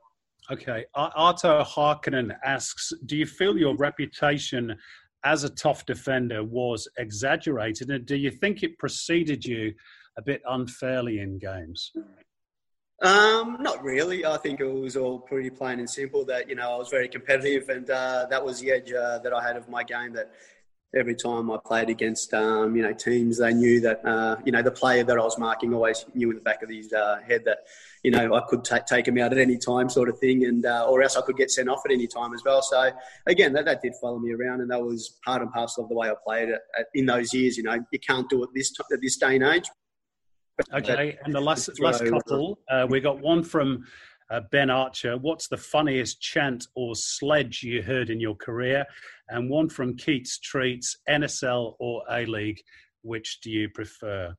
Okay, 0.51 0.85
Arto 0.97 1.65
Harkonnen 1.65 2.37
asks, 2.45 2.93
do 3.07 3.17
you 3.17 3.27
feel 3.27 3.57
your 3.57 3.77
reputation 3.77 4.77
as 5.25 5.45
a 5.45 5.51
tough 5.51 5.87
defender 5.87 6.43
was 6.43 6.89
exaggerated, 6.99 7.91
and 7.91 8.05
do 8.05 8.17
you 8.17 8.31
think 8.31 8.63
it 8.63 8.77
preceded 8.79 9.45
you 9.45 9.73
a 10.19 10.23
bit 10.23 10.43
unfairly 10.49 11.21
in 11.21 11.39
games? 11.39 11.93
Um, 13.03 13.57
not 13.61 13.83
really. 13.83 14.25
I 14.25 14.37
think 14.37 14.61
it 14.61 14.67
was 14.67 14.97
all 14.97 15.19
pretty 15.19 15.51
plain 15.51 15.79
and 15.81 15.91
simple. 15.91 16.25
That 16.25 16.49
you 16.49 16.55
know 16.55 16.75
I 16.75 16.77
was 16.77 16.89
very 16.89 17.09
competitive, 17.09 17.69
and 17.69 17.89
uh, 17.91 18.27
that 18.31 18.45
was 18.45 18.61
the 18.61 18.71
edge 18.71 18.93
uh, 18.93 19.19
that 19.21 19.33
I 19.33 19.43
had 19.43 19.57
of 19.57 19.69
my 19.69 19.83
game. 19.83 20.13
That 20.13 20.33
every 20.95 21.15
time 21.15 21.51
I 21.51 21.59
played 21.65 21.89
against 21.89 22.35
um, 22.35 22.77
you 22.77 22.83
know 22.83 22.93
teams, 22.93 23.39
they 23.39 23.53
knew 23.53 23.81
that 23.81 24.05
uh, 24.05 24.37
you 24.45 24.53
know 24.53 24.63
the 24.63 24.71
player 24.71 25.05
that 25.05 25.19
I 25.19 25.23
was 25.23 25.39
marking 25.39 25.75
always 25.75 26.05
knew 26.15 26.31
in 26.31 26.37
the 26.37 26.43
back 26.43 26.63
of 26.63 26.69
his 26.69 26.93
uh, 26.93 27.21
head 27.27 27.45
that 27.45 27.59
you 28.03 28.11
know 28.11 28.35
I 28.35 28.43
could 28.49 28.65
t- 28.65 28.77
take 28.87 29.09
him 29.09 29.19
out 29.19 29.33
at 29.33 29.39
any 29.39 29.59
time, 29.59 29.89
sort 29.89 30.09
of 30.09 30.19
thing, 30.19 30.45
and 30.45 30.67
uh, 30.67 30.87
or 30.89 31.03
else 31.03 31.17
I 31.17 31.23
could 31.23 31.37
get 31.37 31.51
sent 31.51 31.69
off 31.69 31.83
at 31.85 31.93
any 31.93 32.07
time 32.07 32.35
as 32.35 32.43
well. 32.45 32.63
So 32.63 32.91
again, 33.27 33.53
that, 33.55 33.65
that 33.65 33.83
did 33.83 33.95
follow 34.01 34.19
me 34.19 34.33
around, 34.33 34.61
and 34.61 34.71
that 34.71 34.81
was 34.81 35.19
part 35.25 35.43
and 35.43 35.51
parcel 35.53 35.85
of 35.85 35.89
the 35.89 35.95
way 35.95 36.11
I 36.11 36.15
played 36.25 36.49
it 36.49 36.61
in 36.95 37.07
those 37.07 37.33
years. 37.33 37.57
You 37.57 37.63
know, 37.65 37.79
you 37.91 37.99
can't 37.99 38.29
do 38.29 38.43
it 38.45 38.51
this 38.55 38.71
t- 38.71 38.83
at 38.93 39.01
this 39.01 39.17
day 39.17 39.37
and 39.37 39.45
age, 39.45 39.69
Okay, 40.73 41.19
and 41.25 41.35
the 41.35 41.41
last 41.41 41.81
last 41.81 42.05
couple, 42.05 42.59
uh, 42.71 42.87
we 42.89 43.01
got 43.01 43.21
one 43.21 43.43
from 43.43 43.85
uh, 44.31 44.41
Ben 44.51 44.71
Archer. 44.71 45.17
What's 45.17 45.49
the 45.49 45.57
funniest 45.57 46.21
chant 46.21 46.67
or 46.75 46.95
sledge 46.95 47.63
you 47.63 47.83
heard 47.83 48.11
in 48.11 48.21
your 48.21 48.35
career? 48.35 48.85
And 49.33 49.49
one 49.49 49.69
from 49.69 49.97
Keats 49.97 50.39
Treats, 50.39 50.97
NSL 51.09 51.75
or 51.81 52.03
A 52.11 52.27
League. 52.27 52.61
Which 53.03 53.41
do 53.41 53.51
you 53.51 53.69
prefer? 53.69 54.35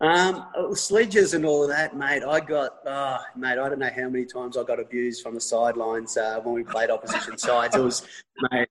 Um, 0.00 0.46
oh, 0.56 0.74
sledges 0.74 1.32
and 1.32 1.46
all 1.46 1.62
of 1.62 1.70
that, 1.70 1.96
mate. 1.96 2.22
I 2.22 2.40
got, 2.40 2.72
oh, 2.84 3.18
mate, 3.34 3.52
I 3.52 3.68
don't 3.68 3.78
know 3.78 3.90
how 3.94 4.10
many 4.10 4.26
times 4.26 4.58
I 4.58 4.62
got 4.62 4.78
abused 4.78 5.22
from 5.22 5.34
the 5.34 5.40
sidelines 5.40 6.18
uh, 6.18 6.38
when 6.42 6.54
we 6.54 6.64
played 6.64 6.90
opposition 6.90 7.38
sides. 7.38 7.74
It 7.76 7.80
was, 7.80 8.06
mate, 8.52 8.68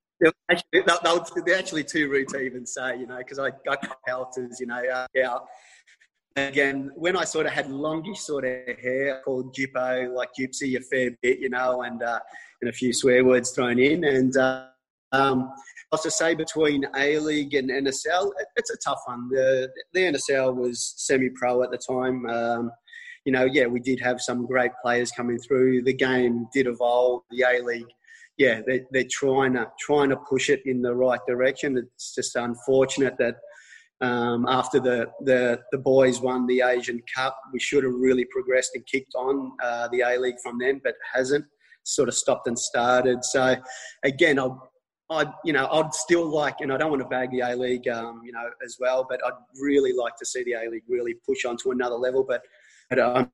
actually, 0.51 0.83
they're 1.45 1.57
actually 1.57 1.83
too 1.83 2.09
rude 2.09 2.27
to 2.29 2.39
even 2.39 2.65
say, 2.65 2.99
you 2.99 3.07
know, 3.07 3.17
because 3.17 3.39
I 3.39 3.49
got 3.65 3.79
pelters, 4.05 4.59
you 4.59 4.67
know. 4.67 4.83
Uh, 4.87 5.07
yeah. 5.15 5.37
Again, 6.35 6.91
when 6.95 7.17
I 7.17 7.23
sort 7.23 7.45
of 7.45 7.53
had 7.53 7.71
longish 7.71 8.19
sort 8.19 8.45
of 8.45 8.77
hair 8.77 9.21
called 9.23 9.55
Jippo, 9.55 10.13
like 10.13 10.29
Gypsy, 10.37 10.77
a 10.77 10.81
fair 10.81 11.11
bit, 11.21 11.39
you 11.39 11.49
know, 11.49 11.81
and 11.83 12.03
uh, 12.03 12.19
and 12.65 12.73
a 12.73 12.77
few 12.77 12.93
swear 12.93 13.23
words 13.23 13.51
thrown 13.51 13.79
in. 13.79 14.03
And 14.03 14.35
uh, 14.35 14.65
um, 15.11 15.51
I 15.91 15.95
was 15.95 16.01
to 16.01 16.11
say 16.11 16.35
between 16.35 16.85
A 16.95 17.19
League 17.19 17.53
and 17.53 17.69
NSL, 17.69 18.31
it's 18.55 18.71
a 18.71 18.77
tough 18.77 18.99
one. 19.05 19.29
The, 19.29 19.69
the 19.93 20.01
NSL 20.01 20.55
was 20.55 20.93
semi 20.97 21.29
pro 21.29 21.63
at 21.63 21.71
the 21.71 21.77
time. 21.77 22.25
Um, 22.27 22.71
you 23.23 23.31
know, 23.31 23.45
yeah, 23.45 23.65
we 23.67 23.79
did 23.79 23.99
have 24.01 24.19
some 24.19 24.45
great 24.45 24.71
players 24.81 25.11
coming 25.11 25.37
through. 25.39 25.83
The 25.83 25.93
game 25.93 26.47
did 26.53 26.67
evolve. 26.67 27.21
The 27.31 27.45
A 27.47 27.61
League 27.63 27.85
yeah, 28.37 28.61
they're, 28.65 28.85
they're 28.91 29.07
trying 29.09 29.53
to 29.53 29.71
trying 29.79 30.09
to 30.09 30.17
push 30.17 30.49
it 30.49 30.61
in 30.65 30.81
the 30.81 30.93
right 30.93 31.19
direction. 31.27 31.77
It's 31.77 32.13
just 32.13 32.35
unfortunate 32.35 33.17
that 33.17 33.35
um, 34.01 34.45
after 34.47 34.79
the, 34.79 35.09
the 35.21 35.61
the 35.71 35.77
boys 35.77 36.19
won 36.19 36.45
the 36.45 36.61
Asian 36.61 37.01
Cup, 37.15 37.37
we 37.53 37.59
should 37.59 37.83
have 37.83 37.93
really 37.93 38.25
progressed 38.25 38.71
and 38.75 38.85
kicked 38.85 39.15
on 39.15 39.51
uh, 39.63 39.87
the 39.89 40.01
A 40.01 40.19
League 40.19 40.39
from 40.43 40.57
then, 40.59 40.81
but 40.83 40.95
hasn't. 41.13 41.45
Sort 41.85 42.09
of 42.09 42.15
stopped 42.15 42.47
and 42.47 42.59
started. 42.59 43.23
So 43.23 43.55
again, 44.03 44.39
I. 44.39 44.49
I, 45.07 45.31
you 45.43 45.53
know, 45.53 45.67
I'd 45.71 45.93
still 45.93 46.25
like, 46.25 46.61
and 46.61 46.73
I 46.73 46.77
don't 46.77 46.89
want 46.89 47.03
to 47.03 47.07
bag 47.07 47.29
the 47.29 47.41
A 47.41 47.55
League, 47.55 47.87
um, 47.87 48.23
you 48.25 48.31
know, 48.31 48.49
as 48.65 48.77
well, 48.79 49.05
but 49.07 49.19
I'd 49.23 49.33
really 49.61 49.93
like 49.93 50.15
to 50.15 50.25
see 50.25 50.43
the 50.43 50.53
A 50.53 50.67
League 50.67 50.81
really 50.89 51.13
push 51.29 51.45
on 51.45 51.57
to 51.57 51.69
another 51.69 51.93
level. 51.93 52.25
But 52.27 52.41
but 52.89 52.97
um, 52.97 53.31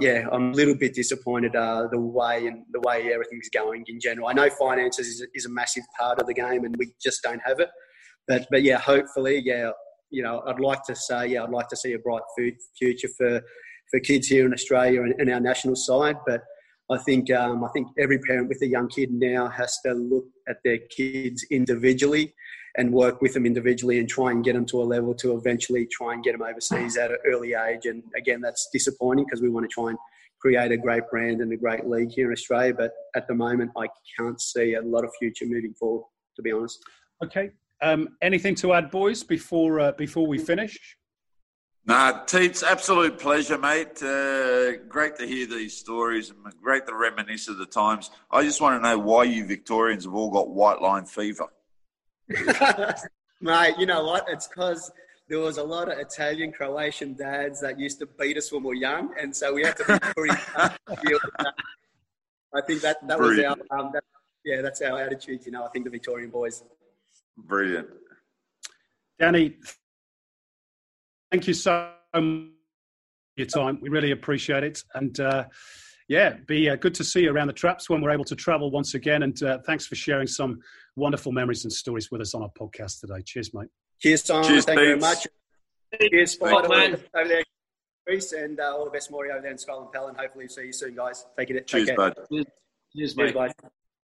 yeah, 0.00 0.28
I'm 0.30 0.52
a 0.52 0.54
little 0.54 0.76
bit 0.76 0.94
disappointed 0.94 1.56
uh, 1.56 1.88
the 1.90 1.98
way 1.98 2.46
and 2.46 2.62
the 2.70 2.78
way 2.82 3.12
everything's 3.12 3.48
going 3.48 3.82
in 3.88 3.98
general. 3.98 4.28
I 4.28 4.32
know 4.32 4.48
finances 4.48 5.08
is, 5.08 5.26
is 5.34 5.44
a 5.44 5.50
massive 5.50 5.82
part 5.98 6.20
of 6.20 6.28
the 6.28 6.34
game, 6.34 6.64
and 6.64 6.76
we 6.78 6.92
just 7.02 7.20
don't 7.24 7.42
have 7.44 7.58
it. 7.58 7.70
But 8.28 8.46
but 8.48 8.62
yeah, 8.62 8.78
hopefully, 8.78 9.42
yeah, 9.44 9.72
you 10.10 10.22
know, 10.22 10.44
I'd 10.46 10.60
like 10.60 10.84
to 10.84 10.94
say, 10.94 11.26
yeah, 11.26 11.42
I'd 11.42 11.50
like 11.50 11.66
to 11.70 11.76
see 11.76 11.94
a 11.94 11.98
bright 11.98 12.22
future 12.78 13.08
for 13.18 13.42
for 13.90 13.98
kids 13.98 14.28
here 14.28 14.46
in 14.46 14.52
Australia 14.52 15.02
and, 15.02 15.14
and 15.18 15.28
our 15.32 15.40
national 15.40 15.74
side. 15.74 16.18
But 16.28 16.42
I 16.90 16.98
think 16.98 17.30
um, 17.30 17.64
I 17.64 17.68
think 17.68 17.88
every 17.98 18.18
parent 18.18 18.48
with 18.48 18.62
a 18.62 18.66
young 18.66 18.88
kid 18.88 19.12
now 19.12 19.48
has 19.48 19.78
to 19.84 19.92
look 19.92 20.26
at 20.48 20.56
their 20.64 20.78
kids 20.78 21.44
individually 21.50 22.34
and 22.76 22.92
work 22.92 23.20
with 23.20 23.34
them 23.34 23.44
individually 23.44 23.98
and 23.98 24.08
try 24.08 24.30
and 24.30 24.44
get 24.44 24.54
them 24.54 24.64
to 24.66 24.80
a 24.80 24.84
level 24.84 25.14
to 25.14 25.36
eventually 25.36 25.86
try 25.86 26.14
and 26.14 26.22
get 26.22 26.32
them 26.32 26.42
overseas 26.42 26.96
at 26.96 27.10
an 27.10 27.18
early 27.26 27.54
age. 27.54 27.86
And 27.86 28.02
again, 28.16 28.40
that's 28.40 28.68
disappointing 28.72 29.24
because 29.24 29.42
we 29.42 29.50
want 29.50 29.68
to 29.68 29.74
try 29.74 29.90
and 29.90 29.98
create 30.40 30.70
a 30.70 30.76
great 30.76 31.02
brand 31.10 31.40
and 31.40 31.52
a 31.52 31.56
great 31.56 31.86
league 31.86 32.10
here 32.10 32.28
in 32.28 32.32
Australia. 32.32 32.72
But 32.72 32.92
at 33.16 33.26
the 33.26 33.34
moment, 33.34 33.72
I 33.76 33.88
can't 34.18 34.40
see 34.40 34.74
a 34.74 34.82
lot 34.82 35.04
of 35.04 35.10
future 35.18 35.44
moving 35.46 35.74
forward, 35.74 36.04
to 36.36 36.42
be 36.42 36.52
honest. 36.52 36.82
Okay. 37.22 37.50
Um, 37.82 38.16
anything 38.22 38.54
to 38.56 38.72
add, 38.72 38.90
boys, 38.90 39.22
before 39.22 39.80
uh, 39.80 39.92
before 39.92 40.26
we 40.26 40.38
finish? 40.38 40.78
Nah, 41.88 42.22
Teats, 42.26 42.62
absolute 42.62 43.18
pleasure, 43.18 43.56
mate. 43.56 44.02
Uh, 44.02 44.76
great 44.88 45.16
to 45.16 45.26
hear 45.26 45.46
these 45.46 45.74
stories 45.74 46.28
and 46.28 46.38
great 46.62 46.86
to 46.86 46.94
reminisce 46.94 47.48
of 47.48 47.56
the 47.56 47.64
times. 47.64 48.10
I 48.30 48.42
just 48.42 48.60
want 48.60 48.78
to 48.78 48.86
know 48.86 48.98
why 48.98 49.24
you 49.24 49.46
Victorians 49.46 50.04
have 50.04 50.12
all 50.12 50.30
got 50.30 50.50
white 50.50 50.82
line 50.82 51.06
fever. 51.06 51.46
Mate, 53.40 53.76
you 53.78 53.86
know 53.86 54.04
what? 54.04 54.26
It's 54.28 54.46
because 54.46 54.92
there 55.30 55.38
was 55.38 55.56
a 55.56 55.62
lot 55.62 55.90
of 55.90 55.98
Italian, 55.98 56.52
Croatian 56.52 57.14
dads 57.14 57.62
that 57.62 57.78
used 57.78 58.00
to 58.00 58.06
beat 58.20 58.36
us 58.36 58.52
when 58.52 58.64
we 58.64 58.68
were 58.68 58.74
young, 58.74 59.14
and 59.18 59.34
so 59.34 59.54
we 59.54 59.62
had 59.62 59.78
to 59.78 59.84
be 59.86 59.98
pretty. 60.14 60.34
I 62.54 62.60
think 62.66 62.82
that 62.82 62.98
that 63.08 63.18
was 63.18 63.38
our 63.38 63.56
um, 63.70 63.92
that, 63.94 64.04
yeah, 64.44 64.60
that's 64.60 64.82
our 64.82 65.00
attitude. 65.00 65.46
You 65.46 65.52
know, 65.52 65.64
I 65.64 65.68
think 65.68 65.86
the 65.86 65.90
Victorian 65.90 66.28
boys. 66.28 66.64
Brilliant, 67.38 67.88
Danny. 69.18 69.56
Thank 71.30 71.46
you 71.46 71.54
so 71.54 71.90
much 72.14 72.22
for 72.22 72.48
your 73.36 73.46
time. 73.46 73.78
We 73.80 73.88
really 73.88 74.10
appreciate 74.10 74.64
it, 74.64 74.82
and. 74.94 75.18
Uh, 75.18 75.44
yeah, 76.08 76.36
be 76.46 76.70
uh, 76.70 76.76
good 76.76 76.94
to 76.94 77.04
see 77.04 77.24
you 77.24 77.30
around 77.30 77.48
the 77.48 77.52
traps 77.52 77.90
when 77.90 78.00
we're 78.00 78.10
able 78.10 78.24
to 78.24 78.34
travel 78.34 78.70
once 78.70 78.94
again. 78.94 79.22
And 79.22 79.40
uh, 79.42 79.58
thanks 79.66 79.86
for 79.86 79.94
sharing 79.94 80.26
some 80.26 80.60
wonderful 80.96 81.32
memories 81.32 81.64
and 81.64 81.72
stories 81.72 82.10
with 82.10 82.22
us 82.22 82.34
on 82.34 82.42
our 82.42 82.50
podcast 82.58 83.00
today. 83.00 83.22
Cheers, 83.22 83.52
mate. 83.52 83.68
Cheers, 84.00 84.22
Tom. 84.22 84.42
Cheers, 84.42 84.64
Thank 84.64 84.80
you 84.80 84.86
very 84.86 84.98
much. 84.98 85.26
Cheers, 86.00 86.32
Spot, 86.32 86.68
man. 86.68 86.94
Over 87.14 87.28
there, 87.28 87.42
Chris, 88.06 88.32
and 88.32 88.58
uh, 88.58 88.74
all 88.74 88.86
the 88.86 88.90
best, 88.90 89.10
Maury, 89.10 89.30
over 89.30 89.42
there 89.42 89.50
in 89.50 89.58
Scotland, 89.58 89.92
Pell, 89.92 90.08
and 90.08 90.16
hopefully 90.16 90.48
see 90.48 90.66
you 90.66 90.72
soon, 90.72 90.94
guys. 90.94 91.26
Take 91.38 91.50
it. 91.50 91.66
Cheers, 91.66 91.90
bud. 91.94 92.14
Cheers, 92.30 93.16
mate. 93.16 93.24
Cheers, 93.24 93.32
bud. 93.34 93.52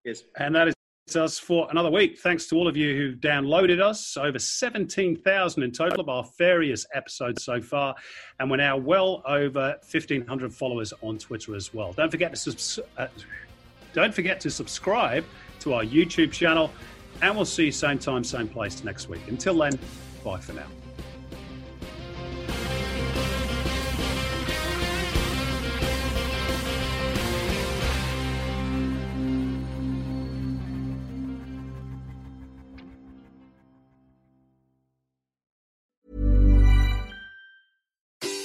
Cheers. 0.05 0.23
And 0.37 0.55
that 0.55 0.67
is 0.67 0.73
us 1.15 1.37
for 1.37 1.67
another 1.69 1.91
week. 1.91 2.19
Thanks 2.19 2.47
to 2.47 2.55
all 2.55 2.67
of 2.67 2.75
you 2.75 2.95
who 2.95 3.15
downloaded 3.15 3.81
us. 3.81 4.17
Over 4.17 4.39
17,000 4.39 5.63
in 5.63 5.71
total 5.71 5.99
of 5.99 6.09
our 6.09 6.25
various 6.37 6.85
episodes 6.93 7.43
so 7.43 7.61
far. 7.61 7.95
And 8.39 8.49
we're 8.49 8.57
now 8.57 8.77
well 8.77 9.21
over 9.25 9.75
1,500 9.91 10.53
followers 10.53 10.93
on 11.01 11.17
Twitter 11.17 11.55
as 11.55 11.73
well. 11.73 11.93
Don't 11.93 12.09
forget 12.09 12.33
to, 12.33 12.85
uh, 12.97 13.07
don't 13.93 14.13
forget 14.13 14.39
to 14.41 14.49
subscribe 14.49 15.25
to 15.59 15.73
our 15.73 15.83
YouTube 15.83 16.31
channel. 16.31 16.71
And 17.21 17.35
we'll 17.35 17.45
see 17.45 17.65
you 17.65 17.71
same 17.71 17.99
time, 17.99 18.23
same 18.23 18.47
place 18.47 18.83
next 18.83 19.07
week. 19.07 19.21
Until 19.27 19.57
then, 19.57 19.77
bye 20.23 20.39
for 20.39 20.53
now. 20.53 20.82